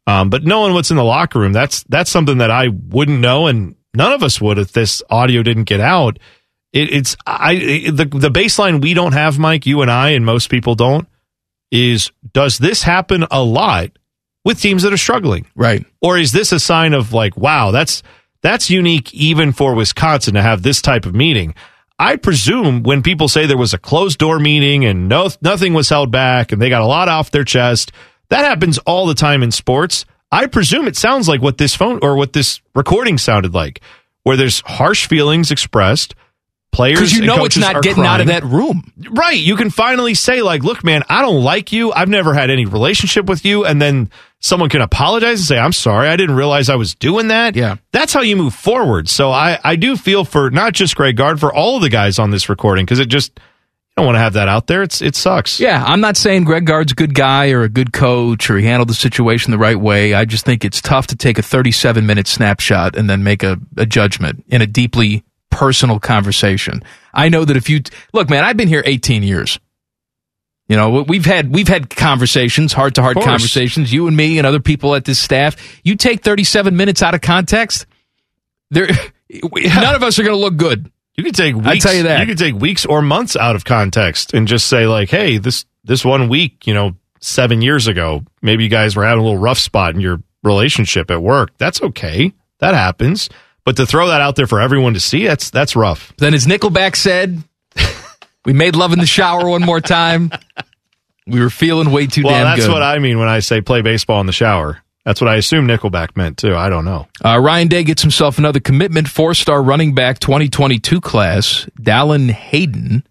um, 0.07 0.29
but 0.31 0.45
knowing 0.45 0.75
what's 0.75 0.91
in 0.91 0.97
the 0.99 1.03
locker 1.05 1.39
room, 1.41 1.53
that's 1.55 1.83
that's 1.89 2.11
something 2.11 2.39
that 2.39 2.51
I 2.51 2.69
wouldn't 2.69 3.21
know, 3.21 3.47
and 3.47 3.75
none 3.95 4.13
of 4.13 4.23
us 4.23 4.41
would 4.41 4.59
if 4.59 4.71
this 4.73 5.03
audio 5.09 5.43
didn't 5.43 5.65
get 5.65 5.81
out. 5.81 6.19
It, 6.75 6.93
it's 6.93 7.17
I 7.27 7.55
it- 7.55 7.97
the 7.97 8.05
the 8.05 8.31
baseline 8.31 8.83
we 8.83 8.93
don't 8.95 9.13
have, 9.15 9.39
Mike. 9.39 9.65
You 9.67 9.81
and 9.83 9.91
I, 9.91 10.11
and 10.11 10.27
most 10.27 10.51
people 10.51 10.75
don't. 10.75 11.09
Is 11.71 12.13
does 12.35 12.59
this 12.59 12.83
happen 12.83 13.25
a 13.31 13.43
lot 13.43 13.91
with 14.45 14.61
teams 14.61 14.83
that 14.83 14.93
are 14.93 14.99
struggling? 14.99 15.47
Right. 15.55 15.85
Or 16.01 16.19
is 16.19 16.33
this 16.33 16.53
a 16.53 16.61
sign 16.61 16.95
of 16.95 17.13
like, 17.13 17.37
wow, 17.37 17.71
that's 17.71 18.03
that's 18.43 18.71
unique 18.71 19.13
even 19.15 19.53
for 19.53 19.75
Wisconsin 19.75 20.35
to 20.35 20.43
have 20.43 20.63
this 20.63 20.83
type 20.83 21.07
of 21.07 21.15
meeting? 21.15 21.55
I 21.99 22.17
presume 22.17 22.83
when 22.83 23.03
people 23.03 23.29
say 23.29 23.47
there 23.47 23.57
was 23.57 23.73
a 23.73 23.79
closed 23.79 24.19
door 24.19 24.39
meeting 24.39 24.85
and 24.85 25.09
no 25.09 25.31
nothing 25.41 25.75
was 25.75 25.89
held 25.89 26.11
back 26.11 26.53
and 26.53 26.61
they 26.61 26.69
got 26.69 26.83
a 26.83 26.87
lot 26.87 27.09
off 27.09 27.31
their 27.31 27.45
chest, 27.45 27.93
that 28.29 28.45
happens 28.45 28.79
all 28.79 29.07
the 29.07 29.15
time 29.15 29.43
in 29.43 29.51
sports. 29.51 30.05
I 30.33 30.47
presume 30.47 30.89
it 30.89 30.97
sounds 30.97 31.29
like 31.29 31.41
what 31.41 31.59
this 31.59 31.77
phone 31.77 32.01
or 32.03 32.17
what 32.17 32.33
this 32.33 32.61
recording 32.75 33.19
sounded 33.19 33.55
like, 33.55 33.81
where 34.25 34.37
there's 34.37 34.61
harsh 34.67 35.07
feelings 35.07 35.53
expressed. 35.53 36.15
Players 36.75 36.99
Because 36.99 37.13
you 37.17 37.25
know 37.25 37.45
it's 37.45 37.57
not 37.57 37.83
getting 37.85 38.05
out 38.05 38.21
of 38.21 38.27
that 38.27 38.43
room. 38.43 38.93
Right. 39.11 39.39
You 39.39 39.55
can 39.55 39.71
finally 39.71 40.15
say, 40.15 40.43
like, 40.43 40.65
look, 40.65 40.83
man, 40.83 41.05
I 41.09 41.23
don't 41.23 41.45
like 41.45 41.71
you. 41.71 41.93
I've 41.93 42.09
never 42.09 42.35
had 42.35 42.51
any 42.51 42.67
relationship 42.67 43.27
with 43.27 43.45
you. 43.45 43.65
And 43.65 43.81
then 43.81 44.11
someone 44.41 44.69
can 44.69 44.81
apologize 44.81 45.39
and 45.39 45.47
say, 45.47 45.57
I'm 45.57 45.73
sorry. 45.73 46.09
I 46.09 46.17
didn't 46.17 46.35
realize 46.35 46.69
I 46.69 46.75
was 46.75 46.97
doing 46.97 47.29
that. 47.29 47.55
Yeah. 47.55 47.77
That's 47.93 48.13
how 48.13 48.23
you 48.23 48.35
move 48.35 48.55
forward. 48.55 49.09
So 49.09 49.31
I, 49.31 49.61
I 49.63 49.77
do 49.77 49.97
feel 49.97 50.25
for 50.25 50.51
not 50.51 50.73
just 50.73 50.97
Greg 50.97 51.17
Gard, 51.17 51.39
for 51.39 51.55
all 51.55 51.77
of 51.77 51.83
the 51.83 51.91
guys 51.91 52.19
on 52.19 52.33
this 52.33 52.49
recording, 52.49 52.85
because 52.85 52.99
it 52.99 53.07
just, 53.09 53.39
you 53.39 53.93
don't 53.97 54.07
want 54.07 54.17
to 54.17 54.21
have 54.21 54.33
that 54.33 54.49
out 54.49 54.67
there. 54.67 54.83
It's 54.83 55.01
It 55.01 55.15
sucks. 55.15 55.61
Yeah, 55.61 55.85
I'm 55.87 56.01
not 56.01 56.17
saying 56.17 56.43
Greg 56.43 56.67
Gard's 56.67 56.91
a 56.91 56.97
good 56.97 57.15
guy 57.15 57.53
or 57.53 57.63
a 57.63 57.69
good 57.69 57.93
coach 57.93 58.51
or 58.51 58.59
he 58.59 58.67
handled 58.67 58.89
the 58.89 58.95
situation 58.95 59.53
the 59.53 59.59
right 59.59 59.79
way. 59.79 60.13
I 60.13 60.25
just 60.25 60.45
think 60.45 60.65
it's 60.65 60.81
tough 60.81 61.07
to 61.07 61.17
take 61.17 61.39
a 61.39 61.43
37 61.43 62.05
minute 62.05 62.27
snapshot 62.27 62.97
and 62.97 63.09
then 63.09 63.23
make 63.23 63.45
a, 63.45 63.59
a 63.77 63.87
judgment 63.87 64.45
in 64.49 64.61
a 64.61 64.67
deeply 64.67 65.23
personal 65.55 66.01
conversation. 66.01 66.83
I 67.13 67.29
know 67.29 67.45
that 67.45 67.57
if 67.57 67.71
you 67.71 67.81
look, 68.13 68.29
man, 68.29 68.45
I've 68.45 68.57
been 68.57 68.69
here 68.69 68.83
18 68.85 69.23
years. 69.23 69.59
You 70.69 70.77
know, 70.77 71.03
we've 71.07 71.27
had 71.27 71.55
we've 71.55 71.69
had 71.69 71.91
conversations, 71.91 72.73
heart 72.73 72.95
to 72.95 73.03
heart 73.03 73.19
conversations. 73.21 73.93
You 73.93 74.07
and 74.07 74.17
me 74.17 74.39
and 74.39 74.47
other 74.47 74.61
people 74.61 74.95
at 74.95 75.05
this 75.05 75.19
staff. 75.19 75.57
You 75.85 75.95
take 75.95 76.23
37 76.23 76.75
minutes 76.75 77.03
out 77.03 77.15
of 77.15 77.21
context, 77.21 77.87
there, 78.71 78.89
none 79.31 79.95
of 79.95 80.03
us 80.03 80.19
are 80.19 80.23
going 80.23 80.37
to 80.37 80.41
look 80.41 80.57
good. 80.57 80.91
You 81.17 81.25
can 81.25 81.33
take 81.33 81.55
weeks. 81.55 81.67
I 81.69 81.79
tell 81.79 81.95
you 81.95 82.03
that. 82.05 82.21
You 82.21 82.27
could 82.27 82.39
take 82.39 82.55
weeks 82.55 82.85
or 82.85 83.01
months 83.03 83.37
out 83.37 83.55
of 83.55 83.65
context 83.65 84.35
and 84.35 84.49
just 84.49 84.67
say, 84.67 84.87
like, 84.87 85.11
hey, 85.11 85.39
this, 85.39 85.65
this 85.85 86.05
one 86.05 86.29
week, 86.29 86.67
you 86.67 86.75
know, 86.75 86.97
seven 87.21 87.63
years 87.63 87.87
ago, 87.87 88.23
maybe 88.43 88.65
you 88.65 88.71
guys 88.71 88.97
were 88.97 89.05
having 89.05 89.21
a 89.21 89.23
little 89.23 89.39
rough 89.39 89.59
spot 89.59 89.95
in 89.95 90.01
your 90.01 90.21
relationship 90.43 91.11
at 91.11 91.23
work. 91.23 91.51
That's 91.57 91.81
okay. 91.83 92.33
That 92.59 92.75
happens. 92.75 93.29
But 93.65 93.77
to 93.77 93.87
throw 93.87 94.09
that 94.09 94.21
out 94.21 94.37
there 94.37 94.47
for 94.47 94.61
everyone 94.61 94.95
to 94.95 95.01
see, 95.01 95.25
that's 95.27 95.51
that's 95.51 95.75
rough. 95.75 96.13
Then, 96.19 96.35
as 96.35 96.47
Nickelback 96.47 96.97
said, 96.97 97.43
we 98.45 98.53
made 98.53 98.77
love 98.77 98.93
in 98.93 98.99
the 98.99 99.07
shower 99.07 99.49
one 99.49 99.63
more 99.63 99.81
time. 99.81 100.31
We 101.27 101.41
were 101.41 101.51
feeling 101.51 101.91
way 101.91 102.07
too 102.07 102.23
well, 102.23 102.35
damn 102.35 102.45
that's 102.45 102.67
good. 102.67 102.73
what 102.73 102.83
I 102.83 102.99
mean 102.99 103.19
when 103.19 103.29
I 103.29 103.41
say 103.41 103.63
play 103.63 103.81
baseball 103.81 104.21
in 104.21 104.27
the 104.27 104.33
shower. 104.33 104.83
That's 105.05 105.21
what 105.21 105.29
I 105.29 105.37
assume 105.37 105.67
Nickelback 105.67 106.17
meant 106.17 106.39
too. 106.39 106.55
I 106.55 106.69
don't 106.69 106.85
know. 106.85 107.09
Uh, 107.25 107.39
Ryan 107.39 107.69
Day 107.69 107.85
gets 107.85 108.03
himself 108.03 108.39
another 108.39 108.61
commitment. 108.61 109.09
Four-star 109.09 109.63
running 109.63 109.95
back 109.95 110.19
2022 110.19 111.01
class, 111.01 111.67
Dallan 111.81 112.31
Hayden. 112.31 113.07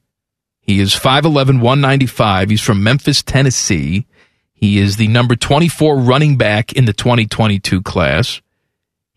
He 0.60 0.80
is 0.80 0.96
5'11", 0.96 1.62
195. 1.62 2.50
He's 2.50 2.62
from 2.62 2.84
Memphis, 2.84 3.22
Tennessee. 3.22 4.08
He 4.54 4.80
is 4.80 4.96
the 4.96 5.08
number 5.08 5.36
24 5.36 5.98
running 5.98 6.38
back 6.38 6.74
in 6.74 6.86
the 6.86 6.94
2022 6.94 7.82
class. 7.82 8.42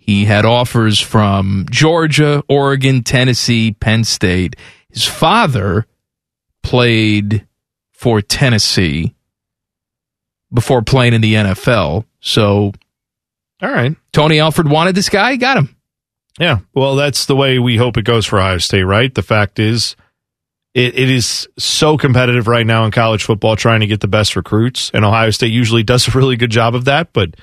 He 0.07 0.25
had 0.25 0.45
offers 0.45 1.01
from 1.01 1.67
Georgia, 1.69 2.45
Oregon, 2.49 3.03
Tennessee, 3.03 3.73
Penn 3.73 4.05
State. 4.05 4.55
His 4.89 5.05
father 5.05 5.89
played 6.63 7.45
for 7.91 8.23
Tennessee 8.23 9.17
before 10.53 10.83
playing 10.83 11.15
in 11.15 11.23
the 11.23 11.35
NFL. 11.35 12.05
So, 12.21 12.73
all 13.61 13.69
right. 13.69 13.97
Tony 14.13 14.39
Alford 14.39 14.71
wanted 14.71 14.95
this 14.95 15.09
guy, 15.09 15.35
got 15.35 15.57
him. 15.57 15.77
Yeah. 16.39 16.59
Well, 16.73 16.95
that's 16.95 17.27
the 17.27 17.35
way 17.35 17.59
we 17.59 17.77
hope 17.77 17.97
it 17.97 18.05
goes 18.05 18.27
for 18.27 18.39
Ohio 18.39 18.59
State, 18.59 18.85
right? 18.85 19.13
The 19.13 19.23
fact 19.23 19.59
is, 19.59 19.97
it, 20.73 20.97
it 20.97 21.11
is 21.11 21.49
so 21.59 21.97
competitive 21.97 22.47
right 22.47 22.67
now 22.67 22.85
in 22.85 22.93
college 22.93 23.25
football 23.25 23.57
trying 23.57 23.81
to 23.81 23.89
get 23.89 24.01
the 24.01 24.09
best 24.09 24.37
recruits, 24.37 24.93
and 24.95 25.05
Ohio 25.05 25.31
State 25.31 25.51
usually 25.51 25.83
does 25.83 26.07
a 26.07 26.13
really 26.13 26.37
good 26.37 26.51
job 26.51 26.77
of 26.77 26.85
that. 26.85 27.13
But 27.13 27.35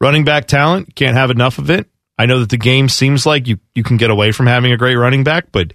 running 0.00 0.24
back 0.24 0.48
talent 0.48 0.96
can't 0.96 1.16
have 1.16 1.30
enough 1.30 1.58
of 1.58 1.70
it. 1.70 1.86
I 2.18 2.26
know 2.26 2.40
that 2.40 2.50
the 2.50 2.58
game 2.58 2.88
seems 2.88 3.24
like 3.24 3.46
you 3.46 3.58
you 3.74 3.82
can 3.82 3.96
get 3.96 4.10
away 4.10 4.32
from 4.32 4.46
having 4.46 4.72
a 4.72 4.76
great 4.76 4.96
running 4.96 5.24
back, 5.24 5.46
but 5.52 5.72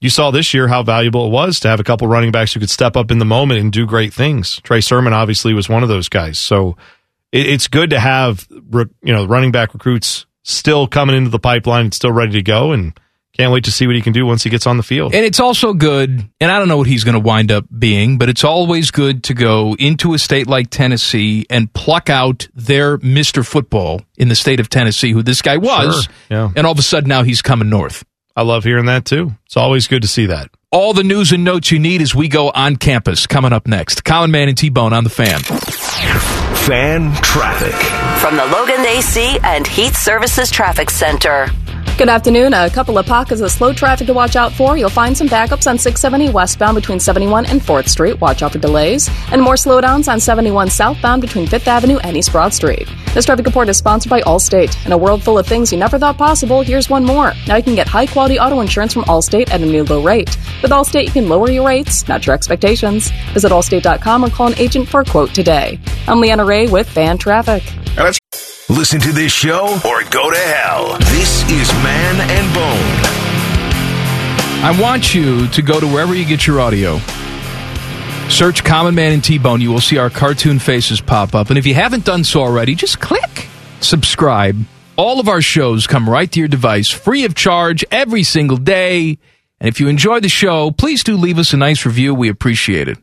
you 0.00 0.08
saw 0.08 0.30
this 0.30 0.54
year 0.54 0.68
how 0.68 0.82
valuable 0.82 1.26
it 1.26 1.30
was 1.30 1.60
to 1.60 1.68
have 1.68 1.80
a 1.80 1.84
couple 1.84 2.06
running 2.08 2.32
backs 2.32 2.54
who 2.54 2.60
could 2.60 2.70
step 2.70 2.96
up 2.96 3.10
in 3.10 3.18
the 3.18 3.24
moment 3.24 3.60
and 3.60 3.72
do 3.72 3.86
great 3.86 4.14
things. 4.14 4.60
Trey 4.62 4.80
Sermon 4.80 5.12
obviously 5.12 5.52
was 5.52 5.68
one 5.68 5.82
of 5.82 5.88
those 5.88 6.08
guys, 6.08 6.38
so 6.38 6.76
it, 7.32 7.46
it's 7.46 7.68
good 7.68 7.90
to 7.90 8.00
have 8.00 8.46
you 8.50 8.88
know 9.12 9.24
running 9.26 9.52
back 9.52 9.74
recruits 9.74 10.26
still 10.42 10.86
coming 10.86 11.16
into 11.16 11.30
the 11.30 11.38
pipeline 11.38 11.86
and 11.86 11.94
still 11.94 12.12
ready 12.12 12.32
to 12.32 12.42
go, 12.42 12.72
and 12.72 12.98
can't 13.40 13.52
wait 13.52 13.64
to 13.64 13.72
see 13.72 13.86
what 13.86 13.96
he 13.96 14.02
can 14.02 14.12
do 14.12 14.26
once 14.26 14.42
he 14.42 14.50
gets 14.50 14.66
on 14.66 14.76
the 14.76 14.82
field. 14.82 15.14
And 15.14 15.24
it's 15.24 15.40
also 15.40 15.72
good, 15.72 16.28
and 16.40 16.52
I 16.52 16.58
don't 16.58 16.68
know 16.68 16.76
what 16.76 16.86
he's 16.86 17.04
going 17.04 17.14
to 17.14 17.20
wind 17.20 17.50
up 17.50 17.64
being, 17.76 18.18
but 18.18 18.28
it's 18.28 18.44
always 18.44 18.90
good 18.90 19.24
to 19.24 19.34
go 19.34 19.74
into 19.78 20.12
a 20.12 20.18
state 20.18 20.46
like 20.46 20.68
Tennessee 20.68 21.46
and 21.48 21.72
pluck 21.72 22.10
out 22.10 22.48
their 22.54 22.98
Mr. 22.98 23.46
Football 23.46 24.02
in 24.18 24.28
the 24.28 24.34
state 24.34 24.60
of 24.60 24.68
Tennessee, 24.68 25.12
who 25.12 25.22
this 25.22 25.40
guy 25.40 25.56
was. 25.56 26.04
Sure, 26.04 26.14
yeah. 26.28 26.52
And 26.54 26.66
all 26.66 26.72
of 26.72 26.78
a 26.78 26.82
sudden 26.82 27.08
now 27.08 27.22
he's 27.22 27.40
coming 27.40 27.70
north. 27.70 28.04
I 28.36 28.42
love 28.42 28.64
hearing 28.64 28.86
that 28.86 29.06
too. 29.06 29.32
It's 29.46 29.56
always 29.56 29.88
good 29.88 30.02
to 30.02 30.08
see 30.08 30.26
that. 30.26 30.50
All 30.70 30.92
the 30.92 31.02
news 31.02 31.32
and 31.32 31.42
notes 31.42 31.72
you 31.72 31.78
need 31.78 32.02
as 32.02 32.14
we 32.14 32.28
go 32.28 32.50
on 32.50 32.76
campus 32.76 33.26
coming 33.26 33.52
up 33.54 33.66
next. 33.66 34.04
Common 34.04 34.30
Man 34.30 34.48
and 34.48 34.56
T 34.56 34.68
Bone 34.68 34.92
on 34.92 35.02
the 35.02 35.10
fan. 35.10 35.40
Fan 35.40 37.12
traffic. 37.22 37.74
From 38.20 38.36
the 38.36 38.44
Logan 38.46 38.84
AC 38.84 39.38
and 39.42 39.66
Heat 39.66 39.94
Services 39.94 40.50
Traffic 40.50 40.90
Center. 40.90 41.48
Good 42.00 42.08
afternoon. 42.08 42.54
A 42.54 42.70
couple 42.70 42.96
of 42.96 43.04
pockets 43.04 43.42
of 43.42 43.50
slow 43.50 43.74
traffic 43.74 44.06
to 44.06 44.14
watch 44.14 44.34
out 44.34 44.54
for. 44.54 44.74
You'll 44.74 44.88
find 44.88 45.14
some 45.14 45.28
backups 45.28 45.66
on 45.66 45.76
670 45.76 46.30
westbound 46.30 46.74
between 46.74 46.98
71 46.98 47.44
and 47.44 47.60
4th 47.60 47.90
Street. 47.90 48.18
Watch 48.22 48.42
out 48.42 48.52
for 48.52 48.58
delays. 48.58 49.10
And 49.30 49.42
more 49.42 49.52
slowdowns 49.52 50.10
on 50.10 50.18
71 50.18 50.70
southbound 50.70 51.20
between 51.20 51.46
5th 51.46 51.66
Avenue 51.66 51.98
and 51.98 52.16
East 52.16 52.32
Broad 52.32 52.54
Street. 52.54 52.88
This 53.12 53.26
traffic 53.26 53.44
report 53.44 53.68
is 53.68 53.76
sponsored 53.76 54.08
by 54.08 54.22
Allstate. 54.22 54.74
In 54.86 54.92
a 54.92 54.96
world 54.96 55.22
full 55.22 55.36
of 55.36 55.46
things 55.46 55.72
you 55.72 55.78
never 55.78 55.98
thought 55.98 56.16
possible, 56.16 56.62
here's 56.62 56.88
one 56.88 57.04
more. 57.04 57.34
Now 57.46 57.56
you 57.56 57.62
can 57.62 57.74
get 57.74 57.86
high 57.86 58.06
quality 58.06 58.38
auto 58.38 58.60
insurance 58.60 58.94
from 58.94 59.02
Allstate 59.02 59.50
at 59.50 59.60
a 59.60 59.66
new 59.66 59.84
low 59.84 60.02
rate. 60.02 60.34
With 60.62 60.70
Allstate, 60.70 61.04
you 61.04 61.12
can 61.12 61.28
lower 61.28 61.50
your 61.50 61.66
rates, 61.66 62.08
not 62.08 62.26
your 62.26 62.32
expectations. 62.32 63.10
Visit 63.34 63.52
allstate.com 63.52 64.24
or 64.24 64.30
call 64.30 64.46
an 64.46 64.58
agent 64.58 64.88
for 64.88 65.00
a 65.00 65.04
quote 65.04 65.34
today. 65.34 65.78
I'm 66.08 66.22
Leanna 66.22 66.46
Ray 66.46 66.66
with 66.66 66.88
Fan 66.88 67.18
Traffic. 67.18 67.62
Listen 68.70 69.00
to 69.00 69.12
this 69.12 69.32
show 69.32 69.78
or 69.84 70.04
go 70.10 70.30
to 70.30 70.38
hell. 70.38 70.96
This 71.20 71.42
is 71.50 71.70
Man 71.84 72.30
and 72.30 72.54
Bone. 72.54 72.96
I 74.64 74.74
want 74.80 75.14
you 75.14 75.48
to 75.48 75.60
go 75.60 75.78
to 75.78 75.86
wherever 75.86 76.14
you 76.14 76.24
get 76.24 76.46
your 76.46 76.60
audio. 76.60 76.98
Search 78.30 78.64
Common 78.64 78.94
Man 78.94 79.12
and 79.12 79.22
T 79.22 79.36
Bone. 79.36 79.60
You 79.60 79.70
will 79.70 79.82
see 79.82 79.98
our 79.98 80.08
cartoon 80.08 80.58
faces 80.58 81.02
pop 81.02 81.34
up. 81.34 81.50
And 81.50 81.58
if 81.58 81.66
you 81.66 81.74
haven't 81.74 82.06
done 82.06 82.24
so 82.24 82.40
already, 82.40 82.74
just 82.74 83.00
click 83.00 83.48
subscribe. 83.80 84.64
All 84.96 85.20
of 85.20 85.28
our 85.28 85.42
shows 85.42 85.86
come 85.86 86.08
right 86.08 86.32
to 86.32 86.38
your 86.38 86.48
device 86.48 86.88
free 86.88 87.26
of 87.26 87.34
charge 87.34 87.84
every 87.90 88.22
single 88.22 88.56
day. 88.56 89.18
And 89.60 89.68
if 89.68 89.78
you 89.78 89.88
enjoy 89.88 90.20
the 90.20 90.30
show, 90.30 90.70
please 90.70 91.04
do 91.04 91.18
leave 91.18 91.38
us 91.38 91.52
a 91.52 91.58
nice 91.58 91.84
review. 91.84 92.14
We 92.14 92.30
appreciate 92.30 92.88
it. 92.88 92.96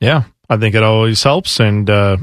Yeah, 0.00 0.24
I 0.50 0.56
think 0.56 0.74
it 0.74 0.82
always 0.82 1.22
helps. 1.22 1.60
And 1.60 1.88
uh, 1.88 2.16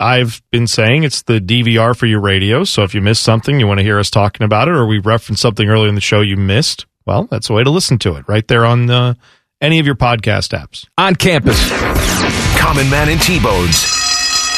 I've 0.00 0.42
been 0.50 0.66
saying 0.66 1.04
it's 1.04 1.22
the 1.22 1.40
DVR 1.40 1.96
for 1.96 2.06
your 2.06 2.20
radio. 2.20 2.64
So 2.64 2.82
if 2.82 2.94
you 2.94 3.00
missed 3.00 3.22
something, 3.22 3.58
you 3.58 3.66
want 3.66 3.78
to 3.78 3.84
hear 3.84 3.98
us 3.98 4.10
talking 4.10 4.44
about 4.44 4.68
it, 4.68 4.72
or 4.72 4.86
we 4.86 4.98
referenced 4.98 5.42
something 5.42 5.68
earlier 5.68 5.88
in 5.88 5.94
the 5.94 6.00
show 6.00 6.20
you 6.20 6.36
missed, 6.36 6.86
well, 7.06 7.24
that's 7.24 7.50
a 7.50 7.52
way 7.52 7.64
to 7.64 7.70
listen 7.70 7.98
to 8.00 8.14
it 8.16 8.28
right 8.28 8.46
there 8.48 8.64
on 8.64 8.90
uh, 8.90 9.14
any 9.60 9.78
of 9.78 9.86
your 9.86 9.94
podcast 9.96 10.56
apps. 10.58 10.86
On 10.98 11.14
campus. 11.14 11.58
Common 12.58 12.88
Man 12.90 13.08
and 13.08 13.20
T-Bones. 13.20 14.07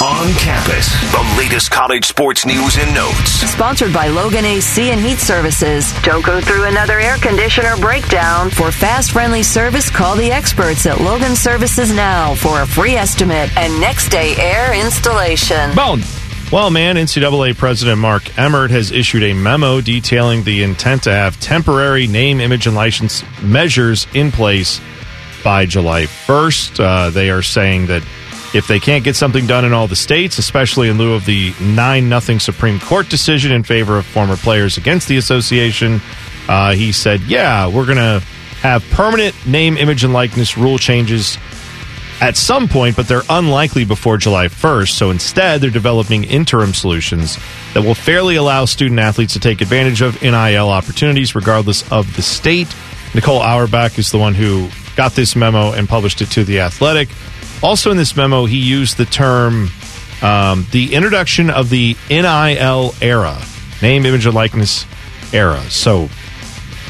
On 0.03 0.33
campus. 0.33 0.89
The 1.13 1.35
latest 1.37 1.71
college 1.71 2.07
sports 2.07 2.47
news 2.47 2.79
and 2.79 2.95
notes. 2.95 3.33
Sponsored 3.33 3.93
by 3.93 4.09
Logan 4.09 4.47
AC 4.47 4.89
and 4.89 4.99
Heat 4.99 5.19
Services. 5.19 5.93
Don't 6.03 6.25
go 6.25 6.41
through 6.41 6.65
another 6.65 6.99
air 6.99 7.19
conditioner 7.19 7.77
breakdown. 7.77 8.49
For 8.49 8.73
fast, 8.73 9.11
friendly 9.11 9.43
service, 9.43 9.91
call 9.91 10.17
the 10.17 10.31
experts 10.31 10.87
at 10.87 11.03
Logan 11.03 11.37
Services 11.37 11.95
now 11.95 12.35
for 12.35 12.63
a 12.63 12.67
free 12.67 12.95
estimate 12.95 13.55
and 13.59 13.79
next 13.79 14.09
day 14.09 14.35
air 14.39 14.73
installation. 14.73 15.75
Bone. 15.75 16.01
Well, 16.51 16.71
man, 16.71 16.97
NCAA 16.97 17.59
President 17.59 17.99
Mark 17.99 18.39
Emmert 18.39 18.71
has 18.71 18.93
issued 18.93 19.23
a 19.23 19.35
memo 19.35 19.83
detailing 19.83 20.45
the 20.45 20.63
intent 20.63 21.03
to 21.03 21.13
have 21.13 21.39
temporary 21.41 22.07
name, 22.07 22.41
image, 22.41 22.67
and 22.67 22.75
license 22.75 23.23
measures 23.43 24.07
in 24.15 24.33
place 24.33 24.81
by 25.45 25.67
July 25.67 26.05
1st. 26.05 26.81
Uh, 26.83 27.11
they 27.11 27.29
are 27.29 27.43
saying 27.43 27.89
that 27.89 28.03
if 28.53 28.67
they 28.67 28.81
can't 28.81 29.05
get 29.05 29.17
something 29.17 29.47
done 29.47 29.65
in 29.65 29.73
all 29.73 29.87
the 29.87 29.97
states, 29.97 30.39
especially 30.39 30.89
in 30.89 30.99
lieu 30.99 31.15
of 31.15 31.25
the 31.25 31.55
9 31.61 32.09
nothing 32.09 32.41
Supreme 32.41 32.81
Court 32.81 33.09
decision 33.09 33.53
in 33.53 33.63
favor 33.63 33.99
of 33.99 34.07
former 34.07 34.37
players 34.37 34.77
against 34.77 35.09
the 35.09 35.17
association, 35.17 36.01
uh, 36.49 36.73
he 36.73 36.91
said, 36.93 37.21
yeah, 37.23 37.69
we're 37.69 37.87
going 37.87 37.99
to 37.99 38.25
have 38.61 38.85
permanent 38.91 39.35
name, 39.47 39.77
image, 39.77 40.05
and 40.05 40.13
likeness 40.13 40.59
rule 40.59 40.79
changes 40.79 41.39
at 42.21 42.37
some 42.37 42.69
point, 42.69 42.97
but 42.97 43.09
they're 43.09 43.23
unlikely 43.31 43.85
before 43.85 44.19
July 44.19 44.49
1st. 44.49 44.91
So 44.91 45.11
instead, 45.11 45.61
they're 45.61 45.71
developing 45.71 46.25
interim 46.25 46.75
solutions 46.75 47.39
that 47.73 47.83
will 47.83 47.95
fairly 47.95 48.37
allow 48.37 48.67
student 48.67 49.01
athletes 49.01 49.33
to 49.33 49.41
take 49.41 49.61
advantage 49.61 50.03
of 50.03 50.21
NIL 50.21 50.69
opportunities 50.69 51.35
regardless 51.35 51.91
of 51.91 52.15
the 52.17 52.23
state. 52.23 52.69
Nicole 53.15 53.41
Auerbach 53.41 53.99
is 53.99 54.11
the 54.11 54.19
one 54.19 54.35
who 54.35 54.69
got 54.97 55.13
this 55.13 55.35
memo 55.35 55.73
and 55.73 55.89
published 55.89 56.21
it 56.21 56.31
to 56.33 56.45
The 56.45 56.61
Athletic. 56.61 57.09
Also, 57.63 57.91
in 57.91 57.97
this 57.97 58.17
memo, 58.17 58.47
he 58.47 58.59
used 58.59 58.97
the 58.97 59.05
term 59.05 59.71
um, 60.23 60.67
the 60.71 60.95
introduction 60.95 61.51
of 61.51 61.71
the 61.71 61.97
NIL 62.09 62.95
era, 63.01 63.39
name, 63.83 64.05
image, 64.07 64.27
and 64.27 64.35
likeness 64.35 64.85
era. 65.33 65.61
So 65.71 66.09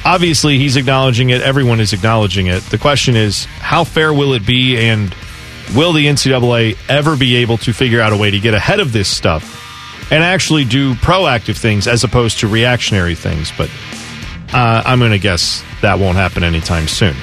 obviously 0.04 0.58
he's 0.58 0.76
acknowledging 0.76 1.30
it. 1.30 1.40
Everyone 1.40 1.80
is 1.80 1.92
acknowledging 1.92 2.46
it. 2.46 2.62
The 2.64 2.78
question 2.78 3.16
is, 3.16 3.44
how 3.44 3.84
fair 3.84 4.12
will 4.12 4.34
it 4.34 4.46
be, 4.46 4.76
and 4.78 5.14
will 5.74 5.92
the 5.92 6.06
NCAA 6.06 6.76
ever 6.88 7.16
be 7.16 7.36
able 7.36 7.58
to 7.58 7.72
figure 7.72 8.00
out 8.00 8.12
a 8.12 8.16
way 8.16 8.30
to 8.30 8.40
get 8.40 8.54
ahead 8.54 8.80
of 8.80 8.92
this 8.92 9.08
stuff 9.08 9.58
and 10.10 10.24
actually 10.24 10.64
do 10.64 10.94
proactive 10.94 11.56
things 11.56 11.86
as 11.86 12.02
opposed 12.02 12.40
to 12.40 12.48
reactionary 12.48 13.14
things? 13.14 13.52
But 13.56 13.70
uh, 14.52 14.82
I'm 14.84 14.98
going 14.98 15.12
to 15.12 15.18
guess 15.18 15.62
that 15.82 15.98
won't 15.98 16.16
happen 16.16 16.42
anytime 16.42 16.88
soon. 16.88 17.14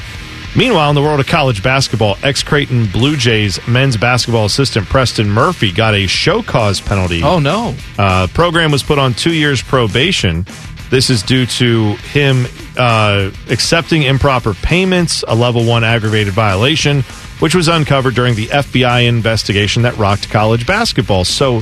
Meanwhile, 0.58 0.90
in 0.90 0.96
the 0.96 1.04
world 1.04 1.20
of 1.20 1.28
college 1.28 1.62
basketball, 1.62 2.18
ex 2.24 2.42
Creighton 2.42 2.88
Blue 2.88 3.16
Jays 3.16 3.60
men's 3.68 3.96
basketball 3.96 4.46
assistant 4.46 4.88
Preston 4.88 5.30
Murphy 5.30 5.72
got 5.72 5.94
a 5.94 6.08
show 6.08 6.42
cause 6.42 6.82
penalty. 6.82 7.22
Oh, 7.22 7.38
no. 7.38 7.76
Uh, 8.00 8.26
program 8.34 8.72
was 8.72 8.82
put 8.82 8.98
on 8.98 9.14
two 9.14 9.34
years 9.34 9.62
probation. 9.62 10.48
This 10.90 11.12
is 11.12 11.22
due 11.22 11.46
to 11.46 11.94
him 11.98 12.48
uh, 12.76 13.30
accepting 13.52 14.02
improper 14.02 14.56
payments, 14.56 15.24
a 15.28 15.36
level 15.36 15.64
one 15.64 15.84
aggravated 15.84 16.34
violation, 16.34 17.04
which 17.38 17.54
was 17.54 17.68
uncovered 17.68 18.16
during 18.16 18.34
the 18.34 18.48
FBI 18.48 19.08
investigation 19.08 19.84
that 19.84 19.96
rocked 19.98 20.32
college 20.32 20.66
basketball. 20.66 21.24
So, 21.24 21.62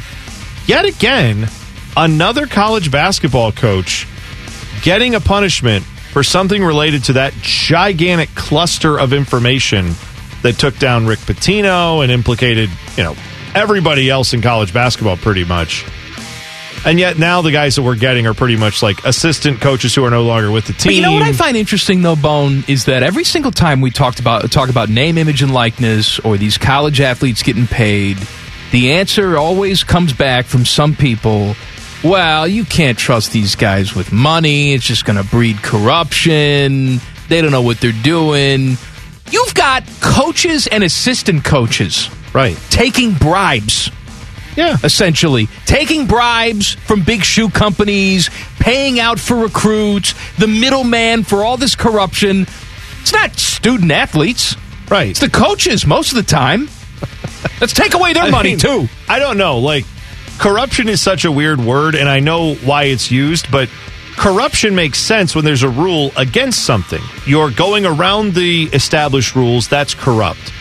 yet 0.68 0.86
again, 0.86 1.50
another 1.98 2.48
college 2.48 2.92
basketball 2.92 3.52
coach 3.52 4.08
getting 4.84 5.16
a 5.16 5.20
punishment 5.20 5.86
for 6.16 6.24
something 6.24 6.64
related 6.64 7.04
to 7.04 7.12
that 7.12 7.34
gigantic 7.42 8.34
cluster 8.36 8.98
of 8.98 9.12
information 9.12 9.92
that 10.44 10.54
took 10.58 10.80
down 10.80 11.06
Rick 11.06 11.20
Pitino 11.20 12.02
and 12.02 12.10
implicated, 12.10 12.70
you 12.96 13.04
know, 13.04 13.18
everybody 13.54 14.10
else 14.10 14.34
in 14.34 14.42
college 14.42 14.74
basketball 14.74 15.18
pretty 15.18 15.44
much. 15.44 15.86
And 16.86 17.00
yet 17.00 17.20
now 17.20 17.42
the 17.42 17.52
guys 17.52 17.76
that 17.76 17.84
we're 17.84 17.98
getting 17.98 18.28
are 18.28 18.34
pretty 18.34 18.56
much 18.56 18.82
like 18.82 19.04
assistant 19.04 19.60
coaches 19.60 19.94
who 19.94 20.06
are 20.06 20.10
no 20.10 20.24
longer 20.24 20.50
with 20.50 20.68
the 20.68 20.72
team. 20.72 20.92
But 20.92 20.96
you 20.96 21.02
know 21.02 21.12
what 21.12 21.22
I 21.22 21.34
find 21.34 21.58
interesting 21.58 22.02
though, 22.02 22.16
Bone, 22.16 22.64
is 22.70 22.86
that 22.86 23.04
every 23.04 23.26
single 23.26 23.52
time 23.52 23.82
we 23.82 23.92
talked 23.92 24.22
about 24.22 24.50
talk 24.54 24.70
about 24.70 24.88
name, 24.88 25.18
image, 25.18 25.42
and 25.42 25.54
likeness, 25.54 26.20
or 26.20 26.38
these 26.38 26.58
college 26.58 27.02
athletes 27.02 27.44
getting 27.44 27.68
paid, 27.68 28.18
the 28.72 28.94
answer 28.94 29.38
always 29.38 29.84
comes 29.84 30.14
back 30.14 30.46
from 30.46 30.64
some 30.64 30.96
people. 30.96 31.58
Well, 32.06 32.48
you 32.48 32.66
can't 32.66 33.00
trust 33.00 33.32
these 33.32 33.56
guys 33.56 33.96
with 33.96 34.12
money. 34.12 34.74
It's 34.74 34.86
just 34.86 35.06
going 35.06 35.18
to 35.18 35.28
breed 35.28 35.58
corruption. 35.64 37.00
They 37.30 37.42
don't 37.42 37.50
know 37.50 37.64
what 37.64 37.82
they're 37.82 37.92
doing. 38.04 38.78
You've 39.32 39.56
got 39.56 39.84
coaches 40.02 40.68
and 40.68 40.84
assistant 40.84 41.44
coaches, 41.44 42.12
right, 42.32 42.56
taking 42.70 43.14
bribes. 43.14 43.90
Yeah. 44.56 44.78
Essentially, 44.84 45.48
taking 45.66 46.06
bribes 46.06 46.74
from 46.76 47.04
big 47.04 47.24
shoe 47.24 47.50
companies, 47.50 48.30
paying 48.60 49.00
out 49.00 49.20
for 49.20 49.36
recruits, 49.36 50.14
the 50.38 50.48
middleman 50.48 51.24
for 51.24 51.44
all 51.44 51.58
this 51.58 51.76
corruption. 51.76 52.46
It's 53.02 53.14
not 53.14 53.34
student 53.40 53.92
athletes. 53.92 54.56
Right. 54.90 55.10
It's 55.10 55.20
the 55.22 55.30
coaches 55.30 55.88
most 55.88 56.12
of 56.12 56.18
the 56.18 56.24
time. 56.24 56.70
Let's 57.60 57.74
take 57.74 57.96
away 57.96 58.14
their 58.14 58.24
I 58.26 58.30
money 58.30 58.52
mean, 58.52 58.60
too. 58.60 58.88
I 59.10 59.18
don't 59.18 59.38
know. 59.40 59.58
Like, 59.58 59.86
corruption 60.40 60.90
is 60.90 61.02
such 61.02 61.26
a 61.26 61.32
weird 61.32 61.60
word, 61.60 61.96
and 61.96 62.10
I 62.10 62.20
know 62.20 62.56
why 62.56 62.84
it's 62.84 63.12
used, 63.12 63.52
but 63.52 63.70
corruption 64.18 64.76
makes 64.76 65.00
sense 65.00 65.36
when 65.36 65.46
there's 65.46 65.64
a 65.64 65.70
rule 65.70 66.12
against 66.18 66.66
something. 66.66 67.02
You're 67.26 67.52
going 67.52 67.86
around 67.86 68.34
the 68.34 68.64
established 68.74 69.36
rules, 69.36 69.68
that's 69.68 69.94
corrupt. 69.94 70.54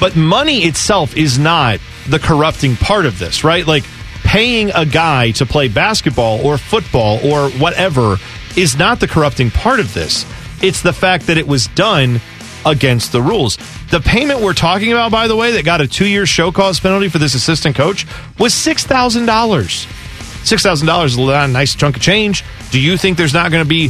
But 0.00 0.16
money 0.16 0.60
itself 0.60 1.16
is 1.16 1.38
not 1.38 1.80
the 2.08 2.18
corrupting 2.18 2.76
part 2.76 3.06
of 3.06 3.18
this, 3.18 3.44
right? 3.44 3.66
Like, 3.66 3.84
paying 4.24 4.70
a 4.74 4.84
guy 4.84 5.30
to 5.32 5.46
play 5.46 5.68
basketball 5.68 6.44
or 6.44 6.58
football 6.58 7.18
or 7.26 7.50
whatever 7.52 8.16
is 8.56 8.76
not 8.76 9.00
the 9.00 9.08
corrupting 9.08 9.50
part 9.50 9.80
of 9.80 9.94
this. 9.94 10.26
It's 10.62 10.82
the 10.82 10.92
fact 10.92 11.28
that 11.28 11.38
it 11.38 11.46
was 11.46 11.66
done 11.68 12.20
against 12.68 13.12
the 13.12 13.22
rules. 13.22 13.58
The 13.90 14.00
payment 14.00 14.40
we're 14.40 14.54
talking 14.54 14.92
about, 14.92 15.10
by 15.10 15.28
the 15.28 15.36
way, 15.36 15.52
that 15.52 15.64
got 15.64 15.80
a 15.80 15.88
two 15.88 16.06
year 16.06 16.26
show 16.26 16.52
cause 16.52 16.78
penalty 16.80 17.08
for 17.08 17.18
this 17.18 17.34
assistant 17.34 17.76
coach 17.76 18.06
was 18.38 18.52
$6,000. 18.52 19.26
$6,000 19.26 21.04
is 21.04 21.16
a 21.16 21.48
nice 21.48 21.74
chunk 21.74 21.96
of 21.96 22.02
change. 22.02 22.44
Do 22.70 22.80
you 22.80 22.96
think 22.96 23.18
there's 23.18 23.34
not 23.34 23.50
going 23.50 23.64
to 23.64 23.68
be 23.68 23.86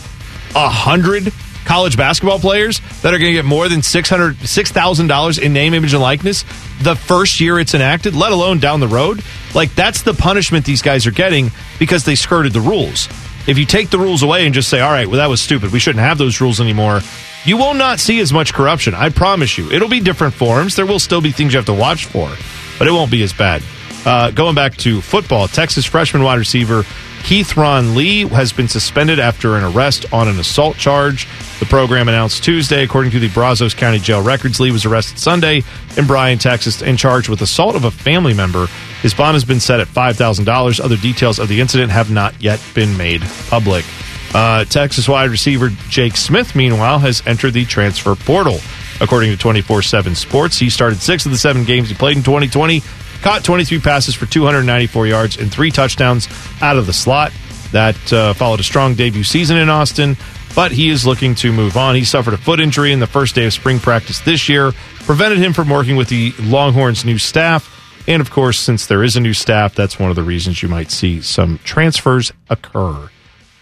a 0.54 0.68
hundred 0.68 1.32
college 1.64 1.98
basketball 1.98 2.38
players 2.38 2.80
that 3.02 3.12
are 3.12 3.18
going 3.18 3.30
to 3.30 3.34
get 3.34 3.44
more 3.44 3.68
than 3.68 3.80
$600, 3.80 4.32
$6,000 4.32 5.42
in 5.42 5.52
name, 5.52 5.74
image, 5.74 5.92
and 5.92 6.02
likeness 6.02 6.44
the 6.80 6.96
first 6.96 7.40
year 7.40 7.58
it's 7.58 7.74
enacted, 7.74 8.16
let 8.16 8.32
alone 8.32 8.58
down 8.58 8.80
the 8.80 8.88
road? 8.88 9.22
Like, 9.54 9.74
that's 9.74 10.02
the 10.02 10.14
punishment 10.14 10.64
these 10.64 10.80
guys 10.80 11.06
are 11.06 11.10
getting 11.10 11.50
because 11.78 12.04
they 12.04 12.14
skirted 12.14 12.54
the 12.54 12.60
rules. 12.60 13.08
If 13.46 13.58
you 13.58 13.66
take 13.66 13.90
the 13.90 13.98
rules 13.98 14.22
away 14.22 14.46
and 14.46 14.54
just 14.54 14.68
say, 14.68 14.80
all 14.80 14.90
right, 14.90 15.06
well, 15.06 15.18
that 15.18 15.28
was 15.28 15.40
stupid, 15.40 15.70
we 15.70 15.78
shouldn't 15.78 16.04
have 16.04 16.16
those 16.18 16.40
rules 16.40 16.60
anymore, 16.60 17.00
you 17.44 17.56
will 17.56 17.74
not 17.74 18.00
see 18.00 18.20
as 18.20 18.32
much 18.32 18.52
corruption. 18.52 18.94
I 18.94 19.08
promise 19.10 19.56
you. 19.58 19.70
It'll 19.70 19.88
be 19.88 20.00
different 20.00 20.34
forms. 20.34 20.76
There 20.76 20.86
will 20.86 20.98
still 20.98 21.20
be 21.20 21.32
things 21.32 21.52
you 21.52 21.58
have 21.58 21.66
to 21.66 21.74
watch 21.74 22.06
for, 22.06 22.30
but 22.78 22.88
it 22.88 22.92
won't 22.92 23.10
be 23.10 23.22
as 23.22 23.32
bad. 23.32 23.62
Uh, 24.04 24.30
going 24.30 24.54
back 24.54 24.76
to 24.78 25.00
football, 25.00 25.48
Texas 25.48 25.84
freshman 25.84 26.22
wide 26.22 26.38
receiver 26.38 26.84
Keith 27.24 27.56
Ron 27.56 27.94
Lee 27.94 28.26
has 28.28 28.52
been 28.52 28.68
suspended 28.68 29.18
after 29.18 29.56
an 29.56 29.64
arrest 29.64 30.10
on 30.12 30.28
an 30.28 30.38
assault 30.38 30.76
charge. 30.76 31.28
The 31.58 31.66
program 31.66 32.08
announced 32.08 32.42
Tuesday, 32.42 32.84
according 32.84 33.10
to 33.12 33.18
the 33.18 33.28
Brazos 33.28 33.74
County 33.74 33.98
Jail 33.98 34.22
records, 34.22 34.60
Lee 34.60 34.70
was 34.70 34.86
arrested 34.86 35.18
Sunday 35.18 35.62
in 35.96 36.06
Bryan, 36.06 36.38
Texas, 36.38 36.82
and 36.82 36.98
charged 36.98 37.28
with 37.28 37.42
assault 37.42 37.76
of 37.76 37.84
a 37.84 37.90
family 37.90 38.32
member. 38.32 38.66
His 39.02 39.12
bond 39.12 39.34
has 39.34 39.44
been 39.44 39.60
set 39.60 39.80
at 39.80 39.88
$5,000. 39.88 40.80
Other 40.80 40.96
details 40.96 41.38
of 41.38 41.48
the 41.48 41.60
incident 41.60 41.90
have 41.90 42.10
not 42.10 42.40
yet 42.40 42.62
been 42.74 42.96
made 42.96 43.22
public. 43.48 43.84
Uh, 44.34 44.64
Texas 44.64 45.08
wide 45.08 45.30
receiver 45.30 45.70
Jake 45.88 46.16
Smith, 46.16 46.54
meanwhile, 46.54 46.98
has 46.98 47.22
entered 47.26 47.54
the 47.54 47.64
transfer 47.64 48.14
portal. 48.14 48.58
According 49.00 49.30
to 49.30 49.36
24 49.36 49.82
7 49.82 50.14
Sports, 50.14 50.58
he 50.58 50.70
started 50.70 51.00
six 51.00 51.24
of 51.24 51.32
the 51.32 51.38
seven 51.38 51.64
games 51.64 51.88
he 51.88 51.94
played 51.94 52.16
in 52.16 52.22
2020, 52.22 52.82
caught 53.22 53.44
23 53.44 53.80
passes 53.80 54.14
for 54.14 54.26
294 54.26 55.06
yards 55.06 55.36
and 55.38 55.52
three 55.52 55.70
touchdowns 55.70 56.28
out 56.60 56.76
of 56.76 56.86
the 56.86 56.92
slot. 56.92 57.32
That 57.72 58.12
uh, 58.12 58.32
followed 58.32 58.60
a 58.60 58.64
strong 58.64 58.94
debut 58.94 59.24
season 59.24 59.58
in 59.58 59.68
Austin, 59.68 60.16
but 60.54 60.72
he 60.72 60.88
is 60.88 61.06
looking 61.06 61.34
to 61.36 61.52
move 61.52 61.76
on. 61.76 61.94
He 61.94 62.04
suffered 62.04 62.34
a 62.34 62.38
foot 62.38 62.60
injury 62.60 62.92
in 62.92 62.98
the 62.98 63.06
first 63.06 63.34
day 63.34 63.44
of 63.44 63.52
spring 63.52 63.78
practice 63.78 64.20
this 64.20 64.48
year, 64.48 64.72
prevented 65.00 65.38
him 65.38 65.52
from 65.52 65.68
working 65.68 65.96
with 65.96 66.08
the 66.08 66.32
Longhorns' 66.40 67.04
new 67.04 67.18
staff. 67.18 67.74
And 68.08 68.22
of 68.22 68.30
course, 68.30 68.58
since 68.58 68.86
there 68.86 69.04
is 69.04 69.16
a 69.16 69.20
new 69.20 69.34
staff, 69.34 69.74
that's 69.74 69.98
one 69.98 70.08
of 70.08 70.16
the 70.16 70.22
reasons 70.22 70.62
you 70.62 70.68
might 70.68 70.90
see 70.90 71.20
some 71.20 71.58
transfers 71.62 72.32
occur. 72.48 73.10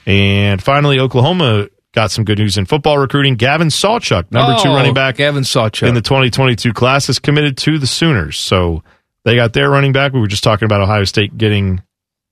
And 0.06 0.62
finally, 0.62 0.98
Oklahoma 1.00 1.68
got 1.92 2.10
some 2.10 2.24
good 2.24 2.38
news 2.38 2.56
in 2.58 2.64
football 2.66 2.98
recruiting. 2.98 3.34
Gavin 3.36 3.68
Sawchuk, 3.68 4.30
number 4.30 4.56
two 4.62 4.68
Oh, 4.68 4.74
running 4.74 4.94
back 4.94 5.16
Gavin 5.16 5.42
Sawchuk. 5.42 5.88
in 5.88 5.94
the 5.94 6.00
2022 6.02 6.72
class, 6.72 7.08
is 7.08 7.18
committed 7.18 7.56
to 7.58 7.78
the 7.78 7.86
Sooners. 7.86 8.38
So 8.38 8.82
they 9.24 9.34
got 9.34 9.52
their 9.52 9.68
running 9.70 9.92
back. 9.92 10.12
We 10.12 10.20
were 10.20 10.26
just 10.28 10.44
talking 10.44 10.66
about 10.66 10.80
Ohio 10.80 11.04
State 11.04 11.36
getting 11.36 11.82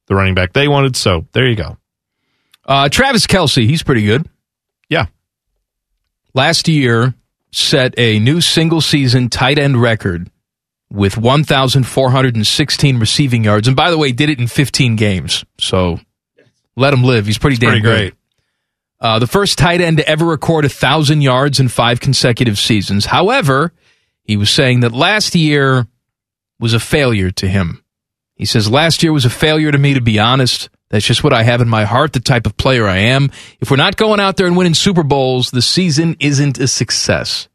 the 0.06 0.14
running 0.14 0.34
back 0.34 0.52
they 0.52 0.68
wanted. 0.68 0.94
So 0.96 1.26
there 1.32 1.48
you 1.48 1.56
go. 1.56 1.76
Uh, 2.64 2.88
Travis 2.88 3.26
Kelce, 3.26 3.66
he's 3.66 3.82
pretty 3.82 4.04
good. 4.04 4.28
Yeah. 4.88 5.06
Last 6.34 6.68
year, 6.68 7.14
set 7.52 7.94
a 7.98 8.18
new 8.20 8.40
single 8.40 8.80
season 8.80 9.28
tight 9.30 9.58
end 9.58 9.80
record 9.80 10.30
with 10.90 11.16
1,416 11.16 12.98
receiving 12.98 13.44
yards. 13.44 13.66
And 13.66 13.76
by 13.76 13.90
the 13.90 13.98
way, 13.98 14.12
did 14.12 14.30
it 14.30 14.38
in 14.38 14.46
15 14.46 14.96
games. 14.96 15.44
So 15.58 15.98
let 16.76 16.92
him 16.92 17.02
live. 17.02 17.26
He's 17.26 17.38
pretty 17.38 17.56
damn 17.56 17.70
pretty 17.70 17.82
great. 17.82 18.14
Uh, 19.00 19.18
the 19.18 19.26
first 19.26 19.58
tight 19.58 19.80
end 19.80 19.98
to 19.98 20.08
ever 20.08 20.24
record 20.24 20.64
a 20.64 20.68
1,000 20.68 21.20
yards 21.20 21.60
in 21.60 21.68
five 21.68 22.00
consecutive 22.00 22.58
seasons. 22.58 23.06
However, 23.06 23.72
he 24.22 24.36
was 24.36 24.50
saying 24.50 24.80
that 24.80 24.92
last 24.92 25.34
year 25.34 25.86
was 26.58 26.72
a 26.72 26.80
failure 26.80 27.30
to 27.32 27.46
him. 27.46 27.84
He 28.34 28.46
says, 28.46 28.70
Last 28.70 29.02
year 29.02 29.12
was 29.12 29.24
a 29.24 29.30
failure 29.30 29.70
to 29.70 29.78
me, 29.78 29.94
to 29.94 30.00
be 30.00 30.18
honest. 30.18 30.70
That's 30.88 31.04
just 31.04 31.24
what 31.24 31.32
I 31.32 31.42
have 31.42 31.60
in 31.60 31.68
my 31.68 31.84
heart, 31.84 32.12
the 32.12 32.20
type 32.20 32.46
of 32.46 32.56
player 32.56 32.86
I 32.86 32.98
am. 32.98 33.30
If 33.60 33.70
we're 33.70 33.76
not 33.76 33.96
going 33.96 34.20
out 34.20 34.36
there 34.36 34.46
and 34.46 34.56
winning 34.56 34.74
Super 34.74 35.02
Bowls, 35.02 35.50
the 35.50 35.62
season 35.62 36.16
isn't 36.20 36.58
a 36.58 36.68
success. 36.68 37.48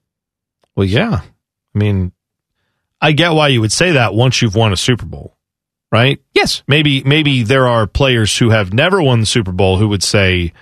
Well, 0.76 0.86
yeah. 0.86 1.22
I 1.24 1.78
mean, 1.78 2.12
I 3.02 3.12
get 3.14 3.32
why 3.32 3.48
you 3.48 3.62
would 3.62 3.72
say 3.72 3.92
that 3.94 4.14
once 4.14 4.42
you've 4.42 4.56
won 4.56 4.74
a 4.74 4.78
Super 4.78 5.06
Bowl, 5.06 5.38
right? 5.92 6.20
Yes. 6.34 6.64
Maybe 6.68 7.04
maybe 7.04 7.44
there 7.44 7.68
are 7.68 7.88
players 7.88 8.38
who 8.38 8.50
have 8.50 8.74
never 8.74 9.02
won 9.02 9.20
the 9.20 9.26
Super 9.26 9.52
Bowl 9.52 9.78
who 9.78 9.88
would 9.90 10.04
say, 10.04 10.54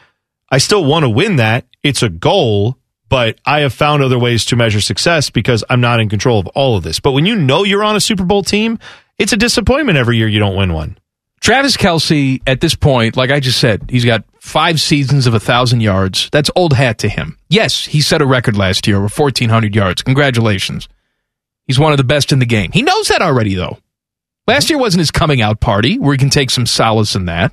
"I 0.49 0.57
still 0.57 0.85
want 0.85 1.03
to 1.03 1.09
win 1.09 1.37
that. 1.37 1.65
It's 1.83 2.03
a 2.03 2.09
goal, 2.09 2.77
but 3.09 3.39
I 3.45 3.61
have 3.61 3.73
found 3.73 4.03
other 4.03 4.19
ways 4.19 4.45
to 4.45 4.55
measure 4.55 4.81
success 4.81 5.29
because 5.29 5.63
I'm 5.69 5.81
not 5.81 5.99
in 5.99 6.09
control 6.09 6.39
of 6.39 6.47
all 6.47 6.77
of 6.77 6.83
this." 6.83 6.99
But 6.99 7.11
when 7.11 7.25
you 7.25 7.35
know 7.35 7.63
you're 7.63 7.83
on 7.83 7.95
a 7.95 8.01
Super 8.01 8.25
Bowl 8.25 8.43
team, 8.43 8.79
it's 9.17 9.33
a 9.33 9.37
disappointment 9.37 9.97
every 9.97 10.17
year 10.17 10.27
you 10.27 10.39
don't 10.39 10.55
win 10.55 10.73
one. 10.73 10.97
Travis 11.39 11.77
Kelce, 11.77 12.41
at 12.47 12.61
this 12.61 12.73
point, 12.73 13.15
like 13.15 13.29
I 13.29 13.39
just 13.39 13.59
said, 13.59 13.89
he's 13.91 14.03
got 14.05 14.23
five 14.41 14.81
seasons 14.81 15.27
of 15.27 15.35
a 15.35 15.39
thousand 15.39 15.81
yards. 15.81 16.29
That's 16.31 16.49
old 16.55 16.73
hat 16.73 16.97
to 16.99 17.09
him. 17.09 17.37
Yes, 17.47 17.85
he 17.85 18.01
set 18.01 18.23
a 18.23 18.25
record 18.25 18.57
last 18.57 18.87
year 18.87 19.01
with 19.01 19.13
fourteen 19.13 19.49
hundred 19.49 19.75
yards. 19.75 20.01
Congratulations. 20.01 20.87
He's 21.67 21.77
one 21.77 21.91
of 21.91 21.97
the 21.97 22.03
best 22.03 22.31
in 22.31 22.39
the 22.39 22.45
game. 22.45 22.71
He 22.71 22.81
knows 22.81 23.09
that 23.09 23.21
already, 23.21 23.53
though. 23.53 23.77
Last 24.47 24.69
year 24.69 24.79
wasn't 24.79 24.99
his 24.99 25.11
coming 25.11 25.41
out 25.41 25.59
party, 25.59 25.99
where 25.99 26.13
he 26.13 26.17
can 26.17 26.29
take 26.29 26.49
some 26.49 26.65
solace 26.65 27.15
in 27.15 27.25
that. 27.25 27.51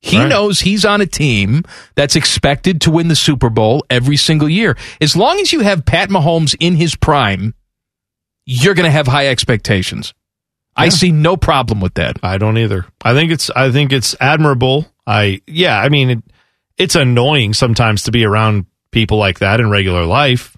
He 0.00 0.18
Right. 0.18 0.28
knows 0.28 0.60
he's 0.60 0.84
on 0.84 1.00
a 1.00 1.06
team 1.06 1.62
that's 1.94 2.16
expected 2.16 2.80
to 2.82 2.90
win 2.90 3.08
the 3.08 3.16
Super 3.16 3.48
Bowl 3.48 3.84
every 3.88 4.16
single 4.16 4.48
year. 4.48 4.76
As 5.00 5.16
long 5.16 5.38
as 5.40 5.52
you 5.52 5.60
have 5.60 5.84
Pat 5.86 6.10
Mahomes 6.10 6.54
in 6.60 6.76
his 6.76 6.94
prime, 6.96 7.54
you're 8.44 8.74
going 8.74 8.84
to 8.84 8.90
have 8.90 9.06
high 9.06 9.28
expectations. 9.28 10.14
I 10.78 10.90
see 10.90 11.10
no 11.10 11.36
problem 11.38 11.80
with 11.80 11.94
that. 11.94 12.18
I 12.22 12.36
don't 12.36 12.58
either. 12.58 12.84
I 13.02 13.14
think 13.14 13.32
it's 13.32 13.48
I 13.50 13.70
think 13.72 13.92
it's 13.92 14.14
admirable. 14.20 14.86
I 15.06 15.40
yeah, 15.46 15.80
I 15.80 15.88
mean 15.88 16.10
it, 16.10 16.18
it's 16.76 16.94
annoying 16.94 17.54
sometimes 17.54 18.02
to 18.02 18.10
be 18.12 18.26
around 18.26 18.66
people 18.90 19.16
like 19.16 19.38
that 19.38 19.58
in 19.58 19.70
regular 19.70 20.04
life 20.04 20.54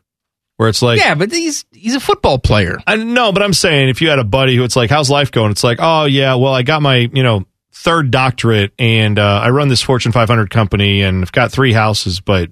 where 0.58 0.68
it's 0.68 0.82
like 0.82 0.98
yeah, 0.98 1.14
but 1.14 1.30
he's 1.30 1.64
he's 1.70 1.94
a 1.94 2.00
football 2.00 2.38
player. 2.38 2.78
I 2.84 2.96
know, 2.96 3.30
but 3.30 3.44
I'm 3.44 3.52
saying 3.54 3.88
if 3.88 4.02
you 4.02 4.10
had 4.10 4.18
a 4.18 4.24
buddy 4.24 4.56
who 4.56 4.64
it's 4.64 4.74
like, 4.74 4.90
"How's 4.90 5.08
life 5.08 5.30
going?" 5.30 5.52
It's 5.52 5.62
like, 5.62 5.78
"Oh 5.80 6.04
yeah, 6.04 6.34
well, 6.34 6.52
I 6.52 6.62
got 6.62 6.82
my 6.82 6.96
you 6.96 7.22
know 7.22 7.46
third 7.72 8.10
doctorate 8.10 8.72
and 8.76 9.20
uh, 9.20 9.40
I 9.42 9.50
run 9.50 9.68
this 9.68 9.80
Fortune 9.82 10.10
500 10.10 10.50
company 10.50 11.02
and 11.02 11.22
I've 11.22 11.30
got 11.30 11.52
three 11.52 11.72
houses, 11.72 12.18
but 12.18 12.50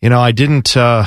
you 0.00 0.08
know 0.08 0.18
I 0.18 0.32
didn't, 0.32 0.78
uh, 0.78 1.04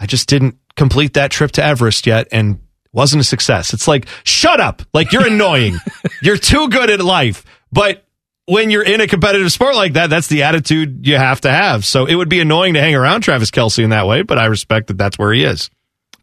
I 0.00 0.06
just 0.06 0.28
didn't 0.28 0.58
complete 0.74 1.14
that 1.14 1.30
trip 1.30 1.52
to 1.52 1.64
Everest 1.64 2.08
yet 2.08 2.26
and 2.32 2.58
wasn't 2.92 3.20
a 3.20 3.24
success." 3.24 3.72
It's 3.72 3.86
like, 3.86 4.08
shut 4.24 4.60
up! 4.60 4.82
Like 4.92 5.12
you're 5.12 5.28
annoying. 5.28 5.78
you're 6.22 6.38
too 6.38 6.68
good 6.68 6.90
at 6.90 7.00
life, 7.00 7.44
but. 7.72 8.04
When 8.46 8.70
you're 8.70 8.82
in 8.82 9.00
a 9.00 9.06
competitive 9.06 9.52
sport 9.52 9.76
like 9.76 9.92
that, 9.92 10.10
that's 10.10 10.26
the 10.26 10.42
attitude 10.42 11.06
you 11.06 11.16
have 11.16 11.42
to 11.42 11.50
have. 11.50 11.84
So 11.84 12.06
it 12.06 12.14
would 12.14 12.28
be 12.28 12.40
annoying 12.40 12.74
to 12.74 12.80
hang 12.80 12.96
around 12.96 13.20
Travis 13.20 13.50
Kelce 13.50 13.82
in 13.84 13.90
that 13.90 14.06
way, 14.06 14.22
but 14.22 14.38
I 14.38 14.46
respect 14.46 14.88
that 14.88 14.98
that's 14.98 15.18
where 15.18 15.32
he 15.32 15.44
is. 15.44 15.70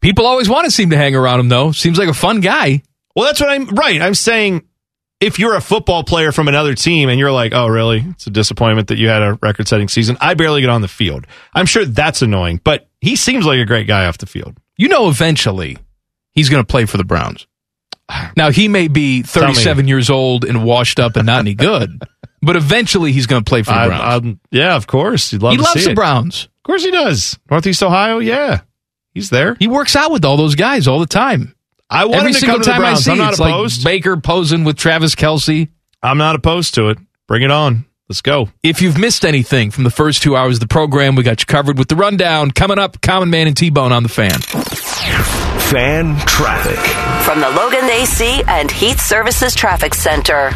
People 0.01 0.25
always 0.25 0.49
want 0.49 0.65
to 0.65 0.71
seem 0.71 0.89
to 0.89 0.97
hang 0.97 1.15
around 1.15 1.39
him, 1.39 1.49
though. 1.49 1.71
Seems 1.71 1.97
like 1.97 2.09
a 2.09 2.13
fun 2.13 2.41
guy. 2.41 2.83
Well, 3.15 3.25
that's 3.25 3.39
what 3.39 3.49
I'm 3.49 3.67
right. 3.69 4.01
I'm 4.01 4.13
saying 4.13 4.67
if 5.19 5.39
you're 5.39 5.55
a 5.55 5.61
football 5.61 6.03
player 6.03 6.31
from 6.31 6.47
another 6.47 6.75
team 6.75 7.09
and 7.09 7.19
you're 7.19 7.31
like, 7.31 7.53
oh, 7.53 7.67
really? 7.67 8.03
It's 8.09 8.27
a 8.27 8.29
disappointment 8.29 8.89
that 8.89 8.97
you 8.97 9.07
had 9.07 9.23
a 9.23 9.39
record 9.41 9.67
setting 9.67 9.87
season. 9.87 10.17
I 10.21 10.35
barely 10.35 10.61
get 10.61 10.69
on 10.69 10.81
the 10.81 10.87
field. 10.87 11.25
I'm 11.53 11.65
sure 11.65 11.85
that's 11.85 12.21
annoying, 12.21 12.61
but 12.63 12.87
he 13.01 13.15
seems 13.15 13.45
like 13.45 13.59
a 13.59 13.65
great 13.65 13.87
guy 13.87 14.05
off 14.05 14.19
the 14.19 14.27
field. 14.27 14.57
You 14.77 14.87
know, 14.87 15.09
eventually 15.09 15.77
he's 16.31 16.49
going 16.49 16.63
to 16.63 16.67
play 16.67 16.85
for 16.85 16.97
the 16.97 17.03
Browns. 17.03 17.47
Now 18.37 18.51
he 18.51 18.67
may 18.67 18.87
be 18.87 19.21
37 19.23 19.87
years 19.87 20.09
old 20.09 20.45
and 20.45 20.63
washed 20.63 20.99
up 20.99 21.15
and 21.15 21.25
not 21.25 21.39
any 21.39 21.53
good, 21.55 22.01
but 22.41 22.55
eventually 22.55 23.11
he's 23.11 23.27
going 23.27 23.43
to 23.43 23.49
play 23.49 23.63
for 23.63 23.71
the 23.71 23.77
I- 23.79 23.87
Browns. 23.87 24.03
I'm- 24.03 24.39
yeah, 24.51 24.75
of 24.75 24.87
course. 24.87 25.33
You'd 25.33 25.41
love 25.43 25.51
he 25.51 25.57
to 25.57 25.63
loves 25.63 25.79
see 25.79 25.85
the 25.85 25.91
it. 25.91 25.95
Browns. 25.95 26.45
Of 26.45 26.63
course 26.63 26.83
he 26.83 26.91
does. 26.91 27.37
Northeast 27.49 27.81
Ohio, 27.83 28.19
yeah. 28.19 28.61
He's 29.13 29.29
there. 29.29 29.55
He 29.59 29.67
works 29.67 29.95
out 29.95 30.11
with 30.11 30.23
all 30.25 30.37
those 30.37 30.55
guys 30.55 30.87
all 30.87 30.99
the 30.99 31.05
time. 31.07 31.55
I 31.89 32.05
want 32.05 32.17
Every 32.17 32.29
him 32.29 32.33
to 32.33 32.39
single 32.39 32.55
come 32.57 32.63
to 32.63 32.69
the 32.69 32.71
time 32.73 32.81
I 32.81 32.85
Browns. 32.91 33.03
see, 33.05 33.11
I'm 33.11 33.17
not 33.17 33.31
it's 33.31 33.39
opposed. 33.39 33.85
like 33.85 33.93
Baker 33.93 34.17
posing 34.17 34.63
with 34.63 34.77
Travis 34.77 35.15
Kelce. 35.15 35.69
I'm 36.03 36.17
not 36.17 36.35
opposed 36.35 36.75
to 36.75 36.89
it. 36.89 36.97
Bring 37.27 37.41
it 37.43 37.51
on. 37.51 37.85
Let's 38.09 38.21
go. 38.21 38.49
If 38.63 38.81
you've 38.81 38.97
missed 38.97 39.25
anything 39.25 39.71
from 39.71 39.83
the 39.85 39.89
first 39.89 40.21
two 40.21 40.35
hours 40.37 40.57
of 40.57 40.59
the 40.61 40.67
program, 40.67 41.15
we 41.15 41.23
got 41.23 41.41
you 41.41 41.45
covered 41.45 41.77
with 41.77 41.87
the 41.87 41.95
rundown. 41.95 42.51
Coming 42.51 42.77
up, 42.79 43.01
Common 43.01 43.29
Man 43.29 43.47
and 43.47 43.57
T 43.57 43.69
Bone 43.69 43.91
on 43.91 44.03
the 44.03 44.09
fan. 44.09 45.46
Fan 45.71 46.15
traffic. 46.19 46.79
From 47.25 47.41
the 47.41 47.49
Logan 47.49 47.89
AC 47.89 48.41
and 48.47 48.71
Heat 48.71 48.99
Services 48.99 49.53
Traffic 49.53 49.93
Center. 49.93 50.51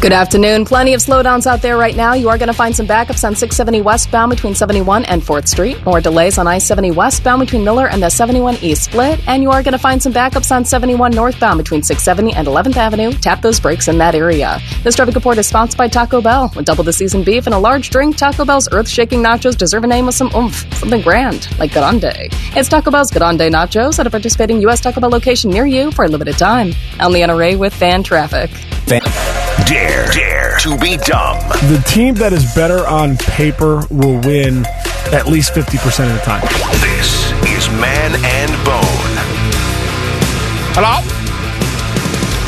Good 0.00 0.12
afternoon. 0.12 0.64
Plenty 0.64 0.94
of 0.94 1.00
slowdowns 1.00 1.44
out 1.48 1.60
there 1.60 1.76
right 1.76 1.96
now. 1.96 2.14
You 2.14 2.28
are 2.28 2.38
going 2.38 2.46
to 2.46 2.54
find 2.54 2.74
some 2.74 2.86
backups 2.86 3.24
on 3.24 3.34
670 3.34 3.80
westbound 3.82 4.30
between 4.30 4.54
71 4.54 5.04
and 5.06 5.20
4th 5.20 5.48
Street. 5.48 5.84
More 5.84 6.00
delays 6.00 6.38
on 6.38 6.46
I-70 6.46 6.94
westbound 6.94 7.40
between 7.40 7.64
Miller 7.64 7.88
and 7.88 8.00
the 8.00 8.08
71 8.08 8.58
East 8.62 8.84
split. 8.84 9.18
And 9.26 9.42
you 9.42 9.50
are 9.50 9.60
going 9.60 9.72
to 9.72 9.78
find 9.78 10.00
some 10.00 10.12
backups 10.12 10.54
on 10.54 10.64
71 10.64 11.10
northbound 11.10 11.58
between 11.58 11.82
670 11.82 12.32
and 12.38 12.46
11th 12.46 12.76
Avenue. 12.76 13.10
Tap 13.10 13.42
those 13.42 13.58
brakes 13.58 13.88
in 13.88 13.98
that 13.98 14.14
area. 14.14 14.60
This 14.84 14.94
traffic 14.94 15.16
report 15.16 15.36
is 15.36 15.48
sponsored 15.48 15.78
by 15.78 15.88
Taco 15.88 16.22
Bell. 16.22 16.52
With 16.54 16.66
double 16.66 16.84
the 16.84 16.92
seasoned 16.92 17.24
beef 17.24 17.46
and 17.46 17.54
a 17.54 17.58
large 17.58 17.90
drink, 17.90 18.16
Taco 18.16 18.44
Bell's 18.44 18.68
earth-shaking 18.70 19.20
nachos 19.20 19.58
deserve 19.58 19.82
a 19.82 19.88
name 19.88 20.06
with 20.06 20.14
some 20.14 20.30
oomph. 20.32 20.64
Something 20.74 21.02
grand, 21.02 21.48
like 21.58 21.72
Grande. 21.72 22.30
It's 22.54 22.68
Taco 22.68 22.92
Bell's 22.92 23.10
Grande 23.10 23.52
Nachos 23.52 23.98
at 23.98 24.06
a 24.06 24.10
participating 24.10 24.60
U.S. 24.62 24.80
Taco 24.80 25.00
Bell 25.00 25.10
location 25.10 25.50
near 25.50 25.66
you 25.66 25.90
for 25.90 26.04
a 26.04 26.08
limited 26.08 26.38
time. 26.38 26.72
I'm 27.00 27.10
Leanna 27.10 27.34
Ray 27.34 27.56
with 27.56 27.74
Fan 27.74 28.04
Traffic. 28.04 28.52
Dare, 29.66 30.10
dare 30.12 30.56
to 30.60 30.76
be 30.78 30.96
dumb. 30.96 31.38
The 31.68 31.82
team 31.86 32.14
that 32.16 32.32
is 32.32 32.54
better 32.54 32.86
on 32.86 33.16
paper 33.16 33.82
will 33.90 34.20
win 34.20 34.64
at 35.12 35.26
least 35.26 35.52
50% 35.52 36.08
of 36.08 36.14
the 36.14 36.22
time. 36.24 36.42
This 36.80 37.32
is 37.56 37.68
Man 37.80 38.14
and 38.24 38.50
Bone. 38.64 39.14
Hello? 40.74 41.02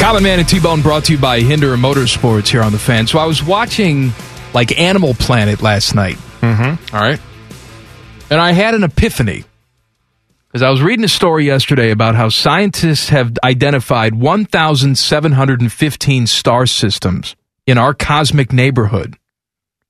Common 0.01 0.23
Man 0.23 0.39
and 0.39 0.49
T 0.49 0.59
Bone 0.61 0.81
brought 0.81 1.05
to 1.05 1.13
you 1.13 1.19
by 1.19 1.41
Hinder 1.41 1.77
Motorsports 1.77 2.49
here 2.49 2.63
on 2.63 2.73
the 2.73 2.79
fan. 2.79 3.07
So 3.07 3.19
I 3.19 3.27
was 3.27 3.43
watching 3.43 4.13
like 4.55 4.79
Animal 4.79 5.15
Planet 5.15 5.61
last 5.63 5.95
night. 5.95 6.17
Mm-hmm. 6.41 6.97
All 6.97 7.03
right. 7.03 7.21
And 8.31 8.41
I 8.41 8.53
had 8.53 8.75
an 8.75 8.83
epiphany. 8.85 9.45
Because 10.51 10.63
I 10.63 10.71
was 10.71 10.83
reading 10.83 11.05
a 11.05 11.09
story 11.09 11.47
yesterday 11.47 11.93
about 11.93 12.17
how 12.17 12.29
scientists 12.29 13.11
have 13.11 13.39
identified 13.45 14.17
1,715 14.17 16.27
star 16.27 16.67
systems 16.67 17.37
in 17.69 17.79
our 17.79 17.95
cosmic 17.95 18.53
neighborhood 18.53 19.17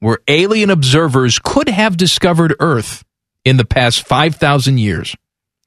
where 0.01 0.19
alien 0.29 0.69
observers 0.69 1.39
could 1.39 1.71
have 1.71 1.97
discovered 1.97 2.55
Earth 2.61 3.03
in 3.45 3.57
the 3.57 3.65
past 3.65 4.07
5,000 4.07 4.79
years. 4.79 5.17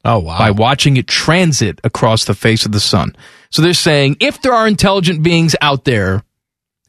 Oh, 0.06 0.20
wow. 0.20 0.38
By 0.38 0.52
watching 0.52 0.98
it 0.98 1.07
transit 1.07 1.80
across 1.84 2.26
the 2.26 2.36
face 2.36 2.65
of 2.65 2.72
the 2.72 2.80
sun. 2.80 3.15
So 3.49 3.61
they're 3.61 3.74
saying 3.74 4.18
if 4.20 4.41
there 4.41 4.53
are 4.53 4.68
intelligent 4.68 5.24
beings 5.24 5.56
out 5.61 5.86
there 5.86 6.24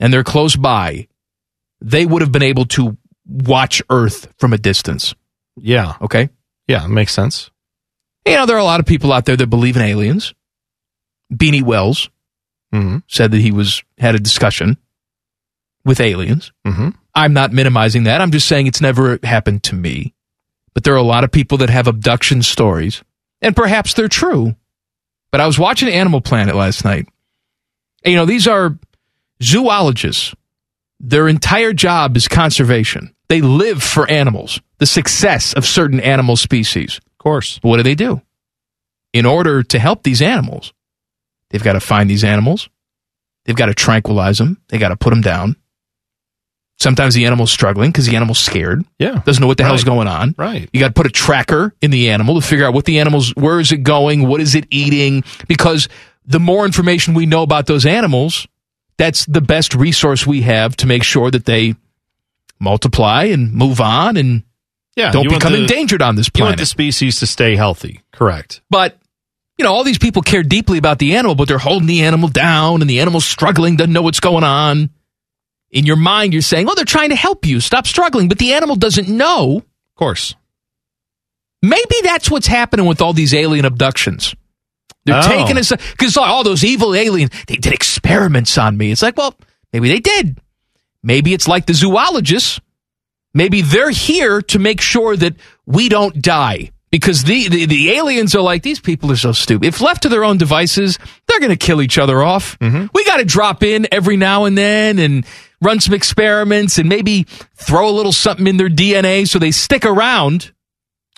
and 0.01 0.13
they're 0.13 0.25
close 0.25 0.57
by, 0.57 1.09
they 1.81 2.05
would 2.05 2.23
have 2.23 2.33
been 2.33 2.43
able 2.43 2.65
to 2.67 2.97
watch 3.27 3.83
Earth 3.89 4.33
from 4.39 4.53
a 4.53 4.59
distance. 4.59 5.15
Yeah. 5.57 5.95
Okay. 6.03 6.29
Yeah, 6.67 6.87
makes 6.87 7.13
sense. 7.13 7.51
You 8.27 8.37
know, 8.37 8.47
there 8.47 8.57
are 8.57 8.61
a 8.61 8.65
lot 8.65 8.81
of 8.81 8.87
people 8.87 9.13
out 9.13 9.25
there 9.27 9.37
that 9.37 9.47
believe 9.49 9.77
in 9.77 9.83
aliens. 9.83 10.35
Beanie 11.33 11.63
Wells 11.63 12.09
Mm-hmm. 12.73 12.99
said 13.07 13.31
that 13.31 13.41
he 13.41 13.53
was 13.53 13.85
had 13.99 14.17
a 14.17 14.19
discussion 14.19 14.79
with 15.85 16.01
aliens. 16.01 16.51
Mm-hmm. 16.67 16.89
I'm 17.15 17.33
not 17.33 17.53
minimizing 17.53 18.03
that. 18.05 18.21
I'm 18.21 18.33
just 18.33 18.49
saying 18.49 18.67
it's 18.67 18.81
never 18.81 19.21
happened 19.23 19.63
to 19.65 19.77
me. 19.77 20.13
But 20.75 20.83
there 20.83 20.95
are 20.95 20.97
a 20.97 21.03
lot 21.03 21.23
of 21.23 21.31
people 21.31 21.59
that 21.59 21.71
have 21.71 21.87
abduction 21.87 22.43
stories, 22.43 23.05
and 23.41 23.55
perhaps 23.55 23.95
they're 23.95 24.09
true. 24.09 24.57
But 25.31 25.41
I 25.41 25.47
was 25.47 25.57
watching 25.57 25.89
Animal 25.89 26.21
Planet 26.21 26.57
last 26.57 26.85
night. 26.85 27.07
And, 28.05 28.11
you 28.13 28.17
know, 28.19 28.27
these 28.27 28.49
are 28.49 28.77
zoologists. 29.41 30.35
Their 30.99 31.29
entire 31.29 31.73
job 31.75 32.17
is 32.17 32.27
conservation. 32.27 33.15
They 33.29 33.41
live 33.41 33.85
for 33.85 34.11
animals, 34.11 34.61
the 34.79 34.87
success 34.87 35.53
of 35.53 35.65
certain 35.65 36.01
animal 36.01 36.35
species. 36.37 37.01
Of 37.25 37.31
course. 37.31 37.59
But 37.61 37.69
what 37.71 37.77
do 37.79 37.83
they 37.83 37.95
do? 37.95 38.21
In 39.15 39.25
order 39.25 39.63
to 39.63 39.79
help 39.79 40.03
these 40.03 40.21
animals, 40.21 40.75
they've 41.51 41.63
got 41.63 41.73
to 41.73 41.81
find 41.81 42.11
these 42.11 42.23
animals. 42.25 42.69
They've 43.47 43.57
got 43.57 43.67
to 43.67 43.75
tranquilize 43.75 44.39
them. 44.39 44.61
They 44.69 44.79
got 44.79 44.89
to 44.91 44.97
put 44.97 45.11
them 45.11 45.21
down. 45.23 45.57
Sometimes 46.79 47.15
the 47.15 47.25
animal's 47.25 47.53
struggling 47.53 47.91
because 47.93 48.07
the 48.07 48.17
animal's 48.17 48.41
scared. 48.41 48.85
Yeah. 48.99 49.23
Doesn't 49.25 49.41
know 49.41 49.47
what 49.47 49.57
the 49.57 49.63
Right. 49.63 49.69
hell's 49.69 49.85
going 49.85 50.09
on. 50.09 50.35
Right. 50.37 50.69
You 50.73 50.81
got 50.81 50.89
to 50.89 50.93
put 50.95 51.07
a 51.07 51.11
tracker 51.11 51.73
in 51.81 51.91
the 51.93 52.11
animal 52.11 52.35
to 52.41 52.47
figure 52.47 52.67
out 52.67 52.75
what 52.75 52.85
the 52.85 52.99
animal's, 52.99 53.31
where 53.37 53.61
is 53.61 53.71
it 53.73 53.79
going? 53.85 54.27
What 54.27 54.41
is 54.41 54.55
it 54.55 54.67
eating? 54.71 55.23
Because 55.47 55.89
the 56.27 56.41
more 56.41 56.67
information 56.67 57.15
we 57.15 57.27
know 57.27 57.43
about 57.43 57.67
those 57.67 57.87
animals, 57.87 58.47
that's 58.99 59.25
the 59.27 59.41
best 59.41 59.75
resource 59.75 60.27
we 60.27 60.43
have 60.43 60.77
to 60.79 60.87
make 60.87 61.05
sure 61.05 61.31
that 61.31 61.45
they 61.45 61.77
multiply 62.59 63.25
and 63.25 63.53
move 63.53 63.81
on 63.81 64.17
and 64.17 64.43
Yeah. 64.97 65.11
don't 65.11 65.29
become 65.29 65.53
the- 65.53 65.61
endangered 65.63 66.03
on 66.03 66.15
this 66.17 66.27
You 66.35 66.43
want 66.45 66.51
planet. 66.57 66.59
the 66.61 66.67
species 66.67 67.19
to 67.21 67.27
stay 67.27 67.57
healthy. 67.57 68.01
Correct. 68.13 68.61
But 68.71 68.99
you 69.59 69.65
know, 69.65 69.73
all 69.73 69.85
these 69.85 69.99
people 69.99 70.23
care 70.23 70.43
deeply 70.43 70.79
about 70.79 70.99
the 70.99 71.15
animal, 71.17 71.35
but 71.37 71.47
they're 71.47 71.59
holding 71.59 71.87
the 71.87 72.03
animal 72.03 72.29
down, 72.29 72.81
and 72.81 72.91
the 72.91 73.01
animal's 73.01 73.25
struggling, 73.25 73.77
doesn't 73.77 73.93
know 73.93 74.03
what's 74.03 74.19
going 74.21 74.43
on. 74.45 74.91
In 75.71 75.87
your 75.87 75.97
mind, 75.97 76.33
you're 76.33 76.43
saying, 76.43 76.69
"Oh, 76.69 76.75
they're 76.75 76.85
trying 76.85 77.11
to 77.11 77.17
help 77.17 77.47
you. 77.47 77.61
Stop 77.61 77.87
struggling," 77.87 78.29
but 78.29 78.39
the 78.39 78.53
animal 78.55 78.75
doesn't 78.77 79.09
know. 79.09 79.59
Of 79.59 79.97
course. 79.99 80.35
Maybe 81.63 81.95
that's 82.03 82.31
what's 82.31 82.47
happening 82.47 82.87
with 82.87 83.01
all 83.01 83.13
these 83.13 83.33
alien 83.33 83.65
abductions. 83.65 84.35
They're 85.07 85.19
Oh. 85.23 85.29
taking 85.29 85.57
us 85.59 85.71
because 85.93 86.17
all 86.17 86.45
those 86.45 86.65
evil 86.65 86.95
aliens 86.95 87.31
they 87.47 87.57
did 87.57 87.73
experiments 87.73 88.57
on 88.59 88.77
me. 88.77 88.91
It's 88.91 89.03
like, 89.03 89.17
well, 89.17 89.35
maybe 89.73 89.89
they 89.89 90.01
did. 90.01 90.39
Maybe 91.03 91.33
it's 91.35 91.47
like 91.49 91.67
the 91.67 91.75
zoologists. 91.75 92.61
Maybe 93.35 93.61
they're 93.61 93.91
here 93.91 94.41
to 94.43 94.59
make 94.59 94.81
sure 94.81 95.17
that 95.17 95.35
we 95.67 95.89
don't 95.89 96.23
die. 96.23 96.71
Because 96.91 97.25
the, 97.25 97.49
the, 97.49 97.67
the 97.67 97.91
aliens 97.91 98.37
are 98.37 98.41
like, 98.41 98.63
these 98.63 98.79
people 98.79 99.11
are 99.11 99.17
so 99.17 99.33
stupid. 99.33 99.67
If 99.67 99.81
left 99.81 100.05
to 100.05 100.09
their 100.09 100.23
own 100.23 100.39
devices, 100.39 100.97
they're 101.27 101.41
going 101.41 101.51
to 101.51 101.57
kill 101.57 101.83
each 101.83 101.99
other 101.99 102.23
off. 102.23 102.57
Mm-hmm. 102.61 102.87
We 102.95 103.05
got 103.05 103.17
to 103.17 103.25
drop 103.25 103.65
in 103.65 103.89
every 103.91 104.17
now 104.17 104.45
and 104.45 104.57
then 104.57 105.01
and 105.01 105.27
run 105.61 105.81
some 105.81 105.93
experiments 105.93 106.79
and 106.79 106.89
maybe 106.89 107.25
throw 107.57 107.89
a 107.89 107.91
little 107.91 108.13
something 108.13 108.47
in 108.47 108.59
their 108.59 108.69
DNA 108.69 109.27
so 109.27 109.41
they 109.41 109.51
stick 109.51 109.85
around. 109.85 110.53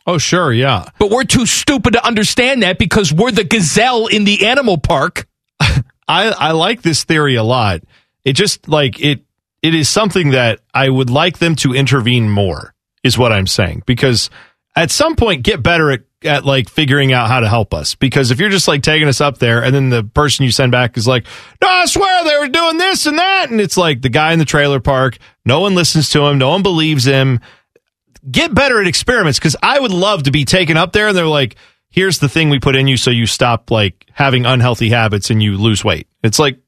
Oh, 0.07 0.17
sure, 0.17 0.51
yeah. 0.51 0.89
But 0.99 1.11
we're 1.11 1.25
too 1.25 1.45
stupid 1.45 1.93
to 1.93 2.07
understand 2.07 2.63
that 2.63 2.79
because 2.79 3.13
we're 3.13 3.33
the 3.33 3.45
gazelle 3.45 4.07
in 4.07 4.25
the 4.25 4.47
animal 4.47 4.79
park. 4.79 5.27
I, 5.61 5.83
I 6.09 6.53
like 6.53 6.81
this 6.81 7.05
theory 7.05 7.35
a 7.35 7.43
lot. 7.43 7.83
It 8.25 8.33
just 8.33 8.67
like 8.67 8.99
it 9.01 9.25
it 9.63 9.75
is 9.75 9.89
something 9.89 10.31
that 10.31 10.61
I 10.73 10.89
would 10.89 11.11
like 11.11 11.39
them 11.39 11.57
to 11.57 11.75
intervene 11.75 12.31
more, 12.31 12.75
is 13.03 13.19
what 13.19 13.33
I'm 13.33 13.47
saying. 13.47 13.83
Because 13.87 14.31
at 14.77 14.91
some 14.91 15.17
point 15.17 15.43
get 15.43 15.63
better 15.63 15.91
at, 15.91 16.03
at 16.23 16.45
like 16.45 16.69
figuring 16.69 17.13
out 17.13 17.29
how 17.29 17.41
to 17.41 17.49
help 17.49 17.73
us. 17.75 17.95
Because 17.95 18.31
if 18.31 18.39
you're 18.39 18.51
just 18.51 18.69
like 18.69 18.83
taking 18.83 19.09
us 19.09 19.21
up 19.21 19.39
there 19.39 19.65
and 19.65 19.75
then 19.75 19.89
the 19.89 20.05
person 20.05 20.45
you 20.45 20.53
send 20.53 20.71
back 20.73 20.97
is 20.97 21.09
like, 21.09 21.27
No, 21.63 21.69
I 21.69 21.87
swear 21.87 22.25
they 22.25 22.39
were 22.39 22.49
doing 22.49 22.77
this 22.79 23.07
and 23.07 23.19
that, 23.19 23.51
and 23.51 23.61
it's 23.61 23.77
like 23.77 24.03
the 24.03 24.09
guy 24.09 24.33
in 24.33 24.39
the 24.39 24.45
trailer 24.45 24.81
park, 24.81 25.17
no 25.45 25.61
one 25.61 25.75
listens 25.75 26.11
to 26.11 26.27
him, 26.27 26.39
no 26.39 26.51
one 26.51 26.63
believes 26.63 27.05
him. 27.05 27.41
Get 28.31 28.55
better 28.55 28.81
at 28.81 28.89
experiments 28.89 29.39
because 29.39 29.57
I 29.63 29.79
would 29.79 29.93
love 29.93 30.25
to 30.25 30.33
be 30.33 30.45
taken 30.45 30.77
up 30.77 30.93
there 30.93 31.09
and 31.09 31.17
they're 31.17 31.27
like, 31.27 31.57
here's 31.91 32.19
the 32.19 32.29
thing 32.29 32.51
we 32.51 32.59
put 32.59 32.75
in 32.77 32.89
you 32.89 32.97
so 32.97 33.11
you 33.11 33.25
stop 33.25 33.71
like 33.71 34.05
having 34.13 34.45
unhealthy 34.45 34.91
habits 34.91 35.31
and 35.31 35.43
you 35.43 35.57
lose 35.57 35.85
weight. 35.85 36.09
It's 36.25 36.39
like, 36.39 36.59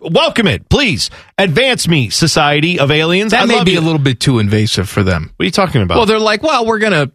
welcome 0.00 0.46
it, 0.46 0.68
please. 0.68 1.10
Advance 1.38 1.86
me, 1.88 2.10
society 2.10 2.78
of 2.78 2.90
aliens. 2.90 3.32
That 3.32 3.42
I 3.42 3.46
may 3.46 3.64
be 3.64 3.72
you. 3.72 3.80
a 3.80 3.82
little 3.82 3.98
bit 4.00 4.20
too 4.20 4.38
invasive 4.38 4.88
for 4.88 5.02
them. 5.02 5.32
What 5.36 5.44
are 5.44 5.46
you 5.46 5.50
talking 5.52 5.82
about? 5.82 5.96
Well, 5.96 6.06
they're 6.06 6.18
like, 6.18 6.42
well, 6.42 6.66
we're 6.66 6.78
gonna 6.78 7.10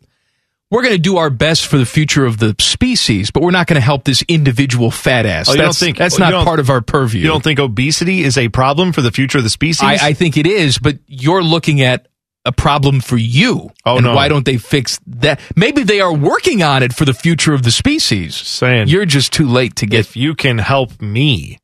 we're 0.72 0.84
gonna 0.84 0.98
do 0.98 1.18
our 1.18 1.30
best 1.30 1.68
for 1.68 1.78
the 1.78 1.86
future 1.86 2.26
of 2.26 2.38
the 2.38 2.56
species, 2.60 3.32
but 3.32 3.44
we're 3.44 3.52
not 3.52 3.68
gonna 3.68 3.80
help 3.82 4.04
this 4.04 4.24
individual 4.28 4.92
fat 4.92 5.26
ass. 5.26 5.50
Oh, 5.50 5.54
you 5.54 5.62
don't 5.62 5.76
think- 5.76 5.98
that's 5.98 6.16
oh, 6.16 6.24
not 6.24 6.32
don't- 6.32 6.46
part 6.46 6.60
of 6.60 6.70
our 6.70 6.82
purview? 6.82 7.22
you 7.22 7.28
don't 7.28 7.44
think 7.44 7.60
obesity 7.60 8.24
is 8.24 8.38
a 8.38 8.50
problem 8.50 8.92
for 8.92 9.02
the 9.02 9.12
future 9.12 9.38
of 9.38 9.44
the 9.44 9.50
species? 9.50 9.84
I, 9.84 10.10
I 10.10 10.14
think 10.14 10.38
it 10.38 10.48
is, 10.48 10.78
but 10.80 10.98
you're 11.08 11.44
looking 11.44 11.82
at 11.82 12.08
a 12.46 12.52
problem 12.52 13.02
for 13.02 13.18
you. 13.18 13.72
Oh, 13.86 13.98
and 13.98 14.06
no. 14.06 14.16
why 14.16 14.28
don't 14.28 14.46
they 14.46 14.58
fix 14.58 15.00
that? 15.08 15.40
Maybe 15.56 15.84
they 15.84 16.00
are 16.00 16.14
working 16.14 16.62
on 16.62 16.84
it 16.84 16.94
for 16.94 17.04
the 17.06 17.14
future 17.14 17.54
of 17.54 17.64
the 17.64 17.72
species. 17.72 18.36
saying 18.36 18.88
You're 18.88 19.06
just 19.06 19.34
too 19.34 19.48
late 19.48 19.76
to 19.78 19.88
get. 19.88 20.00
if 20.02 20.16
you 20.16 20.36
can 20.36 20.60
help 20.60 21.02
me, 21.02 21.58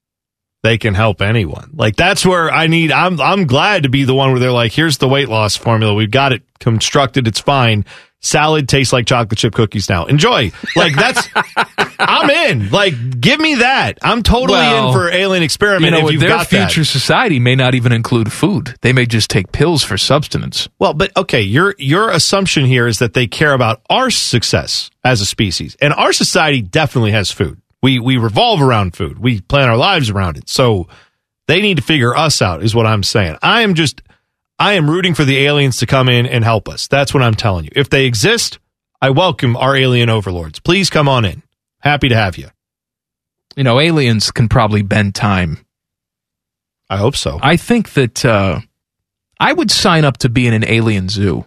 they 0.64 0.78
can 0.78 0.94
help 0.94 1.22
anyone. 1.22 1.72
Like 1.74 1.96
that's 1.96 2.26
where 2.26 2.52
I 2.52 2.68
need. 2.68 2.92
I'm 2.92 3.20
I'm 3.20 3.46
glad 3.48 3.84
to 3.84 3.90
be 3.90 4.04
the 4.04 4.14
one 4.16 4.32
where 4.32 4.40
they're 4.40 4.52
like, 4.52 4.72
here's 4.72 4.98
the 5.00 5.08
weight 5.08 5.30
loss 5.30 5.56
formula. 5.56 5.94
We've 5.94 6.12
got 6.12 6.34
it 6.34 6.44
constructed. 6.60 7.28
It's 7.28 7.40
fine. 7.40 7.86
Salad 8.24 8.70
tastes 8.70 8.94
like 8.94 9.08
chocolate 9.08 9.40
chip 9.40 9.56
cookies 9.56 9.90
now. 9.90 10.06
Enjoy. 10.06 10.52
Like 10.76 10.96
that's. 10.96 11.28
I'm 12.00 12.30
in. 12.30 12.70
Like 12.70 13.20
give 13.20 13.40
me 13.40 13.56
that. 13.56 13.98
I'm 14.04 14.22
totally 14.22 14.60
Well, 14.60 14.90
in 14.90 14.94
for 14.94 15.10
alien 15.10 15.42
experiment. 15.42 15.86
you 15.86 16.00
know, 16.02 16.06
if 16.08 16.12
you've 16.14 16.22
their 16.22 16.30
got 16.30 16.48
that. 16.52 16.72
future 16.72 16.86
society 16.86 17.40
may 17.40 17.56
not 17.56 17.74
even 17.74 17.92
include 17.92 18.32
food. 18.32 18.76
They 18.82 18.94
may 18.94 19.08
just 19.08 19.30
take 19.32 19.52
pills 19.52 19.84
for 19.84 19.98
substance. 19.98 20.68
Well, 20.78 20.94
but 20.94 21.16
okay, 21.18 21.42
your 21.42 21.74
your 21.80 22.12
assumption 22.12 22.66
here 22.66 22.86
is 22.86 23.00
that 23.00 23.14
they 23.14 23.26
care 23.26 23.54
about 23.54 23.82
our 23.90 24.12
success 24.12 24.92
as 25.04 25.22
a 25.22 25.26
species, 25.26 25.76
and 25.82 25.94
our 25.94 26.14
society 26.14 26.62
definitely 26.62 27.12
has 27.12 27.32
food. 27.32 27.60
We 27.82 28.00
we 28.00 28.18
revolve 28.18 28.62
around 28.62 28.96
food. 28.96 29.20
We 29.20 29.42
plan 29.42 29.70
our 29.70 29.78
lives 29.78 30.10
around 30.10 30.38
it. 30.38 30.50
So 30.50 30.88
they 31.48 31.62
need 31.62 31.78
to 31.78 31.84
figure 31.84 32.16
us 32.16 32.42
out, 32.42 32.64
is 32.64 32.76
what 32.76 32.86
I'm 32.86 33.04
saying. 33.04 33.38
I 33.42 33.62
am 33.62 33.74
just 33.74 34.02
I 34.60 34.74
am 34.74 34.90
rooting 34.90 35.16
for 35.16 35.26
the 35.26 35.38
aliens 35.40 35.78
to 35.78 35.86
come 35.88 36.08
in 36.10 36.26
and 36.28 36.44
help 36.44 36.70
us. 36.70 36.88
That's 36.88 37.14
what 37.14 37.24
I'm 37.24 37.34
telling 37.34 37.66
you. 37.66 37.72
If 37.76 37.90
they 37.90 38.06
exist, 38.06 38.60
I 39.02 39.10
welcome 39.10 39.58
our 39.58 39.76
alien 39.76 40.10
overlords. 40.10 40.60
Please 40.60 40.90
come 40.92 41.10
on 41.10 41.26
in. 41.26 41.42
Happy 41.80 42.10
to 42.10 42.16
have 42.16 42.38
you. 42.38 42.50
You 43.56 43.64
know, 43.64 43.80
aliens 43.80 44.30
can 44.32 44.48
probably 44.48 44.84
bend 44.84 45.16
time. 45.16 45.66
I 46.90 46.98
hope 46.98 47.16
so. 47.16 47.40
I 47.42 47.58
think 47.58 47.94
that 47.94 48.24
uh, 48.24 48.60
I 49.40 49.54
would 49.54 49.72
sign 49.72 50.06
up 50.06 50.18
to 50.18 50.30
be 50.30 50.46
in 50.46 50.54
an 50.54 50.64
alien 50.66 51.10
zoo. 51.10 51.46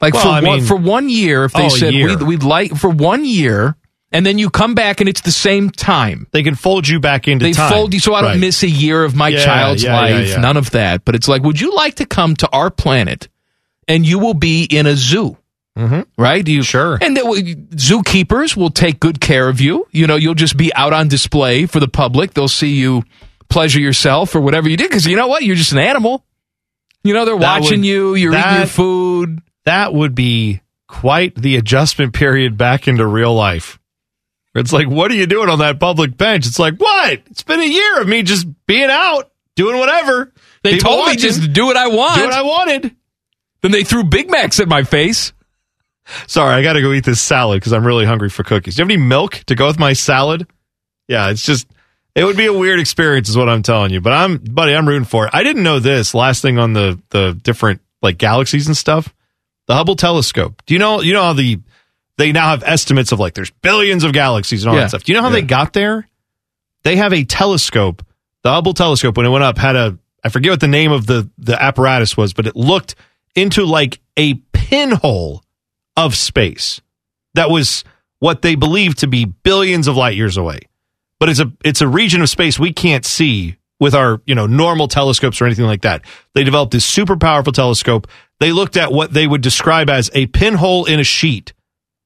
Like 0.00 0.14
Well, 0.14 0.22
for 0.22 0.28
I 0.28 0.40
one, 0.40 0.58
mean- 0.60 0.64
for 0.66 0.76
one 0.76 1.08
year, 1.10 1.44
if 1.44 1.52
they 1.52 1.66
Oh, 1.66 1.68
said 1.68 1.92
we'd, 1.92 2.22
we'd 2.22 2.42
like 2.42 2.74
for 2.76 2.88
one 2.88 3.24
year, 3.24 3.76
and 4.12 4.24
then 4.24 4.38
you 4.38 4.48
come 4.50 4.74
back 4.74 5.00
and 5.00 5.08
it's 5.08 5.20
the 5.22 5.30
same 5.32 5.70
time. 5.70 6.26
They 6.32 6.42
can 6.42 6.54
fold 6.54 6.88
you 6.88 6.98
back 7.00 7.28
into 7.28 7.44
They 7.44 7.52
time. 7.52 7.70
fold 7.72 7.92
you 7.94 8.00
so 8.00 8.14
I 8.14 8.22
don't 8.22 8.30
Right. 8.32 8.40
miss 8.40 8.62
a 8.62 8.68
year 8.68 9.04
of 9.04 9.14
my 9.14 9.28
Yeah, 9.28 9.44
child's 9.44 9.82
yeah, 9.84 9.94
life. 10.00 10.28
yeah. 10.28 10.36
None 10.40 10.56
of 10.56 10.70
that. 10.70 11.04
But 11.04 11.14
it's 11.14 11.28
like, 11.28 11.42
would 11.42 11.60
you 11.60 11.74
like 11.74 11.96
to 11.96 12.06
come 12.06 12.34
to 12.36 12.48
our 12.50 12.70
planet 12.70 13.28
and 13.86 14.06
you 14.06 14.18
will 14.18 14.34
be 14.34 14.64
in 14.64 14.86
a 14.86 14.96
zoo? 14.96 15.36
Mm-hmm. 15.78 16.00
Right? 16.20 16.46
You, 16.48 16.62
Sure. 16.64 16.98
And 17.00 17.16
the, 17.16 17.22
zookeepers 17.76 18.56
will 18.56 18.70
take 18.70 18.98
good 18.98 19.20
care 19.20 19.48
of 19.48 19.60
you. 19.60 19.86
You 19.92 20.06
know, 20.06 20.16
you'll 20.16 20.34
just 20.34 20.56
be 20.56 20.74
out 20.74 20.92
on 20.92 21.08
display 21.08 21.66
for 21.66 21.78
the 21.80 21.86
public. 21.88 22.34
They'll 22.34 22.48
see 22.48 22.74
you 22.74 23.04
pleasure 23.48 23.80
yourself 23.80 24.34
or 24.34 24.40
whatever 24.40 24.68
you 24.68 24.76
did 24.76 24.88
because 24.90 25.06
you 25.06 25.16
know 25.16 25.28
what? 25.28 25.44
You're 25.44 25.56
just 25.56 25.72
an 25.72 25.78
animal. 25.78 26.24
You 27.04 27.14
know, 27.14 27.24
they're 27.24 27.38
That 27.38 27.60
watching 27.62 27.80
would- 27.80 27.86
you. 27.86 28.14
You're 28.16 28.34
eating 28.36 28.54
your 28.56 28.66
food. 28.66 29.40
that 29.66 29.94
would 29.94 30.14
be 30.14 30.60
quite 30.88 31.34
the 31.36 31.56
adjustment 31.56 32.12
period 32.12 32.56
back 32.58 32.88
into 32.88 33.06
real 33.06 33.34
life. 33.34 33.78
It's 34.60 34.72
like, 34.72 34.88
what 34.88 35.10
are 35.10 35.14
you 35.14 35.26
doing 35.26 35.48
on 35.48 35.58
that 35.60 35.80
public 35.80 36.16
bench? 36.16 36.46
It's 36.46 36.58
like, 36.58 36.76
what? 36.76 37.20
It's 37.30 37.42
been 37.42 37.60
a 37.60 37.64
year 37.68 38.00
of 38.00 38.08
me 38.08 38.22
just 38.22 38.46
being 38.66 38.90
out, 38.90 39.30
doing 39.56 39.78
whatever. 39.78 40.32
They 40.62 40.74
People 40.74 40.90
told 40.90 41.06
me 41.08 41.16
just 41.16 41.42
to 41.42 41.48
do 41.48 41.66
what 41.66 41.76
I 41.76 41.88
want. 41.88 42.16
do 42.16 42.24
what 42.24 42.32
I 42.32 42.42
wanted. 42.42 42.94
then 43.62 43.70
they 43.70 43.84
threw 43.84 44.04
Big 44.04 44.30
Macs 44.30 44.60
at 44.60 44.68
my 44.68 44.82
face. 44.82 45.32
Sorry, 46.26 46.54
I 46.54 46.62
got 46.62 46.72
to 46.72 46.80
go 46.80 46.92
eat 46.92 47.04
this 47.04 47.20
salad 47.20 47.60
because 47.60 47.72
I'm 47.72 47.86
really 47.86 48.06
hungry 48.06 48.30
for 48.30 48.42
cookies. 48.42 48.76
Do 48.76 48.80
you 48.80 48.84
have 48.84 48.90
any 48.90 49.02
milk 49.02 49.42
to 49.46 49.54
go 49.54 49.66
with 49.66 49.78
my 49.78 49.92
salad? 49.92 50.46
Yeah, 51.06 51.30
it's 51.30 51.44
just, 51.44 51.66
it 52.14 52.24
would 52.24 52.36
be 52.36 52.46
a 52.46 52.52
weird 52.52 52.80
experience, 52.80 53.28
is 53.28 53.36
what 53.36 53.48
I'm 53.48 53.62
telling 53.62 53.92
you. 53.92 54.00
But 54.00 54.14
I'm, 54.14 54.38
buddy, 54.38 54.74
I'm 54.74 54.88
rooting 54.88 55.04
for 55.04 55.26
it. 55.26 55.30
I 55.34 55.42
didn't 55.42 55.62
know 55.62 55.78
this. 55.80 56.14
Last 56.14 56.40
thing 56.42 56.58
on 56.58 56.72
the 56.72 57.00
the 57.10 57.38
different 57.42 57.80
like 58.02 58.16
galaxies 58.18 58.66
and 58.66 58.76
stuff. 58.76 59.14
The 59.66 59.74
Hubble 59.74 59.96
telescope. 59.96 60.62
Do 60.66 60.72
you 60.74 60.80
know? 60.80 61.02
You 61.02 61.12
know 61.12 61.22
how 61.22 61.32
the 61.34 61.60
they 62.18 62.32
now 62.32 62.48
have 62.50 62.62
estimates 62.64 63.12
of 63.12 63.18
like 63.20 63.34
there's 63.34 63.50
billions 63.62 64.04
of 64.04 64.12
galaxies 64.12 64.62
and 64.64 64.70
all 64.70 64.74
Yeah. 64.76 64.82
that 64.82 64.88
stuff. 64.90 65.04
Do 65.04 65.12
you 65.12 65.16
know 65.16 65.22
how 65.22 65.28
Yeah. 65.30 65.36
they 65.36 65.42
got 65.42 65.72
there? 65.72 66.06
They 66.84 66.96
have 66.96 67.12
a 67.12 67.24
telescope. 67.24 68.04
The 68.44 68.50
Hubble 68.52 68.74
telescope 68.74 69.16
when 69.16 69.24
it 69.26 69.30
went 69.30 69.44
up 69.44 69.56
had 69.58 69.76
a 69.76 69.98
I 70.24 70.30
forget 70.30 70.50
what 70.50 70.60
the 70.60 70.68
name 70.68 70.92
of 70.92 71.06
the 71.06 71.30
the 71.38 71.60
apparatus 71.60 72.16
was, 72.16 72.32
but 72.32 72.46
it 72.46 72.56
looked 72.56 72.94
into 73.34 73.64
like 73.64 74.00
a 74.16 74.34
pinhole 74.52 75.42
of 75.96 76.14
space 76.16 76.80
that 77.34 77.50
was 77.50 77.84
what 78.18 78.42
they 78.42 78.54
believed 78.56 78.98
to 78.98 79.06
be 79.06 79.24
billions 79.24 79.86
of 79.86 79.96
light 79.96 80.16
years 80.16 80.36
away. 80.36 80.60
But 81.20 81.28
it's 81.28 81.40
a 81.40 81.52
it's 81.64 81.80
a 81.80 81.88
region 81.88 82.20
of 82.20 82.28
space 82.28 82.58
we 82.58 82.72
can't 82.72 83.04
see 83.04 83.56
with 83.80 83.94
our, 83.94 84.20
you 84.26 84.34
know, 84.34 84.46
normal 84.46 84.88
telescopes 84.88 85.40
or 85.40 85.46
anything 85.46 85.64
like 85.66 85.82
that. 85.82 86.02
They 86.34 86.42
developed 86.42 86.72
this 86.72 86.84
super 86.84 87.16
powerful 87.16 87.52
telescope. 87.52 88.08
They 88.40 88.50
looked 88.50 88.76
at 88.76 88.92
what 88.92 89.12
they 89.12 89.26
would 89.26 89.40
describe 89.40 89.88
as 89.88 90.10
a 90.14 90.26
pinhole 90.26 90.84
in 90.84 90.98
a 90.98 91.04
sheet 91.04 91.52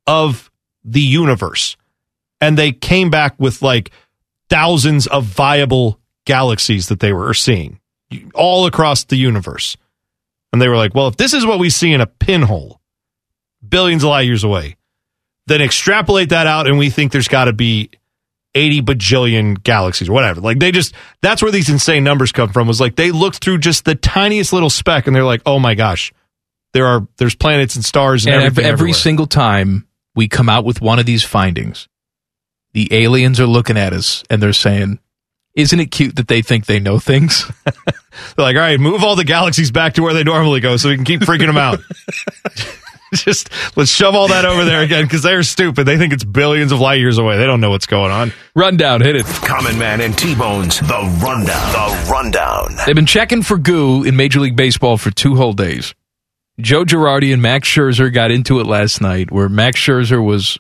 of 0.07 0.51
the 0.85 1.01
universe. 1.01 1.77
And 2.41 2.59
they 2.59 2.73
came 2.73 3.11
back 3.11 3.35
with 3.39 3.63
like 3.63 3.91
thousands 4.49 5.07
of 5.07 5.25
viable 5.25 5.99
galaxies 6.25 6.89
that 6.89 7.01
they 7.01 7.13
were 7.13 7.35
seeing 7.35 7.79
all 8.35 8.67
across 8.67 9.05
the 9.05 9.17
universe. 9.17 9.77
And 10.53 10.61
they 10.61 10.69
were 10.69 10.77
like, 10.77 10.95
well, 10.95 11.09
if 11.09 11.17
this 11.17 11.33
is 11.33 11.47
what 11.47 11.59
we 11.59 11.71
see 11.71 11.93
in 11.93 12.01
a 12.01 12.07
pinhole, 12.07 12.81
billions 13.67 14.03
of 14.03 14.11
light 14.11 14.27
years 14.27 14.45
away, 14.45 14.77
then 15.47 15.63
extrapolate 15.63 16.29
that 16.31 16.47
out 16.47 16.67
and 16.67 16.79
we 16.79 16.91
think 16.91 17.11
there's 17.13 17.29
got 17.29 17.47
to 17.47 17.53
be 17.53 17.91
80 18.55 18.83
bajillion 18.83 19.63
galaxies 19.63 20.09
or 20.09 20.13
whatever. 20.13 20.41
Like 20.41 20.59
they 20.59 20.73
just, 20.73 20.95
that's 21.23 21.43
where 21.43 21.51
these 21.51 21.71
insane 21.71 22.05
numbers 22.05 22.33
come 22.33 22.51
from 22.53 22.69
was 22.69 22.81
like 22.81 22.97
they 22.97 23.11
looked 23.13 23.43
through 23.43 23.59
just 23.59 23.85
the 23.87 23.95
tiniest 23.95 24.53
little 24.53 24.69
speck 24.71 25.07
and 25.07 25.17
they're 25.17 25.25
like, 25.25 25.41
oh 25.47 25.59
my 25.59 25.75
gosh, 25.75 26.13
there 26.75 26.87
are, 26.87 27.07
there's 27.17 27.35
planets 27.35 27.77
and 27.77 27.85
stars 27.85 28.27
and, 28.27 28.35
And 28.35 28.45
everything. 28.45 28.65
every, 28.65 28.73
everywhere. 28.73 28.95
single 28.95 29.27
time 29.27 29.87
we 30.15 30.29
come 30.29 30.49
out 30.49 30.65
with 30.65 30.81
one 30.81 30.99
of 30.99 31.07
these 31.07 31.25
findings, 31.25 31.89
the 32.73 32.89
aliens 32.93 33.41
are 33.41 33.47
looking 33.47 33.77
at 33.77 33.93
us 33.93 34.25
and 34.31 34.43
they're 34.43 34.53
saying, 34.53 34.99
Isn't 35.55 35.81
it 35.81 35.91
cute 35.91 36.17
that 36.17 36.29
they 36.29 36.43
think 36.43 36.67
they 36.67 36.81
know 36.81 36.99
things? 36.99 37.51
They're 38.37 38.45
like, 38.45 38.57
all 38.57 38.63
right, 38.63 38.79
move 38.79 39.03
all 39.03 39.17
the 39.17 39.25
galaxies 39.25 39.71
back 39.71 39.95
to 39.95 40.03
where 40.03 40.13
they 40.13 40.23
normally 40.23 40.61
go 40.61 40.77
so 40.77 40.91
we 40.91 40.97
can 40.97 41.05
keep 41.05 41.21
freaking 41.21 41.47
them 41.47 41.57
out. 41.57 41.81
Just 43.15 43.51
let's 43.77 43.91
shove 43.91 44.15
all 44.15 44.29
that 44.29 44.47
over 44.47 44.65
there 44.65 44.81
again 44.83 45.05
because 45.05 45.23
they're 45.23 45.43
stupid. 45.43 45.85
They 45.85 45.99
think 45.99 46.15
it's 46.15 46.25
billions 46.25 46.73
of 46.73 46.81
light 46.81 46.99
years 46.99 47.19
away. 47.19 47.37
They 47.37 47.45
don't 47.45 47.61
know 47.61 47.69
what's 47.69 47.85
going 47.85 48.11
on. 48.11 48.33
Rundown, 48.57 49.03
hit 49.03 49.17
it. 49.17 49.27
Common 49.27 49.79
Man 49.79 50.01
and 50.01 50.17
T-Bones, 50.17 50.81
The 50.81 51.21
Rundown. 51.23 51.73
The 51.73 52.11
Rundown. 52.11 52.77
They've 52.87 52.95
been 52.95 53.05
checking 53.05 53.43
for 53.43 53.59
goo 53.59 54.03
in 54.05 54.17
Major 54.17 54.41
League 54.41 54.57
Baseball 54.57 54.97
for 54.97 55.11
two 55.11 55.37
whole 55.37 55.53
days. 55.53 55.95
Joe 56.61 56.85
Girardi 56.85 57.33
and 57.33 57.43
Max 57.43 57.69
Scherzer 57.69 58.13
got 58.13 58.31
into 58.31 58.61
it 58.61 58.67
last 58.67 59.01
night, 59.01 59.31
where 59.31 59.49
Max 59.49 59.81
Scherzer 59.81 60.25
was 60.25 60.59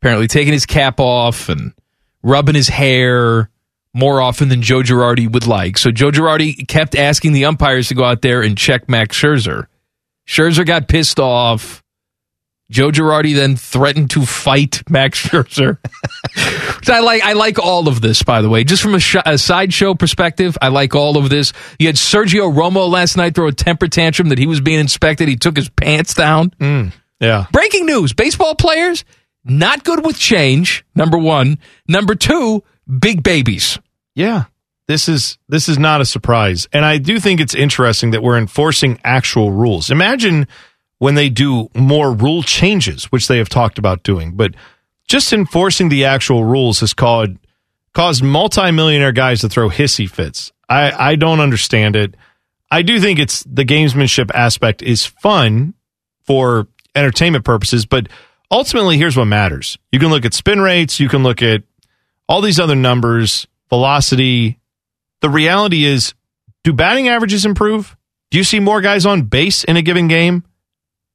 apparently 0.00 0.26
taking 0.26 0.52
his 0.52 0.66
cap 0.66 0.98
off 0.98 1.48
and 1.48 1.72
rubbing 2.22 2.54
his 2.54 2.68
hair 2.68 3.50
more 3.92 4.20
often 4.20 4.48
than 4.48 4.62
Joe 4.62 4.80
Girardi 4.80 5.30
would 5.30 5.46
like. 5.46 5.78
So 5.78 5.90
Joe 5.90 6.10
Girardi 6.10 6.66
kept 6.66 6.96
asking 6.96 7.32
the 7.32 7.44
umpires 7.44 7.88
to 7.88 7.94
go 7.94 8.04
out 8.04 8.22
there 8.22 8.42
and 8.42 8.58
check 8.58 8.88
Max 8.88 9.16
Scherzer. 9.16 9.66
Scherzer 10.26 10.66
got 10.66 10.88
pissed 10.88 11.20
off. 11.20 11.83
Joe 12.74 12.90
Girardi 12.90 13.36
then 13.36 13.54
threatened 13.54 14.10
to 14.10 14.26
fight 14.26 14.82
Max 14.90 15.22
Scherzer. 15.26 15.78
I 16.88 16.98
like. 16.98 17.22
I 17.22 17.34
like 17.34 17.60
all 17.60 17.86
of 17.86 18.00
this, 18.00 18.24
by 18.24 18.42
the 18.42 18.48
way. 18.48 18.64
Just 18.64 18.82
from 18.82 18.96
a, 18.96 18.98
sh- 19.00 19.16
a 19.24 19.38
sideshow 19.38 19.94
perspective, 19.94 20.58
I 20.60 20.68
like 20.68 20.96
all 20.96 21.16
of 21.16 21.30
this. 21.30 21.52
You 21.78 21.86
had 21.86 21.94
Sergio 21.94 22.52
Romo 22.52 22.88
last 22.90 23.16
night 23.16 23.36
throw 23.36 23.46
a 23.46 23.52
temper 23.52 23.86
tantrum 23.86 24.30
that 24.30 24.38
he 24.38 24.46
was 24.48 24.60
being 24.60 24.80
inspected. 24.80 25.28
He 25.28 25.36
took 25.36 25.56
his 25.56 25.68
pants 25.68 26.14
down. 26.14 26.50
Mm, 26.58 26.92
yeah. 27.20 27.46
Breaking 27.52 27.86
news: 27.86 28.12
baseball 28.12 28.56
players 28.56 29.04
not 29.44 29.84
good 29.84 30.04
with 30.04 30.18
change. 30.18 30.84
Number 30.96 31.16
one. 31.16 31.58
Number 31.86 32.16
two, 32.16 32.64
big 32.98 33.22
babies. 33.22 33.78
Yeah. 34.16 34.44
This 34.88 35.08
is 35.08 35.38
this 35.48 35.68
is 35.68 35.78
not 35.78 36.00
a 36.00 36.04
surprise. 36.04 36.66
And 36.72 36.84
I 36.84 36.98
do 36.98 37.20
think 37.20 37.40
it's 37.40 37.54
interesting 37.54 38.10
that 38.10 38.22
we're 38.22 38.36
enforcing 38.36 38.98
actual 39.04 39.52
rules. 39.52 39.90
Imagine 39.90 40.48
when 40.98 41.14
they 41.14 41.28
do 41.28 41.68
more 41.74 42.12
rule 42.12 42.42
changes, 42.42 43.04
which 43.06 43.28
they 43.28 43.38
have 43.38 43.48
talked 43.48 43.78
about 43.78 44.02
doing, 44.02 44.32
but 44.32 44.54
just 45.06 45.32
enforcing 45.32 45.88
the 45.88 46.04
actual 46.04 46.44
rules 46.44 46.80
has 46.80 46.94
caused 46.94 47.36
caused 47.92 48.24
multimillionaire 48.24 49.12
guys 49.12 49.40
to 49.40 49.48
throw 49.48 49.68
hissy 49.68 50.10
fits. 50.10 50.52
I, 50.68 51.10
I 51.10 51.16
don't 51.16 51.40
understand 51.40 51.94
it. 51.94 52.16
I 52.70 52.82
do 52.82 52.98
think 52.98 53.20
it's 53.20 53.44
the 53.44 53.64
gamesmanship 53.64 54.32
aspect 54.34 54.82
is 54.82 55.06
fun 55.06 55.74
for 56.24 56.66
entertainment 56.94 57.44
purposes, 57.44 57.86
but 57.86 58.08
ultimately 58.50 58.98
here's 58.98 59.16
what 59.16 59.26
matters. 59.26 59.78
You 59.92 60.00
can 60.00 60.08
look 60.08 60.24
at 60.24 60.34
spin 60.34 60.60
rates, 60.60 60.98
you 60.98 61.08
can 61.08 61.22
look 61.22 61.40
at 61.42 61.62
all 62.28 62.40
these 62.40 62.58
other 62.58 62.74
numbers, 62.74 63.46
velocity. 63.68 64.58
The 65.20 65.30
reality 65.30 65.84
is, 65.84 66.14
do 66.64 66.72
batting 66.72 67.08
averages 67.08 67.44
improve? 67.44 67.96
Do 68.30 68.38
you 68.38 68.44
see 68.44 68.58
more 68.58 68.80
guys 68.80 69.06
on 69.06 69.22
base 69.22 69.62
in 69.64 69.76
a 69.76 69.82
given 69.82 70.08
game? 70.08 70.44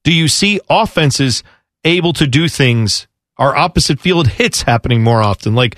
Do 0.10 0.15
you 0.15 0.27
see 0.27 0.60
offenses 0.72 1.44
able 1.84 2.14
to 2.14 2.26
do 2.26 2.48
things, 2.48 3.06
Are 3.38 3.56
opposite 3.56 3.99
field 3.99 4.27
hits 4.27 4.64
happening 4.64 5.03
more 5.03 5.22
often? 5.22 5.53
Like, 5.53 5.76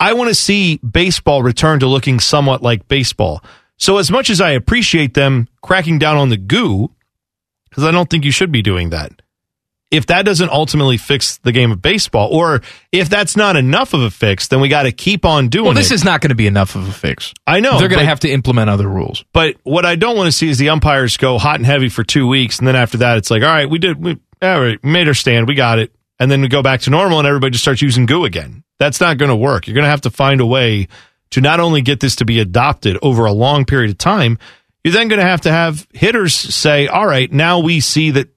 I 0.00 0.14
want 0.14 0.28
to 0.30 0.34
see 0.34 0.78
baseball 0.78 1.42
return 1.42 1.80
to 1.80 1.86
looking 1.86 2.18
somewhat 2.18 2.62
like 2.62 2.88
baseball. 2.88 3.44
So, 3.76 3.98
as 3.98 4.10
much 4.10 4.30
as 4.30 4.40
I 4.40 4.52
appreciate 4.52 5.12
them 5.12 5.48
cracking 5.60 5.98
down 5.98 6.16
on 6.16 6.30
the 6.30 6.38
goo, 6.38 6.92
because 7.68 7.84
I 7.84 7.90
don't 7.90 8.08
think 8.08 8.24
you 8.24 8.30
should 8.30 8.50
be 8.50 8.62
doing 8.62 8.88
that, 8.88 9.20
if 9.90 10.06
that 10.06 10.24
doesn't 10.24 10.50
ultimately 10.50 10.96
fix 10.96 11.38
the 11.38 11.52
game 11.52 11.70
of 11.70 11.80
baseball, 11.80 12.28
or 12.32 12.62
if 12.90 13.08
that's 13.08 13.36
not 13.36 13.54
enough 13.56 13.94
of 13.94 14.02
a 14.02 14.10
fix, 14.10 14.48
then 14.48 14.60
we 14.60 14.68
got 14.68 14.84
to 14.84 14.92
keep 14.92 15.24
on 15.24 15.48
doing 15.48 15.66
Well, 15.66 15.74
this 15.74 15.90
it. 15.90 15.94
is 15.94 16.04
not 16.04 16.20
going 16.20 16.30
to 16.30 16.34
be 16.34 16.46
enough 16.46 16.74
of 16.74 16.88
a 16.88 16.92
fix. 16.92 17.32
I 17.46 17.60
know 17.60 17.78
they're 17.78 17.88
going 17.88 18.00
to 18.00 18.06
have 18.06 18.20
to 18.20 18.30
implement 18.30 18.70
other 18.70 18.88
rules. 18.88 19.24
But 19.32 19.56
what 19.62 19.84
I 19.86 19.94
don't 19.94 20.16
want 20.16 20.26
to 20.26 20.32
see 20.32 20.48
is 20.48 20.58
the 20.58 20.70
umpires 20.70 21.16
go 21.16 21.38
hot 21.38 21.56
and 21.56 21.66
heavy 21.66 21.88
for 21.88 22.02
two 22.02 22.26
weeks, 22.26 22.58
and 22.58 22.66
then 22.66 22.76
after 22.76 22.98
that, 22.98 23.18
it's 23.18 23.30
like, 23.30 23.42
all 23.42 23.48
right, 23.48 23.68
we 23.70 23.78
did, 23.78 24.02
we, 24.02 24.18
all 24.42 24.60
right, 24.60 24.78
we 24.82 24.90
made 24.90 25.06
our 25.06 25.14
stand, 25.14 25.46
we 25.46 25.54
got 25.54 25.78
it, 25.78 25.94
and 26.18 26.30
then 26.30 26.40
we 26.40 26.48
go 26.48 26.62
back 26.62 26.80
to 26.82 26.90
normal, 26.90 27.18
and 27.18 27.28
everybody 27.28 27.52
just 27.52 27.62
starts 27.64 27.82
using 27.82 28.06
goo 28.06 28.24
again. 28.24 28.64
That's 28.78 29.00
not 29.00 29.18
going 29.18 29.28
to 29.28 29.36
work. 29.36 29.66
You're 29.68 29.74
going 29.74 29.84
to 29.84 29.90
have 29.90 30.00
to 30.02 30.10
find 30.10 30.40
a 30.40 30.46
way 30.46 30.88
to 31.30 31.40
not 31.40 31.60
only 31.60 31.82
get 31.82 32.00
this 32.00 32.16
to 32.16 32.24
be 32.24 32.40
adopted 32.40 32.98
over 33.02 33.26
a 33.26 33.32
long 33.32 33.64
period 33.64 33.90
of 33.90 33.98
time, 33.98 34.38
you're 34.82 34.92
then 34.92 35.08
going 35.08 35.20
to 35.20 35.26
have 35.26 35.42
to 35.42 35.52
have 35.52 35.86
hitters 35.94 36.34
say, 36.34 36.88
all 36.88 37.06
right, 37.06 37.32
now 37.32 37.60
we 37.60 37.80
see 37.80 38.10
that 38.12 38.28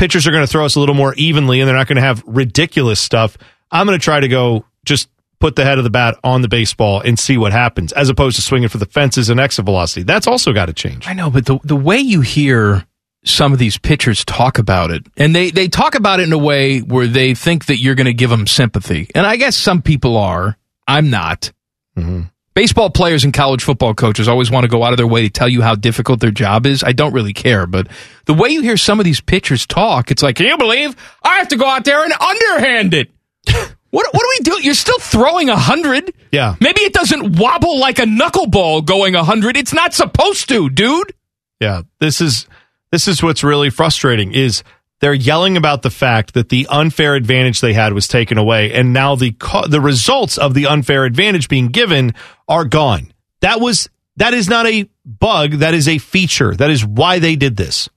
pitchers 0.00 0.26
are 0.26 0.30
going 0.30 0.42
to 0.42 0.50
throw 0.50 0.64
us 0.64 0.76
a 0.76 0.80
little 0.80 0.94
more 0.94 1.14
evenly, 1.14 1.60
and 1.60 1.68
they're 1.68 1.76
not 1.76 1.86
going 1.86 1.96
to 1.96 2.02
have 2.02 2.24
ridiculous 2.26 2.98
stuff. 2.98 3.36
I'm 3.70 3.86
going 3.86 3.98
to 3.98 4.02
try 4.02 4.18
to 4.18 4.28
go 4.28 4.64
just 4.84 5.10
put 5.40 5.56
the 5.56 5.64
head 5.64 5.76
of 5.76 5.84
the 5.84 5.90
bat 5.90 6.18
on 6.24 6.40
the 6.40 6.48
baseball 6.48 7.00
and 7.00 7.18
see 7.18 7.36
what 7.36 7.52
happens, 7.52 7.92
as 7.92 8.08
opposed 8.08 8.36
to 8.36 8.42
swinging 8.42 8.70
for 8.70 8.78
the 8.78 8.86
fences 8.86 9.28
and 9.28 9.38
exit 9.38 9.66
velocity. 9.66 10.02
That's 10.02 10.26
also 10.26 10.54
got 10.54 10.66
to 10.66 10.72
change. 10.72 11.06
I 11.06 11.12
know, 11.12 11.28
but 11.30 11.44
the 11.44 11.58
the 11.64 11.76
way 11.76 11.98
you 11.98 12.22
hear 12.22 12.86
some 13.24 13.52
of 13.52 13.58
these 13.58 13.76
pitchers 13.76 14.24
talk 14.24 14.58
about 14.58 14.90
it, 14.90 15.06
and 15.18 15.36
they 15.36 15.50
they 15.50 15.68
talk 15.68 15.94
about 15.94 16.18
it 16.18 16.24
in 16.24 16.32
a 16.32 16.38
way 16.38 16.80
where 16.80 17.06
they 17.06 17.34
think 17.34 17.66
that 17.66 17.78
you're 17.78 17.94
going 17.94 18.06
to 18.06 18.14
give 18.14 18.30
them 18.30 18.46
sympathy, 18.46 19.10
and 19.14 19.26
I 19.26 19.36
guess 19.36 19.54
some 19.54 19.82
people 19.82 20.16
are. 20.16 20.56
I'm 20.88 21.10
not. 21.10 21.52
Mm-hmm. 21.96 22.22
Baseball 22.60 22.90
players 22.90 23.24
and 23.24 23.32
college 23.32 23.64
football 23.64 23.94
coaches 23.94 24.28
always 24.28 24.50
want 24.50 24.64
to 24.64 24.68
go 24.68 24.84
out 24.84 24.92
of 24.92 24.98
their 24.98 25.06
way 25.06 25.22
to 25.22 25.30
tell 25.30 25.48
you 25.48 25.62
how 25.62 25.74
difficult 25.74 26.20
their 26.20 26.30
job 26.30 26.66
is. 26.66 26.84
I 26.84 26.92
don't 26.92 27.14
really 27.14 27.32
care, 27.32 27.66
but 27.66 27.88
the 28.26 28.34
way 28.34 28.50
you 28.50 28.60
hear 28.60 28.76
some 28.76 29.00
of 29.00 29.04
these 29.04 29.18
pitchers 29.18 29.66
talk, 29.66 30.10
it's 30.10 30.22
like, 30.22 30.36
can 30.36 30.44
you 30.44 30.58
believe 30.58 30.94
I 31.22 31.38
have 31.38 31.48
to 31.48 31.56
go 31.56 31.64
out 31.64 31.86
there 31.86 32.04
and 32.04 32.12
underhand 32.12 32.92
it? 32.92 33.10
What, 33.92 34.06
what 34.12 34.20
do 34.20 34.28
we 34.38 34.56
do? 34.56 34.62
You're 34.62 34.74
still 34.74 35.00
throwing 35.00 35.48
a 35.48 35.56
hundred. 35.56 36.14
Yeah. 36.30 36.54
Maybe 36.60 36.82
it 36.82 36.92
doesn't 36.92 37.40
wobble 37.40 37.80
like 37.80 37.98
a 37.98 38.04
knuckleball 38.04 38.84
going 38.84 39.16
a 39.16 39.24
hundred. 39.24 39.56
It's 39.56 39.72
not 39.72 39.94
supposed 39.94 40.48
to, 40.50 40.70
dude. 40.70 41.12
Yeah, 41.58 41.82
this 41.98 42.20
is 42.20 42.46
this 42.92 43.08
is 43.08 43.20
what's 43.20 43.42
really 43.42 43.68
frustrating 43.68 44.32
is 44.32 44.62
they're 45.00 45.14
yelling 45.14 45.56
about 45.56 45.82
the 45.82 45.90
fact 45.90 46.34
that 46.34 46.50
the 46.50 46.66
unfair 46.70 47.14
advantage 47.14 47.60
they 47.60 47.72
had 47.72 47.92
was 47.92 48.06
taken 48.06 48.38
away 48.38 48.72
and 48.72 48.92
now 48.92 49.16
the 49.16 49.32
co- 49.32 49.66
the 49.66 49.80
results 49.80 50.38
of 50.38 50.54
the 50.54 50.66
unfair 50.66 51.04
advantage 51.04 51.48
being 51.48 51.68
given 51.68 52.14
are 52.48 52.64
gone. 52.64 53.12
That 53.40 53.60
was 53.60 53.88
that 54.16 54.34
is 54.34 54.48
not 54.48 54.66
a 54.66 54.88
bug, 55.04 55.52
that 55.52 55.74
is 55.74 55.88
a 55.88 55.98
feature. 55.98 56.54
That 56.54 56.70
is 56.70 56.84
why 56.84 57.18
they 57.18 57.36
did 57.36 57.56
this. 57.56 57.88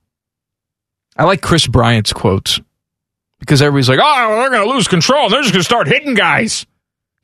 I 1.17 1.25
like 1.25 1.41
Kris 1.41 1.67
Bryant's 1.67 2.13
quotes 2.13 2.59
because 3.39 3.61
everybody's 3.61 3.89
like, 3.89 3.99
oh, 4.01 4.39
they're 4.39 4.49
going 4.49 4.67
to 4.67 4.73
lose 4.73 4.88
control. 4.88 5.30
They're 5.30 5.41
just 5.41 5.53
going 5.53 5.59
to 5.59 5.65
start 5.65 5.88
hitting 5.88 6.13
guys. 6.13 6.65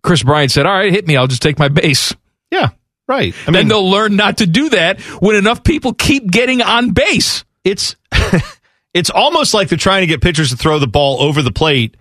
Kris 0.03 0.21
Bryant 0.21 0.51
said, 0.51 0.65
all 0.65 0.73
right, 0.73 0.91
hit 0.91 1.07
me. 1.07 1.15
I'll 1.17 1.27
just 1.27 1.41
take 1.41 1.57
my 1.57 1.69
base. 1.69 2.13
Yeah, 2.51 2.69
right. 3.07 3.33
I 3.47 3.51
mean, 3.51 3.67
they'll 3.67 3.89
learn 3.89 4.15
not 4.15 4.37
to 4.37 4.45
do 4.45 4.69
that 4.69 4.99
when 5.21 5.35
enough 5.35 5.63
people 5.63 5.93
keep 5.93 6.29
getting 6.29 6.61
on 6.61 6.91
base. 6.91 7.45
It's 7.63 7.95
it's 8.93 9.09
almost 9.09 9.53
like 9.53 9.69
they're 9.69 9.77
trying 9.77 10.01
to 10.01 10.07
get 10.07 10.21
pitchers 10.21 10.49
to 10.49 10.57
throw 10.57 10.79
the 10.79 10.87
ball 10.87 11.21
over 11.21 11.41
the 11.41 11.51
plate 11.51 11.95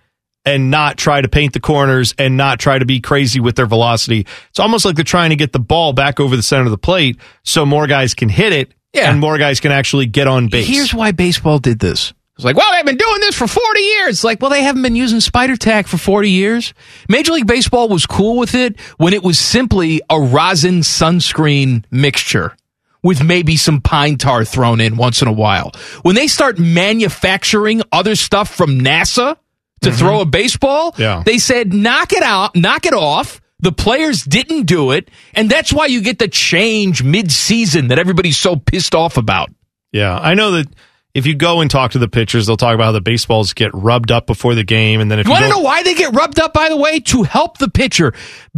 and 0.45 0.71
not 0.71 0.97
try 0.97 1.21
to 1.21 1.29
paint 1.29 1.53
the 1.53 1.61
corners 1.61 2.15
and 2.19 2.37
not 2.37 2.59
try 2.59 2.79
to 2.79 2.87
be 2.87 3.01
crazy 3.01 3.41
with 3.41 3.57
their 3.57 3.67
velocity. 3.67 4.27
It's 4.49 4.59
almost 4.59 4.85
like 4.85 4.97
they're 4.97 5.05
trying 5.05 5.31
to 5.31 5.37
get 5.37 5.53
the 5.53 5.59
ball 5.59 5.93
back 5.93 6.21
over 6.21 6.37
the 6.37 6.43
center 6.43 6.65
of 6.65 6.71
the 6.71 6.79
plate 6.79 7.19
so 7.43 7.67
more 7.67 7.87
guys 7.87 8.15
can 8.15 8.29
hit 8.29 8.53
it 8.53 8.73
and 8.95 9.21
more 9.21 9.37
guys 9.37 9.61
can 9.61 9.73
actually 9.73 10.07
get 10.07 10.27
on 10.27 10.49
base. 10.49 10.67
Here's 10.67 10.95
why 10.95 11.13
baseball 11.13 11.59
did 11.59 11.79
this. 11.79 12.15
It's 12.37 12.45
like, 12.45 12.57
well, 12.57 12.71
they've 12.73 12.87
been 12.87 12.97
doing 12.97 13.21
this 13.21 13.35
for 13.35 13.49
40 13.49 13.81
years. 13.81 14.09
It's 14.11 14.25
like, 14.25 14.41
well, 14.41 14.51
they 14.51 14.63
haven't 14.63 14.83
been 14.83 14.95
using 14.95 15.19
spider 15.19 15.57
tack 15.57 15.89
for 15.89 15.99
40 15.99 16.31
years. 16.31 16.73
Major 17.09 17.33
League 17.33 17.49
Baseball 17.49 17.89
was 17.89 18.07
cool 18.07 18.39
with 18.39 18.55
it 18.55 18.79
when 18.97 19.13
it 19.13 19.25
was 19.25 19.41
simply 19.41 20.01
a 20.09 20.21
rosin 20.21 20.81
sunscreen 20.81 21.85
mixture 21.91 22.57
with 23.03 23.23
maybe 23.23 23.57
some 23.57 23.81
pine 23.81 24.17
tar 24.17 24.45
thrown 24.45 24.81
in 24.81 24.97
once 24.97 25.23
in 25.23 25.29
a 25.29 25.33
while. 25.33 25.73
When 26.03 26.15
they 26.15 26.27
start 26.27 26.59
manufacturing 26.59 27.83
other 27.93 28.17
stuff 28.17 28.55
from 28.55 28.81
NASA 28.81 29.37
to 29.81 29.89
mm-hmm. 29.89 29.99
throw 29.99 30.21
a 30.21 30.27
baseball, 30.27 30.95
Yeah. 30.99 31.23
they 31.25 31.39
said, 31.39 31.73
knock 31.73 32.13
it 32.13 32.23
out, 32.23 32.57
knock 32.57 32.87
it 32.87 32.95
off. 32.95 33.41
The 33.61 33.73
players 33.73 34.23
didn't 34.23 34.65
do 34.65 34.93
it. 34.93 35.11
And 35.35 35.51
that's 35.51 35.73
why 35.73 35.87
you 35.87 36.01
get 36.01 36.19
the 36.19 36.29
change 36.29 37.03
mid 37.03 37.33
season 37.33 37.89
that 37.89 37.99
everybody's 37.99 38.37
so 38.37 38.57
pissed 38.57 38.95
off 38.95 39.17
about. 39.17 39.51
Yeah, 39.93 40.17
I 40.17 40.35
know 40.35 40.53
that 40.53 40.69
if 41.15 41.27
you 41.27 41.35
go 41.35 41.61
and 41.61 41.71
talk 41.71 41.93
to 41.93 41.99
the 41.99 42.09
pitchers, 42.09 42.47
they'll 42.47 42.57
talk 42.57 42.75
about 42.75 42.85
how 42.85 42.93
the 42.93 43.01
baseballs 43.01 43.53
get 43.55 43.71
rubbed 43.75 44.13
up 44.13 44.27
before 44.27 44.55
the 44.55 44.63
game, 44.65 45.01
and 45.01 45.11
then 45.11 45.19
if 45.19 45.27
You 45.27 45.31
you, 45.33 45.41
want 45.41 45.45
to 45.45 45.51
know 45.51 45.61
why 45.63 45.83
they 45.83 45.95
get 45.95 46.15
rubbed 46.15 46.39
up, 46.39 46.53
by 46.53 46.69
the 46.69 46.77
way? 46.77 47.01
To 47.01 47.23
help 47.25 47.59
the 47.59 47.69
pitcher. 47.71 48.13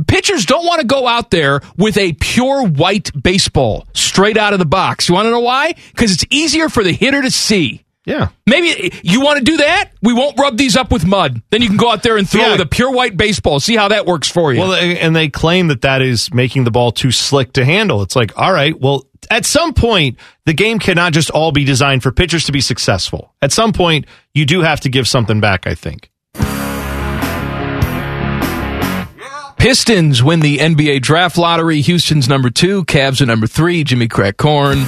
Pitchers 0.07 0.45
don't 0.47 0.67
want 0.67 0.81
to 0.81 0.87
go 0.87 1.07
out 1.07 1.31
there 1.31 1.61
with 1.77 1.97
a 1.97 2.13
pure 2.15 2.67
white 2.67 3.11
baseball 3.21 3.87
straight 3.95 4.37
out 4.37 4.53
of 4.53 4.59
the 4.59 4.67
box. 4.67 5.09
You 5.09 5.15
want 5.15 5.27
to 5.27 5.31
know 5.31 5.41
why? 5.41 5.75
Because 5.93 6.13
it's 6.13 6.25
easier 6.31 6.69
for 6.69 6.83
the 6.83 6.93
hitter 6.93 7.23
to 7.23 7.31
see. 7.31 7.85
Yeah. 8.07 8.29
Maybe 8.47 8.99
you 9.05 9.21
want 9.21 9.39
to 9.39 9.45
do 9.45 9.59
that? 9.59 9.91
We 10.03 10.15
won't 10.15 10.37
rub 10.39 10.57
these 10.57 10.75
up 10.77 10.91
with 10.91 11.07
mud. 11.07 11.43
Then 11.51 11.61
you 11.63 11.69
can 11.69 11.77
go 11.77 11.91
out 11.91 12.03
there 12.03 12.17
and 12.17 12.29
throw 12.29 12.41
Yeah. 12.41 12.53
with 12.53 12.63
a 12.63 12.67
pure 12.67 12.91
white 12.91 13.17
baseball. 13.17 13.61
See 13.61 13.77
how 13.77 13.89
that 13.89 14.07
works 14.07 14.29
for 14.29 14.53
you. 14.53 14.61
Well, 14.61 14.73
and 14.75 15.15
they 15.15 15.29
claim 15.29 15.69
that 15.69 15.83
that 15.83 16.01
is 16.03 16.33
making 16.33 16.65
the 16.65 16.71
ball 16.71 16.93
too 16.93 17.13
slick 17.13 17.53
to 17.53 17.65
handle. 17.65 18.03
It's 18.03 18.17
like, 18.17 18.37
all 18.37 18.53
right, 18.53 18.79
well, 18.81 19.05
at 19.31 19.47
some 19.47 19.73
point, 19.73 20.19
the 20.45 20.53
game 20.53 20.79
cannot 20.81 21.13
just 21.13 21.31
all 21.31 21.53
be 21.53 21.65
designed 21.65 22.03
for 22.03 22.11
pitchers 22.11 22.45
to 22.45 22.53
be 22.53 22.61
successful. 22.61 23.33
At 23.41 23.53
some 23.53 23.73
point, 23.73 24.07
you 24.35 24.45
do 24.45 24.61
have 24.63 24.81
to 24.81 24.89
give 24.89 25.07
something 25.07 25.41
back, 25.41 25.67
I 25.67 25.75
think. 25.75 26.11
Pistons 29.57 30.23
win 30.23 30.41
the 30.41 30.59
NBA 30.59 31.03
draft 31.03 31.37
lottery. 31.37 31.81
Houston's 31.83 32.29
number 32.29 32.51
two, 32.51 32.85
Cavs 32.87 33.21
are 33.21 33.27
number 33.27 33.47
three. 33.47 33.85
Jimmy 33.85 34.09
Crack 34.09 34.37
Corn. 34.37 34.79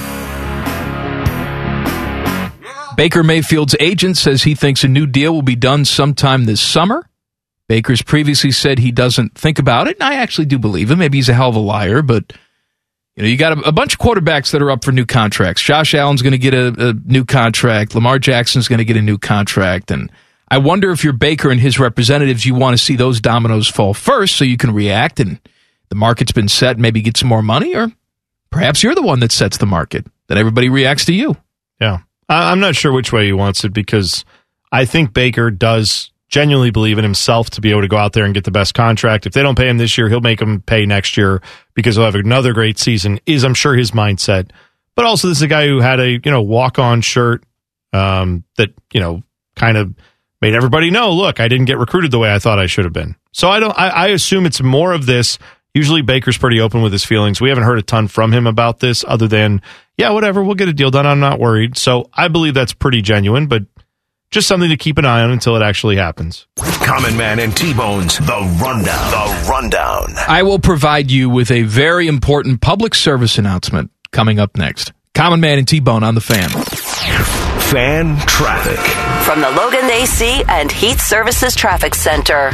Baker 2.95 3.23
Mayfield's 3.23 3.75
agent 3.79 4.17
says 4.17 4.43
he 4.43 4.55
thinks 4.55 4.83
a 4.83 4.87
new 4.87 5.05
deal 5.05 5.33
will 5.33 5.41
be 5.41 5.55
done 5.55 5.85
sometime 5.85 6.45
this 6.45 6.61
summer. 6.61 7.07
Baker's 7.69 8.01
previously 8.01 8.51
said 8.51 8.77
he 8.77 8.91
doesn't 8.91 9.35
think 9.35 9.57
about 9.57 9.87
it, 9.87 9.97
and 9.97 10.03
I 10.03 10.15
actually 10.15 10.45
do 10.45 10.59
believe 10.59 10.91
him. 10.91 10.99
Maybe 10.99 11.17
he's 11.17 11.29
a 11.29 11.33
hell 11.33 11.49
of 11.49 11.55
a 11.55 11.59
liar, 11.59 12.01
but 12.01 12.33
You 13.15 13.23
know, 13.23 13.29
you 13.29 13.37
got 13.37 13.57
a, 13.57 13.61
a 13.67 13.71
bunch 13.71 13.93
of 13.93 13.99
quarterbacks 13.99 14.51
that 14.51 14.61
are 14.61 14.71
up 14.71 14.83
for 14.83 14.91
new 14.91 15.05
contracts. 15.05 15.61
Josh 15.61 15.93
Allen's 15.93 16.21
going 16.21 16.31
to 16.31 16.37
get 16.37 16.53
a, 16.53 16.89
a 16.89 16.93
new 16.93 17.25
contract. 17.25 17.93
Lamar 17.93 18.17
Jackson's 18.19 18.67
going 18.67 18.79
to 18.79 18.85
get 18.85 18.97
a 18.97 19.01
new 19.01 19.17
contract. 19.17 19.91
And 19.91 20.11
I 20.49 20.57
wonder 20.57 20.91
if 20.91 21.03
you're 21.03 21.13
Baker 21.13 21.51
and 21.51 21.59
his 21.59 21.79
representatives, 21.79 22.45
you 22.45 22.55
want 22.55 22.75
to 22.77 22.83
see 22.83 22.95
those 22.95 23.21
dominoes 23.21 23.67
fall 23.67 23.93
first 23.93 24.35
so 24.35 24.45
you 24.45 24.57
can 24.57 24.73
react 24.73 25.19
and 25.19 25.39
the 25.89 25.95
market's 25.95 26.31
been 26.31 26.47
set, 26.47 26.79
maybe 26.79 27.01
get 27.01 27.17
some 27.17 27.29
more 27.29 27.43
money, 27.43 27.75
or 27.75 27.91
perhaps 28.49 28.81
you're 28.81 28.95
the 28.95 29.01
one 29.03 29.19
that 29.19 29.31
sets 29.31 29.57
the 29.57 29.67
market, 29.67 30.07
that 30.27 30.39
everybody 30.39 30.69
reacts 30.69 31.05
to 31.05 31.13
you. 31.13 31.37
Yeah. 31.79 31.99
I'm 32.29 32.59
not 32.59 32.75
sure 32.75 32.91
which 32.91 33.11
way 33.11 33.25
he 33.25 33.33
wants 33.33 33.63
it 33.63 33.73
because 33.73 34.25
I 34.71 34.85
think 34.85 35.13
Baker 35.13 35.51
does 35.51 36.09
genuinely 36.33 36.71
believe 36.71 36.97
in 36.97 37.03
himself 37.03 37.51
to 37.51 37.61
be 37.61 37.69
able 37.69 37.81
to 37.81 37.87
go 37.87 37.95
out 37.95 38.13
there 38.13 38.25
and 38.25 38.33
get 38.33 38.43
the 38.43 38.49
best 38.49 38.73
contract. 38.73 39.27
If 39.27 39.33
they 39.33 39.43
don't 39.43 39.55
pay 39.55 39.69
him 39.69 39.77
this 39.77 39.99
year, 39.99 40.09
he'll 40.09 40.19
make 40.19 40.39
them 40.39 40.61
pay 40.61 40.87
next 40.87 41.15
year 41.15 41.43
because 41.75 41.95
he'll 41.95 42.05
have 42.05 42.15
another 42.15 42.53
great 42.53 42.79
season, 42.79 43.19
is 43.27 43.43
I'm 43.43 43.53
sure 43.53 43.75
his 43.75 43.91
mindset. 43.91 44.49
But 44.95 45.05
also, 45.05 45.27
this 45.27 45.37
is 45.37 45.43
a 45.43 45.47
guy 45.47 45.67
who 45.67 45.79
had 45.79 45.99
a, 45.99 46.09
you 46.13 46.31
know, 46.31 46.41
walk 46.41 46.79
on 46.79 47.01
shirt 47.01 47.43
um, 47.93 48.45
that, 48.57 48.73
you 48.91 48.99
know, 48.99 49.21
kind 49.55 49.77
of 49.77 49.93
made 50.41 50.55
everybody 50.55 50.89
know, 50.89 51.11
look, 51.11 51.39
I 51.39 51.47
didn't 51.47 51.65
get 51.65 51.77
recruited 51.77 52.09
the 52.09 52.17
way 52.17 52.33
I 52.33 52.39
thought 52.39 52.57
I 52.57 52.65
should 52.65 52.85
have 52.85 52.93
been. 52.93 53.15
So 53.31 53.49
I 53.49 53.59
don't, 53.59 53.77
I, 53.77 53.89
I 53.89 54.07
assume 54.07 54.47
it's 54.47 54.61
more 54.61 54.91
of 54.91 55.05
this. 55.05 55.37
Usually 55.75 56.01
Baker's 56.01 56.39
pretty 56.39 56.59
open 56.59 56.81
with 56.81 56.91
his 56.91 57.05
feelings. 57.05 57.41
We 57.41 57.49
haven't 57.49 57.65
heard 57.65 57.77
a 57.77 57.83
ton 57.83 58.07
from 58.07 58.33
him 58.33 58.47
about 58.47 58.79
this 58.79 59.05
other 59.07 59.27
than, 59.27 59.61
yeah, 59.97 60.09
whatever, 60.09 60.43
we'll 60.43 60.55
get 60.55 60.67
a 60.67 60.73
deal 60.73 60.89
done. 60.89 61.05
I'm 61.05 61.19
not 61.19 61.39
worried. 61.39 61.77
So 61.77 62.09
I 62.11 62.27
believe 62.27 62.55
that's 62.55 62.73
pretty 62.73 63.03
genuine, 63.03 63.45
but 63.45 63.63
just 64.33 64.47
something 64.47 64.69
to 64.69 64.77
keep 64.77 64.97
an 64.97 65.05
eye 65.05 65.21
on 65.21 65.31
until 65.31 65.55
it 65.55 65.61
actually 65.61 65.95
happens. 65.95 66.47
Common 66.57 67.15
Man 67.15 67.39
and 67.39 67.55
T 67.55 67.73
Bones, 67.73 68.17
the 68.17 68.57
rundown. 68.61 69.11
The 69.11 69.47
rundown. 69.49 70.13
I 70.27 70.43
will 70.43 70.59
provide 70.59 71.11
you 71.11 71.29
with 71.29 71.51
a 71.51 71.61
very 71.61 72.07
important 72.07 72.59
public 72.59 72.95
service 72.95 73.37
announcement 73.37 73.91
coming 74.11 74.39
up 74.39 74.57
next. 74.57 74.91
Common 75.13 75.39
Man 75.39 75.59
and 75.59 75.67
T 75.67 75.79
Bone 75.79 76.03
on 76.03 76.15
the 76.15 76.21
fan. 76.21 76.49
Fan 76.49 78.17
traffic. 78.27 78.79
From 79.23 79.39
the 79.41 79.51
Logan 79.51 79.89
AC 79.89 80.43
and 80.49 80.71
Heat 80.71 80.99
Services 80.99 81.55
Traffic 81.55 81.93
Center. 81.95 82.51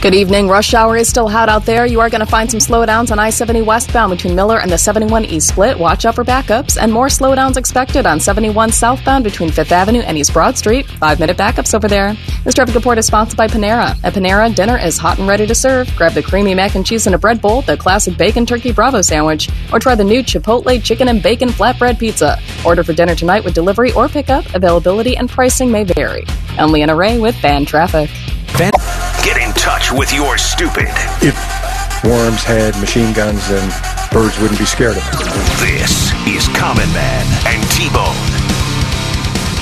Good 0.00 0.14
evening. 0.14 0.48
Rush 0.48 0.72
hour 0.72 0.96
is 0.96 1.08
still 1.08 1.28
hot 1.28 1.50
out 1.50 1.66
there. 1.66 1.84
You 1.84 2.00
are 2.00 2.08
going 2.08 2.24
to 2.24 2.26
find 2.26 2.50
some 2.50 2.58
slowdowns 2.58 3.10
on 3.10 3.18
I 3.18 3.28
70 3.28 3.60
westbound 3.60 4.10
between 4.10 4.34
Miller 4.34 4.58
and 4.58 4.70
the 4.72 4.78
71 4.78 5.26
East 5.26 5.48
split. 5.48 5.78
Watch 5.78 6.06
out 6.06 6.14
for 6.14 6.24
backups 6.24 6.78
and 6.80 6.90
more 6.90 7.08
slowdowns 7.08 7.58
expected 7.58 8.06
on 8.06 8.18
71 8.18 8.72
southbound 8.72 9.24
between 9.24 9.50
5th 9.50 9.70
Avenue 9.72 10.00
and 10.00 10.16
East 10.16 10.32
Broad 10.32 10.56
Street. 10.56 10.86
Five 10.88 11.20
minute 11.20 11.36
backups 11.36 11.74
over 11.74 11.86
there. 11.86 12.16
This 12.44 12.54
traffic 12.54 12.74
report 12.74 12.96
is 12.96 13.08
sponsored 13.08 13.36
by 13.36 13.46
Panera. 13.46 13.94
At 14.02 14.14
Panera, 14.14 14.54
dinner 14.54 14.78
is 14.78 14.96
hot 14.96 15.18
and 15.18 15.28
ready 15.28 15.46
to 15.46 15.54
serve. 15.54 15.94
Grab 15.96 16.14
the 16.14 16.22
creamy 16.22 16.54
mac 16.54 16.76
and 16.76 16.86
cheese 16.86 17.06
in 17.06 17.12
a 17.12 17.18
bread 17.18 17.42
bowl, 17.42 17.60
the 17.60 17.76
classic 17.76 18.16
bacon 18.16 18.46
turkey 18.46 18.72
Bravo 18.72 19.02
sandwich, 19.02 19.50
or 19.70 19.78
try 19.78 19.94
the 19.94 20.02
new 20.02 20.22
Chipotle 20.22 20.82
chicken 20.82 21.08
and 21.08 21.22
bacon 21.22 21.50
flatbread 21.50 21.98
pizza. 21.98 22.38
Order 22.64 22.84
for 22.84 22.94
dinner 22.94 23.14
tonight 23.14 23.44
with 23.44 23.52
delivery 23.52 23.92
or 23.92 24.08
pickup. 24.08 24.46
Availability 24.54 25.18
and 25.18 25.28
pricing 25.28 25.70
may 25.70 25.84
vary. 25.84 26.24
I'm 26.56 26.72
Leanna 26.72 26.96
Ray 26.96 27.20
with 27.20 27.36
Fan 27.36 27.66
Traffic. 27.66 28.08
Get 29.22 29.36
in 29.36 29.52
touch 29.52 29.92
with 29.92 30.12
your 30.12 30.38
stupid. 30.38 30.88
If 31.20 31.36
worms 32.04 32.42
had 32.42 32.74
machine 32.80 33.12
guns, 33.12 33.46
then 33.48 33.68
birds 34.10 34.38
wouldn't 34.40 34.58
be 34.58 34.64
scared 34.64 34.96
of 34.96 35.04
them. 35.10 35.20
This 35.60 36.10
is 36.26 36.48
Common 36.56 36.90
Man 36.92 37.26
and 37.46 37.62
T 37.70 37.88
Bone. 37.90 38.16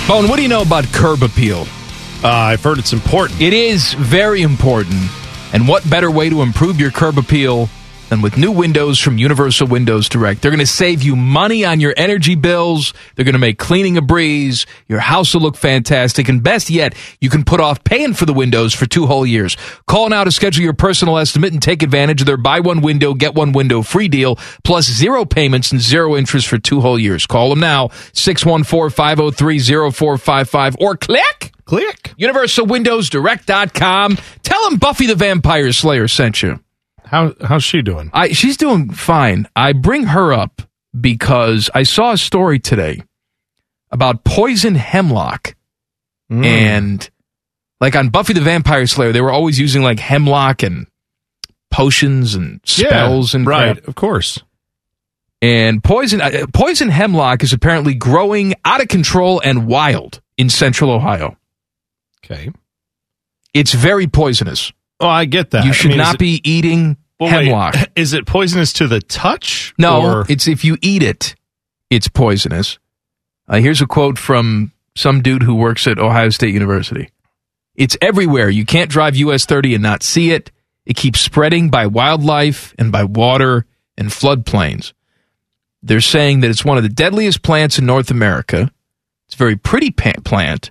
Bone, 0.07 0.29
what 0.29 0.37
do 0.37 0.43
you 0.43 0.49
know 0.49 0.63
about 0.63 0.85
curb 0.93 1.23
appeal? 1.23 1.67
Uh, 2.23 2.29
I've 2.29 2.63
heard 2.63 2.79
it's 2.79 2.93
important. 2.93 3.41
It 3.41 3.53
is 3.53 3.95
very 3.95 4.43
important. 4.43 5.11
And 5.53 5.67
what 5.67 5.89
better 5.91 6.11
way 6.11 6.31
to 6.31 6.43
improve 6.43 6.81
your 6.81 6.91
curb 6.91 7.19
appeal 7.19 7.69
than 8.09 8.23
with 8.23 8.37
new 8.37 8.51
windows 8.51 8.99
from 8.99 9.19
Universal 9.19 9.69
Windows 9.69 10.09
Direct? 10.09 10.43
They're 10.43 10.51
going 10.51 10.59
to 10.59 10.67
save 10.67 11.03
you 11.03 11.15
money 11.17 11.65
on 11.65 11.79
your 11.81 11.95
energy 11.97 12.35
bills. 12.35 12.93
They're 13.15 13.25
going 13.25 13.35
to 13.35 13.39
make 13.39 13.59
cleaning 13.59 13.97
a 13.97 14.03
breeze. 14.03 14.67
Your 14.89 14.99
house 15.01 15.35
will 15.35 15.43
look 15.43 15.57
fantastic. 15.57 16.29
And 16.29 16.43
best 16.43 16.71
yet, 16.71 16.95
you 17.21 17.31
can 17.31 17.45
put 17.45 17.61
off 17.61 17.85
paying 17.85 18.15
for 18.15 18.27
the 18.27 18.33
windows 18.33 18.75
for 18.75 18.87
two 18.87 19.07
whole 19.07 19.27
years. 19.27 19.57
Call 19.87 20.09
now 20.09 20.25
to 20.25 20.31
schedule 20.31 20.63
your 20.65 20.73
personal 20.73 21.19
estimate 21.19 21.53
and 21.53 21.61
take 21.63 21.83
advantage 21.83 22.23
of 22.23 22.27
their 22.27 22.37
buy 22.37 22.61
one 22.61 22.81
window, 22.81 23.15
get 23.15 23.35
one 23.35 23.53
window 23.53 23.83
free 23.83 24.09
deal, 24.09 24.37
plus 24.65 24.87
zero 24.87 25.25
payments 25.25 25.71
and 25.73 25.81
zero 25.81 26.17
interest 26.17 26.47
for 26.49 26.59
two 26.59 26.81
whole 26.81 26.99
years. 26.99 27.27
Call 27.27 27.51
them 27.51 27.61
now, 27.61 27.89
614-503-0455 27.89 30.77
or 30.81 30.97
click. 30.97 31.53
Click. 31.65 32.15
UniversalWindowsDirect.com. 32.19 34.19
Tell 34.43 34.71
them 34.71 34.79
Buffy 34.79 35.07
the 35.07 35.15
Vampire 35.15 35.73
Slayer 35.73 36.09
sent 36.09 36.43
you. 36.43 36.59
How 37.09 37.35
how's 37.45 37.65
she 37.65 37.83
doing? 37.83 38.11
I 38.13 38.33
she's 38.33 38.57
doing 38.57 38.91
fine. 38.91 39.49
I 39.57 39.73
bring 39.73 40.05
her 40.05 40.33
up 40.33 40.63
because 40.99 41.71
I 41.75 41.83
saw 41.83 42.13
a 42.13 42.19
story 42.19 42.59
today 42.59 43.03
about 43.91 44.25
poison 44.25 44.75
hemlock 44.75 45.55
Mm. 46.31 46.45
and 46.45 47.11
like 47.81 47.97
on 47.97 48.11
Buffy 48.11 48.35
the 48.35 48.43
Vampire 48.43 48.87
Slayer, 48.87 49.13
they 49.13 49.23
were 49.23 49.31
always 49.33 49.59
using 49.59 49.81
like 49.83 49.99
hemlock 49.99 50.63
and 50.63 50.87
potions 51.71 52.35
and 52.35 52.61
spells 52.65 53.33
and 53.35 53.47
right, 53.47 53.77
crap. 53.77 53.89
of 53.89 53.95
course. 53.95 54.43
And 55.41 55.83
poison 55.83 56.21
uh, 56.21 56.45
poison 56.53 56.91
hemlock 56.91 57.43
is 57.43 57.55
apparently 57.55 57.95
growing 57.95 58.55
out 58.65 58.83
of 58.83 58.89
control 58.89 59.41
and 59.43 59.67
wild 59.67 60.21
in 60.37 60.51
central 60.51 60.91
Ohio. 60.91 61.39
Okay. 62.23 62.51
It's 63.55 63.73
very 63.73 64.07
poisonous. 64.07 64.71
Oh, 65.01 65.09
I 65.09 65.25
get 65.27 65.51
that. 65.51 65.65
You 65.65 65.71
I 65.71 65.75
should 65.75 65.89
mean, 65.91 65.99
not 65.99 66.17
it- 66.17 66.19
be 66.19 66.41
eating 66.45 66.97
Well, 67.21 67.35
wait, 67.37 67.47
hemlock. 67.47 67.75
Is 67.97 68.13
it 68.13 68.27
poisonous 68.27 68.73
to 68.75 68.87
the 68.89 69.01
touch? 69.01 69.75
No, 69.79 70.03
or- 70.03 70.27
it's 70.29 70.49
if 70.49 70.65
you 70.65 70.77
eat 70.83 71.03
it, 71.03 71.35
it's 71.91 72.09
poisonous. 72.09 72.79
Uh, 73.47 73.57
here's 73.59 73.81
a 73.81 73.87
quote 73.87 74.19
from 74.19 74.73
some 74.97 75.23
dude 75.23 75.43
who 75.43 75.55
works 75.55 75.87
at 75.87 75.99
Ohio 75.99 76.29
State 76.31 76.53
University. 76.53 77.11
It's 77.75 77.97
everywhere. 78.03 78.51
You 78.51 78.67
can't 78.67 78.91
drive 78.91 79.15
US 79.17 79.47
30 79.47 79.75
and 79.75 79.83
not 79.83 80.03
see 80.03 80.33
it. 80.33 80.51
It 80.85 80.97
keeps 80.97 81.21
spreading 81.21 81.71
by 81.71 81.87
wildlife 81.87 82.75
and 82.79 82.91
by 82.91 83.05
water 83.05 83.65
and 83.97 84.09
floodplains. 84.09 84.93
They're 85.83 86.01
saying 86.01 86.41
that 86.41 86.51
it's 86.51 86.65
one 86.65 86.77
of 86.77 86.83
the 86.83 86.89
deadliest 86.89 87.43
plants 87.43 87.79
in 87.79 87.87
North 87.87 88.11
America. 88.11 88.73
It's 89.27 89.35
a 89.35 89.39
very 89.39 89.55
pretty 89.57 89.91
plant, 89.93 90.71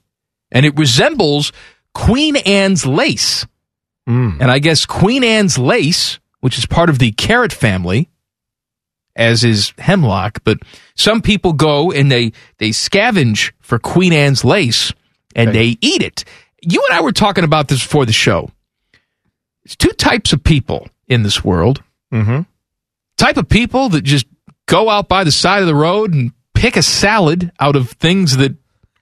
and 0.52 0.66
it 0.66 0.76
resembles 0.78 1.54
Queen 1.94 2.36
Anne's 2.36 2.86
lace. 2.86 3.46
Mm. 4.08 4.40
And 4.40 4.50
I 4.50 4.60
guess 4.60 4.86
Queen 4.86 5.24
Anne's 5.24 5.58
lace, 5.58 6.20
which 6.40 6.58
is 6.58 6.66
part 6.66 6.90
of 6.90 7.00
the 7.00 7.12
carrot 7.12 7.52
family, 7.52 8.10
as 9.16 9.44
is 9.44 9.74
hemlock, 9.78 10.40
but 10.44 10.60
some 10.96 11.22
people 11.22 11.54
go 11.54 11.92
and 11.92 12.12
they 12.12 12.32
they 12.60 12.70
scavenge 12.70 13.52
for 13.60 13.80
Queen 13.80 14.14
Anne's 14.14 14.46
lace 14.46 14.94
and 15.36 15.54
they 15.54 15.78
eat 15.82 16.02
it. 16.02 16.24
You 16.62 16.84
and 16.90 16.98
I 16.98 17.02
were 17.02 17.12
talking 17.12 17.44
about 17.44 17.68
this 17.68 17.82
before 17.82 18.06
the 18.06 18.14
show. 18.14 18.50
There's 19.64 19.76
two 19.76 19.92
types 19.92 20.34
of 20.34 20.44
people 20.44 20.88
in 21.08 21.24
this 21.24 21.44
world. 21.44 21.84
Mm-hmm. 22.12 22.42
Type 23.18 23.38
of 23.38 23.50
people 23.50 23.90
that 23.90 24.02
just 24.02 24.26
go 24.66 24.90
out 24.90 25.08
by 25.08 25.24
the 25.24 25.32
side 25.32 25.62
of 25.62 25.68
the 25.68 25.76
road 25.76 26.14
and 26.14 26.32
pick 26.54 26.78
a 26.78 26.84
salad 26.84 27.52
out 27.60 27.76
of 27.76 27.92
things 27.92 28.38
that 28.38 28.56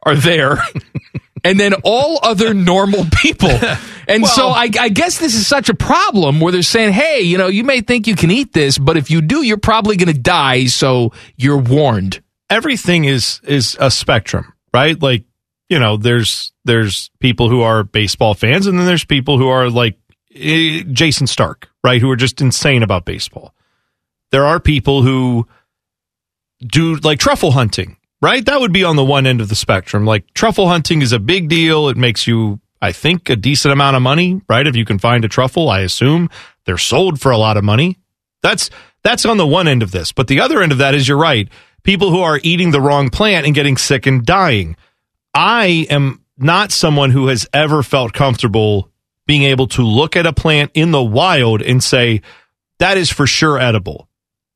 are 0.03 0.15
there. 0.15 0.57
and 1.45 1.59
then 1.59 1.73
all 1.83 2.19
other 2.23 2.53
normal 2.53 3.05
people. 3.21 3.51
And 4.07 4.25
so 4.27 4.47
I, 4.49 4.69
I 4.79 4.89
guess 4.89 5.19
this 5.19 5.33
is 5.33 5.47
such 5.47 5.69
a 5.69 5.73
problem 5.73 6.39
where 6.39 6.51
they're 6.51 6.61
saying, 6.61 6.93
hey, 6.93 7.21
you 7.21 7.37
know, 7.37 7.47
you 7.47 7.63
may 7.63 7.81
think 7.81 8.07
you 8.07 8.15
can 8.15 8.31
eat 8.31 8.51
this, 8.51 8.77
but 8.77 8.97
if 8.97 9.09
you 9.09 9.21
do, 9.21 9.43
you're 9.43 9.57
probably 9.57 9.95
going 9.95 10.13
to 10.13 10.19
die. 10.19 10.65
So 10.65 11.13
you're 11.37 11.57
warned. 11.57 12.21
everything 12.49 13.05
is 13.05 13.41
is 13.43 13.77
a 13.79 13.89
spectrum, 13.89 14.53
right? 14.73 14.99
Like, 15.01 15.25
you 15.69 15.79
know, 15.79 15.97
there's 15.97 16.51
there's 16.65 17.09
people 17.19 17.49
who 17.49 17.61
are 17.61 17.83
baseball 17.83 18.33
fans, 18.33 18.67
and 18.67 18.77
then 18.77 18.85
there's 18.85 19.05
people 19.05 19.37
who 19.37 19.47
are 19.47 19.69
like 19.69 19.97
eh, 20.33 20.83
Jayson 20.91 21.27
Stark, 21.27 21.69
right? 21.83 22.01
Who 22.01 22.09
are 22.11 22.15
just 22.15 22.41
insane 22.41 22.83
about 22.83 23.05
baseball. 23.05 23.53
There 24.31 24.45
are 24.45 24.59
people 24.59 25.01
who 25.01 25.47
do 26.59 26.95
like 26.97 27.19
truffle 27.19 27.51
hunting, 27.51 27.97
right? 28.25 28.43
That 28.43 28.59
would 28.59 28.73
be 28.73 28.83
on 28.83 28.95
the 28.95 29.05
one 29.05 29.27
end 29.27 29.39
of 29.39 29.49
the 29.49 29.55
spectrum. 29.55 30.03
Like 30.03 30.33
truffle 30.33 30.67
hunting 30.67 31.03
is 31.03 31.11
a 31.11 31.19
big 31.19 31.47
deal. 31.47 31.89
It 31.89 31.95
makes 31.95 32.25
you, 32.25 32.59
I 32.81 32.91
think, 32.91 33.29
a 33.29 33.35
decent 33.35 33.71
amount 33.71 33.95
of 33.95 34.01
money, 34.01 34.41
right? 34.49 34.65
If 34.65 34.75
you 34.75 34.83
can 34.83 34.97
find 34.97 35.23
a 35.23 35.27
truffle, 35.27 35.69
I 35.69 35.81
assume 35.81 36.31
they're 36.65 36.79
sold 36.79 37.21
for 37.21 37.31
a 37.31 37.37
lot 37.37 37.55
of 37.55 37.63
money. 37.63 37.99
That's 38.41 38.71
that's 39.03 39.27
on 39.27 39.37
the 39.37 39.45
one 39.45 39.67
end 39.67 39.83
of 39.83 39.91
this. 39.91 40.11
But 40.11 40.27
the 40.27 40.39
other 40.39 40.63
end 40.63 40.71
of 40.71 40.79
that 40.79 40.95
is 40.95 41.07
you're 41.07 41.19
right. 41.19 41.47
People 41.83 42.09
who 42.09 42.21
are 42.21 42.39
eating 42.41 42.71
the 42.71 42.81
wrong 42.81 43.11
plant 43.11 43.45
and 43.45 43.53
getting 43.53 43.77
sick 43.77 44.07
and 44.07 44.25
dying. 44.25 44.75
I 45.35 45.85
am 45.91 46.23
not 46.35 46.71
someone 46.71 47.11
who 47.11 47.27
has 47.27 47.47
ever 47.53 47.83
felt 47.83 48.13
comfortable 48.13 48.89
being 49.27 49.43
able 49.43 49.67
to 49.67 49.83
look 49.83 50.15
at 50.15 50.25
a 50.25 50.33
plant 50.33 50.71
in 50.73 50.89
the 50.89 51.03
wild 51.03 51.61
and 51.61 51.83
say 51.83 52.23
that 52.79 52.97
is 52.97 53.11
for 53.11 53.27
sure 53.27 53.59
edible. 53.59 54.09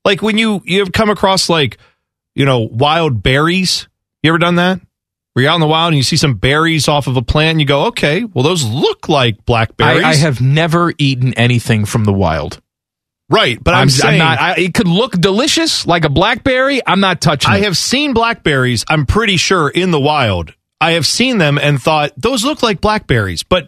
Like 0.03 0.23
when 0.23 0.39
you 0.39 0.63
you've 0.65 0.91
come 0.91 1.11
across 1.11 1.49
like 1.49 1.77
you 2.39 2.45
know 2.45 2.59
wild 2.59 3.21
berries. 3.21 3.89
You 4.23 4.31
ever 4.31 4.37
done 4.37 4.55
that? 4.55 4.79
Where 5.33 5.43
you're 5.43 5.51
out 5.51 5.55
in 5.55 5.61
the 5.61 5.67
wild 5.67 5.89
and 5.89 5.97
you 5.97 6.03
see 6.03 6.15
some 6.15 6.35
berries 6.35 6.87
off 6.87 7.07
of 7.07 7.17
a 7.17 7.21
plant 7.21 7.51
and 7.51 7.59
you 7.59 7.67
go, 7.67 7.87
okay, 7.87 8.23
well 8.23 8.43
those 8.43 8.63
look 8.63 9.09
like 9.09 9.35
I, 9.35 9.41
blackberries. 9.45 10.03
I 10.05 10.15
have 10.15 10.39
never 10.39 10.93
eaten 10.97 11.33
anything 11.33 11.83
from 11.83 12.05
the 12.05 12.13
wild. 12.13 12.61
Right, 13.29 13.61
but 13.61 13.75
I'm, 13.75 13.81
I'm, 13.81 13.89
saying 13.89 14.19
not. 14.19 14.39
I, 14.39 14.55
it 14.55 14.73
could 14.73 14.87
look 14.87 15.11
delicious 15.11 15.85
like 15.85 16.05
a 16.05 16.09
blackberry. 16.09 16.81
I'm 16.87 17.01
not 17.01 17.21
touching. 17.21 17.51
I 17.51 17.57
it. 17.57 17.65
have 17.65 17.77
seen 17.77 18.13
blackberries, 18.13 18.85
I'm 18.87 19.05
pretty 19.05 19.37
sure, 19.37 19.69
in 19.69 19.91
the 19.91 19.99
wild. 19.99 20.55
I 20.81 20.93
have 20.93 21.05
seen 21.05 21.37
them 21.37 21.59
and 21.59 21.79
thought 21.79 22.13
those 22.17 22.43
look 22.43 22.63
like 22.63 22.81
blackberries, 22.81 23.43
but 23.43 23.67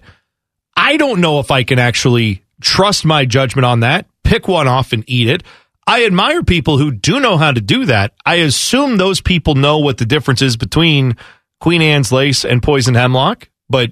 I 0.75 0.97
don't 0.97 1.19
know 1.19 1.39
if 1.39 1.51
I 1.51 1.63
can 1.63 1.77
actually 1.77 2.43
trust 2.61 3.05
my 3.05 3.25
judgment 3.25 3.65
on 3.65 3.81
that. 3.81 4.07
Pick 4.23 4.47
one 4.47 4.67
off 4.67 4.93
and 4.93 5.03
eat 5.07 5.27
it. 5.27 5.43
I 5.87 6.05
admire 6.05 6.43
people 6.43 6.77
who 6.77 6.91
do 6.91 7.19
know 7.19 7.37
how 7.37 7.51
to 7.51 7.61
do 7.61 7.85
that. 7.85 8.13
I 8.25 8.35
assume 8.35 8.97
those 8.97 9.21
people 9.21 9.55
know 9.55 9.79
what 9.79 9.97
the 9.97 10.05
difference 10.05 10.41
is 10.41 10.57
between 10.57 11.17
Queen 11.59 11.81
Anne's 11.81 12.11
lace 12.11 12.45
and 12.45 12.61
poison 12.61 12.95
hemlock, 12.95 13.49
but 13.69 13.91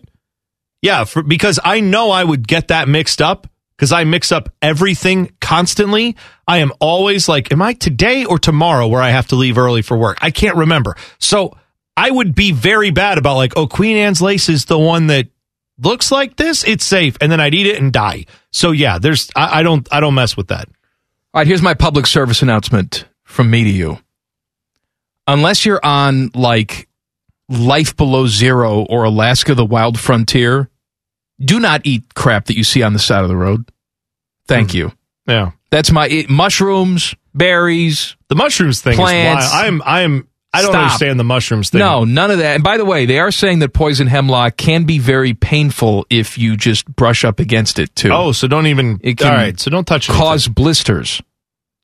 yeah, 0.82 1.04
for, 1.04 1.24
because 1.24 1.60
I 1.64 1.82
know 1.82 2.12
I 2.12 2.24
would 2.24 2.48
get 2.48 2.70
that 2.70 2.88
mixed 2.88 3.22
up 3.22 3.48
because 3.76 3.92
I 3.92 4.04
mix 4.04 4.32
up 4.32 4.50
everything 4.62 5.32
constantly. 5.40 6.16
I 6.48 6.58
am 6.58 6.72
always 6.80 7.30
like, 7.30 7.52
am 7.52 7.62
I 7.62 7.74
today 7.74 8.26
or 8.26 8.40
tomorrow 8.40 8.88
where 8.88 9.02
I 9.02 9.10
have 9.10 9.28
to 9.28 9.36
leave 9.36 9.58
early 9.58 9.82
for 9.82 9.98
work? 9.98 10.18
I 10.22 10.32
can't 10.32 10.58
remember. 10.58 10.96
So 11.18 11.58
I 11.96 12.12
would 12.12 12.36
be 12.36 12.52
very 12.52 12.92
bad 12.92 13.18
about 13.18 13.36
like, 13.36 13.54
oh, 13.56 13.68
Queen 13.68 13.98
Anne's 13.98 14.22
lace 14.22 14.50
is 14.50 14.66
the 14.66 14.80
one 14.80 15.08
that 15.08 15.28
looks 15.78 16.12
like 16.12 16.36
this. 16.36 16.64
It's 16.66 16.86
safe. 16.86 17.18
And 17.22 17.32
then 17.32 17.40
I'd 17.40 17.54
eat 17.54 17.68
it 17.68 17.82
and 17.82 17.92
die. 17.92 18.26
So 18.52 18.72
yeah, 18.72 19.00
there's, 19.00 19.30
I, 19.36 19.60
I 19.60 19.64
don't, 19.64 19.88
I 19.92 20.00
don't 20.00 20.16
mess 20.16 20.36
with 20.36 20.48
that. 20.48 20.70
All 21.32 21.40
right, 21.42 21.48
here's 21.48 21.62
my 21.62 21.76
public 21.76 22.08
service 22.08 22.42
announcement 22.42 23.06
from 23.24 23.52
me 23.52 23.64
to 23.64 23.70
you. 23.70 24.00
Unless 25.28 25.64
you're 25.64 25.84
on 25.84 26.32
like 26.34 26.88
Life 27.48 27.96
Below 27.96 28.26
Zero 28.26 28.82
or 28.90 29.04
Alaska 29.04 29.54
the 29.54 29.66
Wild 29.66 30.00
Frontier, 30.00 30.70
do 31.40 31.60
not 31.60 31.82
eat 31.84 32.16
crap 32.16 32.46
that 32.46 32.58
you 32.58 32.64
see 32.64 32.82
on 32.82 32.94
the 32.94 33.00
side 33.00 33.22
of 33.22 33.30
the 33.30 33.36
road. 33.36 33.70
Thank 34.48 34.72
hmm. 34.72 34.78
you. 34.78 34.92
Yeah. 35.28 35.52
That's 35.70 35.92
my 35.92 36.08
it, 36.08 36.30
mushrooms, 36.32 37.14
berries, 37.36 38.16
The 38.30 38.36
mushrooms 38.36 38.82
thing 38.82 38.96
Plants. 38.96 39.46
is 39.46 39.52
wild. 39.52 39.66
I'm, 39.66 39.82
I'm, 39.86 40.28
I 40.52 40.62
don't 40.64 40.72
Stop. 40.72 40.84
understand 40.84 41.20
the 41.20 41.24
mushrooms 41.24 41.70
thing. 41.70 41.80
No, 41.80 42.06
none 42.06 42.32
of 42.32 42.40
that. 42.40 42.56
And 42.56 42.64
by 42.64 42.78
the 42.78 42.86
way, 42.86 43.06
they 43.06 43.20
are 43.20 43.32
saying 43.32 43.60
that 43.60 43.72
poison 43.74 44.08
hemlock 44.08 44.58
can 44.58 44.84
be 44.86 44.98
very 44.98 45.34
painful 45.36 46.08
if 46.10 46.38
you 46.40 46.58
just 46.58 46.86
brush 46.88 47.24
up 47.24 47.40
against 47.40 47.78
it 47.78 47.96
too. 47.96 48.10
Oh, 48.12 48.32
so 48.32 48.48
don't 48.48 48.66
even, 48.68 49.00
It 49.04 49.18
can 49.20 49.28
all 49.28 49.34
right. 49.34 49.60
So 49.60 49.70
don't 49.70 49.86
touch 49.86 50.10
anything. 50.10 50.26
cause 50.26 50.48
blisters. 50.48 51.22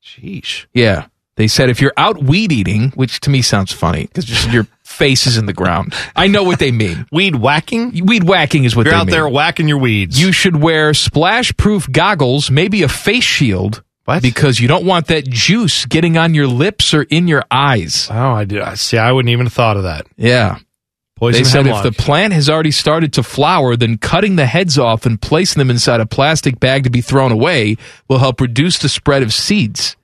Sheesh. 0.04 0.66
Yeah. 0.74 1.06
They 1.36 1.48
said 1.48 1.68
if 1.68 1.80
you're 1.82 1.92
out 1.96 2.22
weed 2.22 2.50
eating, 2.50 2.90
which 2.92 3.20
to 3.20 3.30
me 3.30 3.42
sounds 3.42 3.70
funny 3.70 4.06
because 4.06 4.46
your 4.52 4.66
face 4.84 5.26
is 5.26 5.36
in 5.36 5.44
the 5.46 5.52
ground. 5.52 5.94
I 6.16 6.28
know 6.28 6.42
what 6.42 6.58
they 6.58 6.72
mean. 6.72 7.06
Weed 7.12 7.34
whacking? 7.36 8.06
Weed 8.06 8.24
whacking 8.24 8.64
is 8.64 8.74
what 8.74 8.84
they 8.84 8.90
mean. 8.90 8.94
You're 8.94 9.00
out 9.02 9.06
mean. 9.06 9.12
there 9.12 9.28
whacking 9.28 9.68
your 9.68 9.76
weeds. 9.78 10.18
You 10.20 10.32
should 10.32 10.56
wear 10.56 10.94
splash 10.94 11.54
proof 11.58 11.92
goggles, 11.92 12.50
maybe 12.50 12.82
a 12.84 12.88
face 12.88 13.22
shield. 13.22 13.82
What? 14.06 14.22
Because 14.22 14.60
you 14.60 14.68
don't 14.68 14.84
want 14.86 15.08
that 15.08 15.28
juice 15.28 15.84
getting 15.84 16.16
on 16.16 16.32
your 16.32 16.46
lips 16.46 16.94
or 16.94 17.02
in 17.02 17.28
your 17.28 17.44
eyes. 17.50 18.08
Oh, 18.10 18.30
I 18.32 18.44
did. 18.44 18.64
See, 18.78 18.96
I 18.98 19.12
wouldn't 19.12 19.30
even 19.30 19.46
have 19.46 19.52
thought 19.52 19.76
of 19.76 19.82
that. 19.82 20.06
Yeah. 20.16 20.58
Poison 21.16 21.42
they 21.42 21.48
said 21.48 21.66
hemlock. 21.66 21.84
if 21.86 21.96
the 21.96 22.02
plant 22.02 22.32
has 22.32 22.48
already 22.48 22.70
started 22.70 23.12
to 23.14 23.22
flower, 23.22 23.74
then 23.74 23.96
cutting 23.98 24.36
the 24.36 24.46
heads 24.46 24.78
off 24.78 25.06
and 25.06 25.20
placing 25.20 25.58
them 25.60 25.70
inside 25.70 26.00
a 26.00 26.06
plastic 26.06 26.60
bag 26.60 26.84
to 26.84 26.90
be 26.90 27.00
thrown 27.00 27.32
away 27.32 27.76
will 28.06 28.18
help 28.18 28.40
reduce 28.40 28.78
the 28.78 28.88
spread 28.88 29.22
of 29.22 29.32
seeds. 29.32 29.96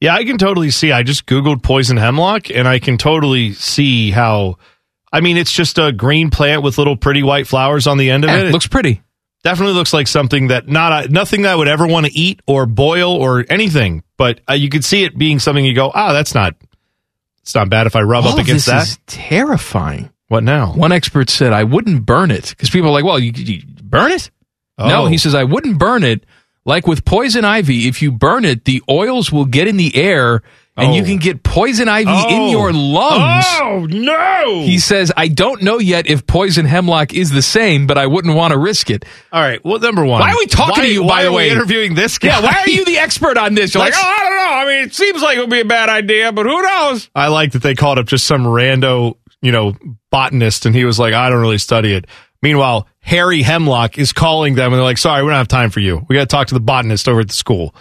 Yeah, 0.00 0.14
I 0.14 0.24
can 0.24 0.36
totally 0.38 0.70
see. 0.70 0.92
I 0.92 1.02
just 1.02 1.24
Googled 1.26 1.62
poison 1.62 1.96
hemlock 1.96 2.50
and 2.50 2.68
I 2.68 2.78
can 2.78 2.98
totally 2.98 3.52
see 3.54 4.10
how. 4.10 4.58
I 5.12 5.20
mean, 5.20 5.36
it's 5.38 5.52
just 5.52 5.78
a 5.78 5.92
green 5.92 6.28
plant 6.30 6.62
with 6.62 6.76
little 6.76 6.96
pretty 6.96 7.22
white 7.22 7.46
flowers 7.46 7.86
on 7.86 7.96
the 7.98 8.10
end 8.10 8.24
of 8.24 8.30
Yeah, 8.30 8.40
it. 8.40 8.46
it 8.48 8.52
looks 8.52 8.66
pretty. 8.66 9.00
Definitely 9.44 9.74
looks 9.74 9.92
like 9.92 10.06
something 10.08 10.48
that 10.48 10.66
not 10.68 11.10
nothing 11.10 11.42
that 11.42 11.52
I 11.52 11.54
would 11.54 11.68
ever 11.68 11.86
want 11.86 12.06
to 12.06 12.12
eat 12.12 12.40
or 12.46 12.64
boil 12.66 13.12
or 13.12 13.44
anything. 13.50 14.02
But 14.16 14.40
uh, 14.48 14.54
you 14.54 14.70
could 14.70 14.84
see 14.84 15.04
it 15.04 15.16
being 15.18 15.38
something 15.38 15.64
you 15.64 15.74
go, 15.74 15.92
ah, 15.94 16.12
that's 16.14 16.34
not. 16.34 16.54
It's 17.42 17.54
not 17.54 17.68
bad 17.68 17.86
if 17.86 17.94
I 17.94 18.00
rub 18.00 18.24
All 18.24 18.32
up 18.32 18.38
against 18.38 18.64
this 18.66 18.72
that. 18.74 18.88
is 18.88 18.98
terrifying. 19.06 20.08
what 20.28 20.42
now? 20.44 20.72
One 20.72 20.92
expert 20.92 21.28
said, 21.28 21.52
I 21.52 21.64
wouldn't 21.64 22.06
burn 22.06 22.30
it 22.30 22.48
because 22.48 22.70
people 22.70 22.88
are 22.88 22.92
like, 22.92 23.04
well, 23.04 23.18
you, 23.18 23.32
you 23.34 23.62
burn 23.82 24.12
it? 24.12 24.30
No, 24.78 25.04
Oh. 25.04 25.06
he 25.08 25.18
says, 25.18 25.34
I 25.34 25.44
wouldn't 25.44 25.78
burn 25.78 26.04
it. 26.04 26.24
Like 26.64 26.86
with 26.86 27.04
poison 27.04 27.44
ivy, 27.44 27.86
if 27.86 28.00
you 28.00 28.10
burn 28.12 28.46
it, 28.46 28.64
the 28.64 28.82
oils 28.88 29.30
will 29.30 29.44
get 29.44 29.68
in 29.68 29.76
the 29.76 29.94
air 29.94 30.42
and 30.76 30.94
you 30.94 31.02
Oh. 31.02 31.04
can 31.04 31.18
get 31.18 31.42
poison 31.42 31.88
ivy 31.88 32.10
in 32.10 32.40
Oh. 32.42 32.50
your 32.50 32.72
lungs. 32.72 33.44
Oh 33.60 33.86
no! 33.88 34.62
He 34.62 34.78
says, 34.78 35.12
I 35.16 35.28
don't 35.28 35.62
know 35.62 35.78
yet 35.78 36.08
if 36.08 36.26
poison 36.26 36.66
hemlock 36.66 37.14
is 37.14 37.30
the 37.30 37.42
same, 37.42 37.86
but 37.86 37.96
I 37.98 38.06
wouldn't 38.06 38.34
want 38.34 38.52
to 38.52 38.58
risk 38.58 38.90
it. 38.90 39.04
All 39.32 39.40
right. 39.40 39.64
Well, 39.64 39.78
number 39.78 40.04
one. 40.04 40.20
Why 40.20 40.32
are 40.32 40.38
we 40.38 40.46
talking 40.46 40.82
Why- 40.82 40.86
to 40.86 40.92
you, 40.92 41.02
why 41.02 41.08
by 41.08 41.22
the 41.22 41.28
are 41.28 41.30
we 41.32 41.36
way? 41.36 41.50
interviewing 41.50 41.94
this 41.94 42.18
guy. 42.18 42.28
Yeah, 42.28 42.40
why 42.40 42.62
are 42.64 42.68
you 42.68 42.84
the 42.84 42.98
expert 42.98 43.36
on 43.38 43.54
this? 43.54 43.74
You're 43.74 43.82
like, 43.84 43.92
Let's- 43.92 44.04
oh, 44.04 44.08
I 44.08 44.22
don't 44.24 44.36
know. 44.36 44.54
I 44.56 44.64
mean, 44.66 44.84
it 44.86 44.94
seems 44.94 45.22
like 45.22 45.36
it 45.36 45.40
would 45.40 45.50
be 45.50 45.60
a 45.60 45.64
bad 45.64 45.88
idea, 45.88 46.32
but 46.32 46.46
who 46.46 46.60
knows? 46.62 47.08
I 47.14 47.28
like 47.28 47.52
that 47.52 47.62
they 47.62 47.74
called 47.74 47.98
up 47.98 48.06
just 48.06 48.26
some 48.26 48.44
rando, 48.44 49.16
you 49.42 49.52
know, 49.52 49.74
botanist, 50.10 50.66
and 50.66 50.74
he 50.74 50.84
was 50.84 50.98
like, 50.98 51.14
I 51.14 51.28
don't 51.30 51.40
really 51.40 51.58
study 51.58 51.92
it. 51.94 52.06
Meanwhile, 52.42 52.86
Harry 53.00 53.42
Hemlock 53.42 53.96
is 53.96 54.12
calling 54.12 54.54
them, 54.54 54.66
and 54.72 54.74
they're 54.74 54.82
like, 54.84 54.98
Sorry, 54.98 55.22
we 55.22 55.28
don't 55.30 55.36
have 55.38 55.48
time 55.48 55.70
for 55.70 55.80
you. 55.80 56.04
We 56.08 56.16
got 56.16 56.22
to 56.22 56.26
talk 56.26 56.48
to 56.48 56.54
the 56.54 56.60
botanist 56.60 57.08
over 57.08 57.20
at 57.20 57.28
the 57.28 57.34
school. 57.34 57.74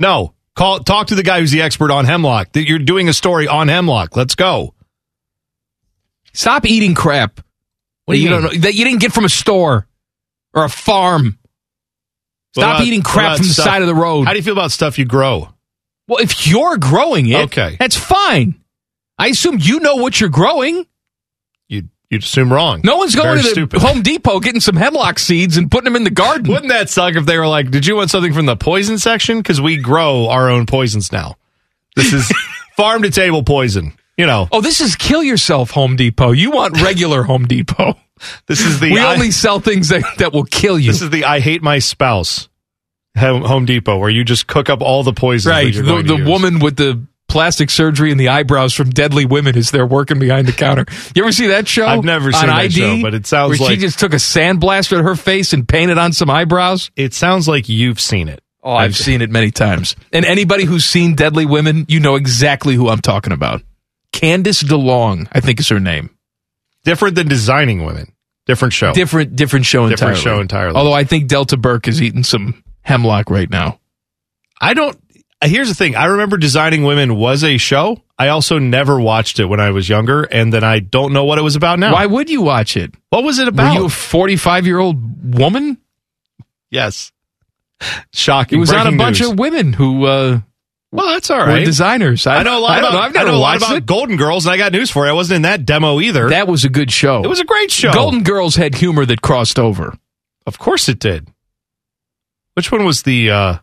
No, 0.00 0.32
call, 0.58 0.80
talk 0.80 1.06
to 1.08 1.14
the 1.14 1.22
guy 1.22 1.40
who's 1.40 1.50
the 1.52 1.62
expert 1.62 1.90
on 1.90 2.04
hemlock. 2.04 2.52
That 2.52 2.68
you're 2.68 2.78
doing 2.78 3.08
a 3.08 3.12
story 3.12 3.48
on 3.48 3.68
hemlock. 3.68 4.16
Let's 4.16 4.34
go. 4.34 4.74
Stop 6.34 6.66
eating 6.66 6.94
crap 6.94 7.40
What 8.04 8.14
that 8.14 8.16
do 8.16 8.18
you 8.18 8.24
you 8.24 8.28
don't 8.30 8.42
mean? 8.44 8.52
know 8.54 8.58
that 8.60 8.74
you 8.74 8.84
didn't 8.84 9.00
get 9.00 9.12
from 9.12 9.24
a 9.24 9.28
store 9.28 9.86
or 10.54 10.64
a 10.64 10.68
farm. 10.68 11.38
Stop 12.54 12.76
about- 12.76 12.86
eating 12.86 13.02
crap 13.02 13.36
from 13.38 13.46
the 13.46 13.52
stuff- 13.52 13.64
side 13.64 13.82
of 13.82 13.88
the 13.88 13.94
road. 13.94 14.24
How 14.26 14.32
do 14.32 14.38
you 14.38 14.42
feel 14.44 14.52
about 14.54 14.72
stuff 14.72 14.98
you 14.98 15.04
grow? 15.04 15.52
well, 16.08 16.22
if 16.22 16.46
you're 16.46 16.78
growing 16.78 17.28
it, 17.28 17.36
Okay. 17.46 17.76
that's 17.78 17.96
fine. 17.96 18.54
I 19.18 19.28
assume 19.28 19.58
you 19.60 19.80
know 19.80 19.96
what 19.96 20.18
you're 20.20 20.30
growing. 20.30 20.86
You 22.10 22.16
you'd 22.16 22.22
assume 22.22 22.52
wrong. 22.52 22.80
No 22.84 22.96
one's 22.96 23.14
going 23.14 23.26
Very 23.28 23.38
to 23.40 23.42
the 23.44 23.50
stupid. 23.50 23.80
Home 23.82 24.02
Depot 24.02 24.40
getting 24.40 24.60
some 24.62 24.76
hemlock 24.76 25.18
seeds 25.18 25.56
and 25.58 25.70
putting 25.70 25.84
them 25.84 25.96
in 25.96 26.04
the 26.04 26.10
garden. 26.10 26.50
Wouldn't 26.50 26.68
that 26.70 26.88
suck 26.88 27.14
if 27.16 27.26
they 27.26 27.36
were 27.38 27.46
like, 27.46 27.70
Did 27.70 27.86
you 27.86 27.96
want 27.96 28.10
something 28.10 28.32
from 28.32 28.46
the 28.46 28.56
poison 28.56 28.98
section? 28.98 29.38
Because 29.38 29.60
we 29.60 29.76
grow 29.76 30.28
our 30.28 30.48
own 30.50 30.64
poisons 30.66 31.12
now. 31.12 31.36
This 31.96 32.12
is 32.14 32.32
farm 32.76 33.02
to 33.02 33.10
table 33.10 33.42
poison. 33.42 33.92
You 34.16 34.26
know, 34.26 34.48
Oh, 34.50 34.60
this 34.60 34.80
is 34.80 34.96
kill 34.96 35.22
yourself, 35.22 35.70
Home 35.72 35.96
Depot. 35.96 36.32
You 36.32 36.50
want 36.50 36.80
regular 36.80 37.22
Home 37.24 37.46
Depot. 37.46 37.94
this 38.46 38.64
is 38.64 38.80
the 38.80 38.90
we 38.92 38.98
I- 38.98 39.12
only 39.14 39.30
sell 39.30 39.60
things 39.60 39.90
that, 39.90 40.02
that 40.18 40.32
will 40.32 40.44
kill 40.44 40.78
you. 40.78 40.90
This 40.90 41.02
is 41.02 41.10
the 41.10 41.24
I 41.24 41.40
hate 41.40 41.62
my 41.62 41.78
spouse 41.78 42.48
Home 43.16 43.64
Depot 43.66 43.98
where 43.98 44.10
you 44.10 44.24
just 44.24 44.46
cook 44.46 44.70
up 44.70 44.80
all 44.80 45.02
the 45.02 45.12
poison. 45.12 45.50
right. 45.50 45.74
The, 45.74 46.02
the 46.02 46.24
woman 46.24 46.58
with 46.60 46.76
the 46.76 47.04
plastic 47.28 47.70
surgery 47.70 48.10
and 48.10 48.18
the 48.18 48.28
eyebrows 48.28 48.74
from 48.74 48.90
Deadly 48.90 49.24
Women 49.26 49.56
is 49.56 49.70
there 49.70 49.86
working 49.86 50.18
behind 50.18 50.48
the 50.48 50.52
counter. 50.52 50.84
You 51.14 51.22
ever 51.22 51.32
see 51.32 51.48
that 51.48 51.68
show? 51.68 51.86
I've 51.86 52.04
never 52.04 52.32
seen 52.32 52.46
that 52.46 52.56
ID, 52.56 52.70
show, 52.72 53.02
but 53.02 53.14
it 53.14 53.26
sounds 53.26 53.58
where 53.60 53.68
like- 53.68 53.76
she 53.76 53.80
just 53.80 53.98
took 53.98 54.12
a 54.12 54.16
sandblaster 54.16 54.96
to 54.96 55.02
her 55.02 55.14
face 55.14 55.52
and 55.52 55.68
painted 55.68 55.98
on 55.98 56.12
some 56.12 56.30
eyebrows. 56.30 56.90
It 56.96 57.14
sounds 57.14 57.46
like 57.46 57.68
you've 57.68 58.00
seen 58.00 58.28
it. 58.28 58.42
Oh, 58.62 58.72
I've 58.72 58.96
seen 58.96 59.22
it 59.22 59.30
many 59.30 59.50
times. 59.50 59.94
And 60.12 60.24
anybody 60.24 60.64
who's 60.64 60.84
seen 60.84 61.14
Deadly 61.14 61.46
Women, 61.46 61.86
you 61.88 62.00
know 62.00 62.16
exactly 62.16 62.74
who 62.74 62.88
I'm 62.88 63.00
talking 63.00 63.32
about. 63.32 63.62
Candice 64.12 64.64
DeLong, 64.64 65.28
I 65.32 65.40
think 65.40 65.60
is 65.60 65.68
her 65.68 65.78
name. 65.80 66.10
Different 66.84 67.14
than 67.14 67.28
designing 67.28 67.84
women. 67.84 68.12
Different 68.46 68.72
show. 68.74 68.92
Different, 68.92 69.36
different 69.36 69.66
show 69.66 69.88
Different 69.88 70.16
entirely. 70.18 70.36
show 70.38 70.40
entirely. 70.40 70.74
Although 70.76 70.92
I 70.94 71.04
think 71.04 71.28
Delta 71.28 71.56
Burke 71.56 71.86
is 71.86 72.00
eating 72.02 72.24
some 72.24 72.64
hemlock 72.82 73.30
right 73.30 73.48
now. 73.48 73.78
I 74.60 74.74
don't. 74.74 74.98
Here's 75.44 75.68
the 75.68 75.74
thing. 75.74 75.94
I 75.94 76.06
remember 76.06 76.36
designing 76.36 76.82
women 76.82 77.14
was 77.14 77.44
a 77.44 77.58
show. 77.58 78.02
I 78.18 78.28
also 78.28 78.58
never 78.58 79.00
watched 79.00 79.38
it 79.38 79.44
when 79.44 79.60
I 79.60 79.70
was 79.70 79.88
younger, 79.88 80.24
and 80.24 80.52
then 80.52 80.64
I 80.64 80.80
don't 80.80 81.12
know 81.12 81.24
what 81.24 81.38
it 81.38 81.42
was 81.42 81.54
about 81.54 81.78
now. 81.78 81.92
Why 81.92 82.06
would 82.06 82.28
you 82.28 82.42
watch 82.42 82.76
it? 82.76 82.92
What 83.10 83.22
was 83.22 83.38
it 83.38 83.44
Were 83.44 83.48
about? 83.50 83.74
you 83.74 83.84
a 83.84 83.88
45 83.88 84.66
year 84.66 84.78
old 84.78 85.38
woman? 85.38 85.78
yes. 86.70 87.12
Shocking. 88.12 88.58
It 88.58 88.60
was 88.60 88.72
on 88.72 88.92
a 88.92 88.96
bunch 88.96 89.20
news. 89.20 89.30
of 89.30 89.38
women 89.38 89.72
who 89.72 90.04
uh, 90.06 90.40
Well, 90.90 91.06
that's 91.06 91.30
all 91.30 91.38
were 91.38 91.46
right. 91.46 91.64
designers. 91.64 92.26
I 92.26 92.42
know 92.42 92.58
a 92.58 92.60
lot 92.60 92.72
I 92.72 92.78
about. 92.80 92.92
Know, 92.94 92.98
I've 92.98 93.14
never 93.14 93.28
I 93.28 93.30
know 93.30 93.36
a 93.36 93.38
lot 93.38 93.52
watched 93.60 93.64
about 93.66 93.76
it. 93.76 93.86
Golden 93.86 94.16
Girls, 94.16 94.46
and 94.46 94.52
I 94.52 94.56
got 94.56 94.72
news 94.72 94.90
for 94.90 95.04
you. 95.04 95.10
I 95.10 95.14
wasn't 95.14 95.36
in 95.36 95.42
that 95.42 95.64
demo 95.64 96.00
either. 96.00 96.30
That 96.30 96.48
was 96.48 96.64
a 96.64 96.68
good 96.68 96.90
show. 96.90 97.22
it 97.22 97.28
was 97.28 97.38
a 97.38 97.44
great 97.44 97.70
show. 97.70 97.92
Golden 97.92 98.24
Girls 98.24 98.56
had 98.56 98.74
humor 98.74 99.06
that 99.06 99.22
crossed 99.22 99.60
over. 99.60 99.96
Of 100.44 100.58
course 100.58 100.88
it 100.88 100.98
did. 100.98 101.28
Which 102.54 102.72
one 102.72 102.84
was 102.84 103.04
the 103.04 103.30
uh 103.30 103.58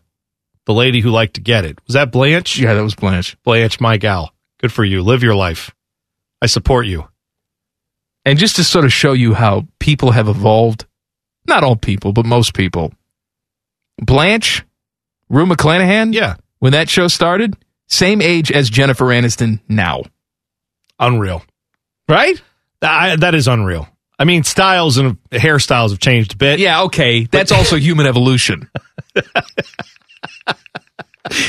the 0.66 0.74
lady 0.74 1.00
who 1.00 1.10
liked 1.10 1.34
to 1.34 1.40
get 1.40 1.64
it? 1.64 1.78
Was 1.86 1.94
that 1.94 2.12
Blanche? 2.12 2.58
Yeah, 2.58 2.74
that 2.74 2.82
was 2.82 2.94
Blanche. 2.94 3.36
Blanche, 3.44 3.80
my 3.80 3.96
gal. 3.96 4.32
Good 4.60 4.72
for 4.72 4.84
you. 4.84 5.02
Live 5.02 5.22
your 5.22 5.34
life. 5.34 5.74
I 6.42 6.46
support 6.46 6.86
you. 6.86 7.08
And 8.24 8.38
just 8.38 8.56
to 8.56 8.64
sort 8.64 8.84
of 8.84 8.92
show 8.92 9.12
you 9.12 9.34
how 9.34 9.66
people 9.78 10.10
have 10.10 10.28
evolved, 10.28 10.84
not 11.46 11.62
all 11.64 11.76
people, 11.76 12.12
but 12.12 12.26
most 12.26 12.54
people. 12.54 12.92
Blanche, 13.98 14.64
Rue 15.28 15.46
McClanahan, 15.46 16.12
Yeah. 16.12 16.34
when 16.58 16.72
that 16.72 16.88
show 16.90 17.08
started, 17.08 17.54
same 17.88 18.20
age 18.20 18.50
as 18.50 18.68
Jennifer 18.68 19.04
Aniston 19.06 19.60
now. 19.68 20.02
Unreal. 20.98 21.42
Right? 22.08 22.40
I, 22.82 23.16
that 23.16 23.34
is 23.34 23.48
unreal. 23.48 23.88
I 24.18 24.24
mean, 24.24 24.42
styles 24.44 24.96
and 24.96 25.18
hairstyles 25.30 25.90
have 25.90 25.98
changed 25.98 26.34
a 26.34 26.36
bit. 26.36 26.58
Yeah, 26.58 26.82
okay. 26.84 27.24
That's 27.30 27.52
also 27.52 27.76
human 27.76 28.06
evolution. 28.06 28.68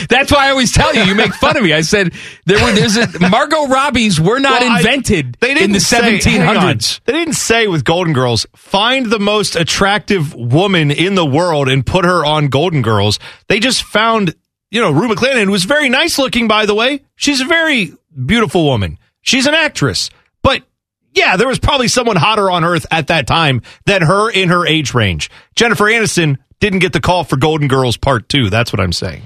That's 0.10 0.32
why 0.32 0.48
I 0.48 0.52
always 0.52 0.72
tell 0.72 0.94
you. 0.96 1.04
You 1.04 1.16
make 1.16 1.34
fun 1.34 1.58
of 1.58 1.64
me. 1.64 1.74
I 1.74 1.82
said 1.82 2.14
there 2.46 2.64
were 2.64 2.72
there's 2.74 2.98
a 2.98 3.30
Margot 3.30 3.68
Robbie's 3.68 4.20
were 4.20 4.40
not 4.40 4.62
Well, 4.62 4.72
I- 4.72 4.78
invented 4.80 5.38
they 5.40 5.54
didn't 5.54 5.64
in 5.64 5.72
the 5.72 5.78
on. 5.78 6.62
1700s. 6.62 7.02
They 7.06 7.14
didn't 7.14 7.34
say 7.36 7.68
with 7.68 7.84
Golden 7.84 8.14
Girls, 8.14 8.46
find 8.56 9.08
the 9.08 9.20
most 9.20 9.56
attractive 9.56 10.34
woman 10.34 10.92
in 10.92 11.16
the 11.16 11.26
world 11.26 11.70
and 11.70 11.86
put 11.86 12.06
her 12.06 12.26
on 12.26 12.48
Golden 12.48 12.82
Girls. 12.82 13.20
They 13.48 13.60
just 13.60 13.84
found, 13.84 14.34
you 14.72 14.82
know, 14.82 14.92
Rue 14.92 15.08
McClanahan, 15.10 15.46
who 15.46 15.52
was 15.52 15.64
very 15.66 15.90
nice 15.90 16.18
looking, 16.20 16.48
by 16.48 16.66
the 16.66 16.76
way. 16.76 17.02
She's 17.16 17.42
a 17.42 17.46
very 17.46 17.94
beautiful 18.26 18.66
woman. 18.66 18.98
She's 19.22 19.46
an 19.46 19.54
actress. 19.54 20.10
But 20.44 20.64
yeah, 21.14 21.36
there 21.38 21.48
was 21.48 21.60
probably 21.60 21.88
someone 21.88 22.16
hotter 22.16 22.50
on 22.50 22.64
earth 22.64 22.86
at 22.92 23.08
that 23.08 23.28
time 23.28 23.62
than 23.86 24.02
her 24.04 24.30
in 24.30 24.50
her 24.50 24.66
age 24.68 24.94
range. 24.94 25.30
Jennifer 25.56 25.86
Aniston 25.86 26.38
didn't 26.60 26.80
get 26.80 26.94
the 26.94 27.00
call 27.02 27.24
for 27.24 27.38
Golden 27.38 27.68
Girls 27.68 27.98
Part 27.98 28.30
2. 28.30 28.50
That's 28.50 28.72
what 28.74 28.80
I'm 28.80 28.94
saying. 28.94 29.24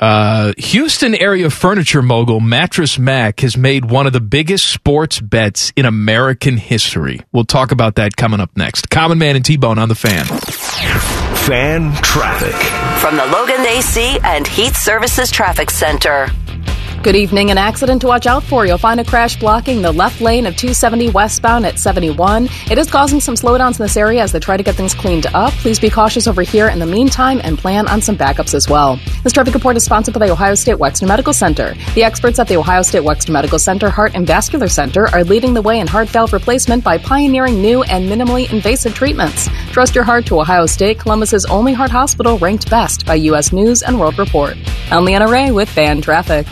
Uh, 0.00 0.52
Houston 0.58 1.14
area 1.14 1.50
furniture 1.50 2.02
mogul 2.02 2.40
Mattress 2.40 2.98
Mac 2.98 3.40
has 3.40 3.56
made 3.56 3.90
one 3.90 4.06
of 4.06 4.12
the 4.12 4.20
biggest 4.20 4.68
sports 4.68 5.20
bets 5.20 5.72
in 5.76 5.86
American 5.86 6.56
history. 6.56 7.20
We'll 7.32 7.44
talk 7.44 7.72
about 7.72 7.96
that 7.96 8.16
coming 8.16 8.40
up 8.40 8.56
next. 8.56 8.90
Common 8.90 9.18
Man 9.18 9.36
and 9.36 9.44
T 9.44 9.56
Bone 9.56 9.78
on 9.78 9.88
the 9.88 9.94
fan. 9.94 10.24
Fan 11.46 11.92
traffic. 12.02 12.54
From 13.00 13.16
the 13.16 13.26
Logan 13.26 13.66
AC 13.66 14.18
and 14.22 14.46
Heat 14.46 14.74
Services 14.74 15.30
Traffic 15.30 15.70
Center. 15.70 16.28
Good 17.02 17.16
evening. 17.16 17.50
An 17.50 17.58
accident 17.58 18.00
to 18.02 18.06
watch 18.06 18.28
out 18.28 18.44
for. 18.44 18.64
You'll 18.64 18.78
find 18.78 19.00
a 19.00 19.04
crash 19.04 19.36
blocking 19.36 19.82
the 19.82 19.90
left 19.90 20.20
lane 20.20 20.46
of 20.46 20.54
270 20.54 21.10
westbound 21.10 21.66
at 21.66 21.80
71. 21.80 22.48
It 22.70 22.78
is 22.78 22.88
causing 22.88 23.18
some 23.18 23.34
slowdowns 23.34 23.80
in 23.80 23.82
this 23.82 23.96
area 23.96 24.22
as 24.22 24.30
they 24.30 24.38
try 24.38 24.56
to 24.56 24.62
get 24.62 24.76
things 24.76 24.94
cleaned 24.94 25.26
up. 25.34 25.52
Please 25.54 25.80
be 25.80 25.90
cautious 25.90 26.28
over 26.28 26.42
here 26.42 26.68
in 26.68 26.78
the 26.78 26.86
meantime 26.86 27.40
and 27.42 27.58
plan 27.58 27.88
on 27.88 28.00
some 28.00 28.16
backups 28.16 28.54
as 28.54 28.68
well. 28.68 29.00
This 29.24 29.32
traffic 29.32 29.52
report 29.52 29.76
is 29.76 29.82
sponsored 29.82 30.14
by 30.14 30.24
the 30.24 30.32
Ohio 30.32 30.54
State 30.54 30.76
Wexner 30.76 31.08
Medical 31.08 31.32
Center. 31.32 31.74
The 31.96 32.04
experts 32.04 32.38
at 32.38 32.46
the 32.46 32.56
Ohio 32.56 32.82
State 32.82 33.02
Wexner 33.02 33.30
Medical 33.30 33.58
Center 33.58 33.90
Heart 33.90 34.12
and 34.14 34.24
Vascular 34.24 34.68
Center 34.68 35.08
are 35.08 35.24
leading 35.24 35.54
the 35.54 35.62
way 35.62 35.80
in 35.80 35.88
heart 35.88 36.08
valve 36.08 36.32
replacement 36.32 36.84
by 36.84 36.98
pioneering 36.98 37.60
new 37.60 37.82
and 37.82 38.08
minimally 38.08 38.48
invasive 38.52 38.94
treatments. 38.94 39.48
Trust 39.72 39.96
your 39.96 40.04
heart 40.04 40.24
to 40.26 40.38
Ohio 40.38 40.66
State, 40.66 41.00
Columbus's 41.00 41.46
only 41.46 41.72
heart 41.72 41.90
hospital 41.90 42.38
ranked 42.38 42.70
best 42.70 43.04
by 43.04 43.14
U.S. 43.14 43.52
News 43.52 43.82
and 43.82 43.98
World 43.98 44.20
Report. 44.20 44.56
I'm 44.92 45.04
Leanna 45.04 45.26
Ray 45.26 45.50
with 45.50 45.68
Fan 45.68 46.00
Traffic. 46.00 46.46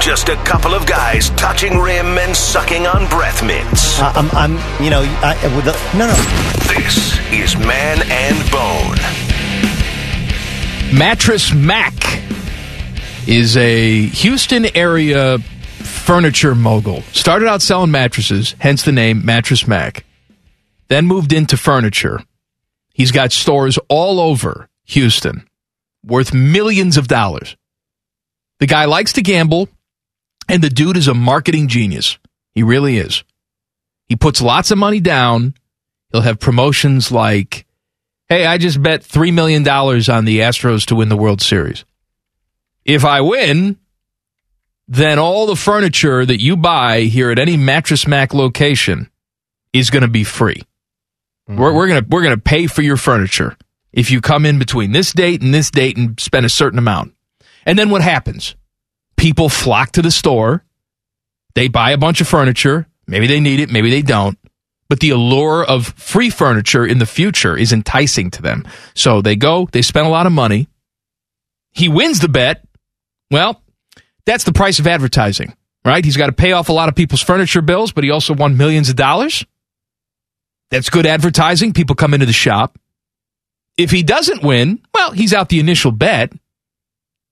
Just 0.00 0.28
a 0.28 0.36
couple 0.44 0.74
of 0.74 0.86
guys 0.86 1.30
touching 1.30 1.78
rim 1.78 2.18
and 2.18 2.34
sucking 2.36 2.86
on 2.86 3.08
breath 3.08 3.44
mints. 3.44 4.00
Uh, 4.00 4.12
I'm, 4.14 4.30
I'm, 4.30 4.82
you 4.82 4.90
know, 4.90 5.02
I, 5.22 5.34
with 5.54 5.64
the, 5.66 5.72
no, 5.96 6.06
no. 6.06 6.14
This 6.74 7.18
is 7.32 7.56
Man 7.58 8.02
and 8.10 8.50
Bone. 8.50 8.96
Mattress 10.96 11.52
Mac 11.52 11.94
is 13.26 13.56
a 13.56 14.06
Houston 14.06 14.74
area 14.76 15.38
furniture 15.38 16.54
mogul. 16.54 17.02
Started 17.12 17.46
out 17.48 17.60
selling 17.60 17.90
mattresses, 17.90 18.54
hence 18.58 18.82
the 18.82 18.92
name 18.92 19.24
Mattress 19.24 19.66
Mac. 19.66 20.04
Then 20.88 21.06
moved 21.06 21.32
into 21.32 21.56
furniture. 21.56 22.20
He's 22.94 23.12
got 23.12 23.32
stores 23.32 23.78
all 23.88 24.18
over 24.18 24.68
Houston 24.86 25.46
worth 26.02 26.32
millions 26.32 26.96
of 26.96 27.08
dollars. 27.08 27.56
The 28.58 28.66
guy 28.66 28.86
likes 28.86 29.12
to 29.14 29.22
gamble, 29.22 29.68
and 30.48 30.62
the 30.62 30.70
dude 30.70 30.96
is 30.96 31.08
a 31.08 31.14
marketing 31.14 31.68
genius. 31.68 32.18
He 32.54 32.62
really 32.62 32.98
is. 32.98 33.24
He 34.08 34.16
puts 34.16 34.40
lots 34.40 34.70
of 34.70 34.78
money 34.78 35.00
down. 35.00 35.54
He'll 36.10 36.22
have 36.22 36.40
promotions 36.40 37.12
like, 37.12 37.66
hey, 38.28 38.46
I 38.46 38.58
just 38.58 38.82
bet 38.82 39.02
$3 39.02 39.32
million 39.32 39.68
on 39.68 40.24
the 40.24 40.40
Astros 40.40 40.86
to 40.86 40.96
win 40.96 41.08
the 41.08 41.16
World 41.16 41.40
Series. 41.40 41.84
If 42.84 43.04
I 43.04 43.20
win, 43.20 43.78
then 44.88 45.18
all 45.18 45.46
the 45.46 45.56
furniture 45.56 46.24
that 46.24 46.40
you 46.40 46.56
buy 46.56 47.02
here 47.02 47.30
at 47.30 47.38
any 47.38 47.58
Mattress 47.58 48.06
Mac 48.06 48.32
location 48.32 49.10
is 49.74 49.90
going 49.90 50.02
to 50.02 50.08
be 50.08 50.24
free. 50.24 50.62
Mm-hmm. 51.48 51.60
We're, 51.60 51.74
we're 51.74 51.88
going 51.88 52.02
to 52.02 52.08
we're 52.08 52.22
going 52.22 52.34
to 52.34 52.40
pay 52.40 52.66
for 52.66 52.80
your 52.80 52.96
furniture 52.96 53.56
if 53.92 54.10
you 54.10 54.20
come 54.20 54.46
in 54.46 54.58
between 54.58 54.92
this 54.92 55.12
date 55.12 55.42
and 55.42 55.52
this 55.52 55.70
date 55.70 55.98
and 55.98 56.18
spend 56.18 56.46
a 56.46 56.50
certain 56.50 56.78
amount. 56.78 57.12
And 57.68 57.78
then 57.78 57.90
what 57.90 58.00
happens? 58.00 58.56
People 59.18 59.50
flock 59.50 59.92
to 59.92 60.00
the 60.00 60.10
store. 60.10 60.64
They 61.54 61.68
buy 61.68 61.90
a 61.90 61.98
bunch 61.98 62.22
of 62.22 62.26
furniture. 62.26 62.88
Maybe 63.06 63.26
they 63.26 63.40
need 63.40 63.60
it, 63.60 63.70
maybe 63.70 63.90
they 63.90 64.00
don't. 64.00 64.38
But 64.88 65.00
the 65.00 65.10
allure 65.10 65.66
of 65.66 65.88
free 65.88 66.30
furniture 66.30 66.86
in 66.86 66.98
the 66.98 67.04
future 67.04 67.54
is 67.58 67.74
enticing 67.74 68.30
to 68.32 68.42
them. 68.42 68.66
So 68.94 69.20
they 69.20 69.36
go, 69.36 69.68
they 69.70 69.82
spend 69.82 70.06
a 70.06 70.10
lot 70.10 70.24
of 70.24 70.32
money. 70.32 70.66
He 71.72 71.90
wins 71.90 72.20
the 72.20 72.28
bet. 72.28 72.66
Well, 73.30 73.62
that's 74.24 74.44
the 74.44 74.52
price 74.52 74.78
of 74.78 74.86
advertising, 74.86 75.52
right? 75.84 76.02
He's 76.02 76.16
got 76.16 76.26
to 76.26 76.32
pay 76.32 76.52
off 76.52 76.70
a 76.70 76.72
lot 76.72 76.88
of 76.88 76.94
people's 76.94 77.20
furniture 77.20 77.60
bills, 77.60 77.92
but 77.92 78.02
he 78.02 78.10
also 78.10 78.32
won 78.32 78.56
millions 78.56 78.88
of 78.88 78.96
dollars. 78.96 79.44
That's 80.70 80.88
good 80.88 81.04
advertising. 81.04 81.74
People 81.74 81.96
come 81.96 82.14
into 82.14 82.24
the 82.24 82.32
shop. 82.32 82.78
If 83.76 83.90
he 83.90 84.02
doesn't 84.02 84.42
win, 84.42 84.80
well, 84.94 85.12
he's 85.12 85.34
out 85.34 85.50
the 85.50 85.60
initial 85.60 85.92
bet. 85.92 86.32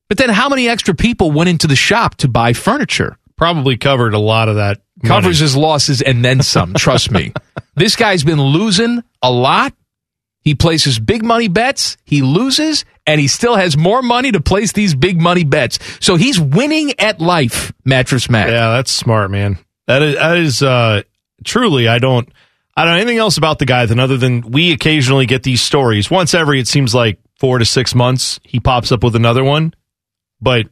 But 0.08 0.18
then 0.18 0.30
how 0.30 0.48
many 0.48 0.68
extra 0.68 0.94
people 0.94 1.30
went 1.32 1.48
into 1.48 1.66
the 1.66 1.76
shop 1.76 2.16
to 2.16 2.28
buy 2.28 2.52
furniture? 2.52 3.18
Probably 3.36 3.76
covered 3.76 4.14
a 4.14 4.18
lot 4.18 4.48
of 4.48 4.56
that. 4.56 4.80
money. 5.02 5.08
Covers 5.08 5.38
his 5.38 5.56
losses 5.56 6.00
and 6.00 6.24
then 6.24 6.42
some, 6.42 6.74
trust 6.74 7.10
me. 7.10 7.32
This 7.76 7.94
guy's 7.94 8.24
been 8.24 8.40
losing 8.40 9.04
a 9.22 9.30
lot. 9.30 9.74
He 10.40 10.54
places 10.54 10.98
big 10.98 11.22
money 11.22 11.48
bets, 11.48 11.98
he 12.04 12.22
loses, 12.22 12.86
and 13.06 13.20
he 13.20 13.28
still 13.28 13.54
has 13.54 13.76
more 13.76 14.00
money 14.00 14.32
to 14.32 14.40
place 14.40 14.72
these 14.72 14.94
big 14.94 15.20
money 15.20 15.44
bets. 15.44 15.78
So 16.00 16.16
he's 16.16 16.40
winning 16.40 16.98
at 16.98 17.20
life, 17.20 17.74
Mattress 17.84 18.30
Mac. 18.30 18.48
Yeah, 18.48 18.70
that's 18.70 18.90
smart, 18.90 19.30
man. 19.30 19.58
That 19.88 20.02
is, 20.02 20.14
that 20.14 20.36
is 20.38 20.62
uh, 20.62 21.02
truly. 21.44 21.86
I 21.86 21.98
don't. 21.98 22.26
I 22.74 22.84
don't 22.84 22.92
know 22.94 22.98
anything 23.00 23.18
else 23.18 23.36
about 23.36 23.58
the 23.58 23.66
guy 23.66 23.84
than 23.86 23.98
other 24.00 24.16
than 24.16 24.40
we 24.42 24.72
occasionally 24.72 25.26
get 25.26 25.42
these 25.42 25.60
stories 25.60 26.10
once 26.10 26.32
every. 26.32 26.60
It 26.60 26.68
seems 26.68 26.94
like 26.94 27.18
four 27.38 27.58
to 27.58 27.64
six 27.66 27.94
months 27.94 28.40
he 28.42 28.58
pops 28.60 28.90
up 28.90 29.04
with 29.04 29.16
another 29.16 29.44
one. 29.44 29.74
But 30.40 30.66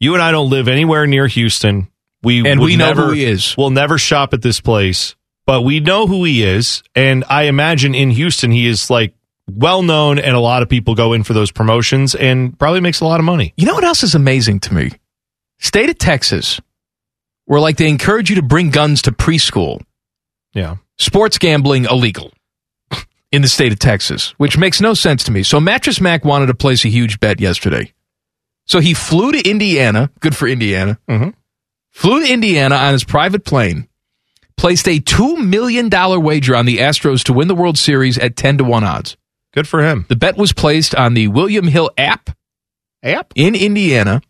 you 0.00 0.14
and 0.14 0.22
I 0.22 0.30
don't 0.30 0.50
live 0.50 0.68
anywhere 0.68 1.06
near 1.06 1.26
Houston. 1.26 1.88
We 2.22 2.48
And 2.48 2.60
we 2.60 2.76
know 2.76 2.88
never, 2.88 3.06
who 3.06 3.12
he 3.12 3.24
is. 3.24 3.56
We'll 3.56 3.70
never 3.70 3.98
shop 3.98 4.32
at 4.32 4.42
this 4.42 4.60
place, 4.60 5.16
but 5.44 5.62
we 5.62 5.80
know 5.80 6.06
who 6.06 6.24
he 6.24 6.44
is, 6.44 6.82
and 6.94 7.24
I 7.28 7.44
imagine 7.44 7.94
in 7.94 8.10
Houston 8.10 8.50
he 8.52 8.66
is 8.66 8.90
like 8.90 9.14
well 9.50 9.82
known, 9.82 10.18
and 10.18 10.36
a 10.36 10.40
lot 10.40 10.62
of 10.62 10.68
people 10.68 10.94
go 10.94 11.12
in 11.12 11.24
for 11.24 11.32
those 11.32 11.50
promotions, 11.50 12.14
and 12.14 12.56
probably 12.58 12.80
makes 12.80 13.00
a 13.00 13.04
lot 13.04 13.18
of 13.18 13.24
money. 13.24 13.52
You 13.56 13.66
know 13.66 13.74
what 13.74 13.84
else 13.84 14.02
is 14.02 14.14
amazing 14.14 14.60
to 14.60 14.74
me? 14.74 14.90
State 15.58 15.90
of 15.90 15.98
Texas, 15.98 16.60
where 17.46 17.60
like 17.60 17.76
they 17.76 17.88
encourage 17.88 18.30
you 18.30 18.36
to 18.36 18.42
bring 18.42 18.70
guns 18.70 19.02
to 19.02 19.12
preschool. 19.12 19.82
Yeah. 20.54 20.76
Sports 20.98 21.38
gambling 21.38 21.86
illegal 21.86 22.32
in 23.32 23.42
the 23.42 23.48
state 23.48 23.72
of 23.72 23.78
Texas, 23.78 24.30
which 24.38 24.56
makes 24.56 24.80
no 24.80 24.94
sense 24.94 25.24
to 25.24 25.32
me. 25.32 25.42
So 25.42 25.58
Mattress 25.58 26.00
Mac 26.00 26.24
wanted 26.24 26.46
to 26.46 26.54
place 26.54 26.84
a 26.84 26.88
huge 26.88 27.18
bet 27.20 27.40
yesterday. 27.40 27.92
So 28.72 28.80
he 28.80 28.94
flew 28.94 29.32
to 29.32 29.50
Indiana. 29.50 30.10
Good 30.20 30.34
for 30.34 30.48
Indiana. 30.48 30.98
Mm-hmm. 31.06 31.28
Flew 31.90 32.24
to 32.24 32.32
Indiana 32.32 32.74
on 32.76 32.94
his 32.94 33.04
private 33.04 33.44
plane. 33.44 33.86
Placed 34.56 34.88
a 34.88 34.98
$2 34.98 35.46
million 35.46 35.90
wager 35.90 36.56
on 36.56 36.64
the 36.64 36.78
Astros 36.78 37.22
to 37.24 37.34
win 37.34 37.48
the 37.48 37.54
World 37.54 37.76
Series 37.76 38.16
at 38.16 38.34
10 38.34 38.56
to 38.56 38.64
1 38.64 38.82
odds. 38.82 39.18
Good 39.52 39.68
for 39.68 39.82
him. 39.82 40.06
The 40.08 40.16
bet 40.16 40.38
was 40.38 40.54
placed 40.54 40.94
on 40.94 41.12
the 41.12 41.28
William 41.28 41.68
Hill 41.68 41.90
app 41.98 42.30
App? 43.02 43.34
in 43.34 43.54
Indiana. 43.54 44.22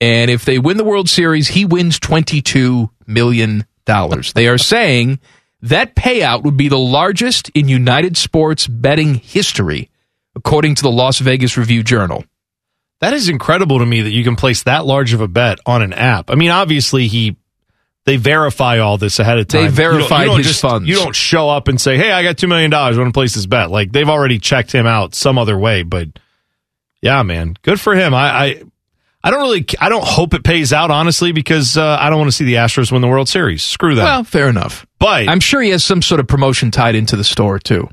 And 0.00 0.30
if 0.30 0.46
they 0.46 0.58
win 0.58 0.78
the 0.78 0.84
World 0.84 1.10
Series, 1.10 1.48
he 1.48 1.66
wins 1.66 2.00
$22 2.00 2.88
million. 3.06 3.66
They 3.84 4.48
are 4.48 4.56
saying 4.56 5.18
that 5.60 5.94
payout 5.94 6.42
would 6.42 6.56
be 6.56 6.68
the 6.68 6.78
largest 6.78 7.50
in 7.50 7.68
United 7.68 8.16
Sports 8.16 8.66
betting 8.66 9.16
history, 9.16 9.90
according 10.34 10.76
to 10.76 10.82
the 10.82 10.90
Las 10.90 11.18
Vegas 11.18 11.58
Review 11.58 11.82
Journal. 11.82 12.24
That 13.00 13.12
is 13.14 13.28
incredible 13.28 13.78
to 13.78 13.86
me 13.86 14.02
that 14.02 14.10
you 14.10 14.24
can 14.24 14.34
place 14.36 14.64
that 14.64 14.84
large 14.84 15.12
of 15.12 15.20
a 15.20 15.28
bet 15.28 15.58
on 15.66 15.82
an 15.82 15.92
app. 15.92 16.30
I 16.30 16.34
mean, 16.34 16.50
obviously 16.50 17.06
he 17.08 17.36
they 18.06 18.16
verify 18.16 18.78
all 18.78 18.96
this 18.98 19.18
ahead 19.18 19.38
of 19.38 19.46
time. 19.48 19.60
They 19.60 19.66
You 19.66 19.72
don't- 19.72 20.20
you 20.22 20.26
don't 20.26 20.38
his 20.38 20.46
just- 20.48 20.60
funds. 20.62 20.88
You 20.88 20.94
don't 20.96 21.14
show 21.14 21.48
up 21.50 21.68
and 21.68 21.80
say, 21.80 21.96
"Hey, 21.98 22.10
I 22.10 22.22
got 22.22 22.38
two 22.38 22.48
million 22.48 22.70
dollars. 22.70 22.96
I 22.96 23.00
want 23.02 23.12
to 23.12 23.18
place 23.18 23.34
this 23.34 23.46
bet." 23.46 23.70
Like 23.70 23.92
they've 23.92 24.08
already 24.08 24.38
checked 24.38 24.72
him 24.72 24.86
out 24.86 25.14
some 25.14 25.38
other 25.38 25.58
way. 25.58 25.82
But 25.82 26.08
yeah, 27.02 27.22
man, 27.22 27.54
good 27.62 27.78
for 27.80 27.94
him. 27.94 28.14
I 28.14 28.30
I, 28.46 28.62
I 29.22 29.30
don't 29.30 29.40
really 29.42 29.66
I 29.78 29.88
don't 29.90 30.04
hope 30.04 30.32
it 30.34 30.42
pays 30.42 30.72
out 30.72 30.90
honestly 30.90 31.32
because 31.32 31.76
uh, 31.76 31.98
I 32.00 32.08
don't 32.08 32.18
want 32.18 32.30
to 32.30 32.36
see 32.36 32.44
the 32.46 32.54
Astros 32.54 32.90
win 32.90 33.02
the 33.02 33.08
World 33.08 33.28
Series. 33.28 33.62
Screw 33.62 33.94
that. 33.96 34.04
Well, 34.04 34.24
fair 34.24 34.48
enough. 34.48 34.86
But 34.98 35.28
I'm 35.28 35.40
sure 35.40 35.60
he 35.60 35.70
has 35.70 35.84
some 35.84 36.02
sort 36.02 36.18
of 36.18 36.26
promotion 36.26 36.70
tied 36.70 36.94
into 36.96 37.14
the 37.14 37.24
store, 37.24 37.58
too. 37.58 37.88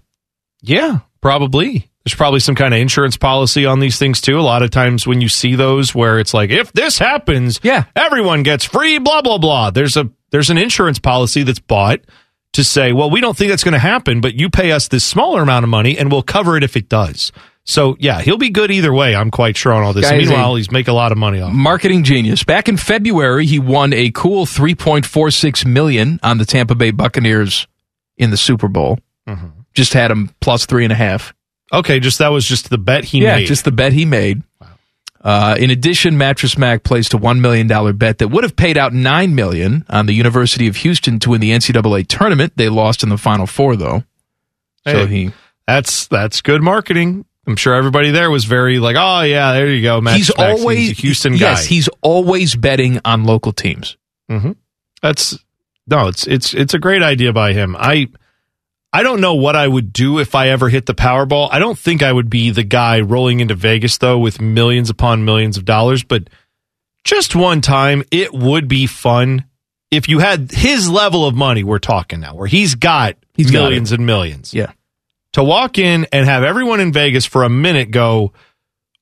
Yeah, 0.61 0.99
probably. 1.22 1.91
There's 2.06 2.15
probably 2.15 2.40
some 2.40 2.53
kind 2.53 2.73
of 2.73 2.80
insurance 2.80 3.18
policy 3.18 3.65
on 3.65 3.80
these 3.80 3.98
things 3.98 4.22
too. 4.22 4.40
A 4.40 4.41
lot 4.41 4.61
of 4.61 4.69
times 4.69 5.07
when 5.07 5.22
you 5.22 5.27
see 5.27 5.56
those 5.56 5.95
where 5.95 6.19
it's 6.19 6.36
like, 6.36 6.52
if 6.52 6.72
this 6.72 6.99
happens, 6.99 7.60
yeah, 7.64 7.86
everyone 7.95 8.44
gets 8.44 8.64
free, 8.64 8.99
blah 8.99 9.23
blah 9.23 9.40
blah. 9.40 9.72
There's 9.72 9.98
a 9.98 10.10
there's 10.30 10.49
an 10.52 10.57
insurance 10.57 10.99
policy 10.99 11.44
that's 11.44 11.60
bought 11.60 12.02
to 12.53 12.64
say, 12.64 12.94
well, 12.94 13.10
we 13.10 13.22
don't 13.22 13.36
think 13.36 13.49
that's 13.49 13.64
going 13.64 13.73
to 13.73 13.80
happen, 13.80 14.22
but 14.22 14.36
you 14.36 14.49
pay 14.49 14.72
us 14.72 14.88
this 14.88 15.03
smaller 15.03 15.41
amount 15.41 15.64
of 15.64 15.69
money 15.69 15.98
and 15.98 16.11
we'll 16.11 16.23
cover 16.23 16.56
it 16.56 16.64
if 16.64 16.77
it 16.77 16.88
does. 16.90 17.32
So 17.65 17.98
yeah, 17.99 18.22
he'll 18.22 18.38
be 18.38 18.49
good 18.52 18.72
either 18.72 18.94
way. 18.94 19.15
I'm 19.15 19.32
quite 19.32 19.57
sure 19.57 19.73
on 19.73 19.84
all 19.84 19.94
this. 19.94 20.10
Meanwhile, 20.10 20.56
he's 20.56 20.72
making 20.72 20.91
a 20.91 20.95
lot 20.95 21.11
of 21.11 21.18
money 21.18 21.41
off. 21.41 21.52
Marketing 21.52 22.03
genius. 22.03 22.44
Back 22.44 22.69
in 22.69 22.77
February, 22.77 23.45
he 23.45 23.60
won 23.60 23.91
a 23.94 24.11
cool 24.11 24.45
3.46 24.45 25.65
million 25.65 26.19
on 26.22 26.38
the 26.38 26.45
Tampa 26.45 26.76
Bay 26.76 26.91
Buccaneers 26.91 27.68
in 28.18 28.30
the 28.30 28.38
Super 28.38 28.68
Bowl. 28.68 28.99
Mm-hmm. 29.27 29.48
Just 29.73 29.94
had 29.94 30.11
him 30.11 30.30
plus 30.40 30.65
three 30.65 30.84
and 30.86 30.94
a 30.94 30.95
half. 30.95 31.34
Okay, 31.74 32.00
just 32.00 32.20
that 32.20 32.30
was 32.30 32.46
just 32.46 32.70
the 32.70 32.78
bet 32.78 33.06
he 33.06 33.22
yeah, 33.22 33.38
made. 33.38 33.48
just 33.48 33.66
the 33.66 33.72
bet 33.72 33.94
he 33.94 34.06
made. 34.06 34.44
Uh, 35.22 35.56
in 35.58 35.72
addition, 35.72 36.20
Mattress 36.20 36.56
Mac 36.56 36.84
placed 36.84 37.14
a 37.16 37.18
one 37.18 37.42
million 37.42 37.66
dollar 37.66 37.94
bet 37.94 38.20
that 38.20 38.28
would 38.28 38.44
have 38.44 38.56
paid 38.56 38.78
out 38.78 38.94
nine 38.94 39.34
million 39.34 39.84
on 39.90 40.06
the 40.06 40.14
University 40.14 40.68
of 40.68 40.76
Houston 40.78 41.18
to 41.20 41.32
win 41.32 41.42
the 41.42 41.50
NCAA 41.50 42.08
tournament. 42.08 42.54
They 42.56 42.70
lost 42.70 43.02
in 43.02 43.10
the 43.10 43.18
Final 43.18 43.48
Four, 43.48 43.76
though. 43.76 44.04
So 44.88 45.08
he 45.08 45.32
that's 45.68 46.06
that's 46.08 46.42
good 46.42 46.62
marketing. 46.62 47.26
I'm 47.48 47.56
sure 47.56 47.74
everybody 47.74 48.12
there 48.12 48.30
was 48.30 48.46
very 48.46 48.78
like, 48.78 48.96
oh 49.00 49.22
yeah, 49.22 49.52
there 49.54 49.68
you 49.70 49.82
go. 49.82 50.00
Matt 50.00 50.18
he's 50.18 50.36
Max, 50.38 50.60
always 50.62 50.78
he's 50.78 50.92
a 50.92 51.02
Houston 51.02 51.34
guy. 51.34 51.40
Yes, 51.52 51.66
he's 51.66 51.90
always 52.04 52.56
betting 52.56 53.00
on 53.04 53.24
local 53.24 53.52
teams. 53.52 53.98
hmm 54.30 54.52
That's 55.02 55.38
no, 55.88 56.08
it's 56.08 56.28
it's 56.28 56.54
it's 56.54 56.76
a 56.76 56.80
great 56.80 57.02
idea 57.02 57.34
by 57.34 57.54
him. 57.54 57.76
I 57.78 58.10
I 58.96 59.04
don't 59.04 59.20
know 59.20 59.34
what 59.34 59.58
I 59.58 59.68
would 59.68 59.92
do 59.92 60.20
if 60.20 60.36
I 60.36 60.48
ever 60.52 60.70
hit 60.70 60.86
the 60.86 60.96
Powerball. 60.96 61.50
I 61.52 61.60
don't 61.60 61.78
think 61.78 62.02
I 62.02 62.14
would 62.14 62.30
be 62.30 62.52
the 62.52 62.64
guy 62.64 63.02
rolling 63.02 63.42
into 63.42 63.54
Vegas 63.54 63.98
though 63.98 64.18
with 64.18 64.40
millions 64.40 64.90
upon 64.90 65.26
millions 65.26 65.58
of 65.58 65.66
dollars, 65.66 66.02
but 66.06 66.30
just 67.04 67.36
one 67.36 67.60
time 67.60 68.04
it 68.10 68.34
would 68.34 68.70
be 68.70 68.88
fun 68.88 69.44
if 69.92 70.08
you 70.08 70.20
had 70.20 70.50
his 70.50 70.90
level 70.90 71.26
of 71.26 71.36
money 71.36 71.62
we're 71.62 71.78
talking 71.78 72.22
now 72.22 72.36
where 72.36 72.48
he's 72.48 72.76
got 72.76 73.18
He's 73.34 73.52
got 73.52 73.64
millions 73.64 73.92
and 73.92 74.06
millions. 74.06 74.54
Yeah. 74.54 74.72
To 75.34 75.44
walk 75.44 75.78
in 75.78 76.08
and 76.14 76.26
have 76.26 76.44
everyone 76.44 76.80
in 76.80 76.94
Vegas 76.94 77.26
for 77.26 77.44
a 77.44 77.50
minute 77.50 77.92
go, 77.92 78.32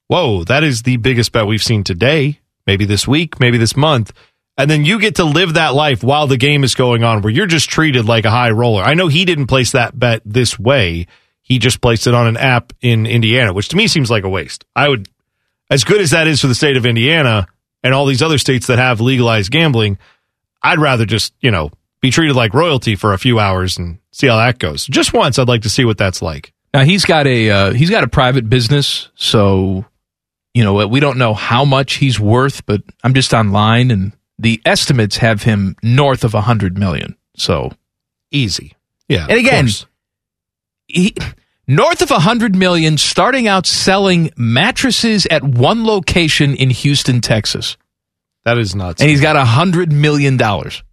"Whoa, 0.07 0.43
that 0.45 0.63
is 0.63 0.81
the 0.81 0.97
biggest 0.97 1.31
bet 1.33 1.45
we've 1.45 1.61
seen 1.61 1.83
today, 1.83 2.39
maybe 2.65 2.85
this 2.85 3.07
week, 3.07 3.39
maybe 3.39 3.59
this 3.59 3.77
month." 3.77 4.11
And 4.57 4.69
then 4.69 4.85
you 4.85 4.99
get 4.99 5.15
to 5.15 5.23
live 5.23 5.55
that 5.55 5.73
life 5.73 6.03
while 6.03 6.27
the 6.27 6.37
game 6.37 6.63
is 6.63 6.75
going 6.75 7.03
on 7.03 7.21
where 7.21 7.33
you're 7.33 7.47
just 7.47 7.69
treated 7.69 8.05
like 8.05 8.25
a 8.25 8.29
high 8.29 8.51
roller. 8.51 8.83
I 8.83 8.93
know 8.93 9.07
he 9.07 9.25
didn't 9.25 9.47
place 9.47 9.71
that 9.71 9.97
bet 9.97 10.21
this 10.25 10.59
way. 10.59 11.07
He 11.41 11.57
just 11.57 11.81
placed 11.81 12.07
it 12.07 12.13
on 12.13 12.27
an 12.27 12.37
app 12.37 12.71
in 12.81 13.05
Indiana, 13.05 13.51
which 13.51 13.69
to 13.69 13.75
me 13.75 13.87
seems 13.87 14.11
like 14.11 14.23
a 14.23 14.29
waste. 14.29 14.65
I 14.75 14.89
would, 14.89 15.09
as 15.69 15.83
good 15.83 16.01
as 16.01 16.11
that 16.11 16.27
is 16.27 16.41
for 16.41 16.47
the 16.47 16.55
state 16.55 16.77
of 16.77 16.85
Indiana 16.85 17.47
and 17.83 17.93
all 17.93 18.05
these 18.05 18.21
other 18.21 18.37
states 18.37 18.67
that 18.67 18.77
have 18.77 19.01
legalized 19.01 19.51
gambling, 19.51 19.97
I'd 20.61 20.79
rather 20.79 21.05
just, 21.05 21.33
you 21.41 21.51
know, 21.51 21.71
be 21.99 22.11
treated 22.11 22.35
like 22.35 22.53
royalty 22.53 22.95
for 22.95 23.13
a 23.13 23.17
few 23.17 23.39
hours 23.39 23.77
and 23.77 23.97
see 24.11 24.27
how 24.27 24.37
that 24.37 24.59
goes. 24.59 24.85
Just 24.85 25.13
once, 25.13 25.39
I'd 25.39 25.47
like 25.47 25.63
to 25.63 25.69
see 25.69 25.83
what 25.83 25.97
that's 25.97 26.21
like. 26.21 26.53
Now 26.73 26.83
he's 26.83 27.05
got 27.05 27.27
a 27.27 27.49
uh, 27.49 27.73
he's 27.73 27.89
got 27.89 28.03
a 28.03 28.07
private 28.07 28.49
business, 28.49 29.09
so 29.15 29.85
you 30.53 30.63
know 30.63 30.87
we 30.87 30.99
don't 30.99 31.17
know 31.17 31.33
how 31.33 31.65
much 31.65 31.95
he's 31.95 32.19
worth, 32.19 32.65
but 32.65 32.81
I'm 33.03 33.13
just 33.13 33.33
online 33.33 33.91
and 33.91 34.11
the 34.43 34.61
estimates 34.65 35.17
have 35.17 35.43
him 35.43 35.75
north 35.81 36.23
of 36.23 36.33
a 36.35 36.41
hundred 36.41 36.77
million. 36.77 37.15
So 37.35 37.71
easy, 38.31 38.75
yeah. 39.07 39.25
And 39.27 39.39
again, 39.39 39.67
he, 40.87 41.15
north 41.67 42.01
of 42.01 42.11
a 42.11 42.19
hundred 42.19 42.55
million, 42.55 42.97
starting 42.97 43.47
out 43.47 43.65
selling 43.65 44.29
mattresses 44.37 45.25
at 45.31 45.43
one 45.43 45.85
location 45.85 46.55
in 46.55 46.69
Houston, 46.69 47.21
Texas, 47.21 47.77
That 48.45 48.57
is 48.57 48.75
nuts. 48.75 49.01
and 49.01 49.09
he's 49.09 49.21
got 49.21 49.35
a 49.35 49.45
hundred 49.45 49.91
million 49.91 50.37
dollars. 50.37 50.83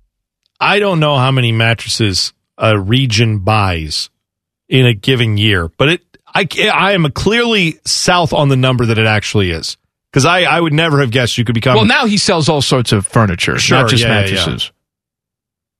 I 0.58 0.78
don't 0.78 1.00
know 1.00 1.16
how 1.16 1.30
many 1.30 1.52
mattresses 1.52 2.32
a 2.58 2.78
region 2.78 3.40
buys 3.40 4.10
in 4.68 4.86
a 4.86 4.94
given 4.94 5.36
year, 5.36 5.68
but 5.76 5.88
it 5.88 6.02
I 6.32 6.46
I 6.72 6.92
am 6.92 7.10
clearly 7.12 7.80
south 7.84 8.32
on 8.32 8.48
the 8.48 8.56
number 8.56 8.86
that 8.86 8.98
it 8.98 9.06
actually 9.06 9.50
is 9.50 9.76
because 10.12 10.24
I 10.26 10.42
I 10.42 10.60
would 10.60 10.72
never 10.72 11.00
have 11.00 11.10
guessed 11.10 11.38
you 11.38 11.44
could 11.44 11.54
become 11.54 11.76
well, 11.76 11.84
now 11.84 12.06
he 12.06 12.16
sells 12.18 12.48
all 12.48 12.62
sorts 12.62 12.92
of 12.92 13.06
furniture, 13.06 13.58
Sure, 13.58 13.78
not 13.82 13.90
just 13.90 14.02
yeah, 14.02 14.08
yeah, 14.08 14.20
mattresses. 14.20 14.72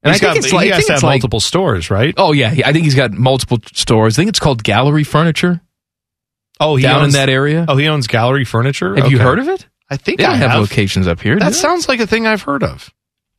And 0.03 0.13
And 0.13 0.15
I 0.15 0.19
think 0.19 0.23
got, 0.23 0.37
it's 0.39 0.53
like, 0.53 0.65
he 0.65 0.71
has 0.71 0.87
to 0.87 0.93
have 0.95 1.03
like 1.03 1.17
multiple 1.21 1.41
stores, 1.41 1.91
right? 1.91 2.15
Oh 2.17 2.33
yeah, 2.33 2.49
I 2.65 2.73
think 2.73 2.85
he's 2.85 2.95
got 2.95 3.13
multiple 3.13 3.59
stores. 3.75 4.17
I 4.17 4.23
think 4.23 4.29
it's 4.31 4.41
called 4.41 4.63
Gallery 4.65 5.05
Furniture. 5.05 5.61
Oh, 6.59 6.77
he 6.77 6.83
down 6.83 7.03
owns- 7.03 7.15
in 7.15 7.21
that 7.21 7.29
area. 7.31 7.65
Oh, 7.69 7.77
he 7.77 7.89
owns 7.89 8.07
Gallery 8.07 8.45
Furniture. 8.45 8.95
Have 8.97 9.11
you 9.11 9.19
heard 9.19 9.39
of 9.39 9.49
it? 9.49 9.67
I 9.89 9.97
think 9.97 10.19
they 10.21 10.25
I 10.27 10.37
have, 10.37 10.51
have. 10.53 10.61
locations 10.61 11.09
up 11.09 11.21
here. 11.21 11.39
That 11.39 11.55
sounds 11.55 11.89
like 11.89 11.99
a 12.01 12.07
thing 12.07 12.27
I've 12.27 12.43
heard 12.43 12.63
of. 12.63 12.93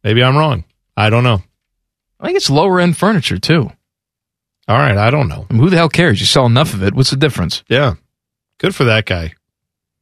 Maybe 0.03 0.21
I'm 0.23 0.35
wrong. 0.35 0.65
I 0.97 1.09
don't 1.09 1.23
know. 1.23 1.41
I 2.19 2.25
think 2.25 2.35
it's 2.37 2.49
lower 2.49 2.79
end 2.79 2.97
furniture 2.97 3.37
too. 3.39 3.71
All 4.67 4.77
right, 4.77 4.97
I 4.97 5.09
don't 5.11 5.27
know. 5.29 5.47
I 5.49 5.53
mean, 5.53 5.63
who 5.63 5.69
the 5.69 5.77
hell 5.77 5.89
cares? 5.89 6.19
You 6.19 6.25
sell 6.25 6.45
enough 6.45 6.73
of 6.73 6.83
it. 6.83 6.93
What's 6.93 7.09
the 7.09 7.15
difference? 7.15 7.63
Yeah, 7.69 7.93
good 8.59 8.75
for 8.75 8.83
that 8.85 9.05
guy, 9.05 9.33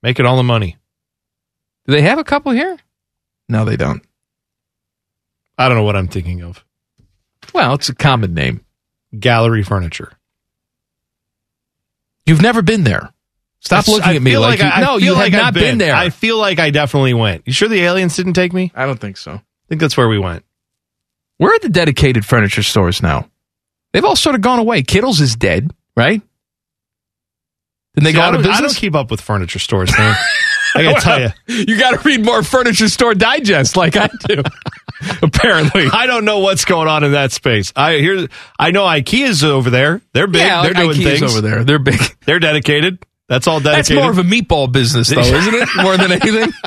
making 0.03 0.25
all 0.25 0.35
the 0.37 0.43
money. 0.43 0.77
Do 1.89 1.95
they 1.95 2.03
have 2.03 2.19
a 2.19 2.23
couple 2.23 2.51
here? 2.51 2.77
No, 3.47 3.65
they 3.65 3.75
don't. 3.75 4.03
I 5.57 5.67
don't 5.67 5.75
know 5.75 5.83
what 5.83 5.95
I'm 5.95 6.07
thinking 6.07 6.43
of. 6.43 6.63
Well, 7.51 7.73
it's 7.73 7.89
a 7.89 7.95
common 7.95 8.35
name. 8.35 8.63
Gallery 9.19 9.63
Furniture. 9.63 10.11
You've 12.27 12.43
never 12.43 12.61
been 12.61 12.83
there. 12.83 13.09
Stop 13.61 13.87
I- 13.87 13.91
looking 13.91 14.07
I 14.07 14.15
at 14.17 14.21
me 14.21 14.31
feel 14.31 14.41
like, 14.41 14.61
I- 14.61 14.65
you, 14.65 14.71
I 14.71 14.81
no, 14.81 14.87
feel 14.99 14.99
you 14.99 15.13
like 15.13 15.33
have 15.33 15.39
I've 15.39 15.45
not 15.45 15.53
been, 15.55 15.77
there. 15.79 15.95
I 15.95 16.11
feel 16.11 16.37
like 16.37 16.59
I 16.59 16.69
definitely 16.69 17.15
went. 17.15 17.41
You 17.47 17.53
sure 17.53 17.67
the 17.67 17.81
aliens 17.81 18.15
didn't 18.15 18.33
take 18.33 18.53
me? 18.53 18.71
I 18.75 18.85
don't 18.85 18.99
think 18.99 19.17
so. 19.17 19.31
I 19.33 19.41
think 19.67 19.81
that's 19.81 19.97
where 19.97 20.07
we 20.07 20.19
went. 20.19 20.45
Where 21.37 21.51
are 21.55 21.59
the 21.59 21.69
dedicated 21.69 22.23
furniture 22.23 22.61
stores 22.61 23.01
now? 23.01 23.27
They've 23.93 24.05
all 24.05 24.15
sort 24.15 24.35
of 24.35 24.41
gone 24.41 24.59
away. 24.59 24.83
Kittles 24.83 25.21
is 25.21 25.35
dead, 25.35 25.73
right? 25.97 26.21
Didn't 27.95 28.03
they 28.03 28.11
See, 28.11 28.15
go 28.17 28.21
out 28.21 28.35
of 28.35 28.43
don't- 28.43 28.51
I 28.53 28.57
business? 28.57 28.73
don't 28.73 28.79
keep 28.79 28.93
up 28.93 29.09
with 29.09 29.21
furniture 29.21 29.57
stores, 29.57 29.91
man. 29.97 30.15
I 30.75 30.83
gotta 30.83 31.01
tell 31.01 31.19
you. 31.21 31.29
you 31.67 31.79
got 31.79 31.91
to 31.99 32.07
read 32.07 32.23
more 32.23 32.43
Furniture 32.43 32.87
Store 32.89 33.13
Digest 33.13 33.75
like 33.77 33.95
I 33.95 34.09
do. 34.27 34.43
Apparently, 35.21 35.87
I 35.91 36.05
don't 36.07 36.25
know 36.25 36.39
what's 36.39 36.65
going 36.65 36.87
on 36.87 37.03
in 37.03 37.13
that 37.13 37.31
space. 37.31 37.71
I 37.75 37.97
hear, 37.97 38.27
I 38.59 38.71
know 38.71 38.83
IKEA's 38.83 39.43
over 39.43 39.69
there. 39.69 40.01
They're 40.13 40.27
big. 40.27 40.41
Yeah, 40.41 40.63
They're 40.63 40.73
doing 40.73 40.97
IKEA's 40.97 41.19
things 41.19 41.21
over 41.23 41.41
there. 41.41 41.63
They're 41.63 41.79
big. 41.79 41.99
They're 42.25 42.39
dedicated. 42.39 42.99
That's 43.29 43.47
all 43.47 43.59
dedicated. 43.59 43.97
That's 43.97 44.01
more 44.03 44.11
of 44.11 44.17
a 44.17 44.23
meatball 44.29 44.71
business, 44.71 45.09
though, 45.09 45.19
isn't 45.21 45.53
it? 45.53 45.69
More 45.77 45.95
than 45.97 46.11
anything. 46.11 46.51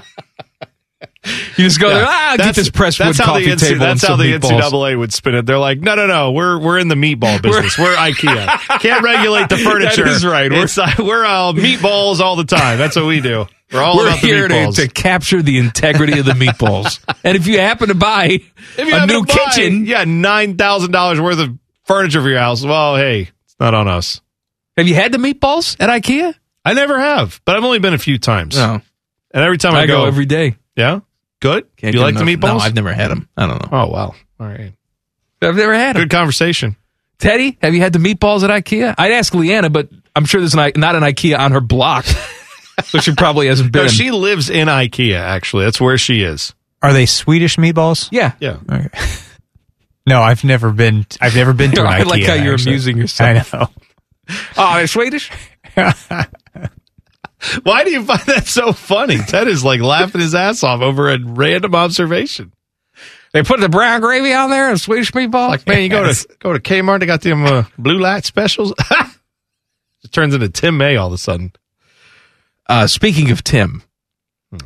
You 1.24 1.64
just 1.64 1.78
go 1.80 1.88
there. 1.88 2.04
Ah, 2.04 2.34
get 2.36 2.54
this 2.56 2.68
presswood 2.68 2.98
that's 2.98 3.18
how 3.18 3.26
coffee 3.26 3.44
the 3.44 3.50
NC 3.52 3.60
table. 3.60 3.78
That's 3.78 4.04
how 4.04 4.16
the 4.16 4.24
meatballs. 4.24 4.60
NCAA 4.60 4.98
would 4.98 5.12
spin 5.12 5.36
it. 5.36 5.46
They're 5.46 5.58
like, 5.58 5.78
no, 5.80 5.94
no, 5.94 6.06
no. 6.08 6.32
We're 6.32 6.58
we're 6.58 6.78
in 6.78 6.88
the 6.88 6.96
meatball 6.96 7.40
business. 7.42 7.78
We're, 7.78 7.94
IKEA. 7.94 8.46
Can't 8.80 9.04
regulate 9.04 9.48
the 9.48 9.58
furniture. 9.58 10.04
That 10.04 10.12
is 10.14 10.26
right. 10.26 10.50
We're- 10.50 10.62
uh, 10.76 10.92
we're 10.98 11.24
uh, 11.24 11.52
meatballs 11.52 12.18
all 12.20 12.34
the 12.36 12.44
time. 12.44 12.78
That's 12.78 12.96
what 12.96 13.06
we 13.06 13.20
do. 13.20 13.46
We're 13.72 13.82
all 13.82 13.96
We're 13.96 14.10
here 14.16 14.48
to, 14.48 14.72
to 14.72 14.88
capture 14.88 15.40
the 15.42 15.58
integrity 15.58 16.18
of 16.18 16.26
the 16.26 16.32
meatballs. 16.32 16.98
and 17.24 17.36
if 17.36 17.46
you 17.46 17.58
happen 17.58 17.88
to 17.88 17.94
buy 17.94 18.40
a 18.76 19.06
new 19.06 19.24
buy, 19.24 19.34
kitchen, 19.34 19.86
yeah, 19.86 20.04
nine 20.04 20.56
thousand 20.58 20.90
dollars 20.90 21.20
worth 21.20 21.38
of 21.38 21.56
furniture 21.84 22.20
for 22.20 22.28
your 22.28 22.38
house. 22.40 22.64
Well, 22.64 22.96
hey, 22.96 23.30
it's 23.44 23.56
not 23.60 23.72
on 23.74 23.86
us. 23.88 24.20
have 24.76 24.88
you 24.88 24.94
had 24.94 25.12
the 25.12 25.18
meatballs 25.18 25.76
at 25.80 25.88
IKEA? 25.88 26.34
I 26.64 26.74
never 26.74 26.98
have, 27.00 27.40
but 27.44 27.56
I've 27.56 27.64
only 27.64 27.78
been 27.78 27.94
a 27.94 27.98
few 27.98 28.18
times. 28.18 28.56
No, 28.56 28.82
And 29.32 29.44
every 29.44 29.56
time 29.58 29.74
I, 29.74 29.82
I 29.82 29.86
go 29.86 30.04
every 30.04 30.26
day. 30.26 30.56
Yeah, 30.76 31.00
good. 31.42 31.66
Can't 31.76 31.92
you 31.92 32.00
get 32.00 32.04
like 32.06 32.14
the 32.14 32.22
enough- 32.22 32.40
meatballs? 32.40 32.58
No, 32.58 32.64
I've 32.64 32.74
never 32.74 32.92
had 32.94 33.10
them. 33.10 33.28
I 33.36 33.46
don't 33.46 33.60
know. 33.70 33.78
Oh 33.78 33.86
wow. 33.90 34.14
All 34.40 34.46
right. 34.46 34.72
I've 35.42 35.56
never 35.56 35.74
had 35.74 35.96
them. 35.96 36.02
Good 36.04 36.10
conversation. 36.10 36.76
Teddy, 37.18 37.58
have 37.60 37.74
you 37.74 37.80
had 37.80 37.92
the 37.92 37.98
meatballs 37.98 38.42
at 38.42 38.50
IKEA? 38.50 38.94
I'd 38.96 39.12
ask 39.12 39.34
Leanna, 39.34 39.68
but 39.70 39.88
I'm 40.16 40.24
sure 40.24 40.40
there's 40.40 40.54
an, 40.54 40.72
not 40.76 40.94
an 40.96 41.02
IKEA 41.02 41.38
on 41.38 41.52
her 41.52 41.60
block, 41.60 42.04
so 42.84 42.98
she 43.00 43.14
probably 43.14 43.48
hasn't 43.48 43.72
been. 43.72 43.82
No, 43.82 43.88
she 43.88 44.10
lives 44.10 44.48
in 44.50 44.68
IKEA. 44.68 45.16
Actually, 45.20 45.64
that's 45.64 45.80
where 45.80 45.98
she 45.98 46.22
is. 46.22 46.54
Are 46.80 46.92
they 46.92 47.06
Swedish 47.06 47.56
meatballs? 47.58 48.08
yeah, 48.10 48.32
Yeah. 48.40 48.56
Okay. 48.70 48.88
No, 50.04 50.20
I've 50.20 50.42
never 50.42 50.72
been. 50.72 51.06
I've 51.20 51.36
never 51.36 51.52
been 51.52 51.70
to 51.72 51.80
an 51.82 51.86
I 51.86 52.00
IKEA. 52.00 52.06
like 52.06 52.24
how 52.24 52.34
you're 52.34 52.54
actually. 52.54 52.72
amusing 52.72 52.96
yourself. 52.98 53.54
I 53.54 53.58
know. 53.58 53.66
Oh, 54.56 54.74
they're 54.76 54.86
Swedish. 54.88 55.30
Why 57.62 57.84
do 57.84 57.90
you 57.90 58.04
find 58.04 58.22
that 58.26 58.46
so 58.46 58.72
funny? 58.72 59.18
Ted 59.18 59.48
is 59.48 59.64
like 59.64 59.80
laughing 59.80 60.20
his 60.20 60.34
ass 60.34 60.62
off 60.62 60.80
over 60.80 61.08
a 61.08 61.18
random 61.18 61.74
observation. 61.74 62.52
They 63.32 63.42
put 63.42 63.60
the 63.60 63.68
brown 63.68 64.00
gravy 64.00 64.32
on 64.32 64.50
there 64.50 64.68
and 64.68 64.80
Swedish 64.80 65.10
meatballs. 65.12 65.48
Like, 65.48 65.66
man, 65.66 65.82
you 65.82 65.88
go 65.88 66.12
to 66.12 66.28
go 66.38 66.52
to 66.52 66.60
Kmart, 66.60 67.00
they 67.00 67.06
got 67.06 67.22
them 67.22 67.46
uh, 67.46 67.64
blue 67.78 67.98
light 67.98 68.24
specials. 68.24 68.74
it 68.90 70.12
turns 70.12 70.34
into 70.34 70.48
Tim 70.50 70.76
May 70.76 70.96
all 70.96 71.08
of 71.08 71.14
a 71.14 71.18
sudden. 71.18 71.52
Uh, 72.68 72.86
speaking 72.86 73.30
of 73.30 73.42
Tim, 73.42 73.82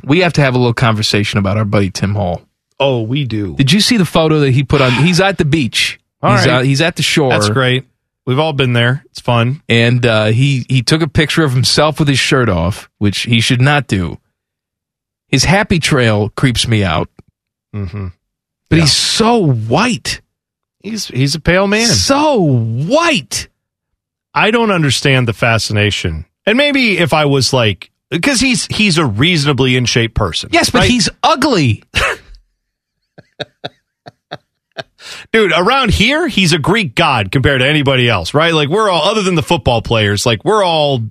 we 0.03 0.19
have 0.19 0.33
to 0.33 0.41
have 0.41 0.53
a 0.53 0.57
little 0.57 0.73
conversation 0.73 1.39
about 1.39 1.57
our 1.57 1.65
buddy 1.65 1.89
Tim 1.89 2.13
Hall. 2.13 2.41
Oh, 2.79 3.01
we 3.01 3.23
do. 3.23 3.55
Did 3.55 3.71
you 3.71 3.79
see 3.79 3.97
the 3.97 4.05
photo 4.05 4.39
that 4.41 4.51
he 4.51 4.63
put 4.63 4.81
on? 4.81 4.91
He's 4.91 5.19
at 5.19 5.37
the 5.37 5.45
beach. 5.45 5.99
All 6.21 6.35
he's, 6.35 6.45
right. 6.45 6.65
he's 6.65 6.81
at 6.81 6.95
the 6.95 7.03
shore. 7.03 7.29
That's 7.29 7.49
great. 7.49 7.85
We've 8.27 8.37
all 8.39 8.53
been 8.53 8.73
there. 8.73 9.03
It's 9.05 9.21
fun. 9.21 9.63
And 9.69 10.05
uh, 10.05 10.25
he 10.25 10.65
he 10.69 10.83
took 10.83 11.01
a 11.01 11.07
picture 11.07 11.43
of 11.45 11.53
himself 11.53 11.97
with 11.97 12.09
his 12.09 12.19
shirt 12.19 12.49
off, 12.49 12.89
which 12.99 13.19
he 13.21 13.39
should 13.39 13.61
not 13.61 13.87
do. 13.87 14.17
His 15.29 15.45
happy 15.45 15.79
trail 15.79 16.29
creeps 16.29 16.67
me 16.67 16.83
out, 16.83 17.09
Mm-hmm. 17.75 18.07
but 18.69 18.79
he's 18.79 18.91
so 18.93 19.37
white, 19.51 20.21
He's 20.83 21.07
he's 21.07 21.35
a 21.35 21.39
pale 21.39 21.67
man. 21.67 21.87
so 21.87 22.35
white. 22.41 23.47
I 24.33 24.51
don't 24.51 24.71
understand 24.71 25.27
the 25.27 25.33
fascination. 25.33 26.25
And 26.45 26.57
maybe 26.57 26.97
if 26.97 27.13
I 27.13 27.25
was 27.25 27.51
like, 27.53 27.91
because 28.09 28.39
he's 28.39 28.65
he's 28.67 28.97
a 28.97 29.05
reasonably 29.05 29.75
in 29.77 29.85
shape 29.85 30.13
person. 30.15 30.49
Yes, 30.53 30.69
but 30.69 30.79
right? 30.79 30.89
he's 30.89 31.09
ugly. 31.23 31.83
dude 35.31 35.51
around 35.55 35.91
here 35.91 36.27
he's 36.27 36.53
a 36.53 36.57
greek 36.59 36.95
god 36.95 37.31
compared 37.31 37.61
to 37.61 37.67
anybody 37.67 38.07
else 38.09 38.33
right 38.33 38.53
like 38.53 38.69
we're 38.69 38.89
all 38.89 39.03
other 39.03 39.21
than 39.21 39.35
the 39.35 39.43
football 39.43 39.81
players 39.81 40.25
like 40.25 40.43
we're 40.45 40.63
all 40.63 41.01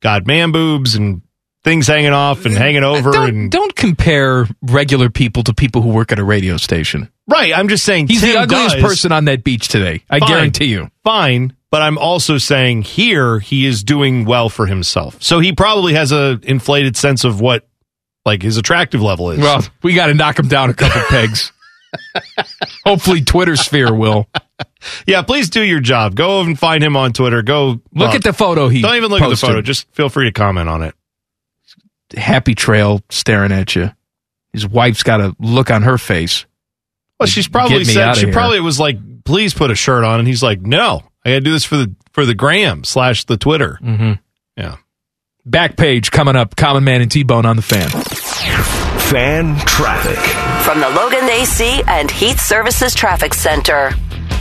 god 0.00 0.26
man 0.26 0.52
boobs 0.52 0.94
and 0.94 1.22
things 1.62 1.86
hanging 1.86 2.12
off 2.12 2.44
and 2.44 2.54
hanging 2.54 2.84
over 2.84 3.10
Don't, 3.10 3.28
and 3.28 3.50
don't 3.50 3.74
compare 3.74 4.46
regular 4.62 5.08
people 5.08 5.42
to 5.44 5.54
people 5.54 5.80
who 5.80 5.88
work 5.88 6.12
at 6.12 6.18
a 6.18 6.24
radio 6.24 6.56
station. 6.58 7.10
right 7.26 7.56
i'm 7.56 7.68
just 7.68 7.84
saying 7.84 8.08
He's 8.08 8.20
the 8.20 8.28
Tim 8.32 8.42
ugliest 8.42 8.76
does- 8.76 8.82
person 8.84 9.12
on 9.12 9.24
that 9.26 9.44
beach 9.44 9.68
today. 9.68 10.02
I 10.10 10.18
Fine. 10.20 10.28
guarantee 10.28 10.66
you. 10.66 10.90
fine 11.04 11.56
but 11.70 11.80
i'm 11.82 11.96
also 11.98 12.36
saying 12.38 12.82
here 12.82 13.38
he 13.38 13.64
is 13.66 13.82
doing 13.82 14.24
well 14.26 14.48
for 14.50 14.66
himself 14.66 15.22
so 15.22 15.40
he 15.40 15.52
probably 15.52 15.94
has 15.94 16.12
a 16.12 16.38
inflated 16.42 16.96
sense 16.96 17.24
of 17.24 17.40
what 17.40 17.66
like 18.26 18.42
his 18.42 18.56
attractive 18.56 19.02
level 19.02 19.30
is 19.32 19.38
Well, 19.38 19.62
we 19.82 19.92
got 19.94 20.06
to 20.06 20.14
knock 20.14 20.38
him 20.38 20.48
down 20.48 20.70
a 20.70 20.74
couple 20.74 21.00
pegs. 21.08 21.52
Hopefully, 22.84 23.22
Twitter 23.22 23.56
sphere 23.56 23.94
will. 23.94 24.28
yeah 25.06 25.22
please 25.22 25.50
do 25.50 25.62
your 25.62 25.80
job 25.80 26.14
go 26.14 26.40
and 26.40 26.56
find 26.56 26.84
him 26.84 26.96
on 26.96 27.12
twitter 27.12 27.42
go 27.42 27.68
Look 27.68 27.82
well, 27.92 28.12
at 28.12 28.22
the 28.22 28.32
photo 28.32 28.68
he 28.68 28.82
don't 28.82 28.94
even 28.94 29.10
look 29.10 29.20
at 29.20 29.28
the 29.28 29.36
photo 29.36 29.60
just 29.60 29.90
feel 29.92 30.08
free 30.08 30.26
to 30.26 30.32
comment 30.32 30.68
on 30.68 30.82
it 30.82 30.94
Happy 32.16 32.54
trail 32.54 33.00
staring 33.10 33.52
at 33.52 33.74
you. 33.74 33.90
His 34.52 34.66
wife's 34.66 35.02
got 35.02 35.20
a 35.20 35.34
look 35.40 35.70
on 35.70 35.82
her 35.82 35.98
face. 35.98 36.46
Well, 37.18 37.26
she's 37.26 37.48
probably 37.48 37.84
said 37.84 38.14
she 38.14 38.26
here. 38.26 38.32
probably 38.32 38.60
was 38.60 38.78
like, 38.78 38.98
"Please 39.24 39.54
put 39.54 39.70
a 39.70 39.74
shirt 39.74 40.04
on," 40.04 40.20
and 40.20 40.28
he's 40.28 40.42
like, 40.42 40.60
"No, 40.60 41.02
I 41.24 41.30
got 41.30 41.34
to 41.36 41.40
do 41.40 41.52
this 41.52 41.64
for 41.64 41.76
the 41.76 41.94
for 42.12 42.24
the 42.24 42.34
gram 42.34 42.84
slash 42.84 43.24
the 43.24 43.36
Twitter." 43.36 43.78
Mm-hmm. 43.82 44.12
Yeah. 44.56 44.76
Back 45.46 45.76
page 45.76 46.10
coming 46.10 46.36
up. 46.36 46.56
Common 46.56 46.84
Man 46.84 47.02
and 47.02 47.10
T 47.10 47.22
Bone 47.22 47.44
on 47.44 47.56
the 47.56 47.62
fan. 47.62 47.90
Fan 47.90 49.56
traffic. 49.66 50.18
From 50.64 50.80
the 50.80 50.88
Logan 50.88 51.28
AC 51.28 51.82
and 51.86 52.10
Heat 52.10 52.38
Services 52.38 52.94
Traffic 52.94 53.34
Center. 53.34 53.90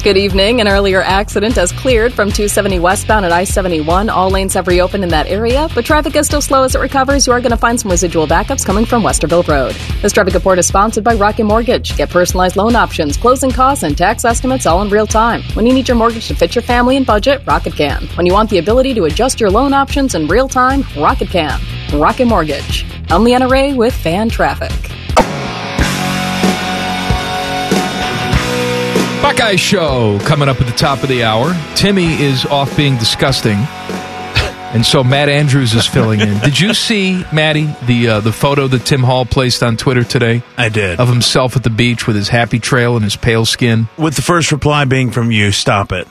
Good 0.03 0.17
evening. 0.17 0.59
An 0.59 0.67
earlier 0.67 1.01
accident 1.01 1.55
has 1.55 1.71
cleared 1.71 2.11
from 2.11 2.27
270 2.27 2.79
westbound 2.79 3.25
at 3.25 3.31
I 3.31 3.45
71. 3.45 4.09
All 4.09 4.29
lanes 4.29 4.53
have 4.53 4.67
reopened 4.67 5.05
in 5.05 5.09
that 5.11 5.27
area, 5.27 5.69
but 5.73 5.85
traffic 5.85 6.13
is 6.17 6.25
still 6.25 6.41
slow 6.41 6.63
as 6.63 6.75
it 6.75 6.79
recovers. 6.79 7.25
You 7.25 7.31
are 7.31 7.39
going 7.39 7.51
to 7.51 7.57
find 7.57 7.79
some 7.79 7.89
residual 7.89 8.27
backups 8.27 8.65
coming 8.65 8.83
from 8.83 9.01
Westerville 9.01 9.47
Road. 9.47 9.73
This 10.01 10.11
traffic 10.11 10.33
report 10.33 10.59
is 10.59 10.67
sponsored 10.67 11.05
by 11.05 11.13
Rocket 11.13 11.45
Mortgage. 11.45 11.95
Get 11.95 12.09
personalized 12.09 12.57
loan 12.57 12.75
options, 12.75 13.15
closing 13.15 13.49
costs, 13.49 13.85
and 13.85 13.97
tax 13.97 14.25
estimates 14.25 14.65
all 14.65 14.81
in 14.81 14.89
real 14.89 15.07
time. 15.07 15.41
When 15.53 15.65
you 15.65 15.71
need 15.71 15.87
your 15.87 15.95
mortgage 15.95 16.27
to 16.27 16.35
fit 16.35 16.53
your 16.53 16.63
family 16.63 16.97
and 16.97 17.05
budget, 17.05 17.41
Rocket 17.47 17.73
can. 17.73 18.05
When 18.17 18.25
you 18.25 18.33
want 18.33 18.49
the 18.49 18.57
ability 18.57 18.93
to 18.95 19.05
adjust 19.05 19.39
your 19.39 19.51
loan 19.51 19.71
options 19.71 20.15
in 20.15 20.27
real 20.27 20.49
time, 20.49 20.83
Rocket 20.97 21.29
can. 21.29 21.61
Rocket 21.93 22.25
Mortgage. 22.25 22.85
I'm 23.09 23.23
Leanna 23.23 23.47
Ray 23.47 23.73
with 23.73 23.93
Fan 23.93 24.27
Traffic. 24.27 24.73
Buckeye 29.33 29.55
Show 29.55 30.19
coming 30.25 30.47
up 30.47 30.61
at 30.61 30.67
the 30.67 30.73
top 30.73 31.01
of 31.01 31.09
the 31.09 31.23
hour. 31.23 31.55
Timmy 31.75 32.21
is 32.21 32.45
off 32.45 32.77
being 32.77 32.97
disgusting. 32.97 33.57
And 34.73 34.83
so 34.83 35.03
Matt 35.03 35.29
Andrews 35.29 35.75
is 35.75 35.85
filling 35.85 36.19
in. 36.19 36.39
Did 36.39 36.59
you 36.59 36.73
see, 36.73 37.23
Maddie, 37.31 37.69
the 37.85 38.07
uh, 38.07 38.19
the 38.21 38.31
photo 38.31 38.65
that 38.67 38.83
Tim 38.83 39.01
Hall 39.03 39.23
placed 39.23 39.61
on 39.61 39.77
Twitter 39.77 40.03
today? 40.03 40.41
I 40.57 40.69
did. 40.69 40.99
Of 40.99 41.09
himself 41.09 41.55
at 41.55 41.61
the 41.61 41.69
beach 41.69 42.07
with 42.07 42.15
his 42.15 42.27
happy 42.27 42.57
trail 42.57 42.95
and 42.95 43.03
his 43.03 43.15
pale 43.15 43.45
skin. 43.45 43.87
With 43.99 44.15
the 44.15 44.23
first 44.23 44.51
reply 44.51 44.85
being 44.85 45.11
from 45.11 45.29
you, 45.29 45.51
stop 45.51 45.91
it. 45.91 46.07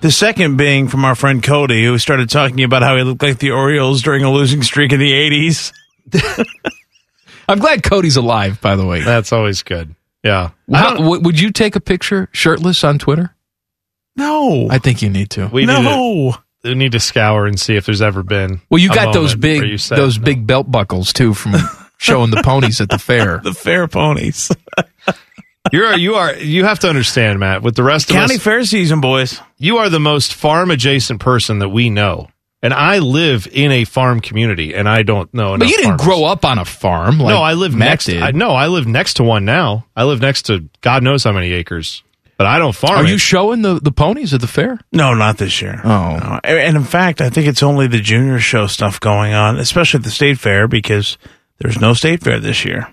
The 0.00 0.12
second 0.12 0.56
being 0.58 0.86
from 0.86 1.04
our 1.04 1.16
friend 1.16 1.42
Cody, 1.42 1.84
who 1.84 1.98
started 1.98 2.30
talking 2.30 2.62
about 2.62 2.82
how 2.82 2.96
he 2.96 3.02
looked 3.02 3.24
like 3.24 3.38
the 3.38 3.50
Orioles 3.50 4.00
during 4.00 4.22
a 4.22 4.30
losing 4.30 4.62
streak 4.62 4.92
in 4.92 5.00
the 5.00 5.10
80s. 5.10 5.72
I'm 7.48 7.58
glad 7.58 7.82
Cody's 7.82 8.16
alive, 8.16 8.60
by 8.60 8.76
the 8.76 8.86
way. 8.86 9.02
That's 9.02 9.32
always 9.32 9.64
good. 9.64 9.92
Yeah. 10.22 10.50
How, 10.72 10.96
w- 10.96 11.20
would 11.22 11.38
you 11.38 11.52
take 11.52 11.76
a 11.76 11.80
picture 11.80 12.28
shirtless 12.32 12.82
on 12.82 12.98
Twitter? 12.98 13.34
No. 14.16 14.68
I 14.70 14.78
think 14.78 15.02
you 15.02 15.10
need 15.10 15.30
to. 15.30 15.46
We 15.48 15.66
need 15.66 15.74
to, 15.74 16.32
we 16.64 16.74
need 16.74 16.92
to 16.92 17.00
scour 17.00 17.46
and 17.46 17.60
see 17.60 17.76
if 17.76 17.86
there's 17.86 18.02
ever 18.02 18.22
been. 18.22 18.60
Well, 18.70 18.80
you 18.80 18.90
a 18.90 18.94
got 18.94 19.14
those 19.14 19.34
big 19.34 19.62
you 19.62 19.78
said 19.78 19.98
those 19.98 20.18
no. 20.18 20.24
big 20.24 20.46
belt 20.46 20.70
buckles 20.70 21.12
too 21.12 21.34
from 21.34 21.54
showing 21.98 22.30
the 22.30 22.42
ponies 22.42 22.80
at 22.80 22.88
the 22.88 22.98
fair. 22.98 23.38
the 23.44 23.54
fair 23.54 23.86
ponies. 23.88 24.50
You're 25.72 25.96
you 25.96 26.14
are 26.14 26.34
you 26.36 26.64
have 26.64 26.78
to 26.80 26.88
understand, 26.88 27.40
Matt. 27.40 27.62
With 27.62 27.74
the 27.74 27.82
rest 27.82 28.08
of 28.08 28.14
County 28.14 28.36
us, 28.36 28.42
fair 28.42 28.64
season, 28.64 29.00
boys. 29.00 29.40
you 29.58 29.78
are 29.78 29.88
the 29.88 29.98
most 29.98 30.34
farm 30.34 30.70
adjacent 30.70 31.20
person 31.20 31.58
that 31.58 31.70
we 31.70 31.90
know, 31.90 32.28
and 32.62 32.72
I 32.74 32.98
live 32.98 33.46
in 33.52 33.70
a 33.70 33.84
farm 33.84 34.20
community, 34.20 34.74
and 34.74 34.88
I 34.88 35.02
don't 35.02 35.32
know. 35.34 35.56
But 35.58 35.68
you 35.68 35.76
didn't 35.76 35.98
farmers. 35.98 36.04
grow 36.06 36.24
up 36.24 36.44
on 36.44 36.58
a 36.58 36.64
farm. 36.64 37.18
Like 37.18 37.34
no, 37.34 37.42
I 37.42 37.54
live 37.54 37.74
Matt 37.74 37.88
next. 37.90 38.04
did. 38.06 38.22
I, 38.22 38.30
no, 38.32 38.50
I 38.50 38.66
live 38.68 38.86
next 38.86 39.14
to 39.14 39.24
one 39.24 39.44
now. 39.44 39.86
I 39.94 40.04
live 40.04 40.20
next 40.20 40.42
to 40.46 40.68
God 40.80 41.02
knows 41.02 41.22
how 41.24 41.32
many 41.32 41.52
acres, 41.52 42.02
but 42.38 42.46
I 42.46 42.58
don't 42.58 42.74
farm. 42.74 43.00
Are 43.00 43.04
it. 43.04 43.10
you 43.10 43.18
showing 43.18 43.62
the, 43.62 43.78
the 43.80 43.92
ponies 43.92 44.32
at 44.34 44.40
the 44.40 44.46
fair? 44.46 44.78
No, 44.92 45.14
not 45.14 45.38
this 45.38 45.60
year. 45.60 45.80
Oh. 45.84 46.16
No. 46.16 46.40
And 46.44 46.76
in 46.76 46.84
fact, 46.84 47.20
I 47.20 47.30
think 47.30 47.46
it's 47.46 47.62
only 47.62 47.86
the 47.88 48.00
junior 48.00 48.38
show 48.38 48.66
stuff 48.66 48.98
going 49.00 49.32
on, 49.34 49.58
especially 49.58 49.98
at 49.98 50.04
the 50.04 50.10
state 50.10 50.38
fair, 50.38 50.66
because 50.66 51.18
there's 51.58 51.80
no 51.80 51.92
state 51.94 52.22
fair 52.22 52.40
this 52.40 52.64
year. 52.64 52.88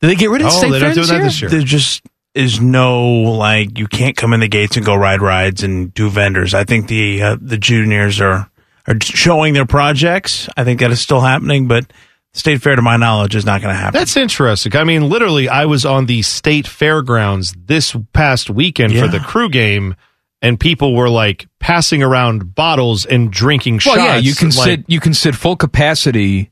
Did 0.00 0.08
they 0.10 0.14
get 0.16 0.30
rid 0.30 0.40
of 0.40 0.48
the 0.50 0.54
Oh, 0.54 0.58
state 0.58 0.70
they're 0.70 0.80
fair 0.80 0.88
not 0.88 0.94
doing 0.94 1.06
this 1.06 1.08
that 1.10 1.16
year? 1.16 1.24
this 1.24 1.40
year. 1.42 1.50
There 1.50 1.60
just 1.62 2.02
is 2.34 2.60
no 2.60 3.02
like 3.08 3.78
you 3.78 3.86
can't 3.86 4.16
come 4.16 4.32
in 4.32 4.40
the 4.40 4.48
gates 4.48 4.76
and 4.76 4.86
go 4.86 4.94
ride 4.94 5.20
rides 5.20 5.62
and 5.62 5.92
do 5.94 6.08
vendors. 6.08 6.54
I 6.54 6.64
think 6.64 6.88
the 6.88 7.22
uh, 7.22 7.36
the 7.40 7.58
juniors 7.58 8.20
are 8.20 8.48
are 8.86 8.96
showing 9.00 9.54
their 9.54 9.66
projects. 9.66 10.48
I 10.56 10.64
think 10.64 10.80
that 10.80 10.90
is 10.90 11.00
still 11.00 11.20
happening, 11.20 11.68
but 11.68 11.92
state 12.34 12.60
fair, 12.62 12.76
to 12.76 12.82
my 12.82 12.96
knowledge, 12.96 13.34
is 13.34 13.44
not 13.44 13.60
going 13.60 13.74
to 13.74 13.78
happen. 13.80 13.98
That's 13.98 14.16
interesting. 14.16 14.74
I 14.76 14.84
mean, 14.84 15.08
literally, 15.08 15.48
I 15.48 15.66
was 15.66 15.84
on 15.84 16.06
the 16.06 16.22
state 16.22 16.66
fairgrounds 16.66 17.54
this 17.66 17.94
past 18.12 18.50
weekend 18.50 18.92
Yeah. 18.92 19.02
for 19.02 19.08
the 19.08 19.20
crew 19.20 19.48
game, 19.48 19.94
and 20.40 20.58
people 20.58 20.94
were 20.94 21.08
like 21.08 21.46
passing 21.60 22.02
around 22.02 22.54
bottles 22.54 23.04
and 23.04 23.30
drinking 23.30 23.74
Well, 23.84 23.94
shots. 23.96 23.98
yeah, 23.98 24.16
you 24.16 24.34
can 24.34 24.48
like, 24.50 24.64
sit 24.64 24.84
you 24.88 24.98
can 25.00 25.14
sit 25.14 25.34
full 25.36 25.56
capacity 25.56 26.50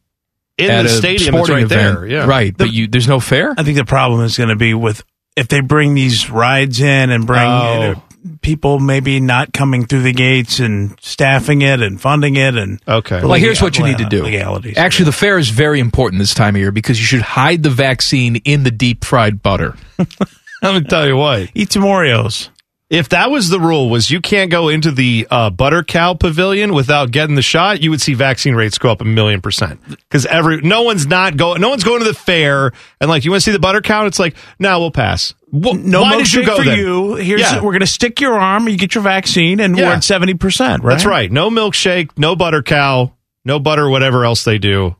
in 0.58 0.70
at 0.70 0.82
the 0.82 0.88
a 0.88 0.92
stadium. 0.92 1.34
It's 1.34 1.46
sporting 1.46 1.54
right 1.56 1.64
event. 1.64 2.00
there. 2.00 2.06
Yeah, 2.06 2.26
right. 2.26 2.56
but 2.56 2.72
you 2.72 2.86
there's 2.86 3.08
no 3.08 3.18
fair. 3.18 3.54
I 3.58 3.62
think 3.64 3.76
the 3.76 3.84
problem 3.84 4.20
is 4.22 4.36
going 4.36 4.50
to 4.50 4.56
be 4.56 4.74
with 4.74 5.02
if 5.36 5.48
they 5.48 5.60
bring 5.60 5.94
these 5.94 6.28
rides 6.30 6.80
in 6.80 7.10
and 7.10 7.26
bring 7.26 7.40
Oh. 7.40 7.92
uh, 7.92 7.94
people 8.42 8.78
maybe 8.78 9.20
not 9.20 9.52
coming 9.52 9.86
through 9.86 10.02
the 10.02 10.12
gates 10.12 10.58
and 10.58 10.96
staffing 11.00 11.62
it 11.62 11.80
and 11.80 12.00
funding 12.00 12.36
it 12.36 12.56
and 12.56 12.80
Okay. 12.86 13.22
Well, 13.22 13.34
here's 13.34 13.62
what 13.62 13.78
you 13.78 13.84
need 13.84 13.98
to 13.98 14.06
uh, 14.06 14.08
do. 14.08 14.22
Legalities. 14.24 14.76
Actually, 14.76 15.06
the 15.06 15.12
fair 15.12 15.38
is 15.38 15.48
very 15.48 15.80
important 15.80 16.20
this 16.20 16.34
time 16.34 16.54
of 16.56 16.60
year 16.60 16.72
because 16.72 16.98
you 16.98 17.06
should 17.06 17.22
hide 17.22 17.62
the 17.62 17.70
vaccine 17.70 18.36
in 18.36 18.62
the 18.62 18.70
deep 18.70 19.04
fried 19.04 19.42
butter. 19.42 19.76
I'm 19.98 20.74
gonna 20.74 20.84
tell 20.84 21.06
you 21.06 21.16
what. 21.16 21.50
Eat 21.54 21.72
some 21.72 21.82
Oreos. 21.82 22.50
If 22.90 23.10
that 23.10 23.30
was 23.30 23.48
the 23.50 23.60
rule, 23.60 23.88
was 23.88 24.10
you 24.10 24.20
can't 24.20 24.50
go 24.50 24.68
into 24.68 24.90
the 24.90 25.24
uh, 25.30 25.50
butter 25.50 25.84
cow 25.84 26.14
pavilion 26.14 26.74
without 26.74 27.12
getting 27.12 27.36
the 27.36 27.42
shot, 27.42 27.80
you 27.80 27.90
would 27.90 28.00
see 28.00 28.14
vaccine 28.14 28.56
rates 28.56 28.78
go 28.78 28.90
up 28.90 29.00
a 29.00 29.04
million 29.04 29.40
percent. 29.40 29.80
Because 29.88 30.26
every 30.26 30.60
no 30.60 30.82
one's 30.82 31.06
not 31.06 31.36
going, 31.36 31.60
no 31.60 31.68
one's 31.68 31.84
going 31.84 32.00
to 32.00 32.04
the 32.04 32.14
fair 32.14 32.72
and 33.00 33.08
like 33.08 33.24
you 33.24 33.30
want 33.30 33.42
to 33.42 33.44
see 33.44 33.52
the 33.52 33.60
butter 33.60 33.80
cow. 33.80 34.06
It's 34.06 34.18
like 34.18 34.34
no, 34.58 34.80
we'll 34.80 34.90
pass. 34.90 35.34
Wh- 35.52 35.78
No 35.78 36.02
Why 36.02 36.16
did 36.16 36.32
you 36.32 36.44
go 36.44 36.56
for 36.56 36.64
then? 36.64 36.78
you. 36.78 37.14
Here's 37.14 37.40
Yeah. 37.42 37.56
we're 37.62 37.70
going 37.70 37.78
to 37.80 37.86
stick 37.86 38.20
your 38.20 38.34
arm. 38.36 38.68
You 38.68 38.76
get 38.76 38.96
your 38.96 39.04
vaccine, 39.04 39.60
and 39.60 39.78
Yeah. 39.78 39.86
we're 39.86 39.92
at 39.94 40.02
seventy 40.04 40.34
percent. 40.34 40.82
Right. 40.82 40.94
That's 40.94 41.06
right. 41.06 41.30
No 41.30 41.48
milkshake, 41.48 42.10
no 42.18 42.34
butter 42.34 42.60
cow, 42.62 43.12
no 43.44 43.60
butter, 43.60 43.88
whatever 43.88 44.24
else 44.24 44.42
they 44.42 44.58
do. 44.58 44.96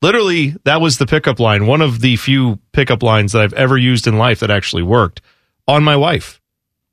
Literally, 0.00 0.56
that 0.64 0.80
was 0.80 0.98
the 0.98 1.06
pickup 1.06 1.38
line. 1.38 1.68
One 1.68 1.82
of 1.82 2.00
the 2.00 2.16
few 2.16 2.58
pickup 2.72 3.04
lines 3.04 3.30
that 3.30 3.42
I've 3.42 3.52
ever 3.52 3.78
used 3.78 4.08
in 4.08 4.18
life 4.18 4.40
that 4.40 4.50
actually 4.50 4.82
worked 4.82 5.20
on 5.68 5.84
my 5.84 5.94
wife. 5.94 6.40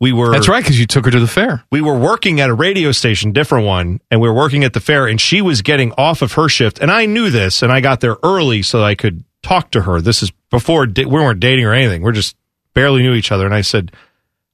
We 0.02 0.14
were 0.14 0.32
That's 0.32 0.48
right, 0.48 0.64
because 0.64 0.80
you 0.80 0.86
took 0.88 1.04
her 1.06 1.12
to 1.12 1.20
the 1.20 1.28
fair. 1.28 1.64
we 1.72 1.82
were 1.82 1.98
working 1.98 2.40
at 2.40 2.50
a 2.50 2.54
radio 2.54 2.92
station, 2.94 3.34
different 3.34 3.66
one, 3.66 4.00
and 4.10 4.22
we 4.22 4.30
were 4.30 4.34
working 4.36 4.64
at 4.64 4.72
the 4.74 4.80
fair, 4.80 5.08
and 5.08 5.20
she 5.20 5.42
was 5.42 5.62
getting 5.62 5.92
off 5.98 6.22
of 6.22 6.34
her 6.34 6.48
shift, 6.48 6.80
and 6.80 6.90
I 6.90 7.06
knew 7.06 7.30
this, 7.30 7.62
and 7.62 7.72
I 7.72 7.82
got 7.82 8.00
there 8.00 8.16
early 8.24 8.62
so 8.62 8.82
I 8.82 8.96
could 8.96 9.24
talk 9.44 9.72
to 9.72 9.82
her. 9.82 10.00
This 10.00 10.24
is 10.24 10.32
before 10.50 10.88
we 10.96 11.06
weren't 11.06 11.42
dating 11.42 11.66
or 11.66 11.74
anything; 11.74 12.02
we're 12.02 12.14
just 12.14 12.38
barely 12.74 13.02
knew 13.04 13.14
each 13.14 13.32
other. 13.34 13.46
And 13.46 13.54
I 13.54 13.60
said, 13.62 13.92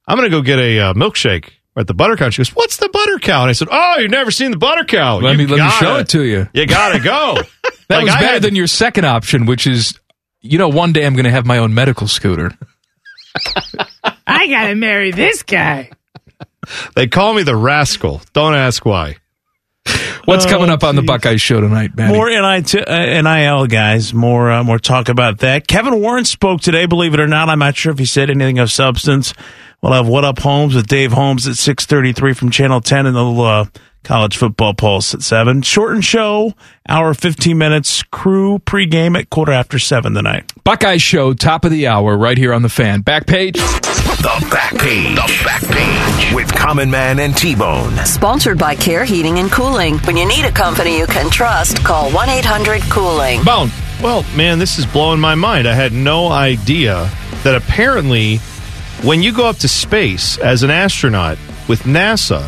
"I'm 0.08 0.18
going 0.18 0.30
to 0.30 0.36
go 0.36 0.42
get 0.42 0.58
a 0.58 0.80
uh, 0.80 0.94
milkshake 0.94 1.52
at 1.78 1.86
the 1.86 1.94
butter 1.94 2.16
cow." 2.18 2.30
She 2.32 2.40
goes, 2.40 2.50
"What's 2.56 2.78
the 2.78 2.90
butter 2.90 3.20
cow?" 3.20 3.42
And 3.42 3.50
I 3.50 3.54
said, 3.54 3.68
"Oh, 3.72 3.98
you've 4.00 4.10
never 4.10 4.32
seen 4.32 4.50
the 4.50 4.58
butter 4.58 4.84
cow? 4.84 5.18
Let 5.20 5.34
You 5.34 5.38
me 5.38 5.46
let 5.46 5.64
me 5.64 5.70
show 5.80 5.98
it 5.98 6.10
to 6.10 6.24
you. 6.24 6.50
You 6.56 6.66
gotta 6.66 7.00
go." 7.00 7.38
That 7.88 7.98
Like, 7.98 8.06
was 8.06 8.14
I 8.16 8.20
better 8.20 8.34
had- 8.34 8.42
than 8.42 8.56
your 8.56 8.66
second 8.66 9.06
option, 9.06 9.46
which 9.46 9.68
is, 9.68 10.00
you 10.42 10.58
know, 10.58 10.70
one 10.70 10.92
day 10.92 11.06
I'm 11.06 11.14
going 11.14 11.26
to 11.26 11.30
have 11.32 11.46
my 11.46 11.60
own 11.60 11.76
medical 11.76 12.08
scooter. 12.08 12.58
I 14.28 14.48
gotta 14.48 14.76
marry 14.76 15.12
this 15.12 15.44
guy. 15.44 15.92
They 16.96 17.08
call 17.08 17.34
me 17.34 17.44
the 17.44 17.56
rascal. 17.56 18.22
Don't 18.34 18.56
ask 18.56 18.86
why. 18.86 19.18
What's 20.26 20.48
Oh, 20.48 20.50
coming 20.50 20.72
up 20.72 20.84
on 20.84 20.96
the 20.96 21.04
Buckeye 21.04 21.36
Show 21.36 21.62
tonight, 21.62 21.96
Matty? 21.96 22.12
More 22.12 22.28
NIT, 22.28 22.74
uh, 22.90 23.22
NIL 23.22 23.68
guys. 23.68 24.12
More 24.16 24.50
uh, 24.52 24.64
more 24.64 24.80
talk 24.80 25.10
about 25.10 25.40
that. 25.40 25.68
Kevin 25.68 26.02
Warren 26.02 26.26
spoke 26.26 26.62
today. 26.62 26.88
Believe 26.88 27.14
it 27.14 27.20
or 27.20 27.28
not, 27.28 27.50
I'm 27.50 27.60
not 27.60 27.76
sure 27.76 27.92
if 27.92 28.00
he 28.00 28.06
said 28.06 28.32
anything 28.32 28.58
of 28.58 28.72
substance. 28.72 29.36
We'll 29.84 29.94
have 29.94 30.08
what 30.08 30.26
up 30.26 30.40
Holmes 30.40 30.74
with 30.74 30.88
Dave 30.88 31.12
Holmes 31.12 31.48
at 31.48 31.54
6:33 31.54 32.36
from 32.36 32.50
Channel 32.50 32.82
10, 32.82 33.06
and 33.06 33.16
they'll 33.16 33.40
uh, 33.42 33.66
college 34.06 34.38
football 34.38 34.74
pulse 34.74 35.14
at 35.14 35.22
7. 35.22 35.64
Shortened 35.64 36.06
show, 36.06 36.54
hour 36.88 37.14
15 37.14 37.58
minutes, 37.58 38.04
crew 38.04 38.60
pregame 38.60 39.18
at 39.18 39.30
quarter 39.30 39.52
after 39.52 39.78
7 39.80 40.14
tonight. 40.14 40.54
Buckeye 40.64 40.98
Show, 40.98 41.34
top 41.34 41.66
of 41.66 41.72
the 41.72 41.88
hour, 41.88 42.16
right 42.16 42.38
here 42.38 42.54
on 42.54 42.62
the 42.62 42.70
fan. 42.70 43.02
Back 43.02 43.26
page. 43.28 43.56
The 43.56 44.48
back 44.50 44.78
page. 44.78 45.16
The 45.16 45.42
back 45.44 45.64
page 45.64 46.34
with 46.34 46.54
Common 46.54 46.90
Man 46.90 47.20
and 47.20 47.36
T 47.36 47.56
Bone. 47.56 47.98
Sponsored 48.06 48.58
by 48.58 48.76
Care 48.76 49.04
Heating 49.04 49.40
and 49.40 49.52
Cooling. 49.52 49.98
When 50.00 50.16
you 50.16 50.28
need 50.28 50.46
a 50.46 50.52
company 50.52 50.98
you 50.98 51.08
can 51.08 51.30
trust, 51.30 51.84
call 51.84 52.12
1 52.12 52.30
800 52.30 52.82
Cooling. 52.84 53.44
Bone. 53.44 53.70
Well, 54.02 54.24
man, 54.36 54.60
this 54.60 54.78
is 54.78 54.86
blowing 54.86 55.20
my 55.20 55.36
mind. 55.36 55.68
I 55.68 55.74
had 55.74 55.94
no 55.94 56.28
idea 56.28 57.10
that 57.44 57.56
apparently 57.56 58.38
when 59.04 59.22
you 59.24 59.34
go 59.34 59.48
up 59.48 59.58
to 59.58 59.68
space 59.68 60.38
as 60.38 60.64
an 60.64 60.70
astronaut 60.70 61.38
with 61.68 61.82
NASA, 61.84 62.48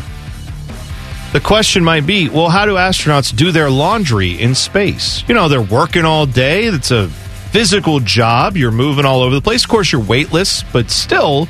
the 1.32 1.40
question 1.40 1.84
might 1.84 2.06
be 2.06 2.28
well, 2.28 2.48
how 2.48 2.64
do 2.64 2.74
astronauts 2.74 3.34
do 3.34 3.52
their 3.52 3.70
laundry 3.70 4.40
in 4.40 4.54
space? 4.54 5.22
You 5.28 5.34
know, 5.34 5.48
they're 5.48 5.60
working 5.60 6.04
all 6.04 6.26
day. 6.26 6.64
It's 6.64 6.90
a 6.90 7.08
physical 7.08 8.00
job. 8.00 8.56
You're 8.56 8.70
moving 8.70 9.04
all 9.04 9.22
over 9.22 9.34
the 9.34 9.40
place. 9.40 9.64
Of 9.64 9.70
course, 9.70 9.92
you're 9.92 10.00
weightless, 10.00 10.62
but 10.72 10.90
still, 10.90 11.48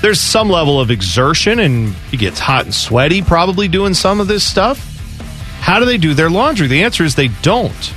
there's 0.00 0.20
some 0.20 0.48
level 0.48 0.80
of 0.80 0.90
exertion 0.90 1.60
and 1.60 1.94
you 2.10 2.18
gets 2.18 2.38
hot 2.40 2.64
and 2.64 2.74
sweaty 2.74 3.22
probably 3.22 3.68
doing 3.68 3.94
some 3.94 4.20
of 4.20 4.28
this 4.28 4.44
stuff. 4.44 4.88
How 5.60 5.78
do 5.78 5.84
they 5.84 5.98
do 5.98 6.14
their 6.14 6.30
laundry? 6.30 6.66
The 6.66 6.82
answer 6.82 7.04
is 7.04 7.14
they 7.14 7.28
don't. 7.42 7.94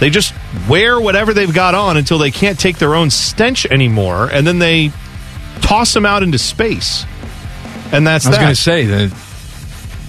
They 0.00 0.10
just 0.10 0.34
wear 0.68 1.00
whatever 1.00 1.32
they've 1.32 1.54
got 1.54 1.76
on 1.76 1.96
until 1.96 2.18
they 2.18 2.32
can't 2.32 2.58
take 2.58 2.78
their 2.78 2.96
own 2.96 3.08
stench 3.08 3.66
anymore, 3.66 4.28
and 4.32 4.44
then 4.44 4.58
they 4.58 4.90
toss 5.60 5.94
them 5.94 6.04
out 6.04 6.24
into 6.24 6.38
space. 6.38 7.04
And 7.92 8.04
that's 8.04 8.26
I 8.26 8.30
was 8.30 8.38
that. 8.38 8.42
going 8.42 8.54
to 8.54 8.60
say 8.60 8.86
that 8.86 9.12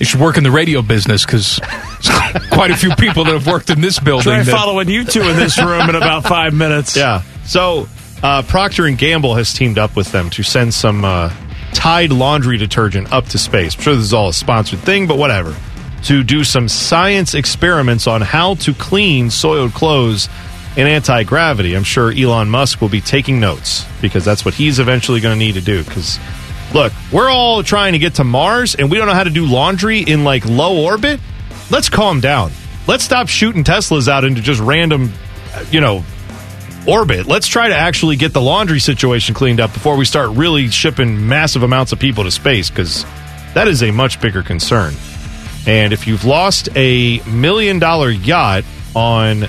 you 0.04 0.06
should 0.06 0.20
work 0.20 0.36
in 0.36 0.44
the 0.44 0.52
radio 0.52 0.82
business 0.82 1.26
because 1.26 1.62
quite 2.52 2.72
a 2.72 2.76
few 2.76 2.94
people 2.96 3.24
that 3.24 3.32
have 3.32 3.48
worked 3.48 3.70
in 3.70 3.80
this 3.80 4.00
building. 4.00 4.34
Try 4.34 4.44
that- 4.44 4.52
following 4.52 4.90
you 4.90 5.06
two 5.06 5.22
in 5.22 5.38
this 5.38 5.58
room 5.58 5.88
in 5.88 5.96
about 5.96 6.24
five 6.26 6.54
minutes. 6.54 6.98
Yeah. 6.98 7.22
So 7.46 7.88
uh, 8.22 8.42
Procter 8.42 8.86
and 8.86 8.98
Gamble 8.98 9.36
has 9.36 9.54
teamed 9.54 9.78
up 9.78 9.96
with 9.96 10.12
them 10.12 10.30
to 10.32 10.44
send 10.44 10.74
some 10.74 11.06
uh, 11.06 11.34
Tide 11.74 12.12
laundry 12.12 12.58
detergent 12.58 13.14
up 13.14 13.28
to 13.30 13.38
space. 13.38 13.76
I'm 13.78 13.82
sure 13.82 13.96
this 13.96 14.04
is 14.04 14.14
all 14.14 14.28
a 14.28 14.34
sponsored 14.34 14.80
thing, 14.80 15.08
but 15.08 15.18
whatever. 15.18 15.56
To 16.04 16.22
do 16.22 16.44
some 16.44 16.68
science 16.68 17.34
experiments 17.34 18.06
on 18.06 18.20
how 18.20 18.56
to 18.56 18.74
clean 18.74 19.30
soiled 19.30 19.74
clothes 19.74 20.28
in 20.76 20.86
anti 20.86 21.24
gravity. 21.24 21.76
I'm 21.76 21.86
sure 21.86 22.12
Elon 22.12 22.50
Musk 22.50 22.82
will 22.82 22.90
be 22.90 23.00
taking 23.00 23.40
notes 23.40 23.86
because 24.02 24.26
that's 24.26 24.44
what 24.44 24.54
he's 24.54 24.80
eventually 24.80 25.22
going 25.22 25.40
to 25.40 25.40
need 25.40 25.54
to 25.54 25.62
do. 25.62 25.82
Because 25.82 26.20
look, 26.74 26.94
we're 27.12 27.30
all 27.30 27.64
trying 27.64 27.94
to 27.94 28.00
get 28.00 28.16
to 28.16 28.24
Mars 28.24 28.76
and 28.76 28.90
we 28.90 28.98
don't 28.98 29.08
know 29.08 29.14
how 29.14 29.24
to 29.24 29.30
do 29.30 29.46
laundry 29.46 30.00
in 30.00 30.24
like 30.24 30.46
low 30.46 30.84
orbit. 30.84 31.20
Let's 31.70 31.90
calm 31.90 32.20
down. 32.20 32.52
Let's 32.88 33.04
stop 33.04 33.30
shooting 33.30 33.64
Teslas 33.64 34.08
out 34.08 34.26
into 34.26 34.42
just 34.42 34.60
random, 34.60 35.14
you 35.72 35.80
know, 35.80 36.04
orbit. 36.88 37.26
Let's 37.26 37.48
try 37.48 37.70
to 37.70 37.76
actually 37.76 38.18
get 38.18 38.34
the 38.34 38.42
laundry 38.42 38.80
situation 38.80 39.34
cleaned 39.34 39.60
up 39.60 39.74
before 39.74 39.96
we 39.96 40.06
start 40.06 40.32
really 40.32 40.68
shipping 40.68 41.28
massive 41.28 41.64
amounts 41.64 41.92
of 41.94 42.00
people 42.00 42.26
to 42.26 42.32
space 42.32 42.70
because 42.70 43.06
that 43.54 43.68
is 43.68 43.84
a 43.84 43.92
much 43.92 44.20
bigger 44.20 44.44
concern. 44.44 44.94
And 45.66 45.94
if 45.94 46.08
you've 46.08 46.26
lost 46.26 46.70
a 46.76 47.22
million 47.22 47.80
dollar 47.80 48.10
yacht 48.10 48.66
on 48.96 49.46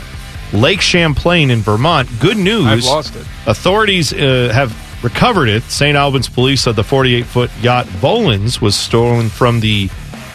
Lake 0.53 0.81
Champlain 0.81 1.51
in 1.51 1.61
Vermont, 1.61 2.09
good 2.21 2.37
news. 2.37 2.67
I've 2.67 2.85
lost 2.85 3.17
it. 3.17 3.27
Authorities 3.47 4.13
uh, 4.13 4.51
have 4.55 4.73
recovered 5.05 5.49
it. 5.49 5.63
St. 5.65 5.97
Albans 5.97 6.29
police 6.29 6.63
said 6.63 6.75
the 6.75 6.83
48 6.83 7.27
foot 7.27 7.51
yacht 7.61 7.87
Bolins 7.87 8.61
was 8.61 8.75
stolen 8.75 9.29
from 9.29 9.61
the 9.61 9.89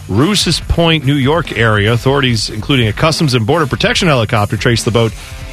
Rouses 0.07 0.59
Point, 0.61 1.05
New 1.05 1.15
York 1.15 1.57
area. 1.57 1.91
Authorities, 1.91 2.49
including 2.49 2.87
a 2.87 2.93
Customs 2.93 3.33
and 3.33 3.45
Border 3.45 3.67
Protection 3.67 4.07
helicopter, 4.07 4.55
traced 4.55 4.85
the 4.85 4.91
boat 4.91 5.11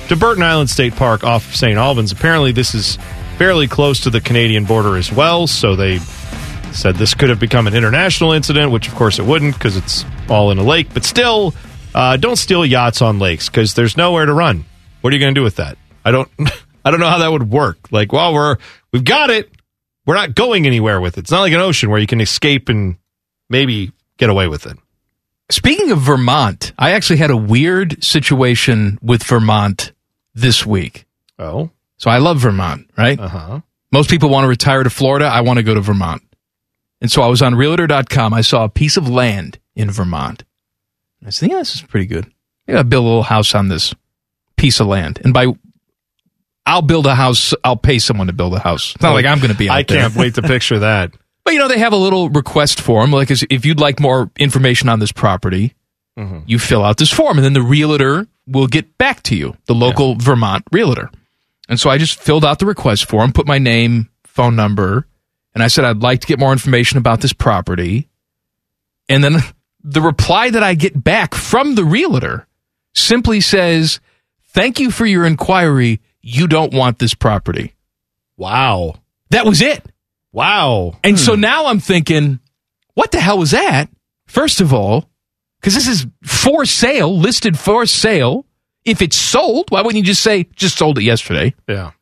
to 0.09 0.17
Burton 0.17 0.43
Island 0.43 0.71
State 0.71 0.95
Park 0.95 1.25
off 1.25 1.49
of 1.49 1.57
St. 1.57 1.77
Albans. 1.77 2.13
Apparently, 2.13 2.53
this 2.53 2.75
is 2.75 2.99
fairly 3.39 3.67
close 3.67 4.01
to 4.01 4.11
the 4.11 4.21
Canadian 4.21 4.65
border 4.65 4.97
as 4.97 5.13
well, 5.13 5.47
so 5.47 5.77
they 5.77 5.99
said 6.73 6.97
this 6.97 7.15
could 7.15 7.29
have 7.29 7.41
become 7.41 7.67
an 7.67 7.75
international 7.75 8.33
incident, 8.33 8.71
which 8.71 8.89
of 8.89 8.95
course 8.95 9.19
it 9.19 9.25
wouldn't 9.25 9.55
because 9.55 9.77
it's 9.77 10.05
all 10.29 10.51
in 10.51 10.59
a 10.59 10.63
lake. 10.63 10.89
But 10.93 11.05
still, 11.05 11.55
uh, 11.95 12.17
don't 12.17 12.37
steal 12.37 12.65
yachts 12.65 13.03
on 13.03 13.19
lakes 13.19 13.49
because 13.49 13.75
there's 13.75 13.97
nowhere 13.97 14.27
to 14.27 14.33
run. 14.33 14.65
What 15.01 15.13
are 15.13 15.17
you 15.17 15.21
going 15.21 15.35
to 15.35 15.39
do 15.39 15.45
with 15.45 15.57
that? 15.57 15.77
I 16.05 16.11
don't, 16.13 16.31
I 16.87 16.93
don't 16.93 17.01
know 17.01 17.09
how 17.09 17.19
that 17.19 17.33
would 17.33 17.51
work. 17.51 17.91
Like, 17.91 18.13
well, 18.13 18.33
we're 18.33 18.59
we've 18.93 19.03
got 19.03 19.29
it. 19.29 19.51
We're 20.07 20.15
not 20.15 20.37
going 20.37 20.69
anywhere 20.69 21.01
with 21.01 21.19
it. 21.19 21.23
It's 21.23 21.33
not 21.33 21.41
like 21.41 21.53
an 21.53 21.59
ocean 21.59 21.91
where 21.91 21.99
you 21.99 22.07
can 22.07 22.21
escape 22.21 22.69
and 22.69 22.97
maybe 23.51 23.91
get 24.19 24.31
away 24.31 24.47
with 24.47 24.67
it. 24.67 24.79
Speaking 25.51 25.91
of 25.91 25.99
Vermont, 25.99 26.73
I 26.79 26.93
actually 26.93 27.17
had 27.17 27.33
a 27.33 27.37
weird 27.37 28.05
situation 28.05 29.01
with 29.03 29.25
Vermont 29.25 29.91
this 30.33 30.65
week. 30.65 31.07
Oh. 31.41 31.71
So 31.97 32.09
I 32.09 32.19
love 32.19 32.39
Vermont, 32.39 32.89
right? 32.97 33.19
Uh 33.19 33.29
huh. 33.29 33.61
Most 33.91 34.09
people 34.09 34.29
want 34.29 34.45
to 34.45 34.49
retire 34.49 34.85
to 34.85 34.91
Florida. 34.91 35.27
I 35.27 35.41
want 35.41 35.57
to 35.57 35.65
go 35.65 35.75
to 35.75 35.81
Vermont. 35.81 36.23
And 37.01 37.11
so 37.11 37.23
I 37.23 37.27
was 37.27 37.43
on 37.43 37.57
realtor.com. 37.57 38.33
I 38.33 38.43
saw 38.43 38.63
a 38.63 38.69
piece 38.69 38.97
of 38.97 39.09
land 39.09 39.59
in 39.75 39.91
Vermont. 39.91 40.45
I 41.27 41.31
said, 41.31 41.51
yeah, 41.51 41.59
this 41.59 41.75
is 41.75 41.83
pretty 41.83 42.07
good. 42.07 42.31
Maybe 42.69 42.77
I'll 42.79 42.85
build 42.85 43.05
a 43.05 43.09
little 43.09 43.23
house 43.25 43.57
on 43.57 43.67
this 43.67 43.93
piece 44.57 44.79
of 44.79 44.87
land. 44.87 45.21
And 45.25 45.35
by 45.35 45.49
I'll 46.67 46.83
build 46.83 47.07
a 47.07 47.15
house, 47.15 47.55
I'll 47.65 47.77
pay 47.77 47.99
someone 48.01 48.27
to 48.27 48.33
build 48.33 48.53
a 48.55 48.59
house. 48.59 48.95
It's 48.95 49.03
not 49.03 49.13
like 49.15 49.25
I'm 49.25 49.39
going 49.39 49.53
to 49.53 49.57
be 49.57 49.69
I 49.69 49.83
there. 49.85 50.03
can't 50.03 50.17
wait 50.17 50.35
to 50.35 50.43
picture 50.43 50.81
that. 50.81 51.13
But 51.45 51.53
you 51.53 51.61
know, 51.61 51.69
they 51.69 51.79
have 51.79 51.93
a 51.93 51.97
little 51.97 52.29
request 52.29 52.81
form. 52.81 53.13
Like, 53.13 53.31
if 53.31 53.65
you'd 53.65 53.79
like 53.79 54.01
more 54.01 54.29
information 54.37 54.89
on 54.89 54.99
this 54.99 55.13
property, 55.13 55.75
Mhm. 56.19 56.43
you 56.47 56.59
fill 56.59 56.83
out 56.85 56.97
this 56.97 57.13
form, 57.13 57.39
and 57.39 57.45
then 57.45 57.53
the 57.53 57.63
realtor 57.63 58.27
will 58.49 58.67
get 58.67 58.99
back 58.99 59.23
to 59.25 59.37
you, 59.37 59.57
the 59.67 59.75
local 59.75 60.17
Vermont 60.17 60.65
realtor. 60.73 61.09
And 61.69 61.79
so 61.79 61.89
I 61.89 61.99
just 61.99 62.19
filled 62.19 62.45
out 62.45 62.59
the 62.59 62.67
request 62.67 63.05
form, 63.09 63.33
put 63.33 63.47
my 63.47 63.59
name, 63.59 64.09
phone 64.25 64.57
number, 64.57 65.07
and 65.55 65.63
I 65.63 65.69
said 65.69 65.85
I'd 65.85 66.03
like 66.03 66.21
to 66.23 66.27
get 66.27 66.41
more 66.41 66.51
information 66.51 66.99
about 66.99 67.21
this 67.21 67.33
property. 67.33 68.09
And 69.09 69.23
then 69.23 69.37
the 69.85 70.01
reply 70.01 70.51
that 70.51 70.65
I 70.65 70.75
get 70.75 71.05
back 71.05 71.33
from 71.37 71.77
the 71.77 71.85
realtor 71.85 72.49
simply 72.93 73.41
says, 73.41 74.01
"Thank 74.49 74.81
you 74.81 74.91
for 74.91 75.07
your 75.07 75.25
inquiry. 75.25 76.01
You 76.27 76.47
don't 76.47 76.75
want 76.75 76.99
this 76.99 77.15
property." 77.15 77.75
Wow. 78.37 78.97
That 79.31 79.47
was 79.47 79.61
it. 79.63 79.85
Wow. 80.33 80.99
And 81.03 81.19
so 81.19 81.35
hmm. 81.35 81.41
now 81.41 81.67
I'm 81.67 81.81
thinking, 81.81 82.41
what 82.95 83.11
the 83.11 83.21
hell 83.21 83.39
was 83.39 83.53
that? 83.53 83.89
First 84.27 84.61
of 84.61 84.73
all, 84.73 85.09
because 85.61 85.75
this 85.75 85.89
is 85.89 86.07
for 86.25 86.65
sale, 86.65 87.17
listed 87.19 87.59
for 87.59 87.87
sale. 87.87 88.45
If 88.85 89.03
it's 89.03 89.17
sold, 89.17 89.71
why 89.71 89.83
wouldn't 89.83 89.97
you 89.97 90.07
just 90.07 90.23
say, 90.23 90.45
just 90.55 90.79
sold 90.79 90.99
it 90.99 91.03
yesterday? 91.03 91.55
Yeah. 91.69 91.93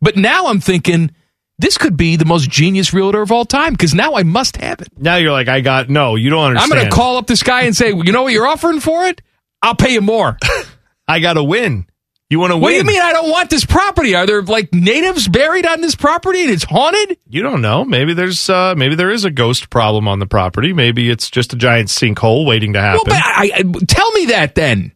But 0.00 0.16
now 0.16 0.46
I'm 0.46 0.58
thinking, 0.58 1.12
this 1.58 1.78
could 1.78 1.96
be 1.96 2.16
the 2.16 2.24
most 2.24 2.50
genius 2.50 2.92
realtor 2.92 3.22
of 3.22 3.30
all 3.30 3.44
time 3.44 3.74
because 3.74 3.94
now 3.94 4.14
I 4.14 4.24
must 4.24 4.56
have 4.56 4.80
it. 4.80 4.88
Now 4.98 5.16
you're 5.16 5.30
like, 5.30 5.46
I 5.46 5.60
got 5.60 5.88
no. 5.88 6.16
You 6.16 6.30
don't 6.30 6.46
understand. 6.46 6.72
I'm 6.72 6.78
going 6.78 6.90
to 6.90 6.96
call 6.96 7.16
up 7.18 7.28
this 7.28 7.44
guy 7.44 7.62
and 7.62 7.76
say, 7.76 7.90
you 7.90 8.10
know 8.10 8.24
what 8.24 8.32
you're 8.32 8.46
offering 8.46 8.80
for 8.80 9.04
it? 9.04 9.22
I'll 9.60 9.76
pay 9.76 9.92
you 9.92 10.00
more. 10.00 10.36
I 11.06 11.20
got 11.20 11.34
to 11.34 11.44
win. 11.44 11.86
You 12.32 12.38
want 12.38 12.52
to? 12.52 12.56
What 12.56 12.70
do 12.70 12.76
you 12.76 12.84
mean 12.84 12.98
I 12.98 13.12
don't 13.12 13.28
want 13.28 13.50
this 13.50 13.66
property? 13.66 14.14
Are 14.14 14.24
there 14.24 14.40
like 14.40 14.72
natives 14.72 15.28
buried 15.28 15.66
on 15.66 15.82
this 15.82 15.94
property 15.94 16.40
and 16.40 16.50
it's 16.50 16.64
haunted? 16.64 17.18
You 17.28 17.42
don't 17.42 17.60
know. 17.60 17.84
Maybe 17.84 18.14
there's 18.14 18.48
uh, 18.48 18.74
maybe 18.74 18.94
there 18.94 19.10
is 19.10 19.26
a 19.26 19.30
ghost 19.30 19.68
problem 19.68 20.08
on 20.08 20.18
the 20.18 20.24
property. 20.24 20.72
Maybe 20.72 21.10
it's 21.10 21.30
just 21.30 21.52
a 21.52 21.56
giant 21.56 21.90
sinkhole 21.90 22.46
waiting 22.46 22.72
to 22.72 22.80
happen. 22.80 23.02
Well, 23.06 23.20
but 23.20 23.22
I, 23.22 23.50
I, 23.54 23.84
tell 23.86 24.10
me 24.12 24.26
that 24.26 24.54
then. 24.54 24.92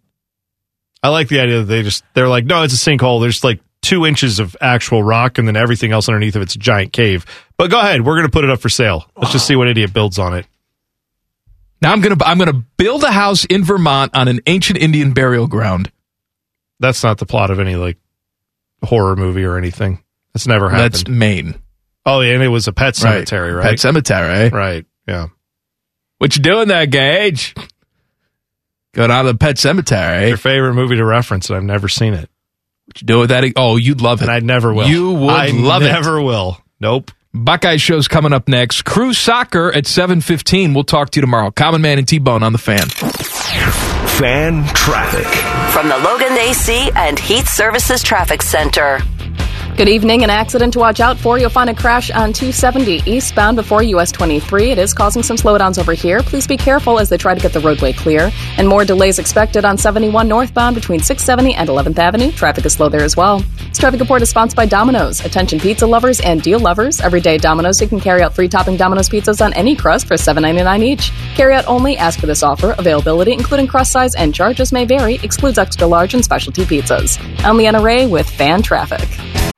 I 1.02 1.10
like 1.10 1.28
the 1.28 1.40
idea 1.40 1.58
that 1.58 1.64
they 1.66 1.82
just 1.82 2.04
they're 2.14 2.26
like, 2.26 2.46
no, 2.46 2.62
it's 2.62 2.72
a 2.72 2.78
sinkhole. 2.78 3.20
There's 3.20 3.44
like 3.44 3.60
two 3.82 4.06
inches 4.06 4.38
of 4.38 4.56
actual 4.62 5.02
rock, 5.02 5.36
and 5.36 5.46
then 5.46 5.56
everything 5.56 5.92
else 5.92 6.08
underneath 6.08 6.36
of 6.36 6.42
it's 6.42 6.54
a 6.54 6.58
giant 6.58 6.94
cave. 6.94 7.26
But 7.58 7.70
go 7.70 7.78
ahead, 7.78 8.02
we're 8.02 8.16
gonna 8.16 8.30
put 8.30 8.44
it 8.44 8.50
up 8.50 8.60
for 8.60 8.70
sale. 8.70 9.10
Let's 9.14 9.32
just 9.32 9.46
see 9.46 9.56
what 9.56 9.68
idiot 9.68 9.92
builds 9.92 10.18
on 10.18 10.32
it. 10.32 10.46
Now 11.82 11.92
I'm 11.92 12.00
gonna 12.00 12.16
I'm 12.24 12.38
gonna 12.38 12.64
build 12.78 13.04
a 13.04 13.12
house 13.12 13.44
in 13.44 13.62
Vermont 13.62 14.16
on 14.16 14.26
an 14.26 14.40
ancient 14.46 14.78
Indian 14.78 15.12
burial 15.12 15.46
ground. 15.48 15.92
That's 16.80 17.02
not 17.02 17.18
the 17.18 17.26
plot 17.26 17.50
of 17.50 17.58
any 17.60 17.76
like 17.76 17.98
horror 18.82 19.16
movie 19.16 19.44
or 19.44 19.56
anything. 19.56 20.02
That's 20.34 20.46
never 20.46 20.68
happened. 20.68 20.92
That's 20.94 21.08
Maine. 21.08 21.54
oh 22.04 22.20
yeah, 22.20 22.34
and 22.34 22.42
it 22.42 22.48
was 22.48 22.68
a 22.68 22.72
pet 22.72 22.96
cemetery, 22.96 23.52
right? 23.52 23.70
Pet 23.70 23.80
cemetery. 23.80 24.34
Eh? 24.34 24.50
Right. 24.52 24.84
Yeah. 25.08 25.28
What 26.18 26.36
you 26.36 26.42
doing 26.42 26.68
there, 26.68 26.86
Gage? 26.86 27.54
Going 28.94 29.10
out 29.10 29.22
to 29.22 29.32
the 29.32 29.38
pet 29.38 29.58
cemetery. 29.58 30.24
Eh? 30.24 30.28
Your 30.28 30.36
favorite 30.36 30.74
movie 30.74 30.96
to 30.96 31.04
reference, 31.04 31.48
and 31.50 31.56
I've 31.56 31.62
never 31.64 31.88
seen 31.88 32.14
it, 32.14 32.30
What 32.86 33.00
you 33.00 33.06
do 33.06 33.18
with 33.20 33.30
that? 33.30 33.44
Oh, 33.56 33.76
you'd 33.76 34.00
love 34.00 34.20
it. 34.20 34.24
and 34.24 34.30
I 34.32 34.38
never 34.40 34.72
will. 34.72 34.88
You 34.88 35.12
would 35.12 35.30
I 35.30 35.48
love 35.48 35.82
it. 35.82 35.86
Never 35.92 36.20
will. 36.20 36.58
Nope. 36.80 37.10
Buckeye 37.44 37.76
show's 37.76 38.08
coming 38.08 38.32
up 38.32 38.48
next. 38.48 38.82
Crew 38.82 39.12
soccer 39.12 39.70
at 39.72 39.86
seven 39.86 40.20
fifteen. 40.20 40.72
We'll 40.72 40.84
talk 40.84 41.10
to 41.10 41.18
you 41.18 41.20
tomorrow. 41.20 41.50
Common 41.50 41.82
Man 41.82 41.98
and 41.98 42.08
T 42.08 42.18
Bone 42.18 42.42
on 42.42 42.52
the 42.52 42.58
fan. 42.58 42.88
Fan 44.18 44.64
traffic. 44.74 45.26
From 45.72 45.88
the 45.88 45.98
Logan 45.98 46.32
AC 46.38 46.90
and 46.94 47.18
Heat 47.18 47.46
Services 47.46 48.02
Traffic 48.02 48.40
Center. 48.40 49.00
Good 49.76 49.90
evening. 49.90 50.24
An 50.24 50.30
accident 50.30 50.72
to 50.72 50.78
watch 50.78 51.00
out 51.00 51.18
for. 51.18 51.38
You'll 51.38 51.50
find 51.50 51.68
a 51.68 51.74
crash 51.74 52.10
on 52.10 52.32
270 52.32 53.02
eastbound 53.04 53.56
before 53.56 53.82
US 53.82 54.10
23. 54.10 54.70
It 54.70 54.78
is 54.78 54.94
causing 54.94 55.22
some 55.22 55.36
slowdowns 55.36 55.78
over 55.78 55.92
here. 55.92 56.22
Please 56.22 56.46
be 56.46 56.56
careful 56.56 56.98
as 56.98 57.10
they 57.10 57.18
try 57.18 57.34
to 57.34 57.40
get 57.42 57.52
the 57.52 57.60
roadway 57.60 57.92
clear. 57.92 58.32
And 58.56 58.66
more 58.66 58.86
delays 58.86 59.18
expected 59.18 59.66
on 59.66 59.76
71 59.76 60.26
northbound 60.28 60.76
between 60.76 61.00
670 61.00 61.56
and 61.56 61.68
11th 61.68 61.98
Avenue. 61.98 62.32
Traffic 62.32 62.64
is 62.64 62.72
slow 62.72 62.88
there 62.88 63.02
as 63.02 63.18
well. 63.18 63.40
This 63.68 63.76
traffic 63.76 64.00
report 64.00 64.22
is 64.22 64.30
sponsored 64.30 64.56
by 64.56 64.64
Domino's. 64.64 65.22
Attention 65.22 65.60
pizza 65.60 65.86
lovers 65.86 66.20
and 66.20 66.40
deal 66.40 66.58
lovers. 66.58 67.02
Every 67.02 67.20
day 67.20 67.36
Domino's, 67.36 67.78
you 67.78 67.86
can 67.86 68.00
carry 68.00 68.22
out 68.22 68.34
free 68.34 68.48
topping 68.48 68.78
Domino's 68.78 69.10
pizzas 69.10 69.44
on 69.44 69.52
any 69.52 69.76
crust 69.76 70.06
for 70.06 70.14
$7.99 70.14 70.82
each. 70.84 71.12
Carry 71.34 71.54
out 71.54 71.66
only. 71.66 71.98
Ask 71.98 72.18
for 72.18 72.26
this 72.26 72.42
offer. 72.42 72.74
Availability, 72.78 73.34
including 73.34 73.66
crust 73.66 73.92
size 73.92 74.14
and 74.14 74.34
charges, 74.34 74.72
may 74.72 74.86
vary. 74.86 75.16
Excludes 75.16 75.58
extra 75.58 75.86
large 75.86 76.14
and 76.14 76.24
specialty 76.24 76.64
pizzas. 76.64 77.20
I'm 77.44 77.58
Leanna 77.58 77.82
Ray 77.82 78.06
with 78.06 78.26
Fan 78.26 78.62
Traffic. 78.62 79.06